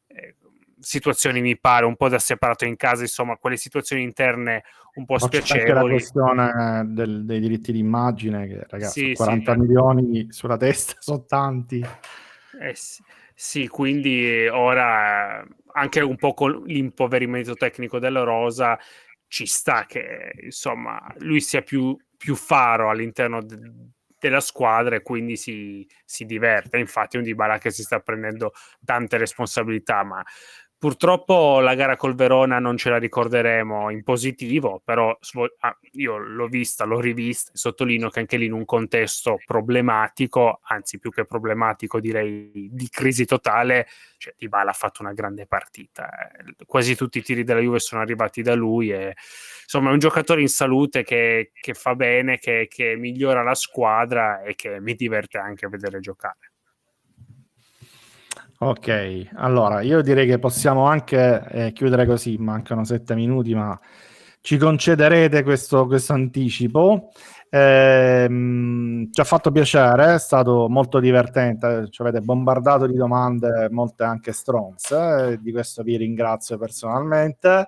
eh, 0.07 0.37
situazioni 0.79 1.41
mi 1.41 1.59
pare 1.59 1.85
un 1.85 1.97
po' 1.97 2.09
da 2.09 2.19
separato 2.19 2.65
in 2.65 2.77
casa, 2.77 3.03
insomma, 3.03 3.37
quelle 3.37 3.57
situazioni 3.57 4.03
interne 4.03 4.63
un 4.95 5.05
po' 5.05 5.19
spiacevoli. 5.19 5.65
C'è 5.65 5.73
la 5.73 5.89
questione 5.89 6.85
del, 6.87 7.25
dei 7.25 7.41
diritti 7.41 7.73
d'immagine, 7.73 8.47
che 8.47 8.67
ragazzi, 8.69 9.09
sì, 9.09 9.13
40 9.15 9.53
sì, 9.53 9.59
milioni 9.59 10.27
sulla 10.31 10.57
testa 10.57 10.95
sono 11.01 11.25
tanti. 11.25 11.85
Eh 12.61 12.75
sì, 12.75 13.03
sì, 13.39 13.69
quindi 13.69 14.47
ora 14.49 15.45
anche 15.73 16.01
un 16.01 16.17
po' 16.17 16.33
con 16.35 16.63
l'impoverimento 16.65 17.55
tecnico 17.55 17.99
della 17.99 18.23
Rosa 18.23 18.79
ci 19.29 19.45
sta 19.47 19.85
che 19.87 20.33
insomma 20.45 20.99
lui 21.19 21.41
sia 21.41 21.61
più, 21.63 21.95
più 22.17 22.35
faro 22.35 22.89
all'interno 22.91 23.43
de- 23.43 23.59
della 24.19 24.41
squadra 24.41 24.97
e 24.97 25.03
quindi 25.03 25.37
si, 25.37 25.87
si 26.05 26.25
diverte. 26.25 26.79
Infatti 26.79 27.17
è 27.17 27.19
un 27.19 27.27
Dybala 27.27 27.59
che 27.59 27.71
si 27.71 27.83
sta 27.83 28.01
prendendo 28.01 28.53
tante 28.85 29.19
responsabilità, 29.19 30.03
ma 30.05 30.25
Purtroppo 30.79 31.61
la 31.61 31.75
gara 31.75 31.97
col 31.97 32.15
Verona 32.15 32.59
non 32.59 32.77
ce 32.77 32.91
la 32.91 32.99
ricorderemo 32.99 33.89
in 33.89 34.03
positivo, 34.03 34.83
però 34.85 35.17
ah, 35.61 35.79
io 35.93 36.19
l'ho 36.19 36.49
vista, 36.49 36.85
l'ho 36.85 37.01
rivista 37.01 37.51
e 37.53 37.57
sottolineo 37.57 38.11
che 38.11 38.21
anche 38.21 38.37
lì 38.37 38.45
in 38.45 38.53
un 38.53 38.67
contesto 38.67 39.39
problematico, 39.47 40.61
anzi 40.65 40.99
più 40.99 41.11
che 41.11 41.25
problematico 41.25 41.99
direi 41.99 42.69
di 42.71 42.89
crisi 42.91 43.25
totale, 43.25 43.87
cioè 44.19 44.35
Dybala 44.37 44.71
ha 44.71 44.75
fatto 44.75 45.01
una 45.01 45.15
grande 45.15 45.47
partita. 45.47 46.11
Quasi 46.67 46.95
tutti 46.95 47.19
i 47.19 47.23
tiri 47.23 47.43
della 47.43 47.61
Juve 47.61 47.79
sono 47.79 48.03
arrivati 48.03 48.43
da 48.43 48.55
lui 48.55 48.91
e 48.91 49.15
insomma 49.63 49.89
è 49.89 49.93
un 49.95 49.99
giocatore 49.99 50.43
in 50.43 50.49
salute 50.49 51.05
che, 51.05 51.53
che 51.59 51.73
fa 51.73 51.95
bene, 51.95 52.37
che, 52.37 52.67
che 52.69 52.97
migliora 52.97 53.43
la 53.43 53.55
squadra 53.55 54.43
e 54.43 54.55
che 54.55 54.79
mi 54.79 54.95
diverte 54.95 55.39
anche 55.39 55.69
vedere 55.69 56.01
giocare. 56.01 56.51
Ok, 58.59 59.29
allora 59.35 59.83
io 59.83 60.01
direi 60.01 60.27
che 60.27 60.39
possiamo 60.39 60.87
anche 60.87 61.45
eh, 61.51 61.73
chiudere 61.73 62.07
così, 62.07 62.39
mancano 62.39 62.85
sette 62.85 63.15
minuti, 63.15 63.55
ma 63.55 63.79
ci 64.41 64.57
concederete 64.57 65.43
questo, 65.43 65.87
questo 65.87 66.15
anticipo. 66.15 67.11
Eh, 67.51 68.27
ci 69.11 69.21
ha 69.21 69.25
fatto 69.25 69.51
piacere, 69.51 70.15
è 70.15 70.19
stato 70.19 70.69
molto 70.71 71.01
divertente, 71.01 71.89
ci 71.91 72.01
avete 72.01 72.21
bombardato 72.21 72.87
di 72.87 72.95
domande, 72.97 73.69
molte 73.71 74.05
anche 74.05 74.33
stronze, 74.33 75.33
eh, 75.33 75.39
di 75.39 75.53
questo 75.53 75.83
vi 75.83 75.97
ringrazio 75.99 76.57
personalmente 76.57 77.67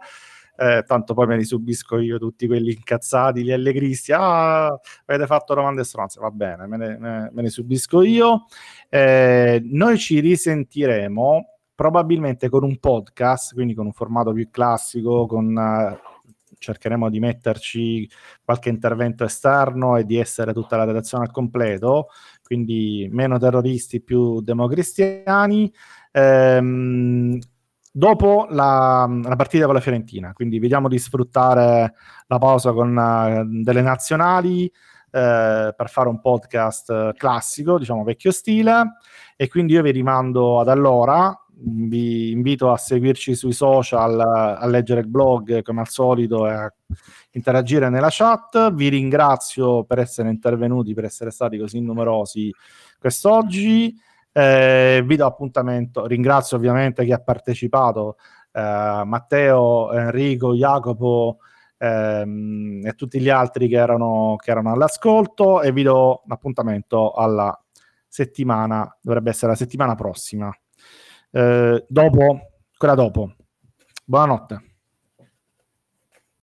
eh, 0.60 0.82
tanto 0.84 1.14
poi 1.14 1.28
me 1.28 1.36
li 1.36 1.44
subisco 1.44 1.98
io 1.98 2.18
tutti 2.18 2.48
quelli 2.48 2.72
incazzati, 2.72 3.44
gli 3.44 3.52
allegristi, 3.52 4.12
ah, 4.12 4.66
avete 4.66 5.26
fatto 5.26 5.54
domande 5.54 5.84
stronze, 5.84 6.18
va 6.18 6.32
bene, 6.32 6.66
me 6.66 6.76
ne, 6.76 6.98
me, 6.98 7.30
ne 7.32 7.48
subisco 7.48 8.02
io. 8.02 8.46
Eh, 8.88 9.62
noi 9.64 9.98
ci 9.98 10.18
risentiremo 10.18 11.46
probabilmente 11.76 12.48
con 12.48 12.64
un 12.64 12.76
podcast, 12.78 13.54
quindi 13.54 13.74
con 13.74 13.86
un 13.86 13.92
formato 13.92 14.32
più 14.32 14.50
classico, 14.50 15.26
con... 15.26 15.54
Uh, 15.56 16.16
cercheremo 16.60 17.08
di 17.08 17.20
metterci 17.20 18.10
qualche 18.44 18.68
intervento 18.68 19.22
esterno 19.22 19.96
e 19.96 20.04
di 20.04 20.16
essere 20.16 20.52
tutta 20.52 20.76
la 20.76 20.82
redazione 20.82 21.22
al 21.24 21.30
completo, 21.30 22.08
quindi 22.42 23.08
meno 23.12 23.38
terroristi, 23.38 24.02
più 24.02 24.40
democristiani. 24.40 25.72
Ehm, 26.10 27.38
dopo 27.98 28.46
la, 28.50 29.10
la, 29.24 29.34
partita 29.34 29.64
con 29.64 29.74
la 29.74 29.80
Fiorentina. 29.80 30.32
Quindi 30.32 30.60
vediamo 30.60 30.86
di 30.86 31.00
sfruttare 31.00 31.94
la 32.28 32.38
pausa 32.38 32.72
con 32.72 32.96
uh, 32.96 33.62
delle 33.62 33.82
nazionali 33.82 34.66
eh, 35.10 35.74
per 35.76 35.88
fare 35.88 36.08
un 36.08 36.20
podcast 36.20 37.14
classico, 37.14 37.76
diciamo 37.76 38.04
vecchio 38.04 38.30
stile. 38.30 38.98
E 39.36 39.48
quindi 39.48 39.72
io 39.72 39.82
vi 39.82 39.90
rimando 39.90 40.60
ad 40.60 40.68
allora. 40.68 41.36
Vi 41.60 42.30
invito 42.30 42.70
a 42.70 42.76
seguirci 42.76 43.34
sui 43.34 43.52
social, 43.52 44.20
a 44.20 44.64
leggere 44.66 45.00
il 45.00 45.08
blog 45.08 45.62
come 45.62 45.80
al 45.80 45.88
solito 45.88 46.46
e 46.46 46.52
a 46.52 46.72
interagire 47.32 47.88
nella 47.88 48.10
chat. 48.10 48.72
Vi 48.74 48.88
ringrazio 48.88 49.82
per 49.82 49.98
essere 49.98 50.28
intervenuti, 50.28 50.94
per 50.94 51.04
essere 51.04 51.32
stati 51.32 51.58
così 51.58 51.80
numerosi 51.80 52.54
quest'oggi. 52.96 53.92
Eh, 54.38 55.02
vi 55.04 55.16
do 55.16 55.26
appuntamento, 55.26 56.06
ringrazio 56.06 56.56
ovviamente 56.56 57.04
chi 57.04 57.10
ha 57.10 57.18
partecipato, 57.18 58.18
eh, 58.52 59.02
Matteo, 59.04 59.92
Enrico, 59.92 60.54
Jacopo 60.54 61.38
ehm, 61.76 62.82
e 62.84 62.92
tutti 62.92 63.20
gli 63.20 63.30
altri 63.30 63.66
che 63.66 63.74
erano, 63.74 64.36
che 64.38 64.52
erano 64.52 64.70
all'ascolto 64.70 65.60
e 65.60 65.72
vi 65.72 65.82
do 65.82 66.22
appuntamento 66.28 67.10
alla 67.14 67.60
settimana, 68.06 68.96
dovrebbe 69.00 69.30
essere 69.30 69.50
la 69.50 69.56
settimana 69.56 69.96
prossima, 69.96 70.56
eh, 71.32 71.84
dopo, 71.88 72.40
quella 72.76 72.94
dopo. 72.94 73.34
Buonanotte. 74.04 74.67